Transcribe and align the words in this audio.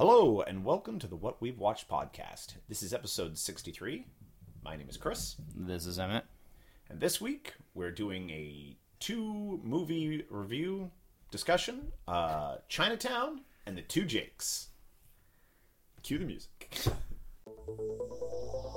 Hello, 0.00 0.40
and 0.40 0.64
welcome 0.64 0.98
to 0.98 1.06
the 1.06 1.14
What 1.14 1.42
We've 1.42 1.58
Watched 1.58 1.86
podcast. 1.86 2.54
This 2.70 2.82
is 2.82 2.94
episode 2.94 3.36
63. 3.36 4.06
My 4.64 4.74
name 4.74 4.88
is 4.88 4.96
Chris, 4.96 5.36
This 5.54 5.84
is 5.84 5.98
Emmett. 5.98 6.24
and 6.88 6.98
this 6.98 7.20
week 7.20 7.52
we're 7.74 7.90
doing 7.90 8.30
a 8.30 8.78
two 8.98 9.60
movie 9.62 10.24
review 10.30 10.90
discussion 11.30 11.92
uh, 12.08 12.56
Chinatown 12.66 13.42
and 13.66 13.76
the 13.76 13.82
Two 13.82 14.06
Jakes. 14.06 14.68
Cue 16.02 16.16
the 16.16 16.24
music. 16.24 16.78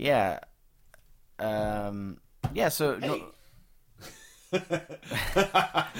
Yeah. 0.00 0.40
Um. 1.38 2.18
Yeah. 2.54 2.68
So. 2.70 2.98
Hey. 2.98 3.22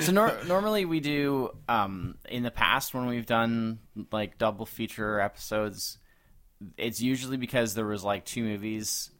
so 0.00 0.10
nor- 0.12 0.36
normally 0.48 0.84
we 0.84 0.98
do 0.98 1.50
um 1.68 2.16
in 2.28 2.42
the 2.42 2.50
past 2.50 2.92
when 2.94 3.06
we've 3.06 3.26
done 3.26 3.78
like 4.10 4.38
double 4.38 4.66
feature 4.66 5.20
episodes 5.20 5.98
it's 6.76 7.00
usually 7.00 7.36
because 7.36 7.74
there 7.74 7.86
was 7.86 8.02
like 8.02 8.24
two 8.24 8.42
movies 8.42 9.10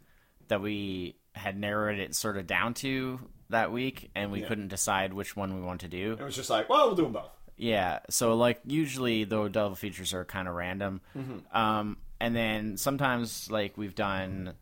that 0.49 0.61
we 0.61 1.15
had 1.33 1.57
narrowed 1.57 2.01
it 2.01 2.15
sort 2.17 2.37
of 2.37 2.47
down 2.49 2.75
to 2.75 3.21
that 3.51 3.71
week 3.71 4.11
and 4.17 4.33
we 4.33 4.41
Yeah. 4.41 4.49
couldn't 4.49 4.67
decide 4.69 5.13
which 5.15 5.37
one 5.37 5.55
we 5.55 5.61
want 5.63 5.83
to 5.83 5.89
do 5.89 6.17
It 6.19 6.23
was 6.25 6.35
just 6.35 6.51
like, 6.51 6.69
well, 6.69 6.89
we'll 6.89 6.97
do 6.97 7.05
them 7.05 7.13
both. 7.13 7.31
Yeah, 7.57 8.01
so 8.11 8.35
like 8.35 8.59
usually 8.67 9.23
though 9.25 9.47
double 9.49 9.77
features 9.77 10.13
are 10.13 10.25
kind 10.25 10.49
of 10.49 10.55
random, 10.55 11.03
Mm-hmm. 11.17 11.57
um, 11.57 11.99
and 12.19 12.35
then 12.35 12.77
sometimes 12.79 13.49
like 13.51 13.79
we've 13.79 13.95
done, 13.95 14.55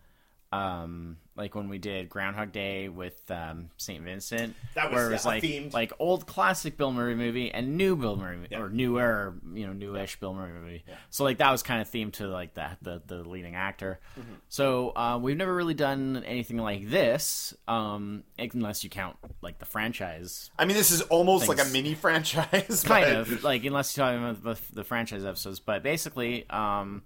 um, 0.50 1.18
like 1.36 1.54
when 1.54 1.68
we 1.68 1.78
did 1.78 2.08
Groundhog 2.08 2.52
Day 2.52 2.88
with 2.88 3.30
um, 3.30 3.68
Saint 3.76 4.02
Vincent, 4.02 4.56
That 4.74 4.90
was, 4.90 4.94
where 4.96 5.08
it 5.08 5.12
was 5.12 5.24
yeah, 5.24 5.30
like 5.30 5.42
themed. 5.42 5.72
like 5.74 5.92
old 5.98 6.26
classic 6.26 6.76
Bill 6.76 6.90
Murray 6.90 7.14
movie 7.14 7.52
and 7.52 7.76
new 7.76 7.94
Bill 7.96 8.16
Murray 8.16 8.38
Yeah. 8.50 8.60
or 8.60 8.70
newer 8.70 9.34
you 9.54 9.66
know 9.66 9.72
newish 9.74 10.18
Bill 10.18 10.32
Murray 10.34 10.52
movie. 10.52 10.84
So 11.10 11.22
like 11.24 11.38
that 11.38 11.50
was 11.52 11.62
kind 11.62 11.82
of 11.82 11.90
themed 11.90 12.12
to 12.14 12.28
like 12.28 12.54
the 12.54 12.68
the, 12.82 13.02
the 13.06 13.28
leading 13.28 13.54
actor. 13.56 14.00
Mm-hmm. 14.18 14.34
So 14.48 14.90
uh, 14.96 15.18
we've 15.20 15.36
never 15.36 15.54
really 15.54 15.74
done 15.74 16.24
anything 16.26 16.56
like 16.56 16.88
this, 16.88 17.54
um, 17.68 18.24
unless 18.38 18.82
you 18.82 18.90
count 18.90 19.16
like 19.42 19.58
the 19.58 19.66
franchise 19.66 20.50
I 20.58 20.64
mean, 20.64 20.76
this 20.76 20.90
is 20.90 21.02
almost 21.02 21.46
like 21.48 21.60
a 21.60 21.66
mini 21.66 21.94
franchise. 22.06 22.82
kind 22.84 23.04
but- 23.04 23.16
of 23.16 23.44
like 23.44 23.64
unless 23.64 23.96
you're 23.96 24.06
talking 24.06 24.24
about 24.24 24.42
the, 24.42 24.74
the 24.74 24.84
franchise 24.84 25.24
episodes 25.24 25.60
but 25.60 25.82
basically 25.82 26.48
um 26.50 27.02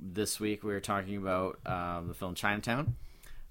this 0.00 0.38
week 0.40 0.62
we 0.62 0.72
were 0.72 0.80
talking 0.80 1.16
about 1.16 1.58
um 1.66 2.08
the 2.08 2.14
film 2.14 2.34
chinatown 2.34 2.94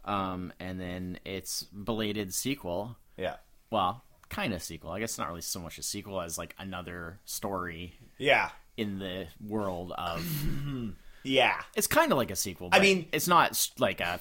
um 0.05 0.51
and 0.59 0.79
then 0.79 1.19
its 1.25 1.63
belated 1.63 2.33
sequel 2.33 2.97
Yeah. 3.17 3.35
well 3.69 4.03
kind 4.29 4.53
of 4.53 4.63
sequel 4.63 4.91
i 4.91 4.99
guess 4.99 5.11
it's 5.11 5.17
not 5.19 5.27
really 5.29 5.41
so 5.41 5.59
much 5.59 5.77
a 5.77 5.83
sequel 5.83 6.19
as 6.21 6.37
like 6.37 6.55
another 6.57 7.19
story 7.25 7.93
Yeah. 8.17 8.49
in 8.77 8.99
the 8.99 9.27
world 9.45 9.91
of 9.97 10.25
Yeah. 11.23 11.61
it's 11.75 11.87
kind 11.87 12.11
of 12.11 12.17
like 12.17 12.31
a 12.31 12.35
sequel 12.35 12.69
I 12.71 12.79
mean- 12.79 13.07
it's 13.11 13.27
not 13.27 13.69
like 13.77 14.01
a 14.01 14.19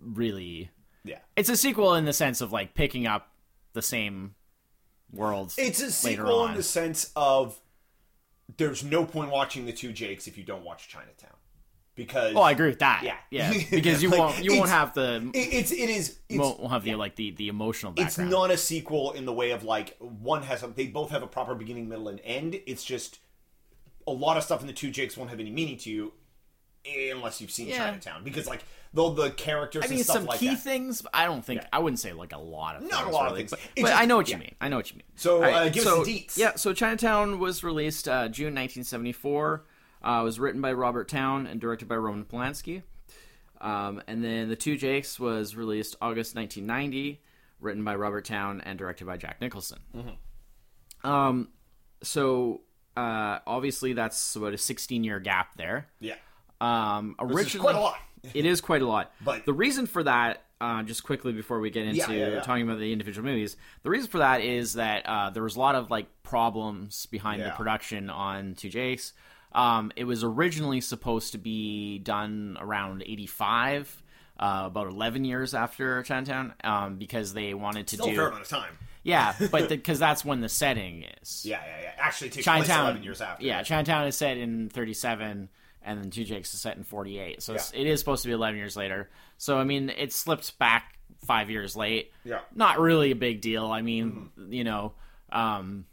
really 0.00 0.70
Yeah. 1.04 1.18
it's 1.36 1.48
a 1.48 1.56
sequel 1.56 1.94
in 1.94 2.04
the 2.04 2.12
sense 2.12 2.40
of 2.40 2.52
like 2.52 2.74
picking 2.74 3.06
up 3.06 3.28
the 3.72 3.82
same 3.82 4.34
worlds 5.12 5.56
It's 5.58 5.82
a 5.82 5.90
sequel 5.90 6.46
in 6.46 6.54
the 6.54 6.62
sense 6.62 7.10
of 7.16 7.58
there's 8.56 8.84
no 8.84 9.04
point 9.04 9.30
watching 9.30 9.66
the 9.66 9.72
two 9.72 9.92
Jakes 9.92 10.26
if 10.26 10.38
you 10.38 10.44
don't 10.44 10.64
watch 10.64 10.88
Chinatown. 10.88 11.36
Because 11.94 12.34
Oh, 12.34 12.40
I 12.40 12.52
agree 12.52 12.68
with 12.68 12.78
that. 12.78 13.02
Yeah. 13.02 13.16
yeah, 13.30 13.52
because 13.70 14.02
you 14.02 14.08
Like, 14.08 14.18
won't 14.18 14.44
you 14.44 14.56
won't 14.56 14.70
have 14.70 14.94
the 14.94 15.30
It, 15.34 15.38
it's 15.52 15.72
it 15.72 15.90
is 15.90 16.18
it's 16.28 16.38
won't, 16.38 16.70
have 16.70 16.84
the 16.84 16.94
like 16.94 17.16
the 17.16 17.32
the 17.32 17.48
emotional 17.48 17.92
it's 17.96 18.16
not 18.16 18.50
a 18.50 18.56
sequel 18.56 19.12
in 19.12 19.26
the 19.26 19.32
way 19.32 19.50
of 19.50 19.64
like 19.64 19.96
one 19.98 20.42
has 20.44 20.62
a, 20.62 20.68
they 20.68 20.86
both 20.86 21.10
have 21.10 21.22
a 21.22 21.26
proper 21.26 21.54
beginning, 21.54 21.88
middle, 21.88 22.08
and 22.08 22.20
end. 22.24 22.58
It's 22.66 22.84
just 22.84 23.18
a 24.06 24.12
lot 24.12 24.36
of 24.36 24.44
stuff 24.44 24.60
in 24.60 24.66
the 24.66 24.72
two 24.72 24.90
Jakes 24.90 25.16
won't 25.16 25.30
have 25.30 25.40
any 25.40 25.50
meaning 25.50 25.76
to 25.78 25.90
you 25.90 26.12
unless 26.86 27.40
you've 27.40 27.50
seen 27.50 27.68
Yeah. 27.68 27.78
Chinatown. 27.78 28.24
Because 28.24 28.46
like 28.46 28.64
though 28.92 29.10
the 29.10 29.30
characters 29.30 29.84
I 29.84 29.88
mean, 29.88 29.98
and 29.98 30.04
stuff 30.04 30.16
some 30.16 30.26
like 30.26 30.40
key 30.40 30.48
that. 30.48 30.60
things. 30.62 31.02
I 31.14 31.24
don't 31.26 31.44
think 31.44 31.62
Yeah. 31.62 31.68
I 31.72 31.78
wouldn't 31.78 32.00
say 32.00 32.12
like 32.12 32.32
a 32.32 32.38
lot 32.38 32.76
of 32.76 32.82
Not 32.82 32.92
a 33.02 33.04
things, 33.04 33.14
lot 33.14 33.30
of 33.30 33.36
things. 33.36 33.50
but, 33.50 33.60
but 33.76 33.82
just- 33.82 34.00
I 34.00 34.04
know 34.06 34.16
what 34.16 34.28
you 34.28 34.38
mean. 34.38 34.54
I 34.60 34.68
know 34.68 34.76
what 34.76 34.90
you 34.90 34.96
mean. 34.96 35.06
So, 35.16 35.36
All 35.38 35.44
uh, 35.44 35.68
give 35.68 35.86
us 35.86 36.06
the 36.06 36.12
deets. 36.12 36.36
Yeah, 36.36 36.54
so 36.56 36.72
Chinatown 36.72 37.38
was 37.38 37.62
released 37.62 38.08
uh, 38.08 38.28
June 38.28 38.54
1974. 38.54 39.64
Uh, 40.02 40.18
it 40.20 40.24
was 40.24 40.40
written 40.40 40.60
by 40.60 40.72
Robert 40.72 41.08
Towne 41.08 41.46
and 41.46 41.60
directed 41.60 41.86
by 41.88 41.96
Roman 41.96 42.24
Polanski. 42.24 42.82
Um, 43.60 44.02
and 44.06 44.24
then 44.24 44.48
The 44.48 44.56
Two 44.56 44.76
Jakes 44.78 45.20
was 45.20 45.54
released 45.54 45.94
August 46.00 46.34
1990, 46.34 47.20
written 47.60 47.84
by 47.84 47.94
Robert 47.94 48.24
Towne 48.24 48.62
and 48.62 48.78
directed 48.78 49.04
by 49.06 49.18
Jack 49.18 49.40
Nicholson. 49.42 49.78
Mm-hmm. 49.94 51.06
Um, 51.06 51.48
so 52.02 52.62
uh, 52.96 53.38
obviously 53.46 53.92
that's 53.92 54.34
about 54.36 54.54
a 54.54 54.58
16 54.58 55.04
year 55.04 55.20
gap 55.20 55.56
there. 55.56 55.88
Yeah. 56.00 56.14
Um, 56.60 57.16
originally, 57.18 57.44
is 57.46 57.54
quite 57.56 57.74
a 57.74 57.80
lot. 57.80 57.98
it 58.34 58.44
is 58.46 58.60
quite 58.60 58.82
a 58.82 58.86
lot. 58.86 59.12
But- 59.24 59.46
the 59.46 59.52
reason 59.52 59.86
for 59.86 60.02
that, 60.02 60.42
uh, 60.60 60.82
just 60.82 61.04
quickly 61.04 61.32
before 61.32 61.58
we 61.60 61.70
get 61.70 61.86
into 61.86 61.96
Yeah, 61.98 62.10
yeah, 62.10 62.28
yeah. 62.34 62.40
talking 62.40 62.62
about 62.68 62.78
the 62.78 62.92
individual 62.92 63.26
movies, 63.26 63.56
the 63.82 63.90
reason 63.90 64.10
for 64.10 64.18
that 64.18 64.42
is 64.42 64.74
that 64.74 65.06
uh, 65.06 65.30
there 65.30 65.42
was 65.42 65.56
a 65.56 65.58
lot 65.60 65.74
of 65.74 65.90
like 65.90 66.06
problems 66.22 67.06
behind 67.06 67.42
the 67.42 67.50
production 67.50 68.10
on 68.10 68.54
Two 68.54 68.68
Jakes. 68.68 69.12
Um, 69.52 69.90
it 69.96 70.04
was 70.04 70.22
originally 70.22 70.80
supposed 70.80 71.32
to 71.32 71.38
be 71.38 71.98
done 71.98 72.56
around 72.60 73.02
'85. 73.06 74.02
Uh, 74.38 74.62
about 74.68 74.86
11 74.86 75.22
years 75.26 75.52
after 75.52 76.02
Chinatown, 76.02 76.54
um, 76.64 76.96
because 76.96 77.34
they 77.34 77.52
wanted 77.52 77.86
to 77.88 77.96
Still 77.96 78.06
a 78.06 78.10
do 78.10 78.16
fair 78.16 78.28
amount 78.28 78.40
of 78.44 78.48
time. 78.48 78.78
yeah, 79.02 79.34
but 79.52 79.68
because 79.68 79.98
that's 79.98 80.24
when 80.24 80.40
the 80.40 80.48
setting 80.48 81.04
is. 81.20 81.44
Yeah, 81.44 81.60
yeah, 81.62 81.82
yeah. 81.82 81.92
Actually, 81.98 82.30
takes 82.30 82.46
place 82.46 82.66
eleven 82.70 83.02
years 83.02 83.20
after. 83.20 83.44
Yeah, 83.44 83.62
Chinatown 83.62 84.06
is 84.06 84.16
set 84.16 84.38
in 84.38 84.70
37, 84.70 85.50
and 85.82 86.02
then 86.02 86.10
Two 86.10 86.24
Jakes 86.24 86.52
is 86.54 86.60
set 86.60 86.76
in 86.76 86.84
48. 86.84 87.42
So 87.42 87.54
it's, 87.54 87.72
Yeah. 87.72 87.80
it 87.80 87.86
is 87.86 87.98
supposed 88.00 88.22
to 88.22 88.28
be 88.28 88.32
11 88.34 88.58
years 88.58 88.76
later. 88.76 89.10
So 89.38 89.58
I 89.58 89.64
mean, 89.64 89.90
it 89.90 90.12
slipped 90.12 90.58
back 90.58 90.98
five 91.26 91.50
years 91.50 91.76
late. 91.76 92.12
Yeah. 92.24 92.36
Mm-hmm. 92.38 92.58
Not 92.58 92.78
really 92.80 93.10
a 93.10 93.16
big 93.16 93.40
deal. 93.40 93.66
I 93.66 93.82
mean, 93.82 94.30
you 94.48 94.64
know, 94.64 94.92
um, 95.32 95.84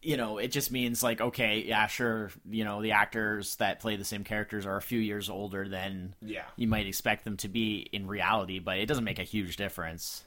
you 0.00 0.16
know, 0.16 0.38
it 0.38 0.48
just 0.48 0.70
means 0.70 1.02
like, 1.02 1.20
okay, 1.20 1.64
yeah, 1.66 1.86
sure, 1.88 2.30
you 2.48 2.64
know, 2.64 2.80
the 2.80 2.92
actors 2.92 3.56
that 3.56 3.80
play 3.80 3.96
the 3.96 4.04
same 4.04 4.22
characters 4.22 4.64
are 4.64 4.76
a 4.76 4.82
few 4.82 5.00
years 5.00 5.28
older 5.28 5.68
than 5.68 6.14
Yeah. 6.22 6.44
you 6.56 6.68
might 6.68 6.86
expect 6.86 7.24
them 7.24 7.36
to 7.38 7.48
be 7.48 7.78
in 7.92 8.06
reality, 8.06 8.60
but 8.60 8.78
it 8.78 8.86
doesn't 8.86 9.04
make 9.04 9.18
a 9.18 9.24
huge 9.24 9.56
difference. 9.56 10.24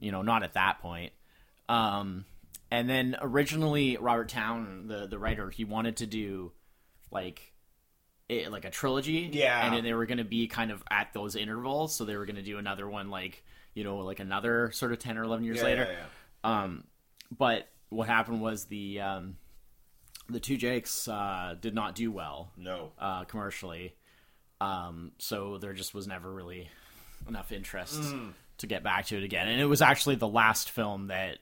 You 0.00 0.10
know, 0.10 0.22
not 0.22 0.42
at 0.42 0.54
that 0.54 0.80
point. 0.80 1.12
Um, 1.68 2.24
and 2.72 2.90
then 2.90 3.16
originally, 3.20 3.96
Robert 3.98 4.28
Towne, 4.28 4.88
the 4.88 5.06
the 5.06 5.18
writer, 5.20 5.48
he 5.50 5.64
wanted 5.64 5.98
to 5.98 6.06
do 6.06 6.50
like 7.10 7.52
it, 8.28 8.50
like 8.50 8.64
a 8.64 8.70
trilogy. 8.70 9.28
Yeah. 9.32 9.66
and 9.66 9.74
then 9.76 9.84
they 9.84 9.94
were 9.94 10.06
going 10.06 10.18
to 10.18 10.24
be 10.24 10.46
kind 10.46 10.70
of 10.70 10.82
at 10.90 11.12
those 11.12 11.36
intervals, 11.36 11.94
so 11.94 12.04
they 12.04 12.16
were 12.16 12.26
going 12.26 12.36
to 12.36 12.42
do 12.42 12.58
another 12.58 12.88
one 12.88 13.10
like 13.10 13.44
you 13.74 13.84
know 13.84 13.98
like 13.98 14.20
another 14.20 14.70
sort 14.72 14.92
of 14.92 14.98
ten 14.98 15.18
or 15.18 15.24
eleven 15.24 15.44
years 15.44 15.58
Yeah, 15.58 15.64
later. 15.64 15.88
yeah, 15.90 15.96
yeah. 16.44 16.62
Um, 16.64 16.84
but 17.36 17.68
what 17.90 18.08
happened 18.08 18.40
was 18.40 18.64
the 18.66 19.00
um, 19.00 19.36
the 20.28 20.40
two 20.40 20.56
Jakes 20.56 21.06
uh, 21.08 21.54
did 21.60 21.74
not 21.74 21.94
do 21.94 22.10
well 22.10 22.50
No. 22.56 22.92
uh, 22.98 23.24
commercially. 23.24 23.94
Um, 24.60 25.12
so 25.18 25.58
there 25.58 25.72
just 25.74 25.92
was 25.94 26.06
never 26.06 26.32
really 26.32 26.70
enough 27.28 27.52
interest 27.52 28.00
Mm. 28.00 28.32
to 28.58 28.66
get 28.66 28.82
back 28.82 29.06
to 29.06 29.16
it 29.18 29.24
again. 29.24 29.48
And 29.48 29.60
it 29.60 29.66
was 29.66 29.82
actually 29.82 30.14
the 30.16 30.28
last 30.28 30.70
film 30.70 31.08
that 31.08 31.38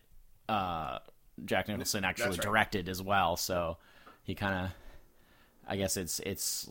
uh, 0.49 0.99
Jack 1.45 1.69
Nicholson 1.69 2.05
actually 2.05 2.31
right. 2.31 2.41
directed 2.41 2.89
as 2.89 3.01
well. 3.01 3.37
So 3.37 3.77
he 4.25 4.35
kind 4.35 4.65
of, 4.67 4.71
I 5.73 5.77
guess 5.77 5.97
it's 5.97 6.21
it's 6.21 6.69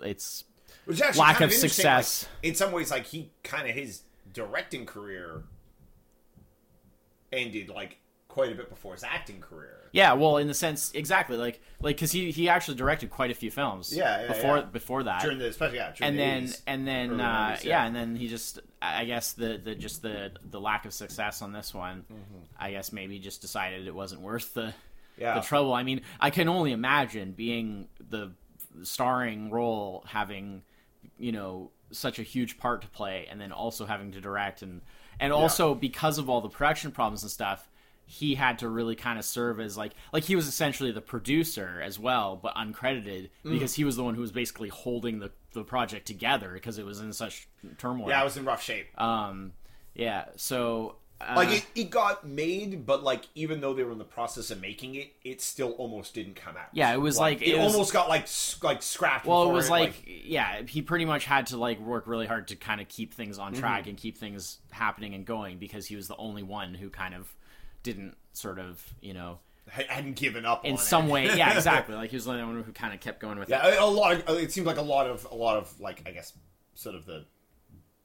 it's 0.00 0.44
Which 0.84 0.96
is 0.98 1.02
actually 1.02 1.20
lack 1.20 1.40
of 1.40 1.52
success. 1.52 2.28
like, 2.42 2.50
in 2.50 2.54
some 2.54 2.70
ways, 2.70 2.90
like 2.92 3.06
he 3.06 3.30
kind 3.42 3.68
of 3.68 3.74
his 3.74 4.02
directing 4.32 4.86
career 4.86 5.42
ended 7.32 7.68
like 7.68 7.98
quite 8.28 8.52
a 8.52 8.54
bit 8.54 8.68
before 8.68 8.94
his 8.94 9.02
acting 9.02 9.40
career. 9.40 9.88
yeah. 9.90 10.12
Well, 10.12 10.36
in 10.36 10.46
the 10.46 10.54
sense 10.54 10.92
exactly 10.94 11.36
like 11.36 11.60
like 11.80 11.96
because 11.96 12.12
he 12.12 12.30
he 12.30 12.48
actually 12.48 12.76
directed 12.76 13.10
quite 13.10 13.32
a 13.32 13.34
few 13.34 13.50
films. 13.50 13.92
Yeah, 13.92 14.20
yeah, 14.20 14.26
before 14.28 14.56
yeah. 14.58 14.64
before 14.66 15.02
that. 15.02 15.22
During 15.22 15.38
the, 15.38 15.48
especially 15.48 15.78
yeah, 15.78 15.92
during 15.96 16.10
and 16.10 16.16
the 16.16 16.22
then 16.22 16.42
80s. 16.44 16.62
and 16.68 16.86
then 16.86 17.10
early 17.10 17.20
uh, 17.22 17.56
90s, 17.56 17.64
yeah. 17.64 17.84
and 17.84 17.96
then 17.96 18.14
he 18.14 18.28
just 18.28 18.60
I 18.80 19.04
guess 19.06 19.32
the, 19.32 19.60
the 19.62 19.74
just 19.74 20.02
the 20.02 20.30
the 20.48 20.60
lack 20.60 20.86
of 20.86 20.94
success 20.94 21.42
on 21.42 21.52
this 21.52 21.74
one, 21.74 22.04
I 22.56 22.70
guess 22.70 22.92
maybe 22.92 23.18
just 23.18 23.40
decided 23.40 23.88
it 23.88 23.94
wasn't 23.94 24.20
worth 24.20 24.54
the 24.54 24.72
Yeah. 25.20 25.34
the 25.34 25.40
trouble. 25.42 25.72
I 25.74 25.82
mean, 25.82 26.00
I 26.18 26.30
can 26.30 26.48
only 26.48 26.72
imagine 26.72 27.32
being 27.32 27.88
the 28.08 28.32
starring 28.82 29.50
role 29.50 30.04
having 30.08 30.62
you 31.18 31.32
know 31.32 31.70
such 31.92 32.18
a 32.18 32.22
huge 32.22 32.58
part 32.58 32.82
to 32.82 32.88
play, 32.88 33.26
and 33.30 33.40
then 33.40 33.52
also 33.52 33.84
having 33.86 34.12
to 34.12 34.20
direct 34.20 34.62
and 34.62 34.80
and 35.18 35.32
also 35.32 35.74
because 35.74 36.18
of 36.18 36.30
all 36.30 36.40
the 36.40 36.48
production 36.48 36.90
problems 36.92 37.22
and 37.22 37.30
stuff. 37.30 37.66
He 38.12 38.34
had 38.34 38.58
to 38.58 38.68
really 38.68 38.96
kind 38.96 39.20
of 39.20 39.24
serve 39.24 39.60
as 39.60 39.76
like 39.76 39.92
like 40.12 40.24
he 40.24 40.34
was 40.34 40.48
essentially 40.48 40.90
the 40.90 41.00
producer 41.00 41.80
as 41.84 41.96
well, 41.96 42.34
but 42.42 42.54
uncredited 42.56 43.28
Mm. 43.44 43.52
because 43.52 43.74
he 43.74 43.84
was 43.84 43.94
the 43.94 44.02
one 44.02 44.16
who 44.16 44.20
was 44.20 44.32
basically 44.32 44.68
holding 44.68 45.20
the, 45.20 45.30
the 45.52 45.62
project 45.62 46.06
together 46.08 46.50
because 46.54 46.76
it 46.78 46.84
was 46.84 46.98
in 46.98 47.12
such 47.12 47.46
turmoil. 47.78 48.08
Yeah, 48.08 48.20
it 48.22 48.24
was 48.24 48.36
in 48.36 48.44
rough 48.44 48.62
shape. 48.64 48.88
um, 49.00 49.52
yeah. 49.94 50.24
So 50.34 50.96
uh, 51.20 51.34
like 51.36 51.50
it, 51.50 51.66
it 51.74 51.90
got 51.90 52.26
made, 52.26 52.86
but 52.86 53.02
like 53.02 53.24
even 53.34 53.60
though 53.60 53.74
they 53.74 53.82
were 53.84 53.92
in 53.92 53.98
the 53.98 54.04
process 54.04 54.50
of 54.50 54.60
making 54.60 54.94
it, 54.94 55.12
it 55.22 55.40
still 55.42 55.72
almost 55.72 56.14
didn't 56.14 56.34
come 56.36 56.56
out. 56.56 56.68
Yeah, 56.72 56.92
it 56.94 57.00
was 57.00 57.18
like- 57.18 57.42
it, 57.42 57.48
it 57.48 57.58
was- 57.58 57.72
almost 57.74 57.92
got 57.92 58.08
like 58.08 58.26
like 58.62 58.82
scrapped. 58.82 59.26
Well, 59.26 59.48
it 59.50 59.52
was 59.52 59.68
like, 59.68 60.02
yeah, 60.06 60.62
he 60.66 60.80
pretty 60.82 61.04
much 61.04 61.24
had 61.26 61.46
to 61.48 61.56
like 61.58 61.78
work 61.80 62.06
really 62.06 62.26
hard 62.26 62.48
to 62.48 62.56
kind 62.56 62.80
of 62.80 62.88
keep 62.88 63.12
things 63.14 63.38
on 63.38 63.52
Mm-hmm. 63.52 63.60
track 63.60 63.86
and 63.86 63.96
keep 63.98 64.16
things 64.16 64.58
happening 64.70 65.14
and 65.14 65.26
going 65.26 65.58
because 65.58 65.86
he 65.86 65.96
was 65.96 66.08
the 66.08 66.16
only 66.16 66.42
one 66.42 66.72
who 66.74 66.88
kind 66.90 67.14
of 67.14 67.32
didn't 67.82 68.16
sort 68.32 68.58
of, 68.58 68.82
you 69.00 69.12
know, 69.12 69.40
hadn't 69.68 70.16
given 70.16 70.44
up 70.46 70.64
in 70.64 70.72
on 70.72 70.78
some 70.78 71.06
it. 71.08 71.12
way, 71.12 71.24
yeah, 71.36 71.52
exactly. 71.56 71.94
Like 71.94 72.10
he 72.10 72.16
was 72.16 72.24
the 72.24 72.32
only 72.32 72.44
one 72.44 72.62
who 72.62 72.72
kind 72.72 72.94
of 72.94 73.00
kept 73.00 73.20
going 73.20 73.38
with 73.38 73.48
it. 73.48 73.52
Yeah, 73.52 73.78
a, 73.80 73.84
a 73.84 73.86
lot. 73.86 74.12
Of, 74.26 74.38
it 74.38 74.52
seemed 74.52 74.66
like 74.66 74.78
a 74.78 74.82
lot 74.82 75.06
of 75.06 75.26
a 75.30 75.34
lot 75.34 75.56
of 75.58 75.78
like 75.80 76.02
I 76.06 76.12
guess 76.12 76.32
sort 76.74 76.94
of 76.94 77.04
the 77.06 77.26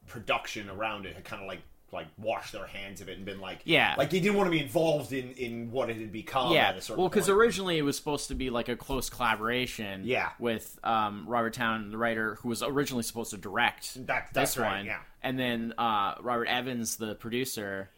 production 0.08 0.70
around 0.70 1.06
it 1.06 1.16
had 1.16 1.24
kind 1.24 1.42
of 1.42 1.48
like 1.48 1.62
like 1.96 2.08
washed 2.18 2.52
their 2.52 2.68
hands 2.68 3.02
of 3.02 3.10
it 3.10 3.18
and 3.18 3.26
been 3.26 3.42
like 3.42 3.62
Yeah. 3.66 3.96
like 3.98 4.12
they 4.12 4.20
didn't 4.20 4.38
want 4.38 4.48
to 4.48 4.52
be 4.52 4.60
involved 4.62 5.12
in 5.14 5.32
in 5.32 5.72
what 5.72 5.90
it 5.90 5.98
had 5.98 6.12
become. 6.12 6.54
Yeah, 6.54 6.68
at 6.70 6.78
a 6.78 6.82
certain 6.82 7.02
well, 7.02 7.10
because 7.10 7.28
originally 7.30 7.80
it 7.80 7.82
was 7.82 7.98
supposed 7.98 8.28
to 8.28 8.36
be 8.36 8.52
like 8.52 8.70
a 8.70 8.76
close 8.76 9.10
collaboration. 9.10 10.02
Yeah. 10.06 10.30
with 10.38 10.78
um, 10.84 11.26
Robert 11.28 11.54
Towne, 11.56 11.90
the 11.90 11.98
writer, 11.98 12.36
who 12.36 12.50
was 12.50 12.62
originally 12.62 13.02
supposed 13.04 13.32
to 13.32 13.38
direct 13.38 13.96
That- 14.06 14.30
that's 14.34 14.54
this 14.54 14.58
right, 14.62 14.78
one. 14.78 14.86
yeah. 14.86 15.00
and 15.24 15.40
then 15.40 15.74
uh, 15.78 16.16
Robert 16.22 16.46
Evans, 16.46 16.98
the 16.98 17.16
producer, 17.16 17.90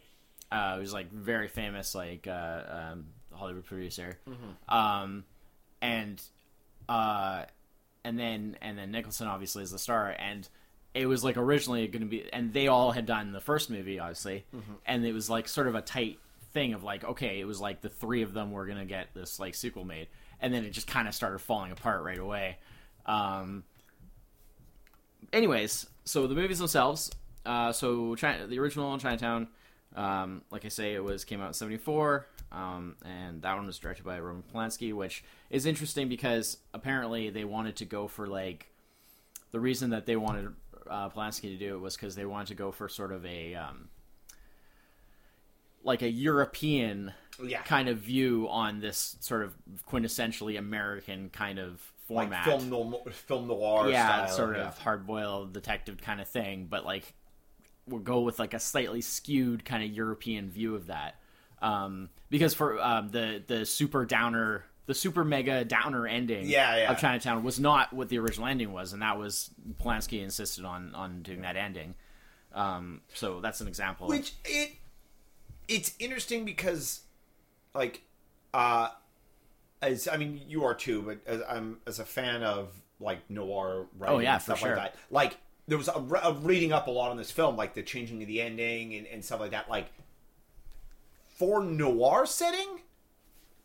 uh, 0.50 0.78
who's 0.78 0.92
like 0.94 1.12
very 1.12 1.48
famous, 1.48 1.94
like 1.94 2.26
uh, 2.26 2.62
um, 2.92 3.06
Hollywood 3.34 3.66
producer, 3.66 4.18
Mm-hmm. 4.26 4.74
um, 4.74 5.24
and 5.82 6.22
uh, 6.88 7.44
and 8.04 8.18
then 8.18 8.56
and 8.62 8.78
then 8.78 8.90
Nicholson 8.90 9.26
obviously 9.28 9.62
is 9.62 9.70
the 9.70 9.78
star, 9.78 10.14
and 10.18 10.48
it 10.94 11.06
was 11.06 11.22
like 11.22 11.36
originally 11.36 11.86
going 11.88 12.02
to 12.02 12.08
be, 12.08 12.32
and 12.32 12.52
they 12.52 12.66
all 12.68 12.92
had 12.92 13.06
done 13.06 13.32
the 13.32 13.40
first 13.40 13.70
movie, 13.70 13.98
obviously, 14.00 14.44
Mm-hmm. 14.54 14.72
and 14.86 15.04
it 15.06 15.12
was 15.12 15.28
like 15.30 15.46
sort 15.48 15.66
of 15.68 15.74
a 15.74 15.82
tight 15.82 16.18
thing 16.52 16.72
of 16.74 16.82
like, 16.82 17.04
okay, 17.04 17.38
it 17.40 17.44
was 17.46 17.60
like 17.60 17.80
the 17.82 17.88
three 17.90 18.22
of 18.22 18.32
them 18.32 18.50
were 18.52 18.66
going 18.66 18.78
to 18.78 18.84
get 18.86 19.08
this 19.14 19.38
like 19.38 19.54
sequel 19.54 19.84
made, 19.84 20.08
and 20.40 20.52
then 20.52 20.64
it 20.64 20.70
just 20.70 20.86
kind 20.86 21.06
of 21.06 21.14
started 21.14 21.38
falling 21.40 21.72
apart 21.72 22.02
right 22.02 22.18
away. 22.18 22.56
Um, 23.06 23.64
anyways, 25.32 25.86
so 26.04 26.26
the 26.26 26.34
movies 26.34 26.58
themselves, 26.58 27.10
uh, 27.46 27.72
so 27.72 28.14
China, 28.14 28.46
the 28.46 28.58
original 28.58 28.96
Chinatown, 28.98 29.48
um, 29.96 30.42
like 30.50 30.64
I 30.64 30.68
say, 30.68 30.94
it 30.94 31.02
was 31.04 31.24
came 31.24 31.40
out 31.40 31.48
in 31.48 31.54
'74, 31.54 32.26
um, 32.52 32.96
and 33.04 33.42
that 33.42 33.56
one 33.56 33.66
was 33.66 33.78
directed 33.78 34.04
by 34.04 34.18
Roman 34.18 34.42
Polanski, 34.54 34.92
which 34.92 35.24
is 35.50 35.66
interesting 35.66 36.08
because 36.08 36.58
apparently 36.74 37.30
they 37.30 37.44
wanted 37.44 37.76
to 37.76 37.84
go 37.84 38.06
for 38.08 38.26
like 38.26 38.70
the 39.50 39.60
reason 39.60 39.90
that 39.90 40.06
they 40.06 40.16
wanted 40.16 40.48
uh, 40.90 41.08
Polanski 41.10 41.42
to 41.42 41.56
do 41.56 41.74
it 41.76 41.80
was 41.80 41.96
because 41.96 42.14
they 42.14 42.24
wanted 42.26 42.48
to 42.48 42.54
go 42.54 42.70
for 42.72 42.88
sort 42.88 43.12
of 43.12 43.24
a 43.26 43.54
um, 43.54 43.88
like 45.84 46.02
a 46.02 46.10
European 46.10 47.12
Yeah. 47.42 47.62
kind 47.62 47.88
of 47.88 47.98
view 47.98 48.48
on 48.50 48.80
this 48.80 49.16
sort 49.20 49.42
of 49.44 49.54
quintessentially 49.90 50.58
American 50.58 51.30
kind 51.30 51.58
of 51.58 51.80
like 52.10 52.28
format 52.28 52.44
film 52.44 52.70
noir, 52.70 53.10
film 53.10 53.46
noir 53.48 53.88
yeah, 53.90 54.26
style. 54.26 54.36
sort 54.36 54.56
yeah. 54.56 54.68
of 54.68 54.78
hard 54.78 55.06
boiled 55.06 55.52
detective 55.52 55.98
kind 56.00 56.20
of 56.20 56.28
thing, 56.28 56.66
but 56.68 56.84
like 56.84 57.14
we'll 57.86 58.00
go 58.00 58.20
with 58.20 58.38
like 58.38 58.54
a 58.54 58.58
slightly 58.60 59.00
skewed 59.00 59.64
kind 59.64 59.82
of 59.82 59.90
European 59.90 60.50
view 60.50 60.74
of 60.74 60.86
that. 60.88 61.16
Um, 61.60 62.08
because 62.30 62.54
for 62.54 62.80
um, 62.80 63.08
the 63.10 63.42
the 63.46 63.66
super 63.66 64.04
downer, 64.04 64.64
the 64.88 64.94
super 64.94 65.22
mega 65.22 65.64
downer 65.66 66.06
ending 66.06 66.48
Yeah, 66.48 66.76
yeah. 66.78 66.90
of 66.90 66.98
Chinatown 66.98 67.44
was 67.44 67.60
not 67.60 67.92
what 67.92 68.08
the 68.08 68.18
original 68.18 68.46
ending 68.48 68.72
was, 68.72 68.94
and 68.94 69.02
that 69.02 69.18
was 69.18 69.50
Polanski 69.80 70.22
insisted 70.22 70.64
on 70.64 70.94
on 70.94 71.22
doing 71.22 71.42
that 71.42 71.56
ending. 71.56 71.94
Um, 72.54 73.02
so 73.12 73.40
that's 73.42 73.60
an 73.60 73.68
example. 73.68 74.08
Which 74.08 74.32
it 74.46 74.72
it's 75.68 75.94
interesting 75.98 76.46
because 76.46 77.02
like 77.74 78.00
uh 78.54 78.88
as 79.82 80.08
I 80.08 80.16
mean 80.16 80.40
you 80.48 80.64
are 80.64 80.74
too, 80.74 81.02
but 81.02 81.18
as 81.26 81.42
I'm 81.46 81.78
as 81.86 81.98
a 81.98 82.04
fan 82.06 82.42
of 82.42 82.70
like 82.98 83.28
noir 83.30 83.86
writing 83.98 84.16
Oh, 84.16 84.20
yeah, 84.20 84.38
for 84.38 84.56
sure. 84.56 84.70
like 84.70 84.76
that. 84.76 84.94
Like 85.10 85.36
there 85.68 85.76
was 85.76 85.88
a, 85.88 85.92
a 86.22 86.32
reading 86.32 86.72
up 86.72 86.86
a 86.86 86.90
lot 86.90 87.10
on 87.10 87.18
this 87.18 87.30
film, 87.30 87.56
like 87.56 87.74
the 87.74 87.82
changing 87.82 88.22
of 88.22 88.26
the 88.26 88.40
ending 88.40 88.94
and, 88.94 89.06
and 89.06 89.22
stuff 89.22 89.38
like 89.40 89.50
that. 89.50 89.68
Like 89.68 89.92
for 91.36 91.62
noir 91.62 92.24
setting, 92.24 92.80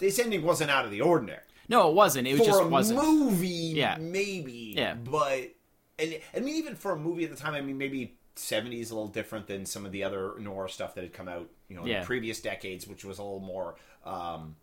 this 0.03 0.19
ending 0.19 0.43
wasn't 0.43 0.69
out 0.71 0.85
of 0.85 0.91
the 0.91 1.01
ordinary. 1.01 1.41
no, 1.69 1.89
it 1.89 1.95
wasn't. 1.95 2.27
It 2.27 2.37
For 2.37 2.45
just 2.45 2.61
a 2.61 2.67
wasn't. 2.67 3.01
movie, 3.03 3.47
Yeah. 3.47 3.97
maybe. 3.99 4.73
Yeah. 4.77 4.93
But 4.95 5.53
and 5.99 6.19
I 6.35 6.39
mean 6.39 6.55
even 6.55 6.75
for 6.75 6.91
a 6.91 6.97
movie 6.97 7.23
at 7.23 7.29
the 7.31 7.37
time, 7.37 7.53
I 7.53 7.61
mean 7.61 7.77
maybe 7.77 8.17
70s 8.35 8.91
a 8.91 8.95
little 8.95 9.07
different 9.07 9.47
than 9.47 9.65
some 9.65 9.85
of 9.85 9.91
the 9.91 10.03
other 10.03 10.33
noir 10.39 10.67
stuff 10.67 10.95
that 10.95 11.03
had 11.03 11.13
come 11.13 11.27
out, 11.27 11.49
you 11.69 11.75
know, 11.75 11.85
Yeah. 11.85 11.99
in 11.99 12.05
previous 12.05 12.41
decades, 12.41 12.87
which 12.87 13.05
was 13.05 13.19
a 13.19 13.23
little 13.23 13.39
more 13.39 13.75
um, 14.05 14.55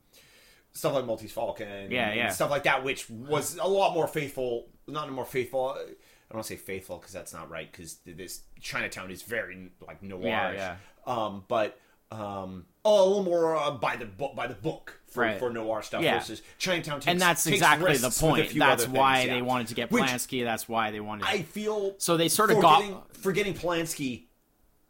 stuff 0.73 0.93
like 0.95 1.05
Maltese 1.07 1.33
Falcon, 1.33 1.91
Yeah, 1.91 2.09
and 2.09 2.17
yeah. 2.17 2.29
stuff 2.31 2.51
like 2.51 2.65
that, 2.65 2.85
which 2.85 3.09
was 3.11 3.57
a 3.57 3.67
lot 3.67 3.95
more 3.95 4.07
faithful. 4.07 4.69
Not 4.87 5.11
more 5.11 5.25
faithful. 5.25 5.71
I 5.71 5.79
don't 5.79 6.35
want 6.35 6.47
to 6.47 6.53
say 6.53 6.57
faithful 6.57 6.99
because 6.99 7.13
that's 7.13 7.33
not 7.33 7.49
right. 7.51 7.71
Because 7.71 7.99
this 8.05 8.43
Chinatown 8.61 9.11
is 9.11 9.23
very 9.23 9.71
like 9.87 10.03
noir. 10.03 10.21
Yeah, 10.27 10.53
yeah. 10.53 10.77
Um, 11.07 11.45
but 11.49 11.79
um, 12.13 12.67
oh, 12.85 13.03
a 13.03 13.07
little 13.09 13.25
more 13.25 13.57
uh, 13.57 13.71
by 13.73 13.97
the 13.97 14.05
book. 14.07 14.35
By 14.37 14.47
the 14.47 14.55
book 14.55 15.00
for, 15.11 15.21
Right. 15.23 15.39
for 15.39 15.51
noir 15.51 15.83
stuff 15.83 16.03
Yeah. 16.03 16.19
versus 16.19 16.41
Chinatown. 16.59 17.01
Takes, 17.01 17.07
and 17.09 17.21
that's 17.21 17.47
exactly 17.47 17.85
the 17.85 17.91
risks 18.07 18.23
with 18.23 18.31
a 18.33 18.35
point. 18.45 18.59
That's 18.59 18.89
why 18.89 19.17
things, 19.19 19.29
they 19.31 19.37
yeah. 19.37 19.43
wanted 19.43 19.67
to 19.69 19.75
get 19.75 19.91
Which 19.91 20.05
Polanski. 20.05 20.45
That's 20.45 20.69
why 20.69 20.91
they 20.91 21.01
wanted. 21.01 21.27
I 21.27 21.43
feel 21.43 21.95
So 21.99 22.17
they 22.17 22.29
sort 22.29 22.51
of 22.51 22.61
got- 22.61 23.15
forgetting, 23.17 23.55
Polanski. 23.55 24.25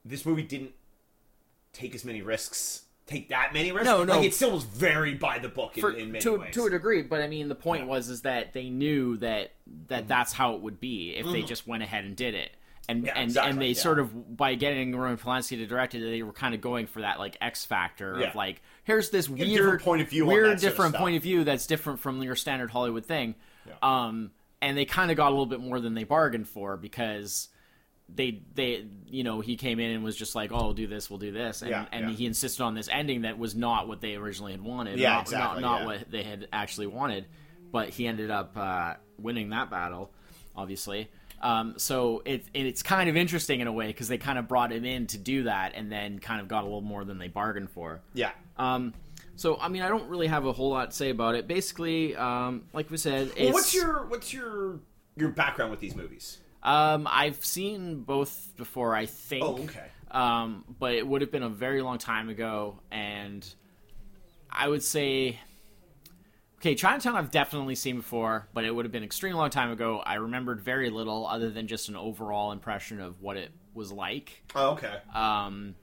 This 0.05 0.25
movie 0.25 0.43
didn't 0.43 0.73
take 1.73 1.95
as 1.95 2.05
many 2.05 2.23
risks. 2.23 2.83
Take 3.07 3.29
that 3.31 3.53
many 3.53 3.73
risks. 3.73 3.87
No, 3.87 4.05
no. 4.05 4.17
Like 4.19 4.27
it 4.27 4.35
still 4.35 4.53
was 4.53 4.63
very 4.63 5.15
by 5.15 5.39
the 5.41 5.49
book 5.49 5.77
in, 5.77 5.81
for, 5.81 5.91
in 5.91 6.13
many 6.13 6.23
to 6.23 6.39
ways. 6.39 6.55
to 6.55 6.67
a 6.67 6.71
degree. 6.71 7.03
But 7.03 7.21
I 7.23 7.27
mean, 7.27 7.49
the 7.49 7.55
point 7.57 7.89
was 7.89 8.09
is 8.09 8.23
that 8.23 8.53
they 8.53 8.71
knew 8.71 9.17
that 9.19 9.51
Mm-hmm. 9.69 9.87
that 9.89 10.09
that's 10.09 10.33
how 10.33 10.55
it 10.55 10.63
would 10.63 10.81
be 10.81 11.15
if 11.15 11.27
they 11.31 11.43
just 11.43 11.67
went 11.67 11.83
ahead 11.85 12.05
and 12.05 12.17
did 12.17 12.35
it. 12.35 12.51
And 12.89 13.05
Yeah, 13.05 13.13
and 13.15 13.25
exactly, 13.25 13.51
and 13.51 13.61
they 13.61 13.67
yeah. 13.69 13.75
sort 13.81 13.99
of 14.01 14.37
by 14.37 14.55
getting 14.57 14.97
Roman 14.97 15.17
Polanski 15.17 15.57
to 15.59 15.67
direct 15.67 15.95
it, 15.95 16.01
they 16.01 16.23
were 16.23 16.33
kind 16.33 16.55
of 16.55 16.61
going 16.61 16.87
for 16.87 17.03
that 17.03 17.19
like 17.19 17.37
X 17.41 17.65
factor 17.65 18.19
Yeah. 18.21 18.29
of 18.29 18.35
like 18.35 18.63
here's 18.85 19.11
this 19.11 19.29
weird 19.29 19.49
different 19.49 19.83
point 19.83 20.03
of 20.03 20.09
view 20.09 20.25
on 20.25 20.29
weird 20.29 20.45
sort 20.47 20.55
of 20.55 20.61
different 20.61 20.95
point 20.97 21.17
of 21.17 21.23
view 21.23 21.45
that's 21.45 21.67
different 21.67 22.01
from 22.01 22.21
your 22.23 22.35
standard 22.37 22.71
Hollywood 22.71 23.07
thing. 23.07 23.35
Um, 23.83 24.33
and 24.61 24.77
they 24.77 24.85
kind 24.85 25.11
of 25.11 25.17
got 25.17 25.29
a 25.29 25.31
little 25.31 25.47
bit 25.47 25.61
more 25.61 25.79
than 25.81 25.95
they 25.95 26.05
bargained 26.05 26.49
for 26.49 26.77
because 26.77 27.49
they 28.13 28.43
they 28.55 28.85
you 29.07 29.23
know 29.23 29.41
he 29.41 29.57
came 29.57 29.79
in 29.79 29.93
and 29.93 30.03
was 30.03 30.17
just 30.17 30.35
like 30.35 30.51
oh 30.51 30.65
we'll 30.65 30.73
do 30.75 30.89
this 30.89 31.09
we'll 31.09 31.21
do 31.21 31.31
this. 31.31 31.63
And 31.63 31.87
and 31.93 32.11
he 32.11 32.27
insisted 32.27 32.63
on 32.65 32.75
this 32.75 32.89
ending 32.91 33.23
that 33.23 33.39
was 33.39 33.55
not 33.55 33.87
what 33.87 34.01
they 34.01 34.17
originally 34.17 34.53
had 34.53 34.63
wanted 34.63 34.99
Yeah, 34.99 35.13
not, 35.13 35.21
exactly, 35.23 35.63
not, 35.63 35.79
not 35.83 35.87
what 35.87 36.11
they 36.11 36.25
had 36.25 36.49
actually 36.53 36.89
wanted. 36.89 37.27
But 37.71 37.91
he 37.91 38.09
ended 38.09 38.33
up 38.33 38.57
uh, 38.57 38.95
winning 39.17 39.51
that 39.51 39.71
battle 39.71 40.11
obviously 40.57 41.09
um, 41.41 41.75
so 41.79 42.23
it, 42.25 42.45
it's 42.55 42.83
kind 42.83 43.09
of 43.09 43.17
interesting 43.17 43.61
in 43.61 43.67
a 43.67 43.73
way 43.73 43.87
because 43.87 44.09
they 44.09 44.19
kind 44.19 44.39
of 44.39 44.47
brought 44.49 44.73
him 44.73 44.85
in 44.85 45.07
to 45.09 45.19
do 45.19 45.45
that 45.45 45.73
and 45.75 45.91
then 45.91 46.19
kind 46.19 46.41
of 46.41 46.49
got 46.49 46.63
a 46.63 46.67
little 46.67 46.81
more 46.81 47.05
than 47.05 47.19
they 47.19 47.29
bargained 47.29 47.71
for 47.71 48.01
yeah. 48.15 48.31
um, 48.59 48.93
so 49.37 49.59
I 49.61 49.69
mean 49.69 49.83
I 49.83 49.89
don't 49.89 50.09
really 50.09 50.27
have 50.27 50.45
a 50.47 50.53
whole 50.53 50.71
lot 50.71 50.91
to 50.91 50.97
say 50.97 51.11
about 51.11 51.35
it 51.35 51.47
basically 51.47 52.15
um, 52.17 52.65
like 52.73 52.91
we 52.91 52.97
said 52.97 53.33
Well, 53.39 53.53
what's 53.53 53.75
your 53.75 54.07
what's 54.07 54.33
your 54.33 54.81
your 55.17 55.31
background 55.31 55.71
with 55.71 55.81
these 55.81 55.97
movies? 55.97 56.39
um, 56.63 57.09
I've 57.11 57.43
seen 57.45 58.03
both 58.03 58.53
before, 58.57 58.95
I 58.95 59.07
think. 59.07 59.45
Oh, 59.45 59.63
okay. 59.65 59.87
Um, 60.11 60.65
but 60.79 60.95
it 60.95 61.07
would 61.07 61.23
have 61.23 61.31
been 61.31 61.43
a 61.43 61.49
very 61.49 61.81
long 61.83 61.99
time 61.99 62.29
ago, 62.29 62.81
and 62.91 63.47
I 64.51 64.69
would 64.69 64.83
say, 64.83 65.39
okay, 66.61 66.75
Chinatown 66.75 67.17
I've 67.17 67.31
definitely 67.31 67.75
seen 67.75 67.97
before, 67.97 68.49
but 68.53 68.65
it 68.65 68.75
would 68.75 68.85
have 68.85 68.93
been 68.93 69.03
an 69.03 69.07
extreme 69.07 69.35
long 69.35 69.51
time 69.51 69.71
ago. 69.71 70.03
I 70.05 70.15
remembered 70.15 70.61
very 70.61 70.91
little 70.91 71.27
other 71.27 71.51
than 71.51 71.67
just 71.67 71.89
an 71.89 71.97
overall 71.97 72.53
impression 72.53 73.01
of 73.01 73.21
what 73.21 73.37
it 73.37 73.51
was 73.73 73.91
like. 73.91 74.43
Oh, 74.55 74.73
okay. 74.73 74.99
Um, 75.15 75.75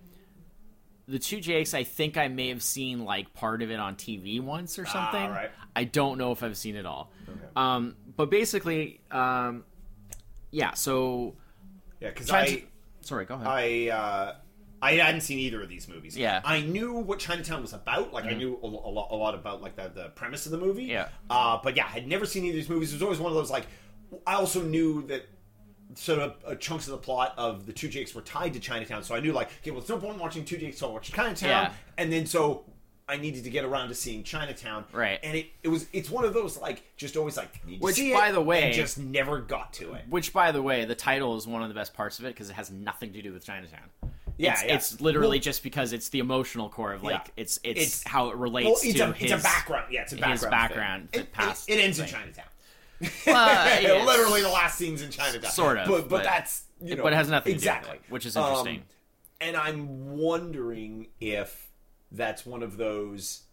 the 1.07 1.17
two 1.17 1.39
Jakes, 1.39 1.73
I 1.73 1.83
think 1.83 2.17
I 2.17 2.27
may 2.27 2.49
have 2.49 2.61
seen 2.61 3.05
like 3.05 3.33
part 3.33 3.61
of 3.63 3.71
it 3.71 3.79
on 3.79 3.95
TV 3.95 4.39
once 4.39 4.77
or 4.77 4.85
something. 4.85 5.21
Ah, 5.21 5.33
right. 5.33 5.51
I 5.75 5.83
don't 5.83 6.17
know 6.17 6.31
if 6.31 6.43
I've 6.43 6.57
seen 6.57 6.75
it 6.75 6.85
all. 6.85 7.11
Okay. 7.27 7.39
Um, 7.55 7.95
but 8.15 8.29
basically, 8.29 9.01
um, 9.09 9.63
yeah. 10.51 10.73
So 10.73 11.35
yeah, 11.99 12.09
because 12.09 12.29
I 12.29 12.65
sorry, 13.01 13.25
go 13.25 13.35
ahead. 13.35 13.47
I 13.47 13.89
uh, 13.89 14.35
I 14.81 14.93
hadn't 14.93 15.21
seen 15.21 15.39
either 15.39 15.61
of 15.61 15.69
these 15.69 15.87
movies. 15.87 16.15
Yeah. 16.15 16.41
I 16.45 16.61
knew 16.61 16.93
what 16.93 17.19
Chinatown 17.19 17.61
was 17.61 17.73
about. 17.73 18.13
Like 18.13 18.25
I 18.25 18.33
knew 18.33 18.59
a, 18.61 18.65
a 18.65 18.67
lot, 18.67 19.07
a 19.11 19.15
lot 19.15 19.33
about 19.33 19.61
like 19.61 19.75
the, 19.75 19.89
the 19.89 20.09
premise 20.09 20.45
of 20.45 20.51
the 20.51 20.57
movie. 20.59 20.83
Yeah. 20.85 21.07
Uh, 21.29 21.57
but 21.63 21.75
yeah, 21.75 21.85
I 21.85 21.89
had 21.89 22.07
never 22.07 22.25
seen 22.25 22.43
either 22.45 22.51
of 22.57 22.63
these 22.63 22.69
movies. 22.69 22.91
It 22.91 22.95
was 22.95 23.01
always 23.03 23.19
one 23.19 23.31
of 23.31 23.35
those 23.35 23.49
like. 23.49 23.65
I 24.25 24.35
also 24.35 24.61
knew 24.61 25.01
that 25.07 25.25
sort 25.95 26.19
of 26.19 26.35
uh, 26.45 26.55
chunks 26.55 26.85
of 26.87 26.91
the 26.91 26.97
plot 26.97 27.33
of 27.37 27.65
the 27.65 27.73
two 27.73 27.89
Jakes 27.89 28.13
were 28.13 28.21
tied 28.21 28.53
to 28.53 28.59
Chinatown. 28.59 29.03
So 29.03 29.15
I 29.15 29.19
knew 29.19 29.33
like, 29.33 29.49
okay, 29.61 29.71
well, 29.71 29.79
there's 29.81 29.89
no 29.89 29.97
point 29.97 30.13
in 30.13 30.19
watching 30.19 30.45
two 30.45 30.57
Jakes, 30.57 30.77
so 30.77 30.87
I'll 30.87 30.93
watch 30.93 31.11
Chinatown, 31.11 31.49
Yeah. 31.49 31.73
and 31.97 32.11
then 32.13 32.25
so. 32.25 32.65
I 33.09 33.15
needed 33.15 33.45
to 33.45 33.49
get 33.49 33.63
around 33.63 33.87
to 33.87 33.95
seeing 33.95 34.21
Chinatown, 34.23 34.83
Right. 34.91 35.17
And 35.23 35.37
it, 35.37 35.47
it 35.63 35.69
was 35.69 35.87
it's 35.93 36.09
one 36.09 36.25
of 36.25 36.33
those 36.33 36.57
like 36.57 36.83
just 36.97 37.15
always 37.15 37.37
like 37.37 37.65
need 37.65 37.77
to 37.77 37.83
Which, 37.85 37.95
see 37.95 38.11
by 38.11 38.27
it, 38.27 38.31
the 38.33 38.41
way- 38.41 38.63
and 38.63 38.73
just 38.73 38.97
never 38.99 39.39
got 39.39 39.71
to 39.75 39.93
it. 39.93 40.03
Which, 40.09 40.33
by 40.33 40.51
the 40.51 40.61
way, 40.61 40.83
the 40.83 40.93
title 40.93 41.37
is 41.37 41.47
one 41.47 41.61
of 41.63 41.69
the 41.69 41.73
best 41.73 41.93
parts 41.93 42.19
of 42.19 42.25
it 42.25 42.33
because 42.33 42.49
it 42.49 42.53
has 42.57 42.69
nothing 42.69 43.13
to 43.13 43.21
do 43.21 43.31
with 43.31 43.45
Chinatown. 43.45 43.83
Yeah, 44.37 44.53
it's, 44.53 44.63
yeah. 44.63 44.75
it's 44.75 45.01
literally 45.01 45.37
Well- 45.37 45.43
just 45.43 45.63
because 45.63 45.93
it's 45.93 46.09
the 46.09 46.19
emotional 46.19 46.69
core 46.69 46.93
of 46.93 47.03
like 47.03 47.13
Yeah. 47.27 47.31
it's, 47.43 47.59
it's 47.63 47.79
It's- 47.79 48.03
how 48.05 48.29
it 48.29 48.35
relates 48.35 48.65
Well, 48.65 48.73
it's 48.83 48.97
to 48.99 49.09
a 49.09 49.13
his 49.13 49.31
it's 49.31 49.41
a 49.41 49.43
background. 49.43 49.85
Yeah, 49.91 50.01
it's 50.03 50.13
a 50.13 50.15
background. 50.17 50.39
his 50.39 50.49
background, 50.49 51.09
the 51.11 51.19
It, 51.21 51.33
past 51.33 51.69
it, 51.69 51.79
it 51.79 51.83
ends 51.83 51.99
in. 51.99 52.07
Chinatown. 52.07 52.45
Uh, 53.01 53.07
yeah, 53.27 54.03
Literally, 54.05 54.41
the 54.41 54.49
last 54.49 54.77
scene's 54.77 55.01
in 55.01 55.11
Chinatown. 55.11 55.51
Sort 55.51 55.77
of, 55.77 55.87
but 55.87 56.01
but, 56.01 56.09
but- 56.09 56.23
that's 56.23 56.63
you 56.81 56.95
know, 56.95 57.03
but 57.03 57.13
it 57.13 57.15
has 57.15 57.29
nothing 57.29 57.53
exactly, 57.53 57.89
to 57.89 57.93
do 57.95 57.99
with 57.99 58.07
it, 58.09 58.11
which 58.13 58.25
is 58.27 58.37
Um, 58.37 58.43
interesting. 58.45 58.83
and 59.41 59.55
I'm 59.57 60.15
wondering 60.17 61.07
if 61.19 61.67
that's 62.11 62.45
one 62.45 62.61
of 62.63 62.77
those 62.77 63.43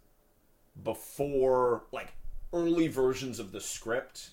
before 0.82 1.84
like 1.92 2.12
early 2.52 2.88
versions 2.88 3.38
of 3.38 3.52
the 3.52 3.60
script 3.60 4.30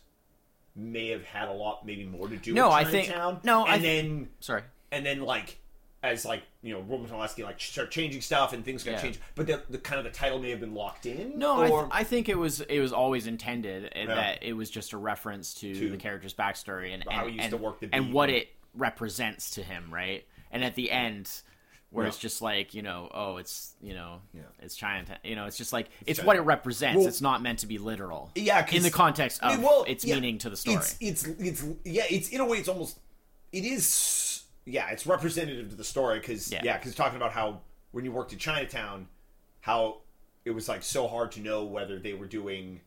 may 0.75 1.09
have 1.09 1.23
had 1.25 1.47
a 1.49 1.53
lot 1.53 1.85
maybe 1.85 2.05
more 2.05 2.27
to 2.27 2.37
do 2.37 2.53
No, 2.53 2.67
with 2.67 2.73
I 2.75 2.83
think- 2.85 3.07
Chinatown. 3.07 3.39
no, 3.43 3.65
and 3.65 3.73
I- 3.75 3.77
then 3.79 4.29
Sorry. 4.39 4.63
and 4.91 5.05
then 5.05 5.21
like 5.21 5.57
as 6.03 6.25
like 6.25 6.41
you 6.63 6.73
know 6.73 6.81
Roman 6.81 7.07
Polanski 7.07 7.43
like 7.43 7.59
start 7.61 7.91
changing 7.91 8.21
stuff 8.21 8.53
and 8.53 8.65
things 8.65 8.83
got 8.83 8.91
Yeah. 8.93 9.01
changed, 9.01 9.19
but 9.35 9.45
the, 9.47 9.61
the 9.69 9.77
kind 9.77 9.99
of 9.99 10.03
the 10.05 10.17
title 10.17 10.39
may 10.39 10.49
have 10.49 10.59
been 10.59 10.73
locked 10.73 11.05
in. 11.05 11.37
No, 11.37 11.61
I, 11.61 11.67
th- 11.69 11.83
I 11.91 12.03
think 12.03 12.27
it 12.29 12.37
was 12.37 12.61
it 12.61 12.79
was 12.79 12.91
always 12.91 13.27
intended 13.27 13.85
uh, 13.95 14.05
that 14.15 14.43
it 14.43 14.53
was 14.53 14.69
just 14.69 14.93
a 14.93 14.97
reference 14.97 15.53
to, 15.55 15.73
To 15.75 15.89
the 15.89 15.97
character's 15.97 16.33
backstory 16.33 16.93
and 16.93 17.03
how 17.09 17.21
and, 17.21 17.29
he 17.29 17.35
used 17.35 17.43
and, 17.45 17.51
to 17.51 17.57
work 17.57 17.79
the 17.79 17.89
and 17.93 18.05
beat. 18.05 18.13
what 18.13 18.29
it 18.29 18.49
represents 18.73 19.51
to 19.51 19.63
him, 19.63 19.93
right? 19.93 20.25
And 20.51 20.63
at 20.63 20.75
the 20.75 20.89
end, 20.91 21.29
where 21.91 22.05
Yeah. 22.05 22.09
it's 22.09 22.17
just 22.17 22.41
like 22.41 22.73
you 22.73 22.81
know, 22.81 23.09
oh, 23.13 23.37
it's 23.37 23.75
you 23.81 23.93
know, 23.93 24.21
Yeah. 24.33 24.41
it's 24.59 24.75
Chinatown. 24.75 25.17
You 25.23 25.35
know, 25.35 25.45
it's 25.45 25.57
just 25.57 25.71
like 25.71 25.89
it's, 26.07 26.17
China- 26.17 26.27
what 26.27 26.35
it 26.37 26.41
represents. 26.41 26.97
Well- 26.97 27.07
it's 27.07 27.21
not 27.21 27.43
meant 27.43 27.59
to 27.59 27.67
be 27.67 27.77
literal. 27.77 28.31
Yeah, 28.33 28.65
in 28.71 28.81
the 28.81 28.89
context 28.89 29.43
I 29.43 29.51
of 29.53 29.59
mean, 29.59 29.67
well, 29.67 29.83
its 29.87 30.03
yeah, 30.03 30.15
meaning 30.15 30.39
to 30.39 30.49
the 30.49 30.57
story. 30.57 30.77
It's, 30.77 30.97
it's 30.99 31.23
it's 31.27 31.63
yeah, 31.85 32.03
it's 32.09 32.29
in 32.29 32.39
a 32.41 32.45
way 32.45 32.57
it's 32.57 32.69
almost 32.69 32.97
it 33.51 33.65
is 33.65 34.40
yeah, 34.65 34.89
it's 34.89 35.05
representative 35.07 35.69
to 35.69 35.75
the 35.75 35.83
story 35.83 36.19
because 36.19 36.51
Yeah. 36.51 36.61
yeah, 36.63 36.77
because 36.77 36.95
talking 36.95 37.17
about 37.17 37.31
how 37.31 37.61
when 37.91 38.05
you 38.05 38.11
worked 38.11 38.33
in 38.33 38.39
Chinatown, 38.39 39.07
how 39.61 40.01
it 40.45 40.51
was 40.51 40.67
like 40.69 40.83
so 40.83 41.07
hard 41.07 41.31
to 41.33 41.39
know 41.39 41.65
whether 41.65 41.99
they 41.99 42.13
were 42.13 42.25
doing 42.27 42.81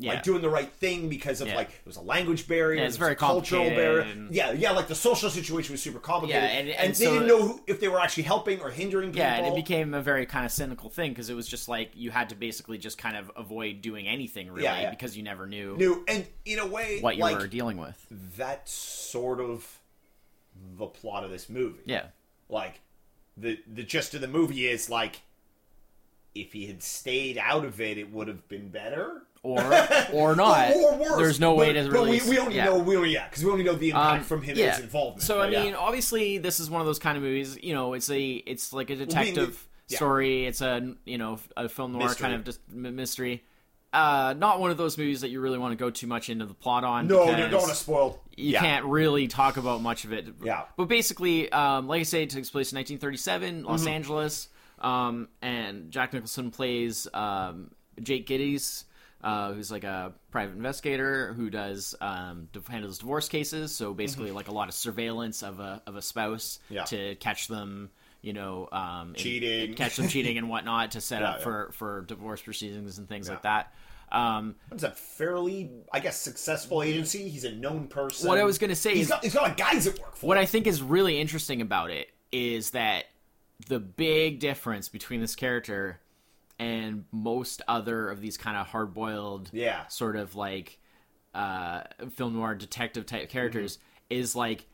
yeah, 0.00 0.12
like 0.12 0.22
doing 0.22 0.40
the 0.40 0.48
right 0.48 0.70
thing 0.74 1.08
because 1.08 1.40
of 1.40 1.48
Yeah. 1.48 1.56
like 1.56 1.70
it 1.70 1.84
was 1.84 1.96
a 1.96 2.00
language 2.00 2.46
barrier, 2.46 2.78
Yeah, 2.78 2.84
it's 2.84 2.92
was 2.92 2.98
very 2.98 3.12
a 3.14 3.16
cultural 3.16 3.64
barrier. 3.68 3.98
and- 4.02 4.32
Yeah, 4.32 4.52
yeah, 4.52 4.70
like 4.70 4.86
the 4.86 4.94
social 4.94 5.28
situation 5.28 5.72
was 5.72 5.82
super 5.82 5.98
complicated, 5.98 6.40
Yeah, 6.44 6.56
and- 6.56 6.68
and 6.70 6.94
they 6.94 7.04
so- 7.04 7.12
didn't 7.14 7.26
know 7.26 7.42
who, 7.48 7.60
if 7.66 7.80
they 7.80 7.88
were 7.88 7.98
actually 7.98 8.22
helping 8.22 8.60
or 8.60 8.70
hindering 8.70 9.08
people. 9.08 9.22
Yeah, 9.22 9.34
and 9.38 9.46
it 9.48 9.56
became 9.56 9.94
a 9.94 10.00
very 10.02 10.24
kind 10.24 10.46
of 10.46 10.52
cynical 10.52 10.88
thing 10.88 11.10
because 11.10 11.30
it 11.30 11.34
was 11.34 11.48
just 11.48 11.66
like 11.68 11.90
you 11.96 12.12
had 12.12 12.28
to 12.28 12.36
basically 12.36 12.78
just 12.78 12.96
kind 12.96 13.16
of 13.16 13.28
avoid 13.34 13.82
doing 13.82 14.06
anything 14.06 14.48
really 14.52 14.62
Yeah, 14.62 14.82
yeah. 14.82 14.90
because 14.90 15.16
you 15.16 15.24
never 15.24 15.48
knew 15.48 15.76
new 15.76 16.04
and 16.06 16.28
in 16.44 16.60
a 16.60 16.66
way 16.66 17.00
what 17.00 17.16
you 17.16 17.22
like 17.22 17.36
were 17.38 17.48
dealing 17.48 17.78
with. 17.78 18.06
That 18.36 18.68
sort 18.68 19.40
of 19.40 19.77
the 20.76 20.86
plot 20.86 21.24
of 21.24 21.30
this 21.30 21.48
movie. 21.48 21.80
Yeah, 21.86 22.06
like 22.48 22.80
the 23.36 23.58
the 23.72 23.82
gist 23.82 24.14
of 24.14 24.20
the 24.20 24.28
movie 24.28 24.66
is 24.68 24.88
like 24.90 25.22
if 26.34 26.52
he 26.52 26.66
had 26.66 26.82
stayed 26.82 27.38
out 27.38 27.64
of 27.64 27.80
it, 27.80 27.98
it 27.98 28.12
would 28.12 28.28
have 28.28 28.46
been 28.48 28.68
better. 28.68 29.22
or 29.42 29.60
or 30.12 30.36
not. 30.36 30.72
or, 30.74 30.92
or 30.92 30.96
worse. 30.98 31.16
There's 31.16 31.40
no 31.40 31.54
way 31.54 31.72
to 31.72 31.84
but 31.84 31.92
really. 31.92 32.20
we, 32.20 32.30
we 32.30 32.38
only 32.38 32.56
yeah. 32.56 32.66
know 32.66 32.78
we 32.78 32.96
only 32.96 33.12
yeah 33.12 33.28
because 33.28 33.44
we 33.44 33.50
only 33.50 33.64
know 33.64 33.74
the 33.74 33.90
impact 33.90 34.18
Um, 34.20 34.24
from 34.24 34.42
him 34.42 34.56
yeah. 34.58 34.72
his 34.74 34.80
involvement. 34.84 35.22
So 35.22 35.40
I 35.40 35.46
But, 35.46 35.52
yeah. 35.52 35.62
mean, 35.64 35.74
obviously, 35.74 36.38
this 36.38 36.60
is 36.60 36.68
one 36.70 36.80
of 36.80 36.86
those 36.86 36.98
kind 36.98 37.16
of 37.16 37.22
movies. 37.22 37.56
You 37.62 37.74
know, 37.74 37.94
it's 37.94 38.10
a 38.10 38.30
it's 38.30 38.72
like 38.72 38.90
a 38.90 38.96
detective 38.96 39.66
yeah. 39.88 39.96
story. 39.96 40.46
It's 40.46 40.60
a 40.60 40.94
you 41.04 41.18
know 41.18 41.38
a 41.56 41.68
film 41.68 41.92
noir 41.92 42.08
Mystery. 42.08 42.28
kind 42.28 42.48
of 42.48 42.58
mystery. 42.72 43.42
Uh, 43.92 44.34
not 44.36 44.60
one 44.60 44.70
of 44.70 44.76
those 44.76 44.98
movies 44.98 45.22
that 45.22 45.30
you 45.30 45.40
really 45.40 45.56
want 45.58 45.72
to 45.72 45.76
go 45.76 45.88
too 45.90 46.06
much 46.06 46.28
into 46.28 46.44
the 46.44 46.52
plot 46.54 46.84
on. 46.84 47.06
no, 47.06 47.24
because 47.26 47.50
don't 47.50 47.60
want 47.60 47.68
to 47.72 47.74
spoil. 47.76 48.20
you 48.36 48.52
yeah. 48.52 48.60
can't 48.60 48.84
really 48.84 49.28
talk 49.28 49.56
about 49.56 49.80
much 49.80 50.04
of 50.04 50.12
it. 50.12 50.26
Yeah. 50.42 50.64
But 50.76 50.88
basically, 50.88 51.50
um, 51.50 51.88
like 51.88 52.00
I 52.00 52.02
say, 52.04 52.22
it 52.24 52.30
takes 52.30 52.50
place 52.50 52.70
in 52.72 52.76
1937, 52.76 53.64
Los 53.64 53.80
Mm-hmm. 53.80 53.88
Angeles, 53.88 54.48
um, 54.80 55.28
and 55.40 55.90
Jack 55.90 56.12
Nicholson 56.12 56.50
plays 56.50 57.08
um, 57.14 57.70
Jake 58.02 58.26
Gittes, 58.26 58.84
uh, 59.24 59.52
who's 59.54 59.70
like 59.72 59.84
a 59.84 60.12
private 60.30 60.54
investigator 60.56 61.32
who 61.32 61.48
does 61.48 61.94
um, 62.00 62.48
handles 62.68 62.98
divorce 62.98 63.28
cases. 63.28 63.74
So 63.74 63.94
basically, 63.94 64.32
like 64.32 64.48
a 64.48 64.52
lot 64.52 64.68
of 64.68 64.74
surveillance 64.74 65.42
of 65.42 65.60
a 65.60 65.82
of 65.86 65.96
a 65.96 66.02
spouse 66.02 66.58
Mm-hmm. 66.66 66.74
Yeah. 66.74 66.84
to 66.84 67.14
catch 67.16 67.48
them. 67.48 67.90
You 68.20 68.32
know, 68.32 68.68
um, 68.72 69.10
in- 69.10 69.14
Cheating. 69.14 69.74
catch 69.74 69.96
them 69.96 70.08
cheating 70.08 70.38
and 70.38 70.48
whatnot 70.48 70.92
to 70.92 71.00
set 71.00 71.22
Yeah, 71.22 71.30
up 71.30 71.36
yeah. 71.38 71.44
for 71.44 71.70
for 71.72 72.00
divorce 72.02 72.42
proceedings 72.42 72.98
and 72.98 73.08
things 73.08 73.26
Yeah. 73.28 73.34
like 73.34 73.42
that. 73.42 73.72
Um, 74.10 74.56
It's 74.72 74.82
a 74.84 74.90
fairly, 74.90 75.70
I 75.92 76.00
guess, 76.00 76.18
successful 76.18 76.82
agency. 76.82 77.28
He's 77.28 77.44
a 77.44 77.52
known 77.52 77.88
person. 77.88 78.26
What 78.28 78.38
I 78.38 78.44
was 78.44 78.58
gonna 78.58 78.74
say 78.74 78.94
he's 78.94 79.02
is- 79.02 79.08
got, 79.10 79.22
he's 79.22 79.34
got 79.34 79.56
guys 79.56 79.86
at 79.86 79.98
work 79.98 80.16
for. 80.16 80.26
What 80.26 80.36
him. 80.38 80.42
I 80.42 80.46
think 80.46 80.66
is 80.66 80.82
really 80.82 81.20
interesting 81.20 81.60
about 81.60 81.90
it 81.90 82.08
is 82.32 82.70
that 82.70 83.04
the 83.68 83.78
big 83.78 84.40
difference 84.40 84.88
between 84.88 85.20
this 85.20 85.34
character 85.36 86.00
and 86.58 87.04
most 87.12 87.62
other 87.68 88.08
of 88.10 88.20
these 88.20 88.36
kind 88.36 88.56
of 88.56 88.66
hard 88.66 88.94
boiled, 88.94 89.50
Yeah. 89.52 89.86
sort 89.88 90.16
of 90.16 90.34
like 90.34 90.78
uh, 91.34 91.82
film 92.14 92.34
noir 92.34 92.54
detective 92.54 93.06
type 93.06 93.28
characters 93.28 93.76
Mm-hmm. 93.76 94.20
is 94.20 94.34
like 94.34 94.66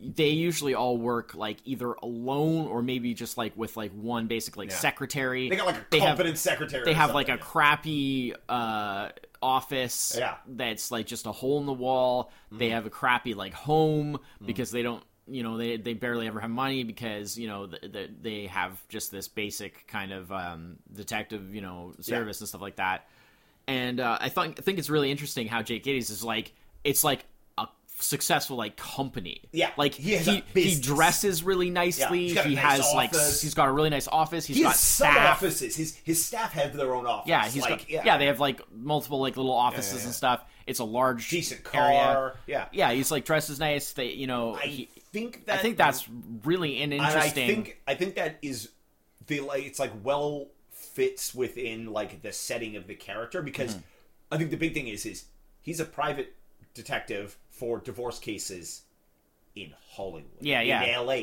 they 0.00 0.28
usually 0.30 0.74
all 0.74 0.96
work 0.96 1.34
like 1.34 1.58
either 1.64 1.92
alone 1.94 2.66
or 2.66 2.82
maybe 2.82 3.14
just 3.14 3.36
like 3.38 3.56
with 3.56 3.76
like 3.76 3.92
one 3.92 4.26
basic 4.26 4.56
like 4.56 4.70
Yeah. 4.70 4.76
secretary. 4.76 5.48
They 5.48 5.56
got 5.56 5.66
like 5.66 5.76
a 5.76 5.86
They 5.90 5.98
have- 6.00 6.08
competent 6.16 6.38
secretary. 6.38 6.84
they 6.84 6.94
have 6.94 7.14
like 7.14 7.28
a 7.28 7.38
crappy 7.38 8.34
uh, 8.48 9.10
office 9.42 10.14
Yeah. 10.18 10.36
that's 10.46 10.90
like 10.90 11.06
just 11.06 11.26
a 11.26 11.32
hole 11.32 11.58
in 11.60 11.66
the 11.66 11.72
wall. 11.72 12.30
They 12.50 12.70
have 12.70 12.86
a 12.86 12.90
crappy 12.90 13.34
like 13.34 13.52
home 13.54 14.18
Mm. 14.42 14.46
because 14.46 14.70
they 14.70 14.82
don't, 14.82 15.02
you 15.26 15.42
know, 15.42 15.56
they 15.56 15.76
they 15.76 15.94
barely 15.94 16.26
ever 16.26 16.40
have 16.40 16.50
money 16.50 16.84
because 16.84 17.38
you 17.38 17.46
know 17.48 17.66
the, 17.66 17.78
the, 17.88 18.10
they 18.20 18.46
have 18.46 18.72
just 18.88 19.10
this 19.10 19.28
basic 19.28 19.86
kind 19.86 20.12
of 20.12 20.30
um, 20.32 20.76
detective, 20.92 21.54
you 21.54 21.60
know, 21.62 21.94
service 22.00 22.40
and 22.40 22.48
stuff 22.48 22.60
like 22.60 22.76
that. 22.76 23.08
And 23.66 24.00
uh, 24.00 24.18
I 24.20 24.28
think 24.28 24.58
I 24.58 24.62
think 24.62 24.78
it's 24.78 24.90
really 24.90 25.10
interesting 25.10 25.46
how 25.48 25.62
Jake 25.62 25.84
Gittes 25.84 26.10
is 26.10 26.22
like 26.22 26.52
it's 26.84 27.02
like 27.04 27.24
successful 28.00 28.56
like 28.56 28.76
company. 28.76 29.42
Yeah, 29.52 29.70
like 29.76 29.94
he 29.94 30.16
he 30.18 30.42
he, 30.54 30.80
dresses 30.80 31.42
really 31.42 31.70
nicely. 31.70 32.28
he's 32.28 32.40
he 32.42 32.54
nice 32.54 32.64
has 32.64 32.92
like 32.94 33.10
office. 33.10 33.28
s- 33.36 33.40
he's 33.42 33.54
got 33.54 33.68
a 33.68 33.72
really 33.72 33.90
nice 33.90 34.08
office. 34.08 34.46
He's 34.46 34.56
He 34.56 34.62
got 34.62 34.76
staff. 34.76 35.36
offices. 35.42 35.76
His 35.76 35.96
his 36.04 36.24
staff 36.24 36.52
have 36.52 36.74
their 36.76 36.94
own 36.94 37.06
office. 37.06 37.28
Yeah, 37.28 37.44
he's 37.48 37.62
like, 37.62 37.88
got 37.88 38.04
yeah. 38.06 38.18
They 38.18 38.26
have 38.26 38.40
like 38.40 38.60
multiple 38.72 39.20
like 39.20 39.36
little 39.36 39.52
offices 39.54 39.92
yeah, 39.94 39.98
and 40.00 40.08
yeah. 40.08 40.12
stuff. 40.12 40.44
It's 40.66 40.78
a 40.80 40.84
large 40.84 41.28
decent 41.28 41.60
area. 41.74 41.98
car. 42.04 42.34
Yeah, 42.46 42.66
Yeah, 42.72 42.92
he's 42.92 43.10
like 43.10 43.24
dresses 43.24 43.60
nice. 43.60 43.92
They 43.92 44.12
you 44.12 44.26
know 44.26 44.54
I 44.56 44.66
he- 44.66 44.88
think 45.12 45.46
that 45.46 45.58
I 45.58 45.62
think 45.62 45.76
that's 45.76 46.08
really 46.44 46.82
an 46.82 46.92
interesting. 46.92 47.44
I 47.44 47.46
think 47.54 47.80
I 47.88 47.94
think 47.94 48.14
that 48.16 48.38
is 48.42 48.70
the 49.26 49.40
like 49.40 49.64
it's 49.64 49.78
like 49.78 49.92
well 50.02 50.48
fits 50.72 51.34
within 51.34 51.92
like 51.92 52.22
the 52.22 52.32
setting 52.32 52.76
of 52.76 52.86
the 52.86 52.94
character 52.94 53.40
because 53.42 53.70
Mm-hmm. 53.74 53.80
I 54.32 54.38
think 54.38 54.50
the 54.50 54.56
big 54.56 54.74
thing 54.74 54.88
is 54.88 55.06
is 55.06 55.26
he's 55.60 55.78
a 55.80 55.84
private 55.84 56.34
detective 56.72 57.36
for 57.58 57.78
divorce 57.78 58.18
cases 58.18 58.82
in 59.54 59.72
Hollywood. 59.92 60.30
Yeah, 60.40 60.60
yeah. 60.60 60.82
in. 61.00 61.06
LA. 61.06 61.16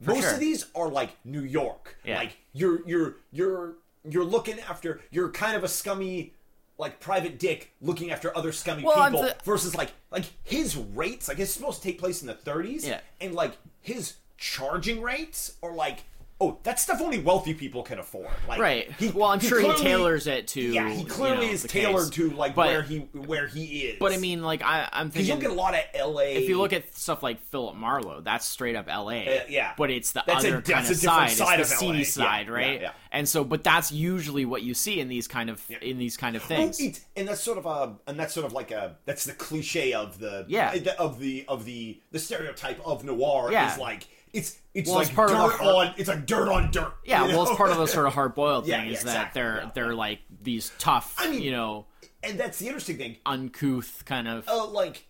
Most 0.00 0.22
sure. 0.22 0.34
of 0.34 0.40
these 0.40 0.66
are 0.74 0.88
like 0.88 1.10
New 1.24 1.42
York. 1.42 1.96
Yeah. 2.04 2.16
Like 2.16 2.36
you're 2.52 2.86
you're 2.86 3.16
you're 3.32 3.74
you're 4.08 4.24
looking 4.24 4.58
after 4.60 5.00
you're 5.10 5.30
kind 5.30 5.56
of 5.56 5.64
a 5.64 5.68
scummy 5.68 6.32
like 6.78 7.00
private 7.00 7.38
dick 7.38 7.72
looking 7.80 8.10
after 8.10 8.36
other 8.36 8.52
scummy 8.52 8.84
Well, 8.84 9.02
people 9.04 9.22
the- 9.22 9.36
versus 9.44 9.74
like 9.74 9.92
like 10.10 10.24
his 10.44 10.76
rates 10.76 11.28
like 11.28 11.38
it's 11.38 11.50
supposed 11.50 11.82
to 11.82 11.88
take 11.88 11.98
place 11.98 12.20
in 12.20 12.26
the 12.28 12.34
30s 12.34 12.86
Yeah. 12.86 13.00
and 13.20 13.34
like 13.34 13.56
his 13.80 14.14
charging 14.36 15.00
rates 15.00 15.54
are 15.62 15.74
like 15.74 16.04
oh 16.38 16.58
that 16.64 16.78
stuff 16.78 17.00
only 17.00 17.18
wealthy 17.18 17.54
people 17.54 17.82
can 17.82 17.98
afford 17.98 18.28
like 18.46 18.60
right. 18.60 18.92
he- 18.98 19.08
well, 19.08 19.28
I'm 19.30 19.40
sure 19.40 19.58
clearly- 19.60 19.76
he 19.78 19.82
tailors 19.84 20.26
it 20.26 20.46
to 20.48 20.60
yeah 20.60 20.90
he 20.90 21.00
you 21.00 21.06
clearly 21.06 21.46
know, 21.46 21.52
is 21.52 21.62
tailored 21.62 22.04
case. 22.12 22.14
to 22.16 22.30
like 22.32 22.54
But- 22.54 22.66
where 22.68 22.82
he 22.82 22.98
where 23.14 23.46
he 23.46 23.64
is 23.86 23.98
But 23.98 24.12
I 24.12 24.18
mean, 24.18 24.42
like 24.42 24.62
I, 24.62 24.86
I'm 24.92 25.08
because 25.08 25.26
you 25.26 25.32
thinking. 25.34 25.48
don't 25.48 25.56
get 25.56 25.58
a 25.58 25.62
lot 25.62 25.74
of 26.04 26.14
la 26.14 26.20
if 26.20 26.46
you 26.48 26.58
look 26.58 26.74
at 26.74 26.94
stuff 26.94 27.22
like 27.22 27.40
Philip 27.46 27.76
Marlowe, 27.76 28.20
that's 28.20 28.44
straight 28.46 28.76
up 28.76 28.86
L.A. 28.88 29.40
Uh, 29.40 29.44
yeah. 29.48 29.72
but 29.78 29.90
it's 29.90 30.12
the 30.12 30.22
That's 30.26 30.44
a- 30.44 30.48
other 30.48 30.60
kind 30.62 30.84
that's 30.86 30.90
of 30.90 30.96
a 30.96 31.00
side. 31.00 31.30
side 31.30 31.60
it's 31.60 31.70
the 31.70 31.74
of 31.76 31.80
seedy 31.80 31.98
Yeah, 32.00 32.04
side, 32.04 32.46
yeah, 32.48 32.52
right? 32.52 32.80
yeah. 32.82 32.90
And 33.12 33.26
so, 33.26 33.42
but 33.42 33.64
that's 33.64 33.90
usually 33.90 34.44
what 34.44 34.62
you 34.62 34.74
see 34.74 35.00
in 35.00 35.08
these 35.08 35.26
kind 35.26 35.48
of 35.48 35.62
in 35.80 35.96
these 35.96 36.18
kind 36.18 36.36
of 36.36 36.42
Well, 36.50 36.58
things. 36.58 36.78
it's, 36.80 37.00
and 37.16 37.26
that's 37.28 37.40
sort 37.40 37.56
of 37.56 37.64
a 37.64 37.94
and 38.10 38.18
that's 38.20 38.34
sort 38.34 38.44
of 38.44 38.52
like 38.52 38.70
a 38.72 38.96
that's 39.06 39.24
the 39.24 39.32
cliche 39.32 39.94
of 39.94 40.18
the 40.18 40.44
Yeah. 40.48 40.74
of 40.98 41.18
the 41.18 41.46
of 41.48 41.64
the 41.64 41.98
the 42.12 42.18
stereotype 42.18 42.78
of 42.86 43.04
noir 43.04 43.48
Yeah. 43.50 43.72
is 43.72 43.78
like 43.78 44.06
it's 44.36 44.58
it's 44.74 44.88
Well, 44.88 44.98
like 44.98 45.06
it's 45.08 45.16
part 45.16 45.28
dirt 45.30 45.36
of 45.36 45.58
the 45.58 45.64
on 45.64 45.94
it's 45.96 46.08
like 46.08 46.26
dirt 46.26 46.48
on 46.48 46.70
dirt 46.70 46.92
yeah, 47.04 47.22
well, 47.26 47.42
it's 47.48 47.56
part 47.56 47.70
of 47.70 47.78
the 47.78 47.86
sort 47.86 48.06
of 48.06 48.12
hard 48.18 48.34
boiled 48.34 48.66
thing 48.66 48.86
yeah, 48.86 48.92
is 48.92 49.02
that 49.04 49.32
they're 49.34 49.62
yeah, 49.64 49.70
they're 49.74 49.94
like 49.94 50.20
these 50.42 50.70
tough, 50.78 51.14
I 51.18 51.30
mean- 51.30 51.42
you 51.42 51.50
know, 51.52 51.86
and 52.22 52.38
that's 52.38 52.58
the 52.58 52.66
interesting 52.66 52.98
thing 52.98 53.16
uncouth 53.26 54.04
kind 54.04 54.28
of. 54.28 54.46
uh, 54.48 54.66
like 54.66 55.06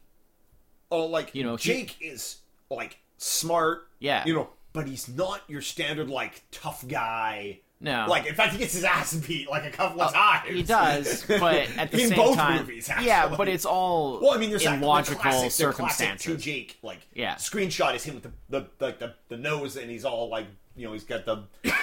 oh, 0.91 1.07
like 1.07 1.35
You 1.35 1.43
know, 1.45 1.57
he- 1.57 1.73
Jake 1.73 1.97
is 2.01 2.39
like 2.71 2.99
smart. 3.19 3.89
Yeah. 3.99 4.25
you 4.27 4.35
know, 4.35 4.49
but 4.73 4.87
he's 4.87 5.09
not 5.09 5.43
your 5.49 5.63
standard 5.63 6.09
like 6.09 6.43
tough 6.51 6.87
guy. 6.87 7.61
No. 7.79 8.07
like 8.09 8.27
in 8.27 8.35
fact, 8.35 8.53
he 8.55 8.59
gets 8.59 8.73
his 8.73 8.85
ass 8.85 9.13
beat 9.15 9.51
like 9.51 9.65
a 9.67 9.71
couple 9.71 10.01
of 10.01 10.13
times. 10.13 10.45
Oh, 10.49 10.53
He 10.53 10.63
does, 10.63 11.25
but 11.29 11.55
at 11.77 11.91
the 11.93 12.01
in 12.03 12.09
same 12.09 12.17
both 12.17 12.37
time, 12.37 12.61
movies, 12.61 12.89
actually. 12.89 13.07
yeah, 13.07 13.35
but 13.37 13.49
it's 13.49 13.67
all 13.67 14.19
Well, 14.21 14.31
I 14.33 14.39
mean, 14.39 14.49
there's 14.51 14.65
in 14.65 14.81
that 14.81 14.87
logical 14.87 15.21
classic, 15.21 15.45
the 15.49 15.51
circumstances. 15.51 16.25
Classic 16.27 16.39
to 16.39 16.43
Jake, 16.43 16.79
like 16.83 17.07
Yeah. 17.15 17.35
screenshot 17.35 17.95
is 17.95 18.05
him 18.05 18.15
with 18.15 18.23
the 18.25 18.33
the, 18.49 18.67
the 18.79 18.93
the 18.99 19.15
the 19.29 19.37
nose, 19.37 19.77
and 19.77 19.91
he's 19.91 20.07
all 20.07 20.31
like, 20.31 20.47
you 20.75 20.87
know, 20.87 20.95
he's 20.95 21.05
got 21.05 21.27
the 21.27 21.43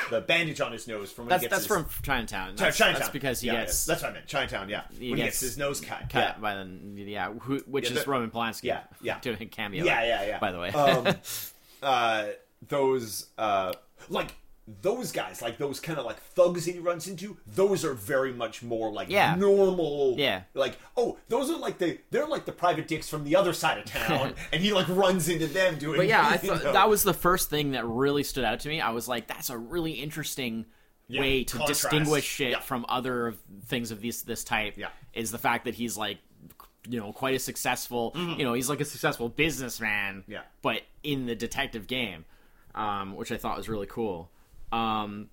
the 0.09 0.21
bandage 0.21 0.61
on 0.61 0.71
his 0.71 0.87
nose 0.87 1.11
from 1.11 1.25
when 1.25 1.29
that's 1.29 1.43
he 1.43 1.49
gets 1.49 1.67
that's 1.67 1.75
his, 1.83 1.93
from 1.93 2.03
Chinatown. 2.03 2.55
Chi- 2.55 2.63
That's, 2.65 2.77
Chinatown. 2.77 2.99
that's 2.99 3.11
because 3.11 3.41
he 3.41 3.47
Yeah, 3.47 3.53
gets 3.61 3.87
yeah. 3.87 3.93
That's 3.93 4.03
what 4.03 4.11
I 4.11 4.13
meant. 4.15 4.27
Chinatown. 4.27 4.69
Yeah, 4.69 4.81
he 4.97 5.09
when 5.11 5.17
he 5.19 5.23
gets 5.25 5.35
gets 5.35 5.41
his 5.41 5.57
nose 5.59 5.79
cut. 5.79 6.09
cut 6.09 6.35
yeah. 6.35 6.35
by 6.41 6.55
the 6.55 6.65
yeah, 7.03 7.31
who, 7.33 7.59
which 7.67 7.91
Yeah, 7.91 7.97
is 7.97 8.03
the- 8.03 8.09
Roman 8.11 8.31
Polanski. 8.31 8.63
yeah, 8.63 8.81
yeah. 9.01 9.19
doing 9.21 9.37
a 9.41 9.45
cameo. 9.45 9.85
Yeah, 9.85 10.03
yeah, 10.03 10.25
yeah. 10.25 10.39
By 10.39 10.51
the 10.51 10.59
way, 10.59 10.69
um, 10.71 11.15
uh, 11.83 12.25
those 12.67 13.27
uh, 13.37 13.73
like 14.09 14.33
those 14.81 15.11
guys, 15.11 15.41
like 15.41 15.57
those 15.57 15.79
kind 15.81 15.99
of 15.99 16.05
like 16.05 16.17
thugs 16.17 16.65
that 16.65 16.71
he 16.73 16.79
runs 16.79 17.07
into, 17.07 17.37
those 17.45 17.83
are 17.83 17.93
very 17.93 18.31
much 18.31 18.63
more 18.63 18.91
like 18.93 19.09
Yeah. 19.09 19.35
normal. 19.35 20.15
Yeah. 20.17 20.43
like 20.53 20.77
oh, 20.95 21.17
those 21.27 21.49
are 21.49 21.57
like 21.57 21.79
the 21.79 21.99
they're 22.11 22.25
like 22.27 22.45
the 22.45 22.51
private 22.53 22.87
dicks 22.87 23.09
from 23.09 23.25
the 23.25 23.35
other 23.35 23.51
side 23.53 23.77
of 23.79 23.85
town, 23.85 24.35
and 24.53 24.61
he 24.61 24.71
like 24.71 24.87
runs 24.89 25.27
into 25.27 25.47
them 25.47 25.77
doing. 25.77 25.97
But 25.97 26.07
yeah, 26.07 26.21
I 26.25 26.33
you 26.41 26.49
thought 26.49 26.63
know. 26.63 26.73
that 26.73 26.89
was 26.89 27.03
the 27.03 27.13
first 27.13 27.49
thing 27.49 27.71
that 27.71 27.85
really 27.85 28.23
stood 28.23 28.45
out 28.45 28.61
to 28.61 28.69
me. 28.69 28.79
I 28.79 28.91
was 28.91 29.07
like, 29.07 29.27
that's 29.27 29.49
a 29.49 29.57
really 29.57 29.91
interesting 29.91 30.65
Yeah, 31.09 31.19
way 31.21 31.43
to 31.43 31.57
contrast. 31.57 31.81
distinguish 31.83 32.39
it 32.39 32.51
Yeah. 32.51 32.59
from 32.61 32.85
other 32.87 33.35
things 33.65 33.91
of 33.91 34.01
this 34.01 34.21
this 34.21 34.43
type. 34.45 34.75
Yeah. 34.77 34.89
Is 35.13 35.31
the 35.31 35.37
fact 35.39 35.65
that 35.65 35.75
he's 35.75 35.97
like 35.97 36.19
you 36.89 36.99
know, 36.99 37.11
quite 37.13 37.33
a 37.35 37.39
successful 37.39 38.11
you 38.37 38.43
know, 38.45 38.53
he's 38.53 38.69
like 38.69 38.79
a 38.81 38.85
successful 38.85 39.27
businessman. 39.29 40.21
Mm-hmm. 40.21 40.31
Yeah. 40.31 40.41
But 40.61 40.81
in 41.03 41.25
the 41.25 41.35
detective 41.35 41.87
game. 41.87 42.23
Um, 42.75 43.15
which 43.15 43.31
I 43.31 43.37
thought 43.37 43.55
was 43.55 43.69
really 43.69 43.85
cool. 43.85 44.31
Um 44.73 45.29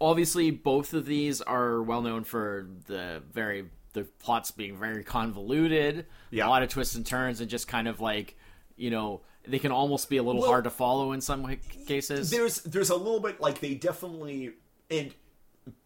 obviously 0.00 0.50
both 0.50 0.92
of 0.92 1.06
these 1.06 1.40
are 1.40 1.82
well 1.82 2.02
known 2.02 2.24
for 2.24 2.66
the 2.86 3.22
very 3.32 3.70
the 3.92 4.02
plots 4.18 4.50
being 4.50 4.76
very 4.76 5.04
convoluted 5.04 6.06
Yeah. 6.30 6.46
a 6.46 6.48
lot 6.48 6.62
of 6.64 6.68
twists 6.68 6.96
and 6.96 7.06
turns 7.06 7.40
and 7.40 7.48
just 7.48 7.68
kind 7.68 7.86
of 7.86 8.00
like 8.00 8.36
you 8.76 8.90
know 8.90 9.20
they 9.46 9.58
can 9.60 9.70
almost 9.70 10.10
be 10.10 10.16
a 10.16 10.22
little 10.22 10.40
Well, 10.40 10.50
hard 10.50 10.64
to 10.64 10.70
follow 10.70 11.12
in 11.12 11.20
some 11.20 11.46
cases 11.86 12.30
there's 12.30 12.60
there's 12.62 12.90
a 12.90 12.96
little 12.96 13.20
bit 13.20 13.40
like 13.40 13.60
they 13.60 13.74
definitely 13.74 14.54
and 14.90 15.14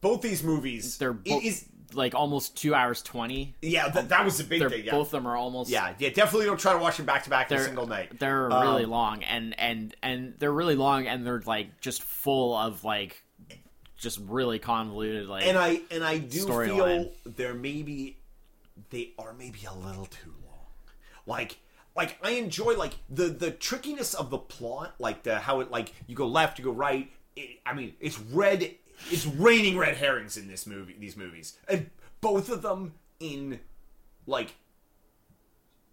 both 0.01 0.23
these 0.23 0.43
movies 0.43 0.97
they're 0.97 1.13
both 1.13 1.45
is 1.45 1.67
like 1.95 2.15
almost 2.15 2.57
two 2.57 2.75
hours 2.75 3.03
20 3.03 3.55
yeah 3.63 3.89
th- 3.91 4.07
that 4.07 4.25
was 4.25 4.39
the 4.39 4.45
big 4.45 4.61
they're 4.61 4.71
thing 4.71 4.85
yeah 4.85 4.91
both 4.93 5.09
of 5.09 5.13
them 5.13 5.27
are 5.27 5.37
almost 5.37 5.71
yeah 5.71 5.95
yeah 5.99 6.11
definitely 6.11 6.47
don't 6.47 6.61
try 6.61 6.73
to 6.73 6.79
watch 6.79 6.97
them 6.99 7.07
back 7.07 7.25
to 7.25 7.31
back 7.31 7.51
in 7.51 7.57
a 7.57 7.59
they're 7.59 7.67
single 7.67 7.87
night 7.87 8.19
they're 8.19 8.51
Um, 8.53 8.63
really 8.63 8.85
long 8.85 9.23
and 9.23 9.59
and 9.59 9.95
and 10.03 10.35
they're 10.39 10.53
really 10.53 10.77
long 10.77 11.07
and 11.07 11.27
they're 11.27 11.43
like 11.47 11.81
just 11.81 12.03
full 12.03 12.55
of 12.57 12.85
like 12.85 13.23
just 13.97 14.21
really 14.27 14.59
convoluted 14.59 15.27
like 15.29 15.45
and 15.47 15.57
I 15.59 15.81
and 15.91 16.05
I 16.05 16.19
do 16.19 16.47
feel 16.47 17.11
there 17.25 17.55
maybe 17.55 18.19
they 18.91 19.11
are 19.19 19.33
maybe 19.35 19.65
a 19.65 19.75
little 19.75 20.07
too 20.07 20.33
long. 20.47 20.67
Like 21.27 21.59
like 21.97 22.17
I 22.23 22.31
enjoy 22.33 22.77
like 22.77 22.95
the 23.11 23.25
the 23.25 23.51
trickiness 23.51 24.15
of 24.15 24.31
the 24.31 24.39
plot, 24.39 24.95
like 25.01 25.25
the 25.25 25.39
how 25.41 25.61
it 25.61 25.71
like 25.73 25.93
you 26.07 26.15
go 26.15 26.29
left, 26.29 26.59
you 26.59 26.65
go 26.65 26.71
right. 26.71 27.11
It, 27.35 27.59
I 27.67 27.75
mean, 27.75 27.95
it's 28.01 28.21
red. 28.21 28.73
It's 29.11 29.27
raining 29.27 29.79
red 29.79 29.97
herrings 29.97 30.37
in 30.37 30.49
this 30.49 30.67
movie. 30.67 30.97
These 30.99 31.17
movies, 31.17 31.57
and 31.69 31.91
both 32.21 32.49
of 32.51 32.63
them 32.63 32.95
in 33.21 33.61
like 34.27 34.55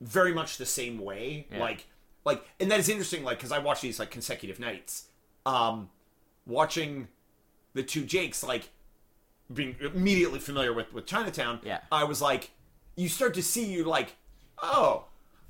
very 0.02 0.34
much 0.34 0.58
the 0.58 0.66
same 0.66 1.00
way. 1.00 1.48
Yeah. 1.52 1.60
Like 1.60 1.86
like, 2.26 2.44
and 2.60 2.72
that 2.72 2.80
is 2.80 2.90
interesting. 2.90 3.24
Like 3.24 3.38
because 3.38 3.52
I 3.52 3.60
watch 3.60 3.82
these 3.82 4.00
like 4.00 4.12
consecutive 4.12 4.60
nights. 4.60 5.08
Um, 5.46 5.90
watching 6.48 7.08
the 7.74 7.84
two 7.84 8.04
Jakes 8.04 8.44
like 8.44 8.70
being 9.54 9.76
immediately 9.80 10.40
familiar 10.40 10.74
with 10.74 10.92
with 10.94 11.06
Chinatown, 11.06 11.60
Yeah. 11.64 11.82
I 11.92 12.04
was 12.04 12.22
like, 12.22 12.52
you 12.96 13.10
start 13.10 13.34
to 13.36 13.44
see 13.44 13.66
you 13.66 13.84
like, 13.84 14.16
oh, 14.62 15.06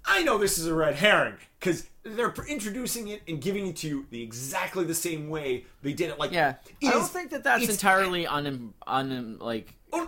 I 0.05 0.23
know 0.23 0.37
this 0.37 0.57
is 0.57 0.67
a 0.67 0.73
red 0.73 0.95
herring 0.95 1.35
because 1.59 1.87
they're 2.05 2.33
introducing 2.47 3.07
it 3.07 3.21
and 3.27 3.41
giving 3.41 3.65
it 3.67 3.75
to 3.77 3.87
you 3.87 4.05
the 4.11 4.21
exactly 4.21 4.85
the 4.85 4.93
same 4.93 5.27
way 5.29 5.65
they 5.81 5.91
did 5.93 6.09
it. 6.11 6.19
Like, 6.19 6.31
yeah 6.31 6.55
it 6.79 6.87
i 6.87 6.91
don't 6.91 7.01
is- 7.01 7.09
think 7.09 7.31
that 7.31 7.43
that's 7.43 7.67
entirely 7.67 8.27
un, 8.27 8.73
un 8.87 9.37
like 9.39 9.73
Oh, 9.91 10.07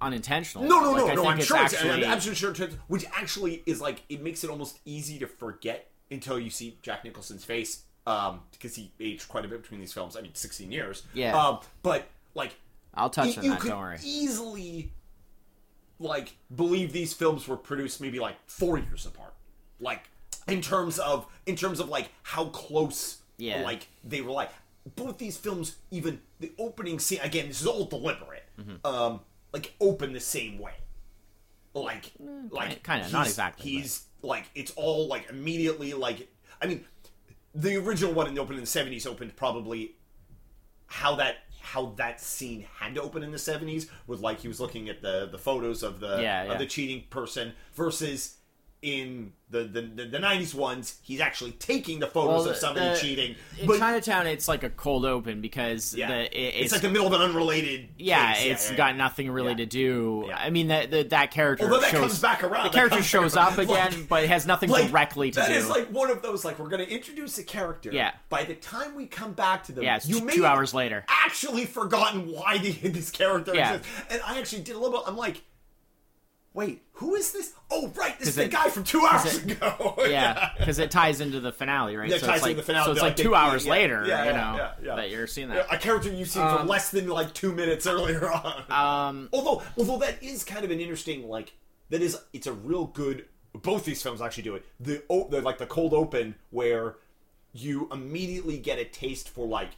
unintentional 0.00 0.64
no, 0.64 0.80
no, 0.80 0.92
Like, 0.92 1.04
no, 1.04 1.10
I 1.10 1.14
no. 1.14 1.26
I'm 1.26 1.40
sure. 1.40 1.62
It's, 1.62 1.74
actually 1.74 2.04
I'm 2.04 2.12
absolutely 2.12 2.54
sure. 2.54 2.66
It's, 2.66 2.74
which 2.86 3.04
actually 3.14 3.62
is 3.66 3.80
like 3.80 4.02
it 4.08 4.22
makes 4.22 4.42
it 4.44 4.50
almost 4.50 4.78
easy 4.84 5.18
to 5.18 5.26
forget 5.26 5.90
until 6.10 6.38
you 6.38 6.50
see 6.50 6.78
Jack 6.82 7.04
Nicholson's 7.04 7.44
face, 7.44 7.82
um, 8.06 8.40
because 8.52 8.74
he 8.76 8.92
aged 9.00 9.28
quite 9.28 9.44
a 9.44 9.48
bit 9.48 9.60
between 9.60 9.80
these 9.80 9.92
films. 9.92 10.16
I 10.16 10.22
mean, 10.22 10.34
16 10.34 10.70
years. 10.72 11.02
Yeah. 11.12 11.36
Um, 11.36 11.58
but 11.82 12.06
like 12.34 12.54
i'll 12.94 13.10
touch 13.10 13.28
you, 13.28 13.38
on 13.38 13.44
you 13.44 13.50
that 13.50 13.60
could 13.60 13.68
don't 13.68 13.78
worry 13.80 13.98
easily 14.02 14.90
like 15.98 16.34
believe 16.54 16.92
these 16.92 17.12
films 17.12 17.46
were 17.46 17.56
produced 17.56 18.00
maybe 18.00 18.18
like 18.18 18.36
four 18.46 18.78
years 18.78 19.04
apart 19.06 19.34
like 19.80 20.08
in 20.48 20.60
terms 20.62 20.98
of 20.98 21.26
in 21.46 21.56
terms 21.56 21.80
of 21.80 21.88
like 21.88 22.08
how 22.22 22.46
close 22.46 23.18
Yeah. 23.36 23.62
like 23.62 23.88
they 24.04 24.20
were 24.20 24.32
like 24.32 24.50
both 24.96 25.18
these 25.18 25.36
films 25.36 25.76
even 25.90 26.20
the 26.40 26.52
opening 26.58 26.98
scene 26.98 27.20
again 27.22 27.48
this 27.48 27.60
is 27.60 27.66
all 27.66 27.84
deliberate 27.84 28.44
Mm-hmm. 28.58 28.84
um 28.86 29.20
like 29.52 29.74
open 29.80 30.12
the 30.12 30.20
same 30.20 30.58
way 30.58 30.72
like 31.74 32.12
like 32.50 32.82
kinda, 32.82 33.04
not 33.12 33.22
he's- 33.24 33.28
exactly, 33.28 33.62
but- 33.74 33.80
he's 33.82 34.04
like 34.22 34.44
it's 34.54 34.72
all 34.72 35.06
like 35.06 35.28
immediately 35.30 35.94
like 35.94 36.28
i 36.60 36.66
mean 36.66 36.84
the 37.54 37.76
original 37.76 38.12
one 38.12 38.26
in 38.26 38.34
the 38.34 38.40
open 38.40 38.54
in 38.56 38.60
the 38.62 38.66
70s 38.66 39.06
opened 39.06 39.36
probably 39.36 39.94
how 40.86 41.14
that 41.16 41.36
how 41.60 41.86
that 41.96 42.20
scene 42.20 42.64
had 42.80 42.94
to 42.94 43.02
open 43.02 43.22
in 43.22 43.30
the 43.30 43.36
70s 43.38 43.88
was 44.06 44.20
like 44.20 44.40
he 44.40 44.48
was 44.48 44.58
looking 44.58 44.88
at 44.88 45.02
the 45.02 45.28
the 45.30 45.38
photos 45.38 45.82
of 45.84 46.00
the 46.00 46.16
Yeah, 46.20 46.44
yeah. 46.44 46.52
of 46.52 46.58
the 46.58 46.66
cheating 46.66 47.04
person 47.10 47.52
versus 47.74 48.37
in 48.82 49.32
the, 49.50 49.64
the 49.64 49.80
the, 49.80 50.04
the 50.04 50.18
90s 50.18 50.54
ones 50.54 50.98
he's 51.02 51.20
actually 51.20 51.52
taking 51.52 51.98
the 51.98 52.06
photos 52.06 52.42
Well, 52.42 52.50
of 52.50 52.56
somebody 52.56 52.90
the- 52.90 52.96
cheating 52.96 53.34
in 53.58 53.66
but 53.66 53.78
Chinatown, 53.78 54.26
it's 54.26 54.46
like 54.46 54.62
a 54.62 54.70
cold 54.70 55.04
open 55.04 55.40
because 55.40 55.94
yeah 55.94 56.08
the, 56.08 56.20
it, 56.26 56.30
it's, 56.38 56.64
it's, 56.64 56.72
like 56.72 56.82
the 56.82 56.90
middle 56.90 57.06
of 57.06 57.12
an 57.14 57.22
unrelated 57.22 57.88
yeah, 57.98 58.34
case. 58.34 58.44
it's 58.46 58.70
yeah, 58.70 58.76
got 58.76 58.90
yeah. 58.92 58.98
nothing 58.98 59.30
really 59.30 59.54
to 59.54 59.66
do. 59.66 60.30
I 60.32 60.50
mean 60.50 60.68
that 60.68 60.90
that, 60.90 61.10
that 61.10 61.30
character 61.30 61.64
Although 61.64 61.80
that 61.80 61.90
shows 61.90 62.00
comes 62.00 62.20
back 62.20 62.44
around, 62.44 62.66
The 62.66 62.70
character 62.70 63.02
shows 63.02 63.36
up 63.36 63.58
again, 63.58 64.06
but 64.08 64.22
it 64.24 64.28
has 64.28 64.46
nothing 64.46 64.70
like, 64.70 64.90
directly 64.90 65.30
to 65.32 65.40
That 65.40 65.48
do. 65.48 65.54
is 65.54 65.68
like 65.68 65.88
one 65.88 66.10
of 66.10 66.22
those 66.22 66.44
like 66.44 66.58
we're 66.58 66.68
going 66.68 66.84
to 66.84 66.92
introduce 66.92 67.38
a 67.38 67.44
character. 67.44 67.90
Yeah. 67.92 68.12
By 68.28 68.44
the 68.44 68.54
time 68.54 68.94
we 68.94 69.06
come 69.06 69.32
back 69.32 69.64
to 69.64 69.72
them, 69.72 69.82
Yeah, 69.82 69.98
you 70.04 70.28
two 70.30 70.46
hours 70.46 70.74
later. 70.74 71.04
Actually, 71.08 71.64
forgotten 71.64 72.30
why 72.30 72.58
the, 72.58 72.70
this 72.88 73.10
character 73.10 73.54
Yeah. 73.54 73.74
exists, 73.74 74.02
and 74.10 74.20
I 74.26 74.38
actually 74.38 74.62
did 74.62 74.76
a 74.76 74.78
little 74.78 74.98
bit. 74.98 75.08
I'm 75.08 75.16
like, 75.16 75.42
wait, 76.54 76.82
who 76.92 77.14
is 77.14 77.32
this? 77.32 77.52
Oh, 77.70 77.88
right, 77.96 78.18
this 78.18 78.28
is 78.28 78.34
the 78.36 78.44
it- 78.44 78.50
guy 78.50 78.68
from 78.70 78.84
two 78.84 79.04
hours 79.06 79.36
it- 79.36 79.52
ago. 79.52 79.94
yeah, 80.08 80.50
because 80.58 80.78
it 80.78 80.90
ties 80.90 81.20
into 81.20 81.40
the 81.40 81.52
finale, 81.52 81.96
right? 81.96 82.08
Yeah, 82.08 82.16
it 82.16 82.20
so 82.20 82.26
ties 82.26 82.36
it's 82.36 82.42
like, 82.42 82.50
into 82.52 82.62
the 82.62 82.66
finale, 82.66 82.84
So 82.86 82.92
it's 82.92 83.00
like 83.00 83.10
like, 83.10 83.16
two 83.16 83.34
hours 83.34 83.64
yeah, 83.66 83.70
later, 83.72 84.04
yeah, 84.06 84.24
you 84.24 84.32
know, 84.32 84.54
yeah, 84.56 84.70
yeah. 84.82 84.94
that 84.96 85.10
you're 85.10 85.26
seeing 85.26 85.48
that. 85.48 85.66
a 85.72 85.78
character 85.78 86.10
you've 86.10 86.28
seen 86.28 86.42
for 86.48 86.64
less 86.64 86.90
than 86.90 87.08
like 87.08 87.32
two 87.34 87.52
minutes 87.52 87.86
earlier 87.86 88.30
on. 88.30 88.62
Um, 88.70 89.28
although, 89.32 89.62
although 89.76 89.98
that 89.98 90.22
is 90.22 90.44
kind 90.44 90.64
of 90.64 90.70
an 90.70 90.80
interesting 90.80 91.28
like 91.28 91.52
that 91.90 92.02
is 92.02 92.16
it's 92.32 92.46
a 92.46 92.52
real 92.52 92.86
good. 92.86 93.26
Both 93.54 93.84
these 93.86 94.02
films 94.02 94.20
actually 94.20 94.42
do 94.44 94.54
it. 94.56 94.64
The, 94.78 95.02
o- 95.10 95.26
the 95.28 95.40
like 95.40 95.58
the 95.58 95.66
cold 95.66 95.92
open 95.94 96.34
where 96.50 96.96
you 97.52 97.88
immediately 97.90 98.58
get 98.58 98.78
a 98.78 98.84
taste 98.84 99.28
for 99.28 99.46
like 99.46 99.70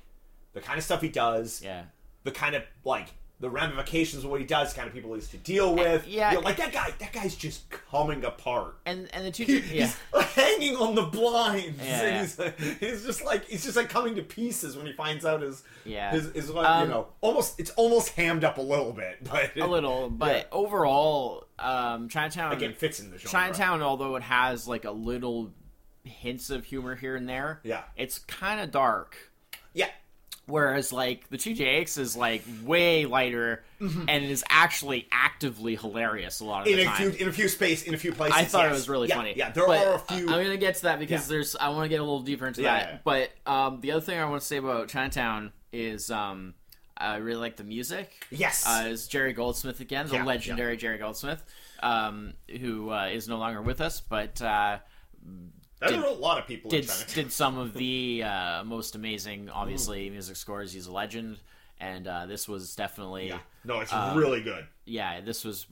the 0.52 0.60
kind 0.60 0.76
of 0.76 0.84
stuff 0.84 1.00
he 1.00 1.08
does, 1.08 1.62
yeah. 1.64 1.84
the 2.24 2.32
kind 2.32 2.54
of 2.56 2.64
like 2.84 3.08
the 3.40 3.48
ramifications 3.48 4.22
of 4.22 4.30
what 4.30 4.38
he 4.38 4.46
does, 4.46 4.72
kind 4.74 4.86
of 4.86 4.92
people 4.92 5.14
he's 5.14 5.28
to 5.28 5.38
deal 5.38 5.74
with. 5.74 6.06
yeah. 6.06 6.30
You 6.30 6.36
know, 6.36 6.40
like 6.42 6.58
that 6.58 6.72
guy. 6.72 6.92
That 6.98 7.12
guy's 7.12 7.34
just 7.34 7.64
coming 7.70 8.22
apart. 8.24 8.76
And 8.84 9.08
and 9.14 9.24
the 9.24 9.30
two, 9.30 9.44
He- 9.44 9.78
yeah, 9.78 9.86
He's 9.86 9.96
hanging 10.34 10.76
on 10.76 10.94
the 10.94 11.02
blinds. 11.04 11.78
Yeah, 11.82 12.02
and 12.02 12.38
yeah. 12.38 12.50
He's, 12.58 12.78
he's 12.78 13.04
just 13.06 13.24
like 13.24 13.46
he's 13.46 13.64
just 13.64 13.76
like 13.76 13.88
coming 13.88 14.14
to 14.16 14.22
pieces 14.22 14.76
when 14.76 14.84
he 14.86 14.92
finds 14.92 15.24
out 15.24 15.40
his 15.40 15.62
Yeah. 15.86 16.10
his, 16.12 16.30
his 16.34 16.50
like, 16.50 16.66
Um, 16.68 16.82
you 16.88 16.94
know 16.94 17.06
almost 17.22 17.58
it's 17.58 17.70
almost 17.72 18.10
hammed 18.10 18.44
up 18.44 18.58
a 18.58 18.62
little 18.62 18.92
bit, 18.92 19.18
but 19.30 19.56
a 19.56 19.66
little, 19.66 20.10
but 20.10 20.36
Yeah. 20.36 20.44
overall, 20.52 21.46
um, 21.58 22.08
Chinatown 22.10 22.52
again 22.52 22.74
fits 22.74 23.00
in 23.00 23.10
the 23.10 23.18
genre. 23.18 23.30
Chinatown, 23.30 23.82
although 23.82 24.16
it 24.16 24.22
has 24.22 24.68
like 24.68 24.84
a 24.84 24.90
little 24.92 25.52
hints 26.04 26.50
of 26.50 26.64
humor 26.64 26.94
here 26.94 27.16
and 27.16 27.28
there, 27.28 27.60
Yeah. 27.62 27.82
it's 27.96 28.18
kind 28.18 28.60
of 28.60 28.70
dark. 28.70 29.16
yeah, 29.72 29.88
Whereas 30.50 30.92
like 30.92 31.28
the 31.30 31.38
Two 31.38 31.54
Jakes 31.54 31.96
is 31.96 32.16
like 32.16 32.42
way 32.64 33.06
lighter 33.06 33.62
and 33.80 34.24
is 34.24 34.44
actually 34.48 35.08
actively 35.10 35.76
hilarious 35.76 36.40
a 36.40 36.44
lot 36.44 36.62
of 36.62 36.66
Mm-hmm. 36.68 36.78
in 36.80 36.84
the 36.86 36.92
a 36.92 36.96
time. 36.96 37.12
few 37.12 37.22
in 37.24 37.28
a 37.28 37.32
few 37.32 37.48
space 37.48 37.82
in 37.84 37.94
a 37.94 37.98
few 37.98 38.12
places. 38.12 38.36
I 38.36 38.44
thought 38.44 38.66
it 38.66 38.72
was 38.72 38.88
really 38.88 39.08
Yeah, 39.08 39.14
funny. 39.16 39.34
Yeah, 39.36 39.50
there 39.50 39.66
But 39.66 39.86
are 39.86 39.94
a 39.94 39.98
few. 39.98 40.28
I'm 40.28 40.42
gonna 40.44 40.56
get 40.56 40.74
to 40.76 40.82
that 40.82 40.98
because 40.98 41.22
Yeah. 41.26 41.34
there's. 41.36 41.56
I 41.56 41.68
want 41.70 41.84
to 41.84 41.88
get 41.88 42.00
a 42.00 42.02
little 42.02 42.20
deeper 42.20 42.46
into 42.46 42.62
Yeah, 42.62 42.78
that. 42.78 43.04
But 43.04 43.30
um, 43.46 43.80
the 43.80 43.92
other 43.92 44.00
thing 44.02 44.18
I 44.18 44.24
want 44.26 44.40
to 44.42 44.46
say 44.46 44.58
about 44.58 44.88
Chinatown 44.88 45.52
is 45.72 46.10
um, 46.10 46.54
I 46.96 47.16
really 47.16 47.40
like 47.40 47.56
the 47.56 47.64
music. 47.64 48.26
yes, 48.30 48.66
Uh, 48.66 48.88
is 48.88 49.08
Jerry 49.08 49.32
Goldsmith 49.32 49.80
again, 49.80 50.08
the 50.08 50.22
legendary 50.22 50.76
Jerry 50.76 50.98
Goldsmith. 50.98 51.42
um, 51.82 52.34
who 52.60 52.90
uh, 52.90 53.06
is 53.06 53.26
no 53.28 53.38
longer 53.38 53.62
with 53.62 53.80
us, 53.80 54.00
but 54.02 54.42
uh, 54.42 54.78
There 55.80 55.90
Did- 55.90 55.98
are 56.00 56.06
a 56.06 56.12
lot 56.12 56.38
of 56.38 56.46
people 56.46 56.70
in 56.74 56.82
did 56.82 56.90
did 57.14 57.32
some 57.32 57.56
of 57.58 57.72
the 57.74 58.22
uh, 58.26 58.64
most 58.64 58.94
amazing, 58.94 59.48
obviously, 59.48 60.10
music 60.10 60.36
scores. 60.36 60.72
He's 60.72 60.86
a 60.86 60.92
legend, 60.92 61.38
and 61.78 62.06
uh, 62.06 62.26
this 62.26 62.46
was 62.48 62.74
definitely 62.76 63.28
yeah. 63.28 63.38
No, 63.64 63.80
it's 63.80 63.92
uh, 63.92 64.12
really 64.16 64.42
good. 64.42 64.66
yeah, 64.84 65.20
this 65.20 65.44
was 65.44 65.66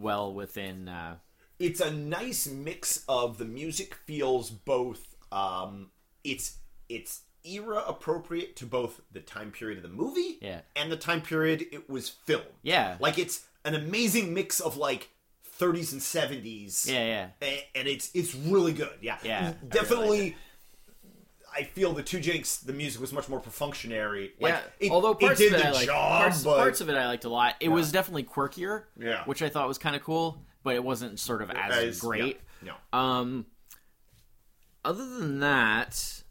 well 0.00 0.32
within. 0.32 0.88
Uh, 0.88 1.16
it's 1.58 1.80
a 1.80 1.90
nice 1.92 2.46
mix 2.46 3.04
of 3.08 3.38
the 3.38 3.44
music 3.44 3.94
feels 4.06 4.48
both 4.50 5.16
um 5.32 5.90
it's 6.24 6.58
it's 6.88 7.22
era 7.44 7.82
appropriate 7.86 8.54
to 8.56 8.64
both 8.64 9.00
the 9.12 9.20
time 9.20 9.50
period 9.50 9.76
of 9.76 9.82
the 9.82 9.88
movie 9.96 10.38
Yeah. 10.40 10.60
and 10.76 10.90
the 10.90 10.96
time 10.96 11.20
period 11.20 11.66
it 11.72 11.90
was 11.90 12.08
filmed. 12.08 12.46
Yeah. 12.62 12.96
Like 13.00 13.18
it's 13.18 13.44
an 13.64 13.74
amazing 13.74 14.32
mix 14.34 14.60
of 14.60 14.76
like 14.76 15.08
30s 15.58 15.92
and 15.92 16.00
70s. 16.00 16.86
yeah, 16.88 17.04
yeah, 17.06 17.28
And, 17.48 17.62
and 17.74 17.88
it's 17.88 18.10
it's 18.14 18.34
really 18.34 18.72
good. 18.72 18.98
Yeah. 19.00 19.18
Yeah, 19.24 19.38
I 19.38 19.42
really 19.44 19.56
Definitely 19.68 20.36
I 21.56 21.62
feel 21.64 21.92
the 21.92 22.02
two 22.02 22.20
Jakes, 22.20 22.58
the 22.58 22.72
music 22.72 23.00
was 23.00 23.12
much 23.12 23.28
more 23.28 23.40
perfunctionary. 23.40 24.30
Like, 24.38 24.52
yeah. 24.52 24.60
it, 24.78 24.90
Although 24.92 25.14
parts 25.14 25.40
it 25.40 25.44
did 25.50 25.54
of 25.54 25.60
it 25.60 25.66
I 25.66 25.70
liked, 25.72 25.86
job, 25.86 26.20
parts, 26.20 26.44
but 26.44 26.56
parts 26.58 26.80
of 26.80 26.88
it 26.88 26.94
I 26.96 27.06
liked 27.06 27.24
a 27.24 27.28
lot. 27.28 27.54
It 27.60 27.70
was 27.70 27.90
definitely 27.90 28.24
quirkier, 28.24 28.84
Yeah. 28.98 29.24
which 29.24 29.42
I 29.42 29.48
thought 29.48 29.66
was 29.66 29.78
kind 29.78 29.96
of 29.96 30.02
cool, 30.04 30.40
but 30.62 30.74
it 30.76 30.84
wasn't 30.84 31.18
sort 31.18 31.42
of 31.42 31.50
as, 31.50 31.76
as- 31.76 32.00
great. 32.00 32.38
Yeah, 32.62 32.72
no. 32.92 32.98
Um, 32.98 33.46
other 34.84 35.04
than 35.18 35.40
that, 35.40 36.22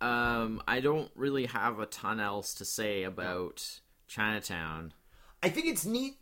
um, 0.00 0.62
I 0.68 0.80
don't 0.80 1.10
really 1.14 1.46
have 1.46 1.80
a 1.80 1.86
ton 1.86 2.20
else 2.20 2.54
to 2.54 2.64
say 2.64 3.02
about 3.02 3.80
Chinatown. 4.06 4.92
I 5.42 5.48
think 5.48 5.66
it's 5.66 5.84
neat 5.84 6.14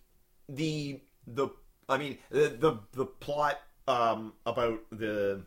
the 0.48 1.00
the 1.26 1.48
I 1.88 1.98
mean 1.98 2.18
the 2.30 2.48
the, 2.48 2.78
the 2.92 3.06
plot 3.06 3.60
um 3.86 4.32
about 4.44 4.80
the 4.90 5.42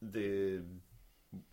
the 0.00 0.62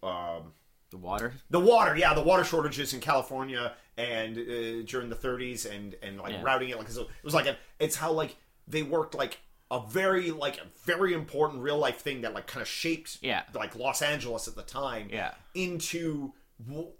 um 0.03 0.53
The 0.91 0.97
water, 0.97 1.33
the 1.49 1.59
water 1.59 1.95
yeah 1.95 2.13
the 2.13 2.21
water 2.23 2.43
shortages 2.43 2.93
in 2.93 2.99
California 2.99 3.73
and 3.97 4.37
uh, 4.37 4.81
during 4.85 5.09
the 5.09 5.15
30s 5.15 5.69
and 5.69 5.95
and 6.01 6.17
like 6.19 6.33
Yeah. 6.33 6.41
routing 6.43 6.69
it 6.69 6.77
like 6.77 6.89
it 6.89 7.07
was 7.23 7.33
like 7.33 7.45
a, 7.47 7.57
it's 7.79 7.95
how 7.95 8.11
like 8.11 8.37
they 8.67 8.81
worked 8.83 9.13
like 9.15 9.39
a 9.71 9.79
very 9.87 10.31
like 10.31 10.57
a 10.57 10.65
very 10.83 11.13
important 11.13 11.61
real 11.61 11.77
life 11.77 11.99
thing 11.99 12.21
that 12.21 12.33
like 12.33 12.47
kind 12.47 12.61
of 12.61 12.67
shaped 12.67 13.19
Yeah. 13.21 13.43
like 13.53 13.75
Los 13.75 14.01
Angeles 14.01 14.47
at 14.47 14.55
the 14.55 14.63
time 14.63 15.09
Yeah. 15.11 15.33
into 15.53 16.33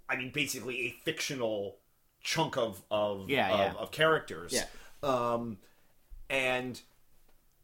I 0.08 0.16
mean 0.16 0.30
basically 0.30 0.86
a 0.86 0.90
fictional 1.04 1.78
chunk 2.22 2.56
of 2.56 2.82
of 2.90 3.28
Yeah, 3.28 3.48
of, 3.52 3.58
yeah. 3.58 3.72
of 3.80 3.90
characters 3.90 4.52
Yeah. 4.52 4.66
um 5.02 5.58
and 6.30 6.80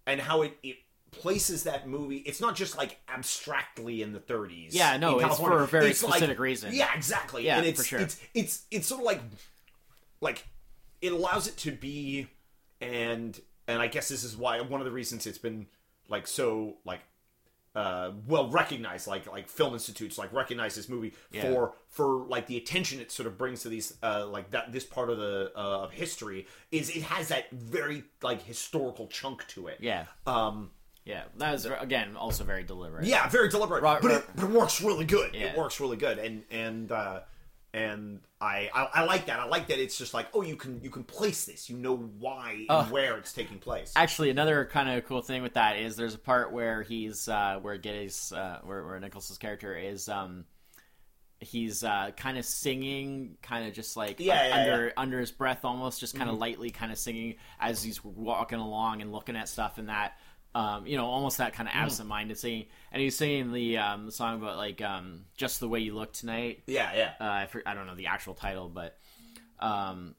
and 0.07 0.21
how 0.21 0.43
it, 0.43 0.59
it 0.63 0.77
places 1.13 1.63
that 1.63 1.89
movie 1.89 2.17
it's 2.19 2.41
not 2.41 2.55
just 2.55 2.77
like 2.77 2.99
abstractly 3.09 4.03
in 4.03 4.13
the 4.13 4.19
30s 4.21 4.69
Yeah, 4.75 4.99
no, 4.99 5.19
it's 5.21 5.39
for 5.39 5.63
a 5.63 5.67
very 5.67 5.87
It's 5.91 6.03
like- 6.03 6.15
specific 6.15 6.39
reason. 6.39 6.75
yeah 6.75 6.95
exactly 6.95 7.47
Yeah, 7.47 7.57
and 7.59 7.67
it's 7.67 7.81
for 7.81 7.87
sure. 7.87 8.01
it's 8.01 8.21
it's 8.35 8.65
it's 8.71 8.87
sort 8.89 9.01
of 9.01 9.07
like 9.07 9.21
like 10.21 10.47
it 11.01 11.13
allows 11.13 11.47
it 11.49 11.57
to 11.59 11.73
be 11.73 12.27
and 12.83 13.41
and 13.67 13.81
i 13.81 13.87
guess 13.87 14.09
this 14.09 14.25
is 14.25 14.37
why 14.37 14.61
one 14.61 14.81
of 14.81 14.85
the 14.85 14.91
reasons 14.93 15.27
it's 15.27 15.39
been 15.39 15.67
like 16.09 16.27
so 16.27 16.75
like 16.85 17.01
uh, 17.77 18.11
well 18.27 18.49
recognized 18.49 19.07
like 19.07 19.31
like 19.31 19.49
film 19.49 19.75
institutes 19.75 20.17
like 20.19 20.33
recognize 20.33 20.75
this 20.75 20.89
movie 20.89 21.13
Yeah. 21.31 21.43
for 21.43 21.75
for 21.91 22.27
like 22.27 22.47
the 22.49 22.57
attention 22.57 23.01
it 23.01 23.13
sort 23.13 23.27
of 23.27 23.37
brings 23.39 23.61
to 23.63 23.69
these 23.69 23.95
uh 24.03 24.27
like 24.27 24.51
that 24.53 24.73
this 24.73 24.85
part 24.85 25.11
of 25.11 25.19
the 25.19 25.53
uh, 25.55 25.85
of 25.85 25.93
history 25.93 26.47
is 26.73 26.89
it 26.91 27.03
has 27.03 27.29
that 27.29 27.51
very 27.53 28.05
like 28.23 28.43
historical 28.43 29.07
chunk 29.09 29.47
to 29.49 29.67
it 29.69 29.77
yeah, 29.81 30.07
um 30.27 30.71
yeah. 31.05 31.23
That 31.37 31.53
was 31.53 31.67
again 31.67 32.17
also 32.17 32.43
very 32.43 32.65
deliberate. 32.65 33.05
yeah 33.05 33.29
very 33.29 33.49
deliberate 33.49 33.83
Right, 33.83 34.03
but. 34.03 34.11
It, 34.11 34.25
but 34.35 34.45
it 34.45 34.51
works 34.51 34.81
really 34.81 35.05
good 35.05 35.35
Yeah. 35.35 35.49
it 35.53 35.59
works 35.59 35.79
really 35.79 35.97
good 35.99 36.19
and 36.19 36.43
and 36.51 36.91
uh 36.91 37.21
and 37.75 38.21
I, 38.41 38.71
I 38.75 38.89
I 38.95 39.05
like 39.05 39.27
that. 39.27 39.39
I 39.39 39.47
like 39.47 39.69
that 39.69 39.79
it's 39.79 39.99
just 39.99 40.15
like, 40.15 40.29
oh, 40.35 40.43
you 40.43 40.57
can 40.57 40.81
you 40.83 40.91
can 40.91 41.05
place 41.05 41.45
this. 41.45 41.69
You 41.69 41.77
know 41.77 41.97
why 41.97 42.67
and 42.69 42.91
where 42.91 43.17
it's 43.19 43.33
taking 43.33 43.59
place. 43.59 43.93
Actually, 43.97 44.31
another 44.31 44.65
kind 44.65 44.89
of 44.89 45.05
cool 45.07 45.23
thing 45.23 45.43
with 45.43 45.55
that 45.55 45.77
is 45.77 45.97
there's 45.97 46.15
a 46.15 46.19
part 46.19 46.53
where 46.53 46.83
he's 46.83 47.29
uh, 47.29 47.59
where 47.61 47.79
Gittes 47.79 48.33
uh, 48.33 48.61
where, 48.65 48.85
where 48.85 48.99
Nicholas's 49.01 49.39
character 49.39 49.77
is 49.77 50.09
um, 50.09 50.45
he's 51.41 51.85
uh, 51.85 52.11
kind 52.17 52.39
of 52.39 52.45
singing, 52.45 53.37
kind 53.43 53.67
of 53.67 53.75
just 53.75 53.97
like 53.97 54.21
Yeah, 54.21 54.49
yeah, 54.49 54.55
under 54.57 54.71
yeah. 54.71 54.91
Mm-hmm. 54.91 54.99
under 55.01 55.21
his 55.21 55.33
breath, 55.33 55.65
almost 55.65 56.01
just 56.01 56.17
kind 56.17 56.31
of 56.31 56.39
lightly, 56.39 56.71
kind 56.71 56.93
of 56.93 56.99
singing 56.99 57.37
as 57.61 57.83
he's 57.83 58.03
walking 58.03 58.59
along 58.59 59.03
and 59.03 59.13
looking 59.13 59.37
at 59.37 59.49
stuff 59.49 59.79
and 59.79 59.89
that. 59.89 60.19
Um, 60.57 60.87
you 60.87 60.97
know, 60.97 61.05
almost 61.05 61.37
that 61.39 61.53
kind 61.53 61.69
of 61.69 61.75
Mm. 61.75 61.83
absent-minded 61.83 62.39
singing, 62.39 62.67
and 62.91 63.03
he's 63.03 63.15
singing 63.15 63.53
the 63.53 63.77
um, 63.77 64.11
song 64.11 64.41
about 64.41 64.57
like 64.57 64.81
um, 64.81 65.25
just 65.37 65.61
the 65.61 65.69
way 65.69 65.81
you 65.81 65.95
look 65.95 66.13
tonight. 66.15 66.63
yeah, 66.67 66.91
yeah. 66.95 67.13
Uh, 67.21 67.31
I, 67.43 67.47
for, 67.47 67.63
I 67.67 67.75
don't 67.75 67.87
know 67.87 67.95
the 67.95 68.07
actual 68.07 68.33
title, 68.33 68.71
but 68.71 68.97
um, 69.61 70.15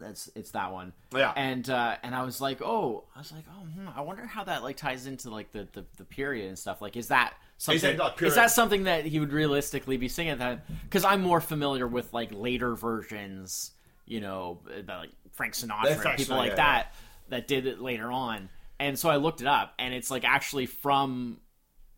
that's 0.00 0.30
it's 0.34 0.50
that 0.52 0.72
one. 0.72 0.92
Yeah. 1.14 1.32
And 1.36 1.68
uh, 1.68 1.96
and 2.02 2.14
I 2.14 2.24
was 2.24 2.40
like, 2.40 2.62
oh, 2.62 3.04
I 3.14 3.18
was 3.20 3.30
like, 3.32 3.44
oh, 3.50 3.64
hmm, 3.64 3.88
I 3.94 4.00
wonder 4.00 4.26
how 4.26 4.44
that 4.44 4.62
like 4.62 4.76
ties 4.76 5.06
into 5.06 5.30
like 5.30 5.52
the 5.52 5.68
the, 5.72 5.84
the 5.96 6.04
period 6.04 6.48
and 6.48 6.58
stuff. 6.58 6.80
Like, 6.82 6.96
is 6.96 7.08
that 7.08 7.34
something? 7.58 7.96
period? 7.98 8.22
Is 8.22 8.34
that 8.34 8.50
something 8.50 8.84
that 8.84 9.04
he 9.04 9.20
would 9.20 9.32
realistically 9.32 9.96
be 9.96 10.08
singing 10.08 10.32
at 10.32 10.38
that? 10.38 10.66
Because 10.84 11.04
I'm 11.04 11.20
more 11.20 11.40
familiar 11.40 11.86
with 11.86 12.12
like 12.12 12.30
later 12.32 12.74
versions, 12.74 13.72
you 14.06 14.20
know, 14.20 14.60
about, 14.76 15.02
like 15.02 15.10
Frank 15.32 15.54
Sinatra 15.54 15.84
Yeah, 16.02 16.08
and 16.08 16.18
people 16.18 16.36
like 16.36 16.50
yeah, 16.50 16.56
that 16.56 16.94
that 17.28 17.46
did 17.46 17.66
it 17.66 17.80
later 17.80 18.10
on. 18.10 18.48
And 18.80 18.98
so 18.98 19.08
I 19.10 19.16
looked 19.16 19.40
it 19.42 19.46
up, 19.46 19.74
and 19.78 19.94
it's 19.94 20.10
like 20.10 20.24
actually 20.24 20.66
from 20.66 21.38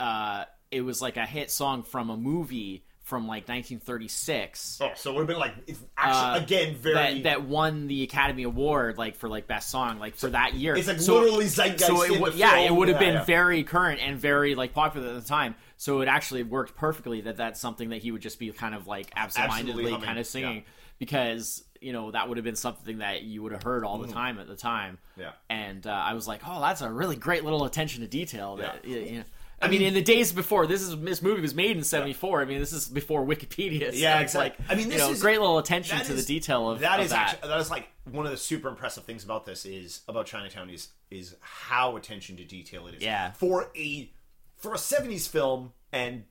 uh, 0.00 0.44
it 0.70 0.82
was 0.82 1.00
like 1.00 1.16
a 1.16 1.24
hit 1.24 1.50
song 1.50 1.82
from 1.84 2.10
a 2.10 2.16
movie 2.16 2.84
from 3.02 3.26
like 3.26 3.48
1936 3.48 4.78
Oh, 4.80 4.90
so 4.94 5.10
it 5.10 5.14
would 5.14 5.20
have 5.22 5.26
been 5.28 5.38
like 5.38 5.54
it's 5.66 5.80
actually 5.98 6.40
uh, 6.40 6.42
again 6.44 6.74
very. 6.76 6.94
that 6.94 7.22
that 7.24 7.42
won 7.44 7.88
the 7.88 8.02
Academy 8.04 8.44
Award 8.44 8.96
like 8.96 9.16
for 9.16 9.28
like 9.28 9.46
best 9.48 9.70
song 9.70 9.98
like 9.98 10.14
for 10.16 10.30
that 10.30 10.54
year. 10.54 10.76
it's 10.76 10.86
like 10.88 11.00
So- 11.00 11.14
literally 11.20 11.46
zeitgeist. 11.46 11.86
so 11.86 12.02
it 12.02 12.32
the 12.32 12.38
yeah, 12.38 12.58
it 12.60 12.72
would 12.72 12.88
have 12.88 13.00
Yeah, 13.02 13.06
been 13.08 13.14
yeah. 13.14 13.24
very 13.24 13.64
current 13.64 14.00
and 14.00 14.18
very 14.18 14.54
like 14.54 14.72
popular 14.72 15.08
at 15.08 15.14
the 15.20 15.28
time. 15.28 15.56
So 15.76 16.00
it 16.00 16.08
actually 16.08 16.44
worked 16.44 16.76
perfectly 16.76 17.22
that 17.22 17.36
that's 17.36 17.60
something 17.60 17.90
that 17.90 18.02
he 18.02 18.12
would 18.12 18.22
just 18.22 18.38
be 18.38 18.50
kind 18.52 18.74
of 18.74 18.86
like 18.86 19.10
absentmindedly 19.16 19.96
kind 20.00 20.18
of 20.18 20.26
singing 20.26 20.56
yeah. 20.58 20.62
because 21.00 21.64
you 21.82 21.92
know 21.92 22.10
that 22.10 22.28
would 22.28 22.36
have 22.38 22.44
been 22.44 22.56
something 22.56 22.98
that 22.98 23.22
you 23.22 23.42
would 23.42 23.52
have 23.52 23.62
heard 23.62 23.84
all 23.84 23.98
the 23.98 24.08
time 24.08 24.38
at 24.38 24.46
the 24.46 24.56
time. 24.56 24.98
Yeah. 25.16 25.32
and 25.50 25.86
uh, 25.86 25.90
I 25.90 26.14
was 26.14 26.26
like, 26.28 26.40
oh, 26.46 26.60
that's 26.60 26.80
a 26.80 26.90
really 26.90 27.16
great 27.16 27.44
little 27.44 27.64
attention 27.64 28.02
to 28.02 28.08
detail. 28.08 28.56
That 28.56 28.84
Yeah. 28.84 28.96
you 28.96 29.00
you 29.04 29.18
know. 29.18 29.24
I, 29.60 29.68
mean, 29.68 29.82
in 29.82 29.94
the 29.94 30.02
days 30.02 30.32
before 30.32 30.66
this 30.66 30.82
is 30.82 30.98
this 31.02 31.22
movie 31.22 31.40
was 31.40 31.54
made 31.54 31.76
in 31.76 31.84
'74. 31.84 32.42
I 32.42 32.44
mean, 32.46 32.58
this 32.58 32.72
is 32.72 32.88
before 32.88 33.24
Wikipedia. 33.24 33.90
So 33.92 33.96
Yeah, 33.96 34.18
it's 34.20 34.34
exactly. 34.34 34.38
like 34.40 34.56
I 34.68 34.74
mean, 34.74 34.86
you 34.86 34.92
this 34.94 35.02
know, 35.02 35.10
is- 35.12 35.20
great 35.22 35.38
little 35.40 35.58
attention 35.58 35.98
to 35.98 36.12
is- 36.14 36.26
the 36.26 36.34
detail 36.34 36.68
of 36.70 36.80
that 36.80 36.98
of 36.98 37.04
is 37.06 37.12
that. 37.12 37.34
actually 37.34 37.48
that 37.48 37.60
is 37.60 37.70
like 37.70 37.88
one 38.10 38.24
of 38.26 38.32
the 38.32 38.38
super 38.38 38.68
impressive 38.68 39.04
things 39.04 39.22
about 39.22 39.46
this 39.46 39.64
is 39.64 40.00
about 40.08 40.26
Chinatown 40.26 40.68
is 40.68 40.88
is 41.10 41.36
how 41.40 41.94
attention 41.96 42.36
to 42.38 42.44
detail 42.44 42.88
it 42.88 42.94
is. 42.96 43.02
Yeah. 43.02 43.30
For 43.32 43.70
a 43.76 44.10
for 44.56 44.74
a 44.74 44.78
seventies 44.78 45.28
film 45.28 45.72
and 45.92 46.24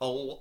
a 0.00 0.34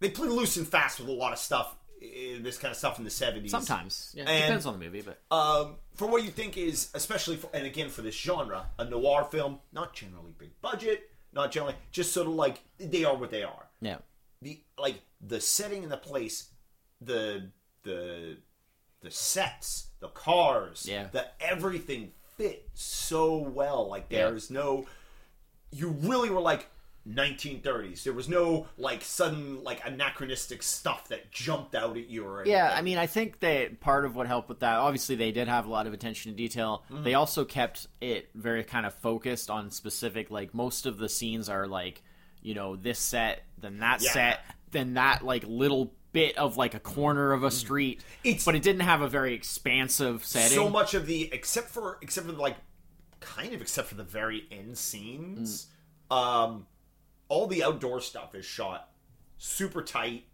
they 0.00 0.10
play 0.10 0.28
loose 0.28 0.56
and 0.56 0.68
fast 0.68 1.00
with 1.00 1.08
a 1.08 1.12
lot 1.12 1.32
of 1.32 1.38
stuff. 1.40 1.74
This 2.00 2.58
kind 2.58 2.70
of 2.72 2.78
stuff 2.78 2.98
in 2.98 3.04
the 3.04 3.10
seventies. 3.10 3.50
Sometimes, 3.50 4.12
yeah, 4.16 4.24
And- 4.28 4.42
depends 4.42 4.66
on 4.66 4.78
the 4.78 4.84
movie, 4.84 5.02
but 5.02 5.20
um, 5.34 5.76
for 5.94 6.06
what 6.06 6.22
you 6.22 6.30
think 6.30 6.56
is, 6.56 6.90
especially 6.94 7.36
for, 7.36 7.50
and 7.52 7.66
again 7.66 7.88
for 7.88 8.02
this 8.02 8.14
genre, 8.14 8.66
a 8.78 8.84
noir 8.84 9.24
film, 9.24 9.58
not 9.72 9.94
generally 9.94 10.32
big 10.38 10.50
budget, 10.60 11.10
not 11.32 11.50
generally, 11.50 11.74
just 11.90 12.12
sort 12.12 12.26
of 12.28 12.34
like 12.34 12.60
they 12.78 13.04
are 13.04 13.16
what 13.16 13.30
they 13.30 13.42
are. 13.42 13.68
yeah, 13.80 13.98
The 14.42 14.60
like 14.78 15.00
the 15.20 15.40
setting 15.40 15.82
and 15.82 15.90
the 15.90 15.96
place, 15.96 16.50
the 17.00 17.50
the 17.82 18.38
the 19.00 19.10
sets, 19.10 19.88
the 20.00 20.08
cars, 20.08 20.86
Yeah. 20.88 21.08
the 21.12 21.26
everything 21.40 22.12
fit 22.36 22.68
so 22.74 23.36
well. 23.38 23.88
Like 23.88 24.06
Yeah. 24.10 24.28
there's 24.28 24.50
no, 24.50 24.86
you 25.72 25.88
really 25.88 26.30
were 26.30 26.40
like. 26.40 26.68
1930s. 27.08 28.02
There 28.02 28.12
was 28.12 28.28
no 28.28 28.66
like 28.76 29.02
sudden 29.02 29.62
like 29.64 29.80
anachronistic 29.86 30.62
stuff 30.62 31.08
that 31.08 31.30
jumped 31.30 31.74
out 31.74 31.96
at 31.96 32.08
you 32.08 32.24
or 32.26 32.44
yeah. 32.46 32.72
I 32.74 32.82
mean, 32.82 32.98
I 32.98 33.06
think 33.06 33.40
that 33.40 33.80
part 33.80 34.04
of 34.04 34.14
what 34.16 34.26
helped 34.26 34.48
with 34.48 34.60
that, 34.60 34.76
obviously, 34.76 35.16
they 35.16 35.32
did 35.32 35.48
have 35.48 35.66
a 35.66 35.70
lot 35.70 35.86
of 35.86 35.92
attention 35.92 36.32
to 36.32 36.36
detail. 36.36 36.84
Mm-hmm. 36.92 37.04
They 37.04 37.14
also 37.14 37.44
kept 37.44 37.86
it 38.00 38.28
very 38.34 38.64
kind 38.64 38.86
of 38.86 38.94
focused 38.94 39.50
on 39.50 39.70
specific. 39.70 40.30
Like 40.30 40.54
most 40.54 40.86
of 40.86 40.98
the 40.98 41.08
scenes 41.08 41.48
are 41.48 41.66
like, 41.66 42.02
you 42.42 42.54
know, 42.54 42.76
this 42.76 42.98
set, 42.98 43.42
then 43.58 43.78
that 43.80 44.02
Yeah. 44.02 44.12
set, 44.12 44.40
then 44.70 44.94
that 44.94 45.24
like 45.24 45.44
little 45.46 45.92
bit 46.12 46.36
of 46.38 46.56
like 46.56 46.74
a 46.74 46.80
corner 46.80 47.32
of 47.32 47.44
a 47.44 47.50
street. 47.50 47.98
Mm-hmm. 48.00 48.28
It's- 48.28 48.44
but 48.44 48.54
it 48.54 48.62
didn't 48.62 48.80
have 48.82 49.02
a 49.02 49.08
very 49.08 49.34
expansive 49.34 50.24
setting. 50.24 50.56
so 50.56 50.68
much 50.68 50.94
of 50.94 51.06
the 51.06 51.30
except 51.32 51.68
for 51.68 51.98
except 52.02 52.26
for 52.26 52.32
like 52.32 52.56
kind 53.20 53.52
of 53.52 53.60
except 53.60 53.88
for 53.88 53.94
the 53.94 54.04
very 54.04 54.44
end 54.50 54.78
scenes 54.78 55.66
Mm. 56.10 56.16
um 56.16 56.66
all 57.28 57.46
the 57.46 57.62
outdoor 57.62 58.00
stuff 58.00 58.34
is 58.34 58.44
shot 58.44 58.88
super 59.36 59.82
tight 59.82 60.24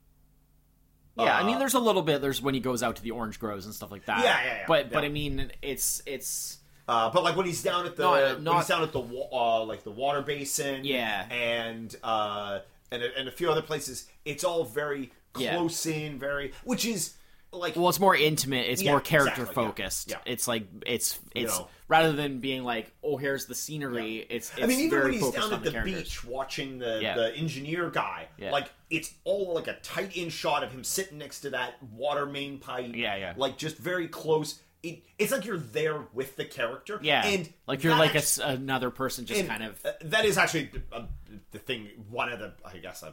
Yeah, 1.16 1.38
I 1.38 1.44
mean, 1.44 1.56
Uh, 1.56 1.58
there's 1.60 1.74
a 1.74 1.78
little 1.78 2.02
bit. 2.02 2.20
There's 2.20 2.42
when 2.42 2.54
he 2.54 2.60
goes 2.60 2.82
out 2.82 2.96
to 2.96 3.02
the 3.02 3.12
orange 3.12 3.38
groves 3.38 3.66
and 3.66 3.74
stuff 3.74 3.92
like 3.92 4.04
that. 4.06 4.24
Yeah, 4.24 4.42
yeah, 4.44 4.44
yeah, 4.58 4.64
But 4.66 4.90
but. 4.90 5.04
I 5.04 5.08
mean, 5.08 5.52
it's 5.62 6.02
it's 6.06 6.58
Uh, 6.88 7.08
but 7.10 7.22
like 7.22 7.36
when 7.36 7.46
he's 7.46 7.62
down 7.62 7.86
at 7.86 7.94
the 7.96 8.02
Not- 8.02 8.42
not- 8.42 8.56
he's 8.58 8.66
down 8.68 8.82
at 8.82 8.92
the 8.92 9.00
uh, 9.00 9.64
like 9.64 9.84
the 9.84 9.90
water 9.92 10.22
basin, 10.22 10.84
Yeah. 10.84 11.26
and 11.30 11.94
uh, 12.02 12.60
and 12.90 13.02
a- 13.02 13.16
and 13.18 13.28
a 13.28 13.30
few 13.32 13.48
other 13.50 13.62
places, 13.62 14.06
it's 14.24 14.42
all 14.44 14.64
very 14.64 15.12
Yeah. 15.38 15.54
close 15.56 15.86
in, 15.86 16.18
very 16.18 16.52
which 16.64 16.84
is 16.84 17.14
like 17.54 17.76
Well, 17.76 17.88
it's 17.88 18.00
more 18.00 18.14
intimate. 18.16 18.66
It's 18.68 18.82
Yeah, 18.82 18.92
more 18.92 19.00
character 19.00 19.42
exactly, 19.42 19.54
focused. 19.64 20.10
yeah. 20.10 20.18
It's 20.26 20.46
like 20.48 20.66
it's 20.86 21.18
You 21.34 21.42
it's 21.44 21.58
know. 21.58 21.68
rather 21.88 22.12
than 22.12 22.40
being 22.40 22.64
like, 22.64 22.92
oh, 23.02 23.16
here's 23.16 23.46
the 23.46 23.54
scenery. 23.54 24.26
It's, 24.28 24.50
it's 24.54 24.62
I 24.62 24.66
mean, 24.66 24.80
even 24.80 24.90
very 24.90 25.12
when 25.12 25.20
he's 25.20 25.30
down 25.32 25.52
at 25.52 25.62
the, 25.62 25.70
characters. 25.70 25.94
beach 26.02 26.24
watching 26.24 26.78
the, 26.78 27.00
Yeah. 27.02 27.14
the 27.16 27.34
engineer 27.36 27.90
guy, 27.90 28.28
Yeah. 28.38 28.50
like 28.52 28.70
it's 28.90 29.12
all 29.24 29.54
like 29.54 29.66
a 29.68 29.74
tight 29.80 30.16
in 30.16 30.28
shot 30.30 30.62
of 30.64 30.70
him 30.72 30.84
sitting 30.84 31.18
next 31.18 31.40
to 31.40 31.50
that 31.50 31.82
water 31.82 32.26
main 32.26 32.58
pipe. 32.58 32.92
Yeah, 32.94 33.16
yeah. 33.16 33.34
Like 33.36 33.56
just 33.58 33.76
very 33.76 34.08
close. 34.08 34.60
It, 34.82 35.02
it's 35.18 35.32
like 35.32 35.46
you're 35.46 35.56
there 35.56 36.02
with 36.12 36.36
the 36.36 36.44
character. 36.44 36.98
Yeah, 37.02 37.24
and 37.24 37.50
like 37.66 37.82
you're 37.82 37.96
like 37.96 38.14
a 38.14 38.22
another 38.42 38.90
person, 38.90 39.24
just 39.24 39.46
kind 39.46 39.62
of. 39.64 39.80
uh, 39.82 39.92
that 40.02 40.26
is 40.26 40.36
actually 40.36 40.70
uh, 40.92 41.06
the 41.52 41.58
thing. 41.58 41.88
One 42.10 42.30
of 42.30 42.38
the 42.38 42.52
I 42.62 42.76
guess 42.76 43.02
uh, 43.02 43.12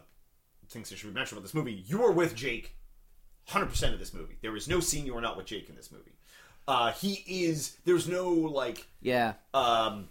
things 0.68 0.90
that 0.90 0.98
should 0.98 1.08
be 1.08 1.14
mentioned 1.14 1.38
about 1.38 1.44
this 1.44 1.54
movie. 1.54 1.82
You 1.88 2.04
are 2.04 2.12
with 2.12 2.36
Jake, 2.36 2.76
hundred 3.52 3.68
percent 3.68 3.94
of 3.94 4.00
this 4.00 4.14
movie. 4.14 4.38
There 4.42 4.56
is 4.56 4.68
no 4.68 4.80
scene 4.80 5.06
you 5.06 5.16
are 5.18 5.22
not 5.22 5.38
with 5.38 5.46
Jake 5.46 5.70
in 5.70 5.76
this 5.76 5.92
movie. 5.92 6.12
Uh, 6.68 6.92
he 6.94 7.24
is. 7.28 7.78
There's 7.86 8.08
no 8.08 8.30
like 8.32 8.88
yeah, 9.02 9.34
um 9.54 10.10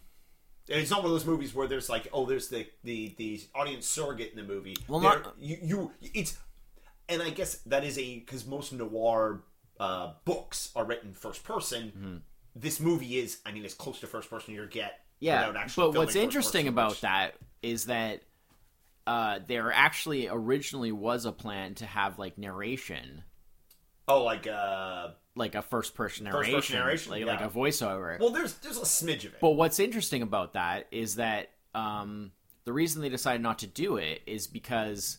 it's 0.69 0.91
not 0.91 0.99
one 1.01 1.07
of 1.07 1.13
those 1.13 1.27
movies 1.27 1.53
where 1.55 1.67
there's 1.67 1.89
like 1.89 2.07
oh 2.13 2.27
there's 2.27 2.49
the 2.49 2.67
the 2.85 3.15
the 3.19 3.41
audience 3.55 3.87
surrogate 3.87 4.31
in 4.31 4.37
the 4.37 4.45
movie 4.45 4.77
Well, 4.87 5.01
not- 5.01 5.35
you 5.39 5.59
you 5.63 5.91
it's 6.15 6.39
and 7.09 7.21
i 7.23 7.31
guess 7.31 7.57
that 7.67 7.83
is 7.83 7.99
a 7.99 8.21
because 8.21 8.47
most 8.47 8.73
noir 8.73 9.41
uh 9.81 10.13
books 10.25 10.71
are 10.77 10.85
written 10.85 11.13
first 11.13 11.43
person 11.43 11.93
Mm-hmm. 11.99 12.17
this 12.55 12.79
movie 12.79 13.19
is 13.19 13.39
i 13.45 13.51
mean 13.51 13.65
as 13.65 13.75
close 13.75 13.99
to 14.01 14.07
first 14.07 14.31
person 14.31 14.55
you 14.55 14.65
get 14.67 15.01
yeah. 15.19 15.49
without 15.49 15.61
actually 15.61 15.91
But 15.93 15.99
what's 15.99 16.15
interesting 16.15 16.69
about 16.69 17.01
that 17.01 17.35
is 17.63 17.87
that 17.87 18.23
uh, 19.09 19.41
there 19.49 19.73
actually 19.73 20.29
originally 20.29 20.93
was 20.93 21.25
a 21.25 21.33
plan 21.33 21.75
to 21.77 21.87
have 21.87 22.19
like 22.19 22.39
narration, 22.39 23.25
oh 24.09 24.23
like 24.25 24.47
uh 24.47 25.09
like 25.37 25.55
a 25.55 25.63
first 25.63 25.95
person 25.95 26.25
narration, 26.25 26.77
narration, 26.77 27.13
like 27.13 27.21
yeah. 27.21 27.27
like 27.27 27.41
a 27.41 27.49
voiceover. 27.49 28.19
well 28.19 28.31
there's 28.31 28.55
there's 28.55 28.77
a 28.77 28.81
smidge 28.81 29.25
of 29.25 29.33
it 29.35 29.41
But 29.41 29.51
what's 29.51 29.79
interesting 29.79 30.23
about 30.23 30.55
that 30.55 30.87
is 30.91 31.17
that 31.17 31.51
um, 31.75 32.33
the 32.65 32.73
reason 32.73 33.01
they 33.01 33.09
decided 33.09 33.41
not 33.41 33.61
to 33.61 33.67
do 33.67 33.97
it 33.97 34.23
is 34.27 34.47
because 34.47 35.19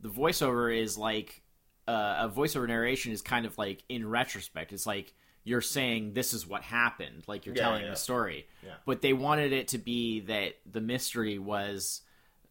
the 0.00 0.08
voiceover 0.08 0.74
is 0.76 0.96
like 0.96 1.42
uh, 1.86 2.26
a 2.26 2.32
voiceover 2.34 2.66
narration 2.66 3.12
is 3.12 3.20
kind 3.20 3.44
of 3.44 3.58
like 3.58 3.82
in 3.88 4.08
retrospect. 4.08 4.72
It's 4.72 4.86
like 4.86 5.12
you're 5.44 5.60
saying 5.60 6.14
this 6.14 6.32
is 6.32 6.46
what 6.46 6.62
happened, 6.62 7.24
like 7.26 7.44
you're 7.46 7.54
Yeah, 7.54 7.62
telling 7.64 7.84
yeah. 7.84 7.90
the 7.90 7.96
story. 7.96 8.46
Yeah. 8.64 8.74
But 8.86 9.02
they 9.02 9.12
wanted 9.12 9.52
it 9.52 9.68
to 9.68 9.78
be 9.78 10.20
that 10.20 10.54
the 10.70 10.80
mystery 10.80 11.38
was 11.38 12.00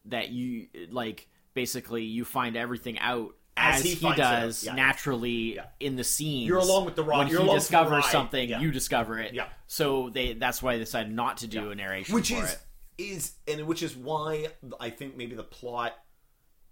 that 0.06 0.30
you 0.30 0.68
like 0.90 1.28
basically 1.54 2.04
you 2.04 2.24
find 2.24 2.56
everything 2.56 2.98
out. 2.98 3.34
As 3.60 3.76
As, 3.76 3.82
he 3.82 3.88
he, 3.90 3.94
finds 3.96 4.18
it 4.18 4.22
out. 4.22 4.40
does 4.40 4.64
Yeah, 4.64 4.74
naturally 4.74 5.54
Yeah. 5.56 5.66
in 5.80 5.96
the 5.96 6.04
scene, 6.04 6.46
You're 6.46 6.58
along 6.58 6.86
with 6.86 6.96
the 6.96 7.02
ride- 7.04 7.18
When 7.18 7.28
you're 7.28 7.44
he 7.44 7.52
discovers 7.54 8.06
something, 8.06 8.48
Yeah. 8.48 8.60
you 8.60 8.70
discover 8.70 9.18
it. 9.18 9.34
Yeah. 9.34 9.48
So 9.66 10.10
they 10.10 10.32
that's 10.34 10.62
why 10.62 10.74
they 10.74 10.84
decided 10.84 11.12
not 11.12 11.38
to 11.38 11.46
do 11.46 11.70
a 11.70 11.74
narration 11.74 12.14
which 12.14 12.30
is 12.30 12.52
it. 12.52 12.58
is 12.98 13.32
and 13.46 13.66
which 13.66 13.82
is 13.82 13.94
why 13.96 14.48
I 14.78 14.90
think 14.90 15.16
maybe 15.16 15.34
the 15.36 15.42
plot 15.44 15.94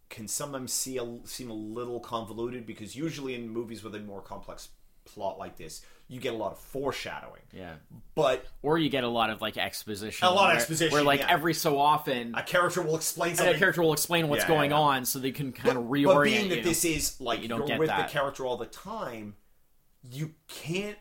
can 0.09 0.27
sometimes 0.27 0.72
see 0.72 0.96
a, 0.96 1.18
seem 1.24 1.51
a 1.51 1.55
little 1.55 2.01
convoluted 2.01 2.64
because 2.64 2.96
usually 2.96 3.35
in 3.35 3.48
movies 3.51 3.83
with 3.85 3.94
a 3.94 4.01
more 4.01 4.22
complex 4.22 4.68
plot 5.05 5.38
like 5.38 5.57
this, 5.59 5.83
you 6.09 6.18
get 6.21 6.33
a 6.33 6.37
lot 6.37 6.53
of 6.53 6.59
foreshadowing. 6.59 7.42
Yeah. 7.53 7.75
But 8.14 8.47
Or 8.62 8.79
you 8.79 8.88
get 8.88 9.05
a 9.05 9.09
lot 9.09 9.31
of 9.31 9.40
like 9.42 9.57
exposition. 9.59 10.27
A 10.27 10.31
lot 10.31 10.51
of 10.53 10.57
exposition, 10.57 10.92
Where 10.92 11.03
like 11.03 11.21
yeah. 11.21 11.27
every 11.31 11.53
so 11.55 11.79
often 11.79 12.35
a 12.35 12.42
character 12.42 12.81
will 12.83 12.97
explain 12.97 13.35
something. 13.37 13.55
a 13.55 13.59
character 13.59 13.83
will 13.83 13.92
explain 13.92 14.29
what's 14.29 14.42
Yeah, 14.44 14.49
going 14.49 14.71
yeah, 14.71 14.79
on 14.79 15.05
so 15.05 15.18
they 15.18 15.33
can 15.33 15.53
kind 15.53 15.77
of 15.77 15.85
reorient 15.85 16.14
but 16.14 16.25
being 16.25 16.49
that 16.49 16.59
you. 16.59 16.64
this 16.64 16.85
is 16.85 17.21
like 17.21 17.42
you 17.42 17.49
don't 17.49 17.71
are 17.71 17.79
with 17.79 17.88
that. 17.88 18.07
the 18.09 18.12
character 18.12 18.44
all 18.47 18.57
the 18.57 18.66
time, 18.66 19.37
you 20.11 20.33
can't 20.49 20.97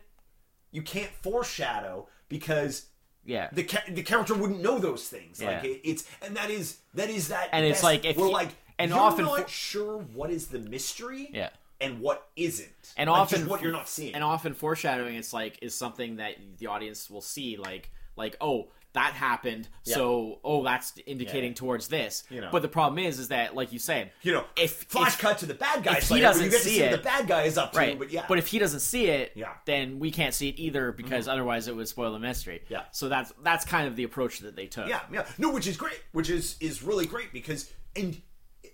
you 0.70 0.82
can't 0.82 1.10
foreshadow 1.22 2.06
because 2.28 2.86
yeah. 3.24 3.48
the 3.52 3.64
ca- 3.64 3.84
the 3.90 4.02
character 4.02 4.34
wouldn't 4.34 4.60
know 4.60 4.78
those 4.78 5.08
things. 5.08 5.42
Like 5.42 5.62
Yeah. 5.62 5.70
it, 5.70 5.80
it's 5.84 6.04
and 6.22 6.36
that 6.36 6.50
is 6.50 6.78
that 6.94 7.08
is 7.08 7.28
that. 7.28 7.48
And 7.52 7.64
it's 7.64 7.82
like 7.82 8.04
if 8.04 8.16
we're 8.18 8.26
you- 8.26 8.32
like 8.32 8.50
and 8.78 8.90
you're 8.90 9.00
often 9.00 9.24
not 9.24 9.42
for- 9.44 9.48
sure 9.48 9.98
what 9.98 10.30
is 10.30 10.48
the 10.48 10.58
mystery. 10.58 11.30
Yeah. 11.32 11.48
And 11.80 12.00
what 12.00 12.28
isn't, 12.34 12.68
and 12.96 13.08
Like, 13.08 13.20
often 13.20 13.48
what 13.48 13.62
you're 13.62 13.70
not 13.72 13.88
seeing. 13.88 14.14
and 14.14 14.24
often 14.24 14.52
foreshadowing 14.54 15.14
it's 15.14 15.32
like 15.32 15.58
is 15.62 15.74
something 15.76 16.16
that 16.16 16.34
the 16.58 16.66
audience 16.66 17.08
will 17.08 17.20
see 17.20 17.56
like 17.56 17.90
like 18.16 18.36
oh 18.40 18.68
that 18.94 19.12
happened 19.12 19.68
so 19.84 20.40
oh 20.42 20.64
that's 20.64 20.94
indicating 21.06 21.50
Yeah. 21.50 21.54
towards 21.56 21.86
this 21.88 22.24
You 22.30 22.40
know. 22.40 22.48
but 22.50 22.62
the 22.62 22.68
problem 22.68 22.98
is 22.98 23.20
is 23.20 23.28
that 23.28 23.54
like 23.54 23.70
you 23.72 23.78
said 23.78 24.10
you 24.22 24.32
know, 24.32 24.44
if 24.56 24.84
flash 24.84 25.12
if- 25.14 25.20
cut 25.20 25.38
to 25.38 25.46
the 25.46 25.54
bad 25.54 25.84
guy. 25.84 25.98
if 25.98 26.08
he 26.08 26.18
doesn't 26.20 26.46
you 26.46 26.50
get 26.50 26.62
to 26.62 26.64
see 26.64 26.76
see 26.78 26.82
it- 26.82 26.90
the 26.90 26.98
bad 26.98 27.28
guy 27.28 27.42
is 27.42 27.56
up 27.58 27.72
to. 27.74 27.78
right 27.78 27.96
But 27.98 28.10
yeah, 28.10 28.24
but 28.26 28.38
if 28.38 28.48
he 28.48 28.58
doesn't 28.58 28.80
see 28.80 29.06
it 29.06 29.32
Yeah. 29.36 29.52
then 29.66 30.00
we 30.00 30.10
can't 30.10 30.34
see 30.34 30.48
it 30.48 30.58
either 30.58 30.90
because 30.90 31.26
mm-hmm. 31.26 31.32
otherwise 31.34 31.68
it 31.68 31.76
would 31.76 31.86
spoil 31.86 32.12
the 32.12 32.18
mystery 32.18 32.62
Yeah. 32.68 32.84
so 32.90 33.08
that's 33.08 33.32
that's 33.44 33.64
kind 33.64 33.86
of 33.86 33.94
the 33.94 34.02
approach 34.02 34.40
that 34.40 34.56
they 34.56 34.66
took 34.66 34.88
yeah, 34.88 35.02
yeah, 35.12 35.26
no, 35.36 35.52
which 35.52 35.68
is 35.68 35.76
great, 35.76 36.00
which 36.10 36.28
is 36.30 36.56
is 36.58 36.82
really 36.82 37.06
great 37.06 37.32
because 37.32 37.70
and 37.94 38.20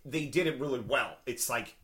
they 0.07 0.27
did 0.27 0.47
it 0.47 0.59
really 0.61 0.81
well. 0.81 1.17
It's 1.27 1.51
like 1.51 1.77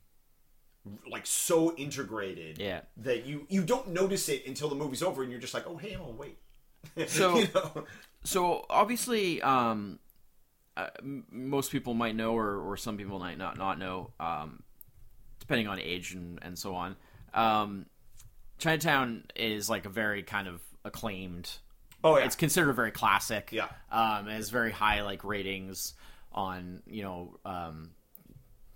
like 1.10 1.26
so 1.26 1.74
integrated 1.76 2.58
Yeah. 2.58 2.80
that 2.98 3.26
you 3.26 3.46
you 3.50 3.62
don't 3.64 3.88
notice 3.88 4.28
it 4.28 4.46
until 4.46 4.68
the 4.68 4.74
movie's 4.74 5.02
over 5.02 5.22
and 5.22 5.30
you're 5.30 5.40
just 5.40 5.52
like 5.54 5.66
oh 5.66 5.76
hey 5.76 5.96
oh 6.00 6.14
wait. 6.16 6.38
So- 7.08 7.38
you 7.38 7.48
know? 7.54 7.84
so 8.24 8.64
obviously 8.70 9.40
um 9.42 9.98
uh, 10.76 10.86
most 11.30 11.70
people 11.72 11.92
might 11.94 12.14
know 12.16 12.34
or, 12.34 12.56
or 12.60 12.76
some 12.76 12.96
people 12.96 13.18
might 13.18 13.36
not 13.36 13.58
not 13.58 13.78
know 13.78 14.10
um 14.20 14.62
depending 15.38 15.66
on 15.68 15.78
age 15.78 16.14
and, 16.14 16.38
and 16.42 16.58
so 16.58 16.74
on. 16.74 16.96
Um 17.34 17.86
chinatown 18.58 19.24
is 19.36 19.68
like 19.70 19.84
a 19.86 19.88
very 19.90 20.22
kind 20.22 20.46
of 20.48 20.60
acclaimed 20.84 21.50
oh 22.04 22.16
yeah. 22.18 22.24
it's 22.24 22.36
considered 22.36 22.72
very 22.72 22.90
classic. 22.90 23.50
Yeah. 23.52 23.68
um 23.92 24.28
it 24.28 24.32
has 24.32 24.48
very 24.50 24.70
high 24.72 25.02
like 25.02 25.24
ratings 25.24 25.94
on 26.32 26.82
you 26.86 27.02
know 27.02 27.36
um 27.44 27.90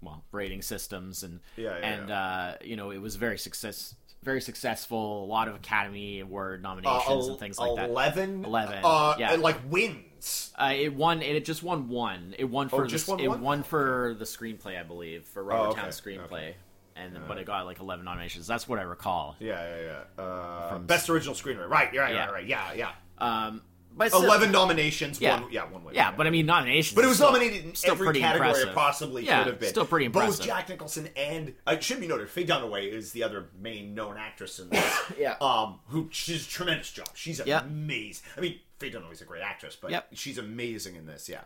well 0.04 0.24
rating 0.32 0.62
systems 0.62 1.22
and 1.22 1.40
Yeah, 1.56 1.78
yeah, 1.78 1.86
and 1.86 2.10
uh 2.10 2.54
you 2.62 2.76
know 2.76 2.90
it 2.90 2.98
was 2.98 3.16
very 3.16 3.38
success 3.38 3.94
very 4.22 4.40
successful 4.40 5.24
a 5.24 5.26
lot 5.26 5.48
of 5.48 5.54
academy 5.54 6.20
award 6.20 6.60
Uh, 6.64 6.68
nominations 6.68 7.08
el- 7.08 7.30
and 7.30 7.38
things 7.38 7.58
like 7.58 7.76
that 7.76 7.90
11 7.90 8.44
11, 8.44 8.78
uh, 8.84 9.14
yeah. 9.18 9.32
and, 9.32 9.42
like 9.42 9.56
wins 9.70 10.52
uh, 10.58 10.72
it 10.74 10.94
won. 10.94 11.20
It 11.20 11.44
just 11.44 11.62
won 11.62 11.88
one. 11.90 12.34
It 12.38 12.44
won 12.44 12.70
for 12.70 12.84
Oh, 12.84 12.86
just 12.86 13.04
the, 13.04 13.12
won 13.12 13.20
it 13.20 13.28
one? 13.28 13.40
won 13.42 13.62
for 13.62 14.16
the 14.18 14.24
screenplay, 14.24 14.80
I 14.80 14.82
believe, 14.82 15.26
for 15.26 15.44
Robert 15.44 15.66
Oh, 15.66 15.70
okay, 15.72 15.82
Towne's 15.82 16.00
screenplay, 16.00 16.54
and 16.96 17.14
then, 17.14 17.22
but 17.28 17.36
it 17.36 17.44
got 17.44 17.66
like 17.66 17.78
eleven 17.80 18.06
nominations. 18.06 18.46
That's 18.46 18.66
what 18.66 18.78
I 18.78 18.82
recall. 18.84 19.36
yeah 19.38 19.60
yeah 19.76 19.82
yeah 20.16 20.22
uh, 20.24 20.68
From- 20.70 20.86
best 20.86 21.10
original 21.10 21.34
screenwriter 21.34 21.68
right 21.68 21.94
right 21.94 22.14
Yeah. 22.14 22.24
right 22.24 22.32
right 22.32 22.46
yeah 22.46 22.72
yeah 22.72 22.90
Um, 23.18 23.60
still- 24.08 24.24
11 24.24 24.50
nominations 24.52 25.20
Yeah. 25.20 25.40
one 25.40 25.52
yeah 25.52 25.64
one 25.64 25.84
win 25.84 25.94
Yeah, 25.94 26.10
but 26.12 26.26
I 26.26 26.30
mean 26.30 26.46
nominations. 26.46 26.94
But 26.94 27.04
it 27.04 27.08
was 27.08 27.16
still- 27.16 27.32
nominated 27.32 27.64
in 27.64 27.74
still 27.74 27.92
every 27.92 28.18
category 28.20 28.48
impressive. 28.48 28.68
it 28.70 28.74
possibly 28.74 29.24
Yeah, 29.24 29.38
could 29.44 29.52
have 29.52 29.60
been. 29.60 29.68
still 29.70 29.86
pretty 29.86 30.06
impressive. 30.06 30.38
Both. 30.38 30.46
Jack 30.46 30.68
Nicholson 30.68 31.08
and 31.16 31.54
uh, 31.66 31.72
it 31.72 31.84
should 31.84 32.00
be 32.00 32.06
noted, 32.06 32.28
Faye 32.30 32.44
Dunaway 32.44 32.90
is 32.92 33.12
the 33.12 33.22
other 33.22 33.50
main 33.58 33.94
known 33.94 34.16
actress 34.16 34.58
in 34.58 34.68
this. 34.70 35.00
Yeah. 35.18 35.36
Um, 35.40 35.80
who 35.86 36.08
she's 36.12 36.46
a 36.46 36.48
tremendous 36.48 36.90
job. 36.90 37.08
She's 37.14 37.40
Yeah. 37.44 37.60
amazing. 37.62 38.24
I 38.36 38.40
mean, 38.40 38.60
Faye 38.78 38.90
Dunaway's 38.90 39.20
a 39.22 39.24
great 39.24 39.42
actress, 39.42 39.76
but 39.80 39.90
Yep. 39.90 40.08
she's 40.14 40.38
amazing 40.38 40.96
in 40.96 41.06
this. 41.06 41.28
Yeah. 41.28 41.42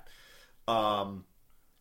Um, 0.67 1.25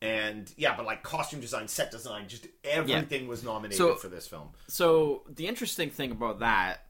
and 0.01 0.51
yeah, 0.57 0.75
but 0.75 0.85
like 0.85 1.01
costume 1.03 1.39
design, 1.41 1.67
set 1.67 1.89
design, 1.91 2.27
just 2.27 2.47
everything 2.63 3.27
was 3.27 3.43
nominated 3.43 3.77
So- 3.77 3.95
for 3.95 4.07
this 4.09 4.27
film. 4.27 4.49
So 4.67 5.23
the 5.29 5.47
interesting 5.47 5.89
thing 5.89 6.11
about 6.11 6.39
that 6.39 6.85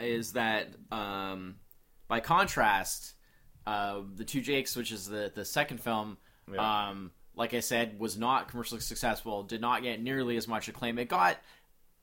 is 0.00 0.32
that, 0.32 0.68
um, 0.90 1.56
by 2.10 2.20
contrast, 2.20 3.14
uh, 3.66 4.00
the 4.16 4.24
Two 4.24 4.42
Jakes, 4.42 4.76
which 4.76 4.92
is 4.92 5.06
the 5.06 5.32
the 5.34 5.44
second 5.46 5.80
film, 5.80 6.18
Yeah. 6.52 6.88
um, 6.90 7.12
like 7.34 7.54
I 7.54 7.60
said, 7.60 7.98
was 7.98 8.18
not 8.18 8.48
commercially 8.48 8.80
successful. 8.80 9.44
Did 9.44 9.60
not 9.62 9.82
get 9.82 10.02
nearly 10.02 10.36
as 10.36 10.46
much 10.46 10.68
acclaim. 10.68 10.98
It 10.98 11.08
got 11.08 11.38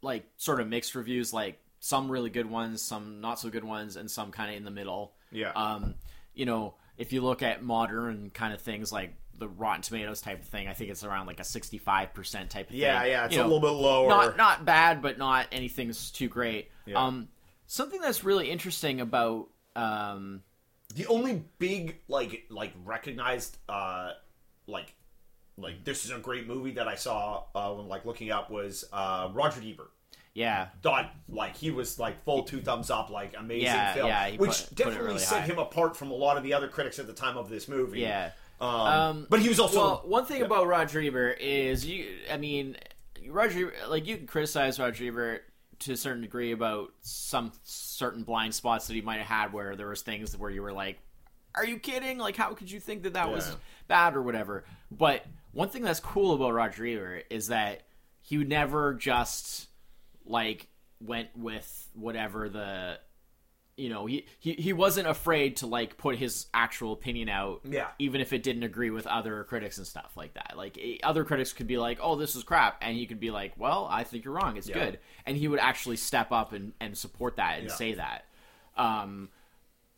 like 0.01 0.25
sort 0.37 0.59
of 0.61 0.67
mixed 0.67 0.95
reviews, 0.95 1.33
like 1.33 1.59
some 1.79 2.09
really 2.09 2.29
good 2.29 2.49
ones, 2.49 2.81
some 2.81 3.21
not 3.21 3.39
so 3.39 3.49
good 3.49 3.63
ones, 3.63 3.95
and 3.97 4.09
some 4.09 4.31
kind 4.31 4.49
of 4.49 4.57
in 4.57 4.63
the 4.63 4.71
middle. 4.71 5.13
Yeah. 5.31 5.51
Um, 5.51 5.95
you 6.33 6.45
know, 6.45 6.75
if 6.97 7.11
you 7.13 7.21
look 7.21 7.43
at 7.43 7.61
modern 7.63 8.29
kind 8.31 8.53
of 8.53 8.61
things 8.61 8.91
like 8.91 9.13
the 9.37 9.47
Rotten 9.47 9.81
Tomatoes 9.81 10.21
type 10.21 10.39
of 10.41 10.47
thing, 10.47 10.67
I 10.67 10.73
think 10.73 10.89
it's 10.89 11.03
around 11.03 11.27
like 11.27 11.39
a 11.39 11.43
sixty-five 11.43 12.13
percent 12.13 12.49
type 12.49 12.69
of 12.69 12.75
Yeah, 12.75 13.01
thing. 13.01 13.11
yeah, 13.11 13.17
yeah, 13.19 13.25
it's 13.25 13.35
You 13.35 13.41
a 13.41 13.43
know, 13.43 13.49
little 13.53 13.69
bit 13.69 13.75
lower. 13.79 14.07
Not 14.07 14.37
not 14.37 14.65
bad, 14.65 15.01
but 15.01 15.17
not 15.17 15.47
anything's 15.51 16.09
too 16.11 16.29
great. 16.29 16.71
Yeah. 16.85 17.03
Um, 17.05 17.27
something 17.67 17.99
that's 18.01 18.23
really 18.23 18.49
interesting 18.49 19.01
about 19.01 19.49
um, 19.77 20.41
The 20.95 21.05
only 21.07 21.43
big 21.59 21.97
like 22.07 22.45
like 22.49 22.73
recognized 22.85 23.57
uh 23.69 24.11
like 24.67 24.93
like 25.57 25.83
this 25.83 26.05
is 26.05 26.11
a 26.11 26.19
great 26.19 26.47
movie 26.47 26.71
that 26.71 26.87
I 26.87 26.95
saw 26.95 27.43
uh 27.55 27.73
when 27.73 27.87
like 27.87 28.05
looking 28.05 28.31
up 28.31 28.49
was 28.49 28.85
uh 28.93 29.29
Roger 29.33 29.61
Ebert. 29.63 29.91
Yeah. 30.33 30.67
thought 30.83 31.09
like 31.27 31.55
he 31.57 31.71
was 31.71 31.97
like 31.97 32.23
full 32.23 32.43
two 32.43 32.61
thumbs 32.61 32.91
up, 32.91 33.09
like 33.09 33.33
amazing 33.37 33.63
Yeah, 33.63 33.93
film, 33.93 34.07
yeah, 34.07 34.27
he 34.27 34.37
which 34.37 34.49
put- 34.51 34.67
put 34.69 34.75
definitely 34.75 35.05
really 35.07 35.19
set 35.19 35.41
high. 35.41 35.47
him 35.47 35.57
apart 35.59 35.97
from 35.97 36.11
a 36.11 36.13
lot 36.13 36.37
of 36.37 36.43
the 36.43 36.53
other 36.53 36.67
critics 36.67 36.99
at 36.99 37.07
the 37.07 37.13
time 37.13 37.37
of 37.37 37.49
this 37.49 37.67
movie. 37.67 38.01
Yeah. 38.01 38.31
um, 38.61 38.69
Um, 38.69 39.27
but 39.31 39.39
he 39.39 39.49
was 39.49 39.59
also 39.59 39.79
Well, 39.79 40.03
one 40.05 40.25
thing 40.25 40.43
about 40.43 40.67
Roger 40.67 41.01
Ebert 41.01 41.39
is 41.41 41.85
you. 41.85 42.05
I 42.31 42.37
mean, 42.37 42.77
Roger, 43.27 43.73
like 43.87 44.05
you 44.05 44.17
can 44.17 44.27
criticize 44.27 44.79
Roger 44.79 45.05
Ebert 45.07 45.43
to 45.79 45.93
a 45.93 45.97
certain 45.97 46.21
degree 46.21 46.51
about 46.51 46.91
some 47.01 47.51
certain 47.63 48.23
blind 48.23 48.53
spots 48.55 48.87
that 48.87 48.93
he 48.93 49.01
might 49.01 49.17
have 49.19 49.27
had, 49.27 49.53
where 49.53 49.75
there 49.75 49.87
was 49.87 50.01
things 50.01 50.35
where 50.37 50.49
you 50.49 50.61
were 50.61 50.73
like, 50.73 50.99
"Are 51.55 51.65
you 51.65 51.79
kidding? 51.79 52.17
Like, 52.17 52.35
how 52.35 52.53
could 52.53 52.69
you 52.71 52.79
think 52.79 53.03
that 53.03 53.13
that 53.13 53.27
Yeah. 53.27 53.33
was 53.33 53.55
bad 53.87 54.15
or 54.15 54.21
whatever?" 54.21 54.65
But 54.91 55.25
one 55.51 55.69
thing 55.69 55.83
that's 55.83 55.99
cool 55.99 56.33
about 56.33 56.53
Roger 56.53 56.85
Ebert 56.85 57.25
is 57.29 57.47
that 57.47 57.83
he 58.21 58.37
never 58.37 58.93
just 58.93 59.67
like 60.25 60.67
went 60.99 61.35
with 61.37 61.89
whatever 61.93 62.49
the 62.49 62.99
you 63.77 63.89
know 63.89 64.05
he, 64.07 64.25
he 64.39 64.53
he 64.53 64.73
wasn't 64.73 65.07
afraid 65.07 65.55
to 65.57 65.67
like 65.67 65.97
put 65.97 66.17
his 66.17 66.47
actual 66.53 66.91
opinion 66.93 67.29
out 67.29 67.61
Yeah. 67.63 67.87
even 67.99 68.19
if 68.21 68.33
it 68.33 68.41
didn't 68.43 68.63
agree 68.63 68.89
with 68.89 69.05
other 69.07 69.43
critics 69.43 69.77
and 69.77 69.85
stuff 69.85 70.17
like 70.17 70.33
that 70.33 70.53
like 70.57 70.77
eh, 70.81 70.97
other 71.03 71.23
critics 71.23 71.53
could 71.53 71.67
be 71.67 71.77
like 71.77 71.99
oh 72.01 72.15
this 72.15 72.35
is 72.35 72.43
crap 72.43 72.77
and 72.81 72.97
he 72.97 73.05
could 73.05 73.19
be 73.19 73.29
like 73.31 73.53
well 73.57 73.87
i 73.89 74.03
think 74.03 74.25
you're 74.25 74.33
wrong 74.33 74.57
it's 74.57 74.67
Yeah. 74.67 74.83
good 74.85 74.99
and 75.27 75.37
he 75.37 75.47
would 75.47 75.59
actually 75.59 75.97
step 75.97 76.31
up 76.31 76.53
and, 76.53 76.73
and 76.81 76.97
support 76.97 77.35
that 77.37 77.59
and 77.59 77.67
Yeah. 77.67 77.73
say 77.75 77.93
that 77.93 78.25
um 78.75 79.29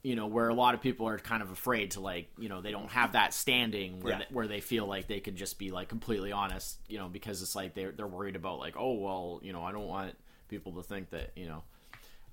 you 0.03 0.15
know 0.15 0.27
where 0.27 0.47
a 0.49 0.53
lot 0.53 0.75
of 0.75 0.81
people 0.81 1.07
are 1.07 1.17
kind 1.17 1.41
of 1.41 1.49
afraid 1.51 1.91
to 1.91 1.99
like 2.01 2.29
you 2.37 2.49
know 2.49 2.61
they 2.61 2.71
don't 2.71 2.89
have 2.91 3.13
that 3.13 3.33
standing 3.33 4.01
where 4.01 4.13
Yeah. 4.13 4.19
they, 4.19 4.25
where 4.33 4.47
they 4.47 4.59
feel 4.61 4.87
like 4.87 5.07
they 5.07 5.19
could 5.21 5.35
just 5.37 5.57
be 5.57 5.71
like 5.71 5.87
completely 5.87 6.31
honest 6.33 6.79
you 6.89 6.97
know 6.97 7.07
because 7.07 7.41
it's 7.41 7.55
like 7.55 7.75
they're 7.75 7.91
they're 7.91 8.07
worried 8.07 8.35
about 8.35 8.59
like 8.59 8.75
oh 8.77 8.93
well 8.93 9.39
you 9.41 9.53
know 9.53 9.63
I 9.63 9.71
don't 9.71 9.87
want 9.87 10.15
people 10.49 10.73
to 10.73 10.83
think 10.83 11.11
that 11.11 11.31
you 11.35 11.47
know 11.47 11.63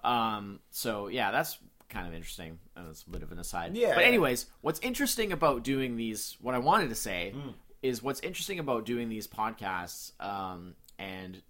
um 0.05 0.61
so 0.71 1.09
yeah 1.09 1.31
that's 1.31 1.59
kind 1.89 2.07
of 2.09 2.15
interesting 2.15 2.59
and 2.77 2.89
it's 2.89 3.03
a 3.05 3.11
bit 3.11 3.23
of 3.23 3.31
an 3.33 3.39
aside 3.39 3.77
Yeah, 3.77 3.95
but 3.95 4.05
anyways 4.05 4.47
what's 4.61 4.81
interesting 4.81 5.33
about 5.33 5.63
doing 5.65 5.97
these 5.97 6.37
what 6.41 6.55
I 6.55 6.59
wanted 6.59 6.89
to 6.89 6.95
say 6.97 7.33
Mm. 7.35 7.55
is 7.83 8.03
what's 8.03 8.21
interesting 8.21 8.59
about 8.59 8.85
doing 8.87 9.09
these 9.09 9.27
podcasts 9.27 10.13
um 10.21 10.75
and 10.99 11.43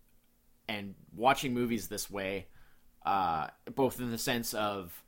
and 0.68 0.94
watching 1.14 1.54
movies 1.54 1.88
this 1.88 2.10
way 2.10 2.46
uh 3.04 3.46
both 3.74 4.00
in 4.00 4.10
the 4.10 4.18
sense 4.18 4.52
of 4.54 5.02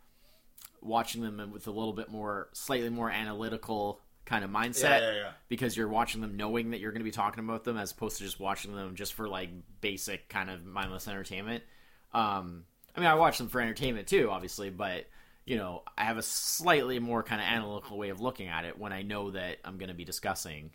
watching 0.80 1.22
them 1.22 1.50
with 1.52 1.66
a 1.66 1.70
little 1.72 1.92
bit 1.92 2.08
more, 2.08 2.48
slightly 2.52 2.88
more 2.88 3.10
analytical 3.10 4.00
kind 4.24 4.44
of 4.44 4.50
mindset. 4.50 5.00
Yeah, 5.00 5.10
yeah, 5.10 5.12
yeah. 5.16 5.30
Because 5.48 5.76
you're 5.76 5.88
watching 5.88 6.20
them 6.20 6.36
knowing 6.36 6.70
that 6.70 6.78
you're 6.78 6.92
going 6.92 7.00
to 7.00 7.04
be 7.04 7.10
talking 7.10 7.42
about 7.42 7.64
them, 7.64 7.76
as 7.76 7.90
opposed 7.90 8.18
to 8.18 8.22
just 8.24 8.38
watching 8.38 8.76
them 8.76 8.94
just 8.94 9.14
for 9.14 9.26
like 9.28 9.50
basic 9.80 10.28
kind 10.28 10.48
of 10.50 10.64
mindless 10.64 11.08
entertainment. 11.08 11.64
Um, 12.12 12.62
I 12.98 13.00
mean, 13.00 13.08
I 13.08 13.14
watch 13.14 13.38
them 13.38 13.48
for 13.48 13.60
entertainment 13.60 14.08
too, 14.08 14.28
obviously, 14.30 14.70
but 14.70 15.06
you 15.46 15.56
know, 15.56 15.82
I 15.96 16.02
have 16.04 16.18
a 16.18 16.22
slightly 16.22 16.98
more 16.98 17.22
kind 17.22 17.40
of 17.40 17.46
analytical 17.46 17.96
way 17.96 18.08
of 18.08 18.20
looking 18.20 18.48
at 18.48 18.64
it 18.64 18.76
when 18.78 18.92
I 18.92 19.02
know 19.02 19.30
that 19.30 19.58
I'm 19.64 19.78
going 19.78 19.88
to 19.88 19.94
be 19.94 20.04
discussing, 20.04 20.72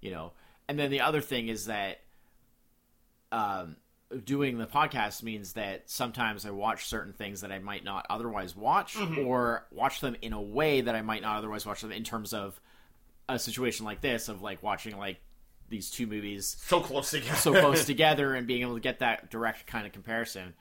you 0.00 0.12
know. 0.12 0.32
And 0.68 0.78
then 0.78 0.90
the 0.92 1.00
other 1.00 1.20
thing 1.20 1.48
is 1.48 1.66
that 1.66 1.98
um, 3.32 3.76
doing 4.24 4.58
the 4.58 4.66
podcast 4.66 5.22
means 5.22 5.54
that 5.54 5.90
sometimes 5.90 6.46
I 6.46 6.50
watch 6.50 6.86
certain 6.86 7.12
things 7.12 7.42
that 7.42 7.52
I 7.52 7.58
might 7.58 7.84
not 7.84 8.06
otherwise 8.08 8.56
watch, 8.56 8.94
Mm-hmm. 8.94 9.26
or 9.26 9.66
watch 9.70 10.00
them 10.00 10.16
in 10.22 10.32
a 10.32 10.40
way 10.40 10.80
that 10.80 10.94
I 10.94 11.02
might 11.02 11.22
not 11.22 11.36
otherwise 11.38 11.66
watch 11.66 11.82
them. 11.82 11.92
In 11.92 12.04
terms 12.04 12.32
of 12.32 12.58
a 13.28 13.38
situation 13.38 13.84
like 13.84 14.00
this, 14.00 14.28
of 14.28 14.40
like 14.42 14.62
watching 14.62 14.96
like 14.96 15.18
these 15.68 15.90
two 15.90 16.06
movies 16.06 16.56
so 16.60 16.80
close 16.80 17.10
together. 17.10 17.36
so 17.36 17.52
close 17.52 17.84
together 17.86 18.34
and 18.34 18.46
being 18.46 18.62
able 18.62 18.74
to 18.74 18.80
get 18.80 19.00
that 19.00 19.30
direct 19.30 19.66
kind 19.66 19.86
of 19.86 19.92
comparison. 19.92 20.54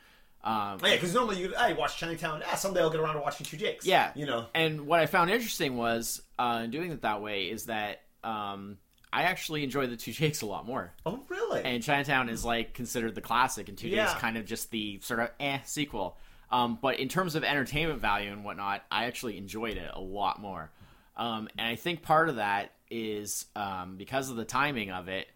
Um, 0.48 0.80
Yeah, 0.82 0.94
because 0.94 1.14
normally 1.14 1.40
you, 1.42 1.54
hey, 1.58 1.74
watch 1.74 1.98
Chinatown. 1.98 2.42
Ah, 2.50 2.56
someday 2.56 2.80
I'll 2.80 2.90
get 2.90 3.02
around 3.02 3.16
to 3.16 3.22
watching 3.22 3.46
Two 3.46 3.58
Jakes. 3.58 3.86
Yeah, 3.86 4.12
you 4.16 4.26
know. 4.26 4.46
And 4.56 4.88
what 4.88 5.02
I 5.02 5.06
found 5.06 5.30
interesting 5.30 5.76
was 5.76 6.22
uh, 6.40 6.66
doing 6.68 6.92
it 6.92 7.02
that 7.02 7.22
way 7.22 7.46
is 7.46 7.66
that 7.66 8.02
um, 8.24 8.78
I 9.12 9.24
actually 9.24 9.64
enjoy 9.66 9.88
the 9.88 9.98
Two 9.98 10.14
Jakes 10.14 10.42
a 10.42 10.46
lot 10.46 10.66
more. 10.66 10.94
Oh, 11.06 11.20
really? 11.28 11.64
And 11.66 11.84
Chinatown 11.84 12.30
is 12.30 12.46
like 12.46 12.74
considered 12.74 13.14
the 13.14 13.22
classic, 13.22 13.68
and 13.68 13.78
Two 13.78 13.90
Yeah. 13.90 14.06
Days 14.06 14.14
kind 14.16 14.38
of 14.38 14.46
just 14.46 14.72
the 14.72 15.00
sort 15.02 15.20
of 15.20 15.30
eh 15.40 15.60
sequel. 15.66 16.18
Um, 16.50 16.80
but 16.82 16.98
in 17.00 17.10
terms 17.10 17.36
of 17.36 17.44
entertainment 17.44 18.00
value 18.00 18.32
and 18.32 18.46
whatnot, 18.46 18.84
I 18.90 19.06
actually 19.06 19.38
enjoyed 19.38 19.76
it 19.76 19.92
a 19.94 20.00
lot 20.00 20.40
more. 20.40 20.72
Um, 21.18 21.50
and 21.58 21.68
I 21.68 21.76
think 21.76 22.04
part 22.04 22.30
of 22.30 22.38
that 22.38 22.72
is 22.90 23.48
um, 23.54 23.98
because 23.98 24.30
of 24.30 24.38
the 24.38 24.46
timing 24.46 24.92
of 24.92 25.10
it. 25.10 25.28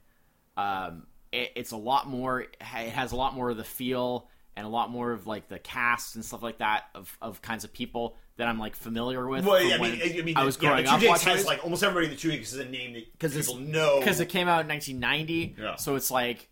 Um, 0.55 1.07
it, 1.33 1.51
it's 1.55 1.71
a 1.71 1.77
lot 1.77 2.07
more. 2.07 2.41
It 2.41 2.61
has 2.61 3.11
a 3.11 3.17
lot 3.17 3.35
more 3.35 3.49
of 3.49 3.57
the 3.57 3.65
feel 3.65 4.29
and 4.55 4.65
a 4.65 4.69
lot 4.69 4.89
more 4.89 5.11
of 5.11 5.27
like 5.27 5.47
the 5.47 5.59
cast 5.59 6.15
and 6.15 6.25
stuff 6.25 6.43
like 6.43 6.57
that 6.57 6.85
of, 6.93 7.17
of 7.21 7.41
kinds 7.41 7.63
of 7.63 7.71
people 7.73 8.17
that 8.37 8.47
I'm 8.47 8.59
like 8.59 8.75
familiar 8.75 9.27
with. 9.27 9.45
well, 9.45 9.61
yeah, 9.61 9.75
I 9.75 9.77
mean, 9.77 10.01
I 10.19 10.21
mean, 10.23 10.37
I 10.37 10.43
was 10.43 10.57
yeah, 10.61 10.69
growing 10.69 10.85
the 10.85 10.91
up 10.91 11.03
watching 11.03 11.31
has 11.31 11.45
like 11.45 11.63
almost 11.63 11.83
everybody 11.83 12.07
in 12.07 12.11
the 12.11 12.17
Two 12.17 12.31
Jakes 12.31 12.53
is 12.53 12.59
a 12.59 12.65
name 12.65 12.93
that 12.93 13.11
because 13.13 13.35
people 13.35 13.59
know. 13.61 13.99
because 13.99 14.19
it 14.19 14.27
came 14.27 14.47
out 14.47 14.61
in 14.61 14.67
1990. 14.67 15.55
Yeah. 15.61 15.75
So 15.75 15.95
it's 15.95 16.11
like 16.11 16.49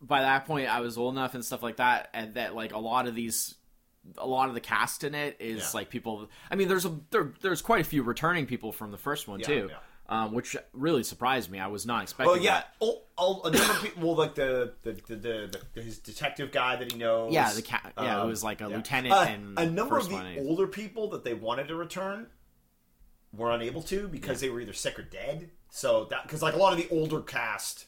by 0.00 0.20
that 0.22 0.46
point 0.46 0.68
I 0.68 0.80
was 0.80 0.98
old 0.98 1.14
enough 1.14 1.34
and 1.34 1.44
stuff 1.44 1.62
like 1.62 1.76
that, 1.76 2.08
and 2.12 2.34
that 2.34 2.54
like 2.54 2.72
a 2.74 2.78
lot 2.78 3.06
of 3.06 3.14
these, 3.14 3.54
a 4.16 4.26
lot 4.26 4.48
of 4.48 4.54
the 4.54 4.60
cast 4.60 5.04
in 5.04 5.14
it 5.14 5.36
is 5.40 5.58
Yeah. 5.62 5.70
like 5.74 5.90
people. 5.90 6.28
I 6.50 6.56
mean, 6.56 6.68
there's 6.68 6.84
a 6.84 6.98
there, 7.10 7.32
there's 7.40 7.62
quite 7.62 7.80
a 7.80 7.84
few 7.84 8.02
returning 8.02 8.46
people 8.46 8.72
from 8.72 8.90
the 8.90 8.98
first 8.98 9.26
one 9.28 9.40
Yeah, 9.40 9.46
too, 9.46 9.66
yeah. 9.70 9.76
Um, 10.10 10.32
which 10.32 10.56
really 10.72 11.02
surprised 11.02 11.50
me. 11.50 11.58
I 11.58 11.66
was 11.66 11.84
not 11.84 12.02
expecting. 12.02 12.32
Well, 12.32 12.40
yeah, 12.42 12.62
oh, 12.80 13.02
oh, 13.18 13.42
a 13.42 13.50
number 13.50 13.72
of 13.74 13.82
people. 13.82 14.02
Well, 14.08 14.16
like 14.16 14.34
the 14.34 14.72
the, 14.82 14.92
the, 14.92 15.16
the, 15.16 15.60
the 15.74 15.82
his 15.82 15.98
detective 15.98 16.50
guy 16.50 16.76
that 16.76 16.90
he 16.90 16.98
knows. 16.98 17.30
Yeah, 17.32 17.52
the 17.52 17.60
cat. 17.60 17.92
yeah, 17.98 18.16
it 18.16 18.20
Um, 18.22 18.28
was 18.30 18.42
like 18.42 18.62
a 18.62 18.68
yeah. 18.70 18.76
lieutenant 18.76 19.12
Uh, 19.14 19.26
in 19.28 19.54
a 19.58 19.66
number 19.70 19.98
of 19.98 20.08
the 20.08 20.38
older 20.38 20.66
people 20.66 21.10
that 21.10 21.24
they 21.24 21.34
wanted 21.34 21.68
to 21.68 21.74
return 21.76 22.28
were 23.36 23.50
unable 23.50 23.82
to 23.82 24.08
because 24.08 24.40
they 24.40 24.48
were 24.48 24.60
either 24.60 24.72
sick 24.72 24.98
or 24.98 25.02
dead. 25.02 25.50
So 25.70 26.06
that 26.06 26.22
because 26.22 26.40
like 26.42 26.54
a 26.54 26.58
lot 26.58 26.72
of 26.72 26.78
the 26.78 26.88
older 26.88 27.20
cast 27.20 27.86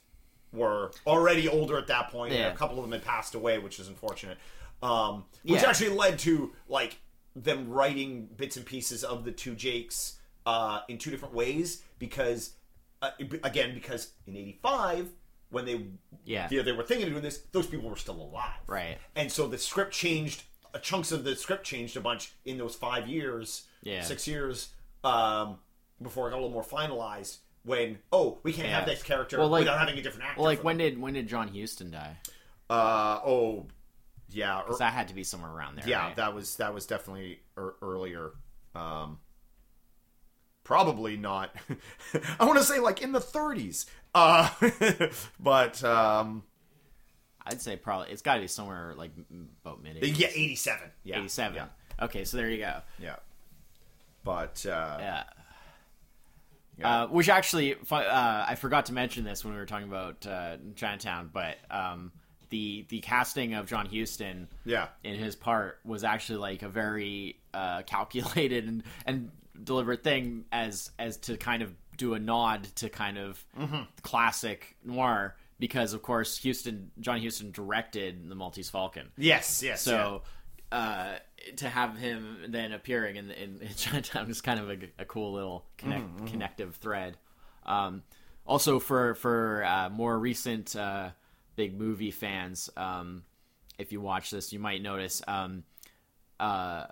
were 0.52 0.90
already 1.06 1.48
older 1.48 1.78
at 1.78 1.86
that 1.86 2.10
point. 2.10 2.34
and 2.34 2.52
a 2.52 2.56
couple 2.56 2.76
of 2.76 2.82
them 2.84 2.92
had 2.92 3.02
passed 3.02 3.34
away, 3.34 3.58
which 3.58 3.80
is 3.80 3.88
unfortunate. 3.88 4.36
Um, 4.82 5.24
which 5.42 5.62
Yeah. 5.62 5.70
actually 5.70 5.90
led 5.96 6.18
to 6.20 6.52
like 6.68 6.98
them 7.34 7.70
writing 7.70 8.26
bits 8.36 8.58
and 8.58 8.66
pieces 8.66 9.04
of 9.04 9.24
the 9.24 9.32
two 9.32 9.54
Jakes 9.54 10.18
uh, 10.46 10.80
in 10.88 10.98
two 10.98 11.10
different 11.10 11.34
ways 11.34 11.82
because 11.98 12.54
uh, 13.02 13.10
again 13.44 13.74
because 13.74 14.12
in 14.26 14.36
'85 14.36 15.10
when 15.50 15.64
they 15.64 15.86
Yeah. 16.24 16.46
they, 16.48 16.62
they 16.62 16.72
were 16.72 16.82
thinking 16.84 17.06
of 17.08 17.12
doing 17.12 17.22
this, 17.22 17.38
those 17.52 17.66
people 17.66 17.88
were 17.90 17.96
still 17.96 18.20
alive, 18.20 18.52
Right. 18.68 18.98
And 19.16 19.30
so 19.32 19.48
the 19.48 19.58
script 19.58 19.92
changed. 19.92 20.44
Uh, 20.72 20.78
chunks 20.78 21.10
of 21.10 21.24
the 21.24 21.34
script 21.34 21.64
changed 21.64 21.96
a 21.96 22.00
bunch 22.00 22.32
in 22.44 22.56
those 22.56 22.76
five 22.76 23.08
years, 23.08 23.64
Yeah. 23.82 24.02
six 24.04 24.28
years 24.28 24.68
um, 25.02 25.58
before 26.00 26.28
it 26.28 26.30
got 26.30 26.36
a 26.36 26.40
little 26.42 26.52
more 26.52 26.62
finalized. 26.62 27.38
When 27.64 27.98
oh, 28.12 28.38
we 28.44 28.52
can't 28.52 28.68
have 28.68 28.86
this 28.86 29.02
character 29.02 29.38
Well, 29.38 29.48
like- 29.48 29.60
without 29.62 29.78
having 29.80 29.98
a 29.98 30.02
different 30.02 30.26
actor. 30.28 30.40
Well, 30.40 30.46
like 30.50 30.62
when 30.62 30.78
them. 30.78 30.90
did 30.90 31.00
when 31.00 31.14
did 31.14 31.26
John 31.28 31.48
Huston 31.48 31.90
die? 31.90 32.16
uh 32.70 33.18
oh 33.24 33.66
yeah 34.30 34.62
'Cause 34.64 34.78
that 34.78 34.92
had 34.92 35.08
to 35.08 35.14
be 35.14 35.24
somewhere 35.24 35.50
around 35.50 35.74
there. 35.76 35.88
yeah 35.88 36.06
right? 36.06 36.16
that 36.16 36.32
was 36.34 36.54
that 36.58 36.72
was 36.72 36.86
definitely 36.86 37.40
er- 37.58 37.74
earlier 37.82 38.30
um 38.76 39.18
probably 40.70 41.16
not 41.16 41.52
i 42.38 42.44
want 42.44 42.56
to 42.56 42.62
say 42.64 42.78
like 42.78 43.02
in 43.02 43.10
the 43.10 43.18
30s 43.18 43.86
uh 44.14 44.48
but 45.40 45.82
um 45.82 46.44
I'd 47.44 47.60
say 47.60 47.74
probably 47.74 48.12
it's 48.12 48.22
got 48.22 48.36
to 48.36 48.40
be 48.42 48.46
somewhere 48.46 48.94
like 48.96 49.10
about 49.64 49.82
mid 49.82 49.96
yeah 50.06 50.28
87 50.32 50.80
yeah 51.02 51.18
87. 51.18 51.56
yeah, 51.56 51.66
Okay, 52.04 52.24
so 52.24 52.36
there 52.36 52.48
you 52.48 52.58
go. 52.58 52.76
yeah. 53.00 53.16
but 54.22 54.64
uh 54.64 54.96
Yeah. 55.00 55.22
Yeah. 56.78 57.02
Uh, 57.02 57.06
which 57.08 57.28
actually, 57.28 57.74
uh, 57.90 58.44
I 58.48 58.54
forgot 58.54 58.86
to 58.86 58.94
mention 58.94 59.22
this 59.24 59.44
when 59.44 59.52
we 59.52 59.58
were 59.60 59.66
talking 59.66 59.88
about 59.88 60.26
uh, 60.26 60.56
Chinatown, 60.76 61.28
but 61.30 61.58
um, 61.70 62.10
the 62.48 62.86
the 62.88 63.00
casting 63.00 63.52
of 63.52 63.66
John 63.66 63.84
Huston, 63.86 64.48
Yeah. 64.64 64.86
in 65.04 65.16
his 65.16 65.36
part 65.36 65.78
was 65.84 66.04
actually 66.04 66.38
like 66.38 66.62
a 66.62 66.70
very 66.70 67.36
uh, 67.52 67.82
calculated 67.82 68.64
and, 68.66 68.82
and 69.04 69.30
deliberate 69.62 70.02
thing 70.02 70.44
as 70.52 70.90
as 70.98 71.16
to 71.18 71.36
kind 71.36 71.62
of 71.62 71.74
do 71.96 72.14
a 72.14 72.18
nod 72.18 72.64
to 72.76 72.88
kind 72.88 73.18
of 73.18 73.44
Mm-hmm. 73.58 73.82
classic 74.02 74.76
noir 74.84 75.36
because 75.58 75.92
of 75.92 76.02
course 76.02 76.42
Huston 76.42 76.90
John 77.00 77.22
Huston 77.22 77.50
directed 77.50 78.28
the 78.28 78.34
Maltese 78.34 78.70
Falcon. 78.70 79.08
yes 79.18 79.62
yes 79.62 79.82
So 79.82 80.22
uh, 80.72 81.16
to 81.56 81.68
have 81.68 81.96
him 81.98 82.38
then 82.48 82.72
appearing 82.72 83.16
in, 83.16 83.30
in, 83.32 83.60
in 83.60 83.68
Chinatown 83.76 84.30
is 84.30 84.40
kind 84.40 84.60
of 84.60 84.70
a, 84.70 84.76
a 85.00 85.04
cool 85.04 85.32
little 85.32 85.64
connect, 85.78 86.04
Mm-hmm, 86.06 86.26
connective 86.26 86.76
thread. 86.76 87.16
Um, 87.66 88.02
also, 88.46 88.78
for 88.78 89.14
for 89.14 89.64
uh, 89.64 89.90
more 89.90 90.18
recent 90.18 90.74
uh, 90.76 91.10
big 91.56 91.78
movie 91.78 92.10
fans, 92.12 92.70
um, 92.76 93.24
if 93.78 93.92
you 93.92 94.00
watch 94.00 94.30
this, 94.30 94.52
you 94.52 94.58
might 94.58 94.80
notice 94.82 95.22
um, 95.28 95.64
uh, 96.38 96.86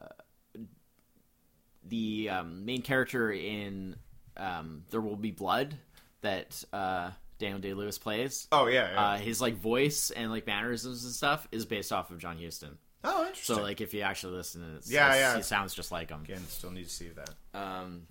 the 1.89 2.31
um, 2.31 2.65
main 2.65 2.83
character 2.83 3.31
in 3.33 3.97
um, 4.37 4.85
There 4.91 5.01
Will 5.01 5.17
Be 5.17 5.31
Blood 5.31 5.77
that 6.21 6.63
uh, 6.73 7.11
Daniel 7.39 7.61
Day 7.61 7.75
Lewis 7.75 7.99
plays. 7.99 8.49
Oh 8.53 8.67
yeah. 8.67 8.93
yeah. 8.93 9.01
Uh, 9.01 9.17
his 9.19 9.41
like 9.41 9.55
voice 9.57 10.11
and 10.11 10.31
like 10.31 10.47
mannerisms 10.47 11.05
and 11.05 11.13
stuff 11.15 11.47
is 11.53 11.65
based 11.65 11.93
off 11.93 12.11
of 12.11 12.19
John 12.19 12.39
Huston. 12.43 12.79
oh, 13.05 13.27
interesting. 13.27 13.57
So 13.57 13.63
like 13.63 13.81
if 13.81 13.95
you 13.95 14.01
actually 14.03 14.37
listen, 14.37 14.75
it's, 14.77 14.91
Yeah, 14.91 15.09
it's- 15.09 15.21
yeah. 15.21 15.37
he 15.37 15.43
sounds 15.43 15.75
just 15.75 15.91
like 15.93 16.11
him. 16.11 16.23
again, 16.25 16.45
still 16.49 16.71
need 16.71 16.85
to 16.85 16.91
see 16.91 17.09
that. 17.11 17.31
Um, 17.59 18.07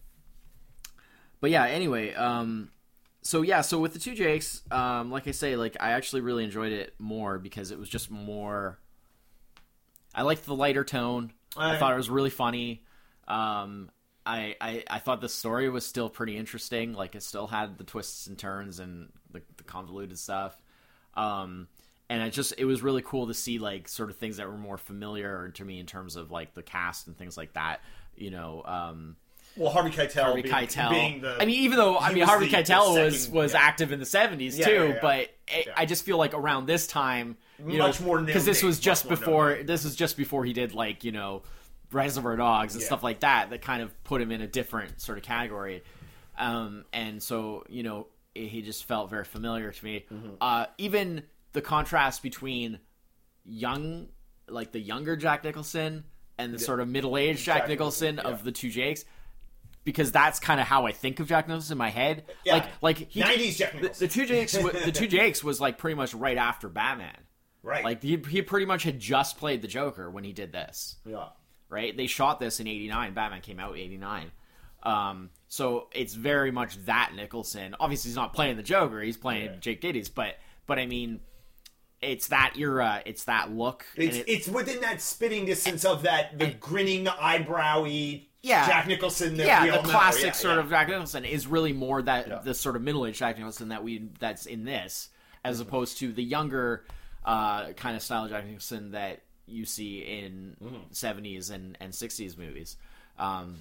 but 1.39 1.51
yeah, 1.51 1.65
anyway, 1.65 2.13
um, 2.13 2.71
so 3.21 3.41
yeah, 3.41 3.61
so 3.61 3.77
with 3.79 3.93
the 3.93 3.99
two 3.99 4.15
Jakes, 4.15 4.61
um, 4.71 5.11
like 5.11 5.27
I 5.27 5.31
say, 5.31 5.55
like 5.55 5.77
I 5.79 5.91
actually 5.91 6.21
really 6.21 6.43
enjoyed 6.43 6.71
it 6.71 6.93
more 6.97 7.37
because 7.39 7.71
it 7.71 7.77
was 7.77 7.89
just 7.89 8.09
more. 8.09 8.79
I 10.15 10.23
liked 10.23 10.45
the 10.45 10.55
lighter 10.55 10.83
tone. 10.83 11.31
I, 11.55 11.75
I- 11.75 11.77
thought 11.77 11.93
it 11.93 11.97
was 11.97 12.09
really 12.09 12.29
funny. 12.29 12.83
Um, 13.27 13.89
I, 14.25 14.55
I 14.59 14.83
I 14.89 14.99
thought 14.99 15.21
the 15.21 15.29
story 15.29 15.69
was 15.69 15.85
still 15.85 16.09
pretty 16.09 16.37
interesting. 16.37 16.93
Like 16.93 17.15
it 17.15 17.23
still 17.23 17.47
had 17.47 17.77
the 17.77 17.83
twists 17.83 18.27
and 18.27 18.37
turns 18.37 18.79
and 18.79 19.09
the, 19.31 19.41
the 19.57 19.63
convoluted 19.63 20.17
stuff. 20.19 20.61
Um, 21.15 21.67
and 22.09 22.21
it 22.23 22.31
just 22.31 22.53
it 22.57 22.65
was 22.65 22.81
really 22.81 23.01
cool 23.01 23.27
to 23.27 23.33
see 23.33 23.59
like 23.59 23.87
sort 23.87 24.09
of 24.09 24.17
things 24.17 24.37
that 24.37 24.47
were 24.47 24.57
more 24.57 24.77
familiar 24.77 25.49
to 25.55 25.65
me 25.65 25.79
in 25.79 25.85
terms 25.85 26.15
of 26.15 26.31
like 26.31 26.53
the 26.53 26.63
cast 26.63 27.07
and 27.07 27.17
things 27.17 27.37
like 27.37 27.53
that. 27.53 27.81
You 28.15 28.31
know, 28.31 28.63
um, 28.65 29.15
Well, 29.55 29.69
Harvey 29.71 29.91
Keitel. 29.91 30.21
Harvey 30.23 30.41
being, 30.41 30.53
Keitel. 30.55 30.89
Being 30.89 31.21
the, 31.21 31.35
I 31.39 31.45
mean, 31.45 31.63
even 31.63 31.77
though 31.77 31.97
I 31.97 32.13
mean 32.13 32.23
Harvey 32.23 32.45
the- 32.47 32.51
the 32.51 32.63
Keitel 32.63 33.03
was 33.05 33.21
second- 33.23 33.35
was 33.35 33.53
yeah. 33.53 33.59
active 33.59 33.91
in 33.91 33.99
the 33.99 34.05
seventies 34.05 34.57
Yeah, 34.57 34.65
too, 34.65 34.87
yeah, 34.89 34.99
but 35.01 35.29
it. 35.47 35.67
I 35.75 35.85
just 35.85 36.03
feel 36.05 36.17
like 36.17 36.33
around 36.33 36.65
this 36.65 36.87
time, 36.87 37.37
you 37.65 37.77
Much 37.79 37.99
know, 37.99 38.05
more 38.07 38.21
because 38.21 38.45
this 38.45 38.63
was 38.63 38.79
just 38.79 39.07
before 39.09 39.59
this 39.63 39.83
was 39.83 39.95
just 39.95 40.17
before 40.17 40.45
he 40.45 40.53
did 40.53 40.73
like 40.73 41.03
you 41.03 41.11
know 41.11 41.43
Reservoir 41.91 42.35
Dogs 42.35 42.73
and 42.73 42.81
Yeah. 42.81 42.87
stuff 42.87 43.03
like 43.03 43.21
that 43.21 43.49
that 43.51 43.61
kind 43.61 43.81
of 43.81 44.03
put 44.03 44.21
him 44.21 44.31
in 44.31 44.41
a 44.41 44.47
different 44.47 45.01
sort 45.01 45.17
of 45.17 45.23
category, 45.23 45.83
um, 46.37 46.85
and 46.93 47.21
so 47.21 47.63
you 47.69 47.83
know 47.83 48.07
he 48.33 48.61
just 48.61 48.85
felt 48.85 49.09
very 49.09 49.25
familiar 49.25 49.71
to 49.71 49.85
me. 49.85 50.05
Mm-hmm. 50.11 50.29
Uh, 50.39 50.65
even 50.77 51.23
the 51.53 51.61
contrast 51.61 52.21
between 52.21 52.79
young, 53.45 54.09
like 54.47 54.71
the 54.71 54.79
younger 54.79 55.15
Jack 55.15 55.43
Nicholson 55.43 56.03
and 56.37 56.53
the 56.53 56.59
sort 56.59 56.79
of 56.79 56.87
middle-aged 56.87 57.43
Jack, 57.43 57.61
Jack 57.61 57.69
Nicholson 57.69 58.17
Nicholson, 58.17 58.33
of 58.33 58.39
yeah. 58.39 58.43
the 58.45 58.51
two 58.51 58.69
Jakes 58.69 59.05
because 59.83 60.11
that's 60.11 60.39
kind 60.39 60.59
of 60.59 60.67
how 60.67 60.85
I 60.85 60.91
think 60.91 61.19
of 61.21 61.29
Jack 61.29 61.47
Nicholson 61.47 61.75
in 61.75 61.77
my 61.77 61.89
head. 61.89 62.25
Yeah. 62.43 62.55
Like, 62.55 62.65
like 62.81 62.97
he, 63.09 63.21
90s 63.21 63.57
Jack 63.57 63.71
the, 63.71 63.77
Nicholson. 63.79 64.07
the 64.07 64.13
two 64.13 64.25
Jakes, 64.25 64.51
the 64.51 64.91
two 64.91 65.07
Jakes 65.17 65.43
was 65.43 65.61
like 65.61 65.77
pretty 65.77 65.95
much 65.95 66.13
right 66.13 66.37
after 66.37 66.67
Batman. 66.67 67.15
right. 67.63 67.83
Like 67.85 68.03
he, 68.03 68.21
he 68.29 68.41
pretty 68.41 68.65
much 68.65 68.83
had 68.83 68.99
just 68.99 69.37
played 69.37 69.61
the 69.61 69.67
Joker 69.69 70.11
when 70.11 70.25
he 70.25 70.33
did 70.33 70.51
this. 70.51 70.97
yeah. 71.05 71.29
Right? 71.69 71.95
They 71.95 72.07
shot 72.07 72.39
this 72.39 72.59
in 72.59 72.67
'89. 72.67 73.13
Batman 73.13 73.41
came 73.41 73.59
out 73.59 73.73
in 73.75 73.79
'89. 73.81 74.31
Um, 74.83 75.29
so 75.49 75.87
it's 75.93 76.13
very 76.13 76.51
much 76.51 76.77
that 76.85 77.11
Nicholson. 77.15 77.75
Obviously, 77.79 78.09
he's 78.09 78.15
not 78.15 78.33
playing 78.33 78.57
the 78.57 78.63
Joker. 78.63 79.01
He's 79.01 79.17
playing 79.17 79.45
Yeah. 79.45 79.55
Jake 79.59 79.81
Gittes. 79.81 80.09
But 80.13 80.37
but 80.65 80.79
I 80.79 80.85
mean, 80.85 81.19
it's 82.01 82.27
that 82.27 82.53
era. 82.57 83.01
It's 83.05 83.25
that 83.25 83.51
look. 83.51 83.85
and 83.95 84.05
It's, 84.05 84.17
it- 84.17 84.25
it's 84.29 84.47
within 84.47 84.81
that 84.81 85.01
spitting 85.01 85.45
distance 85.45 85.83
of 85.83 86.03
that 86.03 86.37
the 86.39 86.47
grinning 86.51 87.05
eyebrowy 87.05 88.27
Yeah. 88.41 88.65
Jack 88.67 88.87
Nicholson. 88.87 89.35
That 89.37 89.47
yeah, 89.47 89.63
we 89.63 89.69
the 89.71 89.77
know. 89.81 89.89
classic 89.89 90.25
Yeah, 90.25 90.31
sort 90.33 90.55
yeah. 90.55 90.59
of 90.61 90.69
Jack 90.69 90.87
Nicholson 90.89 91.25
is 91.25 91.47
really 91.47 91.73
more 91.73 92.01
that 92.03 92.45
the 92.45 92.53
sort 92.53 92.75
of 92.75 92.81
middle-aged 92.81 93.17
Jack 93.17 93.37
Nicholson 93.37 93.69
that 93.69 93.83
we 93.83 94.09
that's 94.19 94.45
in 94.45 94.63
this, 94.63 95.09
as 95.43 95.59
opposed 95.59 95.97
to 95.99 96.13
the 96.13 96.23
younger 96.23 96.85
uh, 97.25 97.73
kind 97.73 97.95
of 97.97 98.01
style 98.03 98.23
of 98.25 98.29
Jack 98.29 98.45
Nicholson 98.45 98.91
that 98.91 99.23
you 99.47 99.65
see 99.65 99.99
in 99.99 100.55
Mm-hmm. 100.63 100.91
70s 100.91 101.51
and 101.51 101.77
and 101.79 101.93
60s 101.93 102.37
movies. 102.37 102.77
Um, 103.17 103.59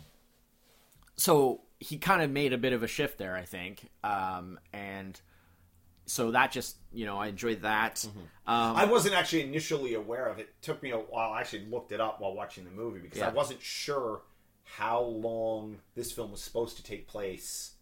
so 1.17 1.63
he 1.81 1.99
kind 1.99 2.23
of 2.23 2.31
made 2.31 2.53
a 2.53 2.59
bit 2.59 2.73
of 2.73 2.83
a 2.83 2.87
shift 2.87 3.19
there, 3.19 3.37
I 3.37 3.43
think, 3.45 3.89
um, 4.05 4.59
and 4.73 5.21
so 6.07 6.31
that 6.31 6.53
just 6.53 6.77
you 6.93 7.05
know 7.07 7.19
I 7.19 7.29
enjoyed 7.29 7.63
that. 7.63 7.97
Mm-hmm. 7.97 8.19
Um, 8.53 8.77
I 8.77 8.85
wasn't 8.85 9.15
actually 9.15 9.43
initially 9.43 9.95
aware 9.95 10.27
of 10.27 10.39
it. 10.39 10.43
it. 10.43 10.63
Took 10.63 10.83
me 10.83 10.91
a 10.91 10.99
while. 10.99 11.33
I 11.33 11.41
actually 11.41 11.67
looked 11.67 11.93
it 11.93 12.01
up 12.01 12.21
while 12.21 12.35
watching 12.35 12.65
the 12.65 12.71
movie 12.71 13.01
because 13.01 13.23
I 13.23 13.31
wasn't 13.31 13.63
sure 13.63 14.23
how 14.65 15.01
long 15.01 15.79
this 15.95 16.13
film 16.13 16.31
was 16.33 16.43
supposed 16.43 16.77
to 16.77 16.83
take 16.83 17.07
place. 17.09 17.73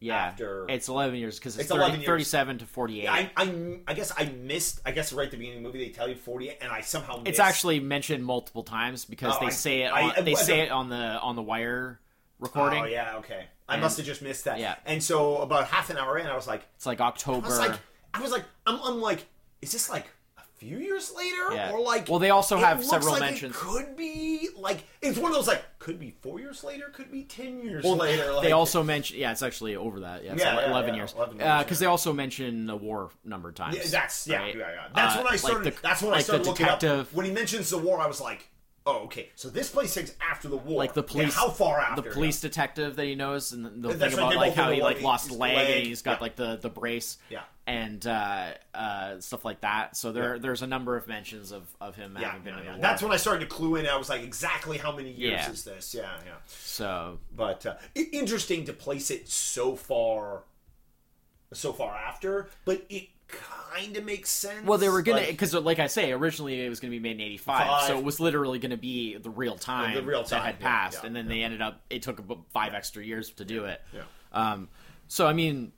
Yeah, 0.00 0.16
after- 0.16 0.66
it's 0.68 0.88
11 0.88 1.18
years 1.18 1.38
because 1.38 1.54
it's, 1.56 1.62
It's 1.64 1.70
30 1.70 1.78
11 1.80 2.00
years. 2.00 2.06
37 2.08 2.58
to 2.58 2.66
48. 2.66 3.06
I, 3.08 3.30
I, 3.36 3.78
I 3.86 3.94
guess 3.94 4.12
I 4.16 4.24
missed. 4.26 4.80
I 4.84 4.92
guess 4.92 5.12
right 5.12 5.26
at 5.26 5.30
the 5.30 5.36
beginning 5.36 5.58
of 5.58 5.62
the 5.64 5.68
movie 5.68 5.84
they 5.84 5.90
tell 5.92 6.08
you 6.08 6.14
forty 6.16 6.48
eight, 6.48 6.58
and 6.60 6.72
I 6.72 6.80
somehow 6.80 7.16
missed. 7.18 7.28
It's 7.28 7.38
actually 7.38 7.80
mentioned 7.80 8.24
multiple 8.24 8.62
times 8.62 9.04
because 9.04 9.34
Oh, 9.36 9.40
they 9.40 9.46
I- 9.46 9.50
say 9.50 9.82
it. 9.82 9.92
On, 9.92 10.10
I- 10.16 10.20
they 10.22 10.32
I 10.32 10.34
say 10.34 10.60
it 10.60 10.70
on 10.70 10.88
the 10.88 10.96
on 10.96 11.36
the 11.36 11.42
wire 11.42 12.00
recording. 12.38 12.82
Oh 12.82 12.86
yeah, 12.86 13.16
okay. 13.18 13.44
I 13.68 13.74
And- 13.74 13.82
must 13.82 13.98
have 13.98 14.06
just 14.06 14.22
missed 14.22 14.46
that. 14.46 14.58
Yeah. 14.58 14.74
And 14.86 15.02
so 15.02 15.36
about 15.38 15.66
half 15.68 15.90
an 15.90 15.96
hour 15.98 16.18
in, 16.18 16.26
I 16.26 16.34
was 16.34 16.48
like, 16.48 16.62
It's 16.76 16.86
like 16.86 17.00
I 17.00 17.06
October. 17.06 17.46
was 17.46 17.58
like, 17.58 17.78
I 18.14 18.20
was 18.20 18.32
like, 18.32 18.44
I'm, 18.66 18.80
I'm 18.82 19.00
like, 19.00 19.26
is 19.62 19.70
this 19.72 19.88
like 19.90 20.06
few 20.60 20.76
years 20.76 21.10
later, 21.16 21.54
Yeah. 21.54 21.72
or 21.72 21.80
like? 21.80 22.06
Well, 22.08 22.18
they 22.18 22.28
also 22.30 22.58
have 22.58 22.84
several 22.84 23.12
like 23.14 23.22
mentions. 23.22 23.54
It 23.56 23.58
could 23.58 23.96
be 23.96 24.48
like 24.56 24.84
it's 25.00 25.18
one 25.18 25.30
of 25.32 25.36
those 25.36 25.48
like 25.48 25.64
could 25.78 25.98
be 25.98 26.14
four 26.20 26.38
years 26.38 26.62
later, 26.62 26.90
could 26.92 27.10
be 27.10 27.24
ten 27.24 27.62
years 27.62 27.82
well, 27.82 27.96
later. 27.96 28.30
Like, 28.30 28.42
they 28.44 28.52
also 28.52 28.82
mention. 28.82 29.16
Yeah, 29.18 29.32
it's 29.32 29.42
actually 29.42 29.74
over 29.74 30.00
that. 30.00 30.22
Yeah, 30.22 30.34
it's 30.34 30.42
Yeah, 30.42 30.52
ele- 30.54 30.60
yeah, 30.60 30.70
eleven 30.70 30.94
years. 30.94 31.14
11 31.16 31.38
Because 31.38 31.64
yeah. 31.70 31.74
they 31.80 31.86
also 31.86 32.12
mention 32.12 32.66
the 32.66 32.76
war 32.76 33.10
number 33.24 33.48
of 33.48 33.54
times. 33.54 33.76
Yeah, 33.76 33.82
that's 33.90 34.26
yeah, 34.28 34.38
right? 34.38 34.54
yeah, 34.54 34.70
yeah. 34.70 34.88
That's 34.94 35.14
Uh, 35.14 35.18
when 35.18 35.26
I 35.26 35.30
like 35.30 35.38
started. 35.38 35.72
the- 35.74 35.80
that's 35.82 36.02
when 36.02 36.10
I 36.12 36.16
like 36.16 36.20
the 36.20 36.24
started 36.32 36.46
looking 36.46 36.66
up. 36.66 36.78
detective- 36.78 37.14
When 37.14 37.24
he 37.26 37.32
mentions 37.32 37.70
the 37.70 37.78
war, 37.78 37.98
I 37.98 38.06
was 38.06 38.20
like, 38.20 38.50
oh, 38.86 39.04
okay. 39.04 39.30
So 39.36 39.48
this 39.48 39.70
place 39.70 39.94
takes 39.94 40.14
after 40.20 40.48
the 40.48 40.56
war. 40.58 40.76
Like 40.76 40.92
the 40.92 41.02
police, 41.02 41.34
how 41.34 41.48
far 41.48 41.80
after? 41.80 42.02
the 42.02 42.10
police 42.10 42.38
detective 42.40 42.96
that 42.96 43.04
he 43.06 43.14
knows, 43.14 43.52
and 43.52 43.64
the, 43.82 43.88
the 43.88 43.94
thing 43.94 44.12
about 44.12 44.36
like 44.36 44.54
how 44.54 44.70
he 44.70 44.82
like 44.82 45.00
lost 45.00 45.30
leg, 45.30 45.56
leg, 45.56 45.78
and 45.78 45.86
he's 45.86 46.02
got 46.02 46.20
like 46.20 46.36
the 46.36 46.56
the 46.56 46.68
brace, 46.68 47.16
Yeah. 47.30 47.40
And 47.70 48.04
uh, 48.04 48.46
uh, 48.74 49.20
stuff 49.20 49.44
like 49.44 49.60
that. 49.60 49.96
So 49.96 50.10
there 50.10 50.34
Yeah. 50.34 50.40
there's 50.42 50.62
a 50.62 50.66
number 50.66 50.96
of 50.96 51.06
mentions 51.06 51.52
of 51.52 51.62
of 51.80 51.94
him 51.94 52.16
Yeah, 52.18 52.26
having 52.28 52.42
been 52.42 52.54
yeah, 52.54 52.60
in 52.60 52.66
the 52.66 52.72
war. 52.72 52.80
That's 52.82 53.02
when 53.02 53.12
I 53.12 53.16
started 53.16 53.40
to 53.40 53.54
clue 53.54 53.76
in. 53.76 53.86
I 53.86 53.96
was 53.96 54.08
like, 54.08 54.22
exactly 54.22 54.76
how 54.78 54.94
many 54.94 55.12
years 55.12 55.46
is 55.48 55.64
this? 55.64 55.94
Yeah, 55.94 56.02
yeah. 56.26 56.32
so 56.48 57.18
But 57.34 57.64
uh, 57.66 57.76
interesting 57.94 58.64
to 58.64 58.72
place 58.72 59.10
it 59.10 59.28
so 59.28 59.76
far, 59.76 60.42
so 61.52 61.72
far 61.72 61.94
after. 61.94 62.48
But 62.64 62.84
it 62.88 63.08
kind 63.28 63.96
of 63.96 64.04
makes 64.04 64.30
sense. 64.30 64.66
Well, 64.66 64.78
they 64.78 64.88
were 64.88 65.02
gonna 65.02 65.24
because, 65.26 65.54
like, 65.54 65.78
I 65.78 65.86
say, 65.86 66.10
originally 66.10 66.60
it 66.64 66.68
was 66.68 66.80
gonna 66.80 66.90
be 66.90 66.98
made 66.98 67.16
in 67.16 67.20
'85, 67.20 67.66
Five. 67.66 67.86
so 67.86 67.98
it 67.98 68.02
was 68.04 68.18
literally 68.18 68.58
gonna 68.58 68.76
be 68.76 69.16
the 69.16 69.30
real 69.30 69.56
time, 69.56 69.94
The 69.94 70.02
real 70.02 70.24
time 70.24 70.40
that 70.40 70.46
had 70.46 70.60
passed, 70.60 71.04
and 71.04 71.14
then 71.14 71.28
they 71.28 71.42
ended 71.44 71.62
up. 71.62 71.80
It 71.88 72.02
took 72.02 72.18
about 72.18 72.40
five 72.52 72.74
extra 72.74 73.04
years 73.04 73.30
to 73.34 73.44
do 73.44 73.66
it. 73.66 73.80
Yeah. 73.94 74.02
Um. 74.32 74.68
So 75.06 75.28
I 75.28 75.32
mean, 75.32 75.72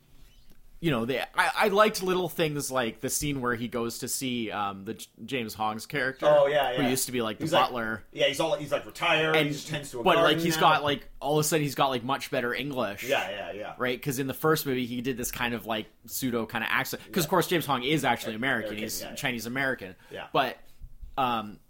you 0.83 0.91
know, 0.91 1.05
they 1.05 1.21
I, 1.21 1.51
I 1.57 1.69
liked 1.69 2.03
little 2.03 2.29
things 2.29 2.69
like 2.69 3.01
the 3.01 3.09
scene 3.09 3.41
where 3.41 3.55
he 3.55 3.69
goes 3.69 3.99
to 4.01 4.09
see 4.09 4.51
um 4.51 4.85
the 4.85 4.95
J- 4.95 5.07
James 5.25 5.55
Hong's 5.55 5.87
character. 5.87 6.27
Oh, 6.29 6.49
yeah, 6.49 6.75
Who 6.75 6.83
used 6.89 7.07
to 7.07 7.13
be 7.13 7.23
like 7.23 7.39
the 7.39 7.45
He's 7.45 7.53
like- 7.53 7.67
butler. 7.67 8.03
yeah, 8.13 8.27
he's 8.27 8.41
all 8.41 8.57
he's 8.57 8.73
like 8.73 8.85
retired. 8.85 9.37
and 9.37 9.47
he 9.47 9.53
just 9.53 9.69
tends 9.69 9.93
to 9.93 10.01
a 10.01 10.03
but 10.03 10.17
like 10.17 10.39
he's 10.39 10.57
now. 10.57 10.61
got 10.63 10.83
like 10.83 11.09
all 11.21 11.39
of 11.39 11.45
a 11.45 11.49
sudden 11.49 11.63
he's 11.63 11.77
got 11.77 11.87
like 11.91 12.03
much 12.03 12.33
better 12.33 12.53
English. 12.53 13.05
yeah, 13.05 13.31
yeah, 13.31 13.53
yeah. 13.53 13.75
right? 13.79 13.97
Because 13.97 14.19
in 14.19 14.27
the 14.27 14.35
first 14.35 14.67
movie, 14.67 14.85
he 14.85 15.01
did 15.03 15.17
this 15.17 15.31
kind 15.31 15.55
of 15.55 15.67
like 15.67 15.87
pseudo 16.07 16.47
kind 16.47 16.65
of 16.65 16.71
accent. 16.73 17.01
Because 17.07 17.23
of 17.25 17.31
course, 17.31 17.47
James 17.47 17.65
Hong 17.65 17.85
is 17.85 18.05
actually 18.05 18.35
American; 18.35 18.71
American, 18.73 18.83
he's 18.83 19.01
yeah, 19.03 19.11
yeah. 19.11 19.15
Chinese 19.15 19.47
American. 19.47 19.95
Yeah. 20.11 20.27
But 20.33 20.59
um, 21.17 21.61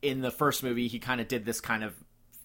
in 0.00 0.20
the 0.20 0.30
first 0.30 0.62
movie, 0.62 0.86
he 0.86 1.00
kind 1.00 1.20
of 1.20 1.26
did 1.26 1.44
this 1.44 1.60
kind 1.60 1.82
of 1.82 1.92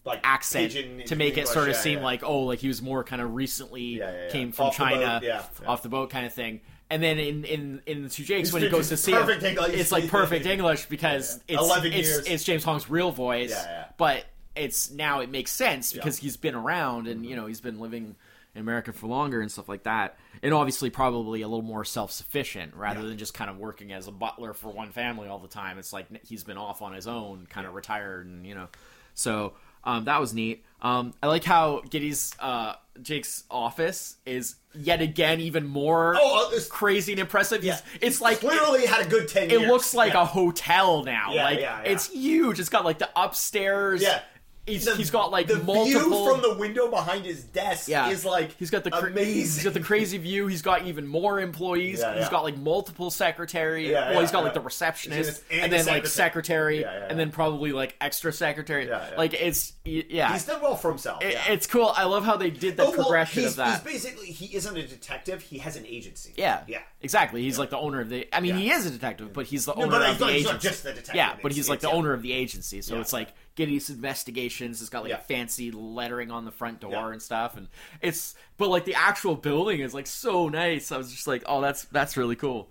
Like 0.06 0.20
accent 0.24 0.72
to 1.08 1.16
make 1.16 1.38
it 1.38 1.48
sort 1.48 1.68
of 1.68 1.74
yeah, 1.76 1.82
seem 1.82 1.98
yeah. 2.00 2.04
like 2.06 2.24
oh, 2.24 2.42
like 2.42 2.60
he 2.60 2.68
was 2.68 2.82
more 2.82 3.04
kind 3.04 3.22
of 3.22 3.34
recently 3.34 3.82
Yeah, 3.98 4.12
yeah, 4.12 4.24
yeah. 4.26 4.30
came 4.32 4.52
from 4.52 4.68
Off 4.68 4.78
China, 4.78 5.20
yeah, 5.24 5.42
yeah. 5.62 5.68
off 5.68 5.82
the 5.82 5.90
boat 5.90 6.12
kind 6.12 6.26
of 6.28 6.34
thing. 6.34 6.62
And 6.92 7.02
then 7.02 7.18
in 7.18 7.44
in 7.44 7.82
in 7.88 8.04
the 8.04 8.10
two 8.10 8.24
Jakes, 8.24 8.54
when 8.54 8.62
he 8.62 8.70
goes 8.70 8.90
to 8.90 8.98
see 8.98 9.12
him, 9.14 9.28
English. 9.28 9.74
it's 9.74 9.92
like 9.92 10.08
perfect 10.08 10.46
English 10.58 10.86
because 10.86 11.42
Yeah, 11.48 11.56
yeah. 11.56 11.60
it's 11.62 11.70
11 11.70 11.94
it's, 11.94 12.08
years. 12.08 12.28
it's 12.28 12.44
James 12.44 12.64
Hong's 12.64 12.88
real 12.90 13.12
voice, 13.12 13.50
Yeah, 13.50 13.64
yeah. 13.66 13.86
but 13.98 14.26
it's 14.56 14.92
now 14.92 15.22
it 15.22 15.32
makes 15.32 15.52
sense 15.52 15.92
because 15.92 16.18
Yeah. 16.18 16.20
Mm-hmm. 16.20 16.26
he's 16.28 16.38
been 16.38 16.56
around 16.56 17.08
and 17.08 17.26
you 17.26 17.36
know 17.36 17.48
he's 17.48 17.62
been 17.62 17.80
living 17.80 18.16
in 18.54 18.62
America 18.62 18.94
for 18.94 19.08
longer 19.08 19.42
and 19.42 19.52
stuff 19.52 19.68
like 19.68 19.84
that, 19.84 20.18
and 20.44 20.54
obviously 20.54 20.92
probably 20.92 21.42
a 21.42 21.48
little 21.48 21.66
more 21.66 21.84
self 21.84 22.12
sufficient 22.12 22.76
rather 22.76 23.02
Yeah. 23.02 23.08
than 23.08 23.18
just 23.18 23.34
kind 23.34 23.50
of 23.50 23.58
working 23.58 23.92
as 23.92 24.08
a 24.08 24.12
butler 24.12 24.54
for 24.54 24.72
one 24.72 24.92
family 24.92 25.28
all 25.28 25.40
the 25.40 25.48
time. 25.48 25.80
It's 25.80 25.92
like 25.92 26.06
he's 26.24 26.44
been 26.44 26.58
off 26.58 26.84
on 26.84 26.94
his 26.94 27.08
own, 27.08 27.48
kind 27.50 27.66
of 27.66 27.74
retired, 27.74 28.28
and 28.28 28.46
you 28.46 28.54
know, 28.54 28.68
so 29.16 29.54
um, 29.86 30.06
that 30.06 30.20
was 30.20 30.34
neat. 30.34 30.64
Um, 30.82 31.14
I 31.24 31.28
like 31.28 31.44
how 31.44 31.82
Gittes' 31.90 32.36
uh, 32.40 32.74
Jake's 33.02 33.44
office 33.50 34.18
is 34.26 34.56
yet 34.78 35.02
again 35.02 35.40
even 35.40 35.66
more 35.66 36.16
Oh, 36.20 36.46
uh, 36.48 36.50
it's- 36.50 36.68
crazy 36.68 37.14
and 37.14 37.20
impressive. 37.22 37.64
He's, 37.64 37.82
it's 38.02 38.22
like 38.22 38.44
literally 38.44 38.86
had 38.86 39.06
a 39.06 39.10
good 39.10 39.28
ten. 39.28 39.44
it 39.50 39.52
years. 39.52 39.68
looks 39.68 39.94
like 39.94 40.14
Yeah. 40.14 40.22
a 40.24 40.26
hotel 40.26 41.04
now. 41.04 41.34
Yeah, 41.34 41.44
like 41.44 41.60
yeah, 41.60 41.82
yeah. 41.84 41.92
it's 41.92 42.10
huge. 42.12 42.60
It's 42.60 42.70
got 42.70 42.86
like 42.86 43.00
the 43.00 43.10
upstairs. 43.16 44.02
Yeah. 44.02 44.22
He's, 44.68 44.86
The- 44.86 44.96
he's 44.96 45.12
got 45.12 45.30
like 45.32 45.46
the 45.48 45.58
multiple 45.60 45.86
view 45.86 46.32
from 46.32 46.42
the 46.42 46.56
window 46.58 46.90
behind 46.90 47.24
his 47.24 47.44
desk 47.44 47.88
yeah. 47.88 48.10
is 48.10 48.26
like 48.26 48.58
he's 48.58 48.72
got 48.72 48.84
the 48.84 48.90
cra- 48.90 49.12
amazing. 49.12 49.34
He's 49.36 49.64
got 49.64 49.74
the 49.76 49.80
crazy 49.80 50.18
view. 50.18 50.48
He's 50.48 50.64
got 50.64 50.88
even 50.88 51.06
more 51.06 51.40
employees. 51.40 52.00
Yeah, 52.00 52.16
He's 52.16 52.24
yeah. 52.24 52.32
got 52.32 52.44
like 52.44 52.58
multiple 52.58 53.12
secretary. 53.12 53.92
Yeah, 53.92 54.12
well, 54.12 54.22
he's 54.22 54.32
got 54.32 54.44
like 54.44 54.56
the 54.56 54.62
receptionist 54.62 55.44
And 55.52 55.62
and, 55.62 55.72
the 55.72 55.78
then 55.78 55.86
like 55.86 56.08
secretary. 56.08 56.78
secretary 56.78 56.82
Yeah, 56.82 57.00
yeah, 57.00 57.08
and 57.10 57.20
then 57.20 57.32
probably 57.32 57.74
like 57.74 57.96
extra 58.02 58.34
secretary. 58.34 58.90
Like 59.16 59.34
it's 59.36 59.74
yeah. 59.84 60.34
He's 60.34 60.46
done 60.46 60.62
well 60.62 60.76
for 60.76 60.90
himself. 60.90 61.24
It-. 61.24 61.38
It's 61.48 61.68
cool. 61.68 61.94
I 61.96 62.06
love 62.06 62.26
how 62.26 62.38
they 62.38 62.50
did 62.50 62.76
the 62.78 62.86
Oh, 62.86 62.92
progression 62.92 63.44
he's, 63.44 63.52
of 63.52 63.58
that. 63.58 63.84
He's 63.84 63.94
basically 64.04 64.28
he 64.28 64.56
isn't 64.56 64.76
a 64.76 64.88
detective. 64.88 65.42
He 65.44 65.60
has 65.60 65.76
an 65.76 65.86
agency. 65.86 66.34
Yeah, 66.38 66.62
yeah. 66.68 66.80
exactly. 67.02 67.44
He's 67.44 67.60
like 67.60 67.70
the 67.70 67.78
owner 67.78 68.02
of 68.02 68.10
the. 68.10 68.28
I 68.36 68.40
mean, 68.40 68.56
he 68.56 68.72
is 68.72 68.88
a 68.88 68.90
detective, 68.90 69.32
but 69.32 69.46
he's 69.46 69.66
the 69.66 69.76
owner 69.76 69.92
but 69.92 70.02
of 70.02 70.08
he's 70.10 70.18
the 70.18 70.26
he's 70.26 70.34
agency. 70.48 70.52
not 70.54 70.62
just 70.62 70.84
the 70.84 70.90
detective. 70.90 71.16
Yeah, 71.16 71.36
but 71.44 71.52
he's 71.52 71.70
like 71.70 71.82
the 71.82 71.92
owner 71.92 72.14
of 72.14 72.24
the 72.24 72.34
agency, 72.34 72.82
so 72.82 73.00
it's 73.00 73.14
like 73.14 73.32
these 73.56 73.90
investigations. 73.90 74.82
It's 74.82 74.90
got 74.90 75.04
like 75.04 75.12
Yeah. 75.12 75.18
fancy 75.20 75.72
lettering 75.72 76.32
on 76.32 76.44
the 76.46 76.52
front 76.52 76.80
door 76.82 76.92
Yeah. 76.92 77.12
and 77.12 77.22
stuff, 77.22 77.56
and 77.56 77.68
it's 78.02 78.36
but 78.58 78.70
like 78.70 78.86
the 78.86 78.96
actual 78.96 79.36
building 79.36 79.80
is 79.80 79.94
like 79.94 80.08
so 80.08 80.50
nice. 80.50 80.92
I 80.92 80.98
was 80.98 81.12
just 81.12 81.28
like, 81.28 81.44
oh, 81.46 81.62
that's 81.62 81.86
that's 81.86 82.18
really 82.18 82.36
cool. 82.36 82.70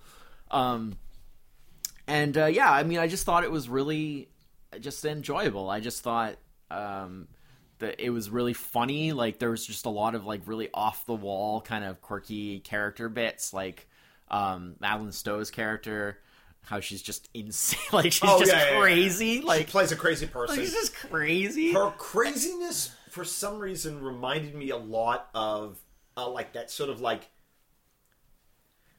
Um, 0.50 0.96
and 2.06 2.36
uh, 2.36 2.46
yeah, 2.46 2.70
I 2.70 2.82
mean, 2.82 2.98
I 2.98 3.06
just 3.06 3.24
thought 3.24 3.44
it 3.44 3.50
was 3.50 3.68
really 3.68 4.28
just 4.80 5.04
enjoyable. 5.04 5.70
I 5.70 5.80
just 5.80 6.02
thought 6.02 6.36
um, 6.70 7.28
that 7.78 7.98
it 8.04 8.10
was 8.10 8.28
really 8.30 8.52
funny. 8.52 9.12
Like 9.12 9.38
there 9.38 9.50
was 9.50 9.66
just 9.66 9.86
a 9.86 9.90
lot 9.90 10.14
of 10.14 10.26
like 10.26 10.42
really 10.46 10.68
off 10.74 11.06
the 11.06 11.14
wall 11.14 11.60
kind 11.60 11.84
of 11.84 12.00
quirky 12.02 12.60
character 12.60 13.08
bits, 13.08 13.52
like 13.54 13.88
um, 14.28 14.76
Madeleine 14.80 15.12
Stowe's 15.12 15.50
character, 15.50 16.18
how 16.64 16.80
she's 16.80 17.02
just 17.02 17.28
insane, 17.34 17.78
like 17.92 18.12
she's 18.12 18.22
Oh, 18.24 18.38
just 18.40 18.50
yeah, 18.52 18.64
yeah, 18.66 18.70
yeah. 18.74 18.80
crazy, 18.80 19.36
She 19.36 19.42
like, 19.42 19.68
plays 19.68 19.92
a 19.92 19.96
crazy 19.96 20.26
like 20.26 20.32
person. 20.32 20.56
she's 20.56 20.72
just 20.72 20.94
crazy. 20.94 21.72
her 21.72 21.90
craziness 21.92 22.94
for 23.10 23.24
some 23.24 23.58
reason 23.58 24.02
reminded 24.02 24.54
me 24.54 24.70
a 24.70 24.76
lot 24.76 25.28
of 25.34 25.78
uh, 26.16 26.28
like 26.28 26.52
that 26.54 26.70
sort 26.70 26.90
of 26.90 27.00
like 27.00 27.28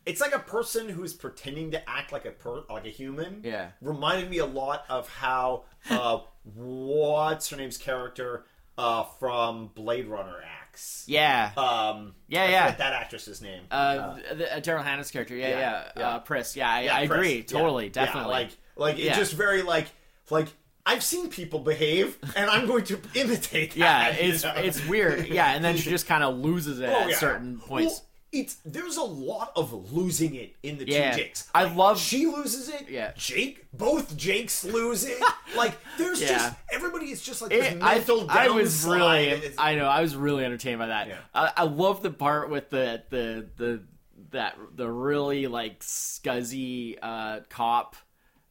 it's 0.05 0.21
like 0.21 0.35
a 0.35 0.39
person 0.39 0.87
who's 0.89 1.13
pretending 1.13 1.71
to 1.71 1.89
act 1.89 2.11
like 2.11 2.25
a 2.25 2.31
per- 2.31 2.63
like 2.69 2.85
a 2.85 2.89
human. 2.89 3.41
Yeah. 3.43 3.69
reminded 3.81 4.29
me 4.29 4.37
a 4.37 4.45
lot 4.45 4.85
of 4.87 5.09
how 5.09 5.63
uh, 5.89 6.19
what's 6.53 7.49
her 7.49 7.57
name's 7.57 7.77
character 7.77 8.45
uh, 8.77 9.03
from 9.19 9.71
Blade 9.73 10.05
Runner 10.07 10.41
acts. 10.45 10.64
Yeah, 11.07 11.51
Um, 11.57 12.13
Yeah, 12.27 12.43
I 12.43 12.47
yeah. 12.49 12.63
forget 12.65 12.77
that 12.79 12.93
actress's 12.93 13.41
name. 13.41 13.63
uh, 13.71 14.17
the, 14.35 14.55
uh, 14.57 14.59
Daryl 14.61 14.83
Hannah's 14.83 15.11
character. 15.11 15.35
Yeah, 15.35 15.49
yeah, 15.49 15.59
yeah, 15.59 15.91
yeah. 15.97 16.07
Uh, 16.09 16.19
Pris. 16.19 16.55
Yeah, 16.55 16.69
I, 16.71 16.81
Yeah, 16.81 16.95
I 16.95 17.01
agree. 17.01 17.37
Yeah, 17.37 17.43
Totally, 17.43 17.85
yeah, 17.85 17.91
definitely. 17.91 18.31
like 18.31 18.49
like 18.75 18.97
Yeah. 18.97 19.09
it's 19.09 19.17
just 19.17 19.33
very 19.33 19.61
like 19.61 19.87
like 20.29 20.47
I've 20.87 21.03
seen 21.03 21.29
people 21.29 21.59
behave, 21.59 22.17
and 22.35 22.47
I'm 22.49 22.67
going 22.67 22.83
to 22.85 22.99
imitate 23.15 23.71
that. 23.71 23.77
yeah, 23.77 24.09
you 24.23 24.31
it's 24.33 24.43
know? 24.43 24.53
it's 24.55 24.85
weird. 24.87 25.27
Yeah, 25.27 25.53
and 25.53 25.65
then 25.65 25.77
she 25.77 25.89
just 25.97 26.05
kind 26.07 26.23
of 26.23 26.37
loses 26.37 26.79
it 26.79 26.89
Oh, 26.89 27.01
at 27.01 27.09
yeah. 27.09 27.17
certain 27.17 27.57
points. 27.59 27.93
Well, 28.01 28.05
it's 28.35 28.55
there's 28.65 28.97
a 28.97 29.03
lot 29.03 29.51
of 29.55 29.91
losing 29.93 30.35
it 30.35 30.55
in 30.63 30.77
the 30.77 30.87
Yeah. 30.87 31.11
two 31.11 31.17
Jakes. 31.23 31.49
I 31.55 31.63
love- 31.63 31.99
she 31.99 32.25
loses 32.27 32.69
it. 32.69 32.87
Yeah. 32.89 33.11
Jake, 33.15 33.65
both 33.73 34.15
Jakes 34.17 34.63
lose 34.63 35.05
it. 35.05 35.21
like 35.55 35.77
there's 35.97 36.21
Yeah. 36.21 36.27
just 36.27 36.55
everybody 36.71 37.11
is 37.11 37.21
just 37.21 37.41
like 37.41 37.51
It- 37.51 37.81
I, 37.81 38.03
I 38.29 38.49
was 38.49 38.85
really, 38.85 39.53
I 39.57 39.75
know, 39.75 39.85
I 39.87 40.01
was 40.01 40.15
really 40.15 40.43
entertained 40.45 40.79
by 40.79 40.87
that. 40.87 41.07
Yeah. 41.07 41.17
I, 41.33 41.51
I 41.57 41.63
love 41.63 42.01
the 42.03 42.11
part 42.11 42.49
with 42.49 42.69
the 42.69 43.03
the 43.09 43.47
the 43.57 43.83
that 44.31 44.57
the 44.75 44.89
really 44.89 45.47
like 45.47 45.79
scuzzy 45.79 46.97
uh, 47.01 47.39
cop 47.49 47.95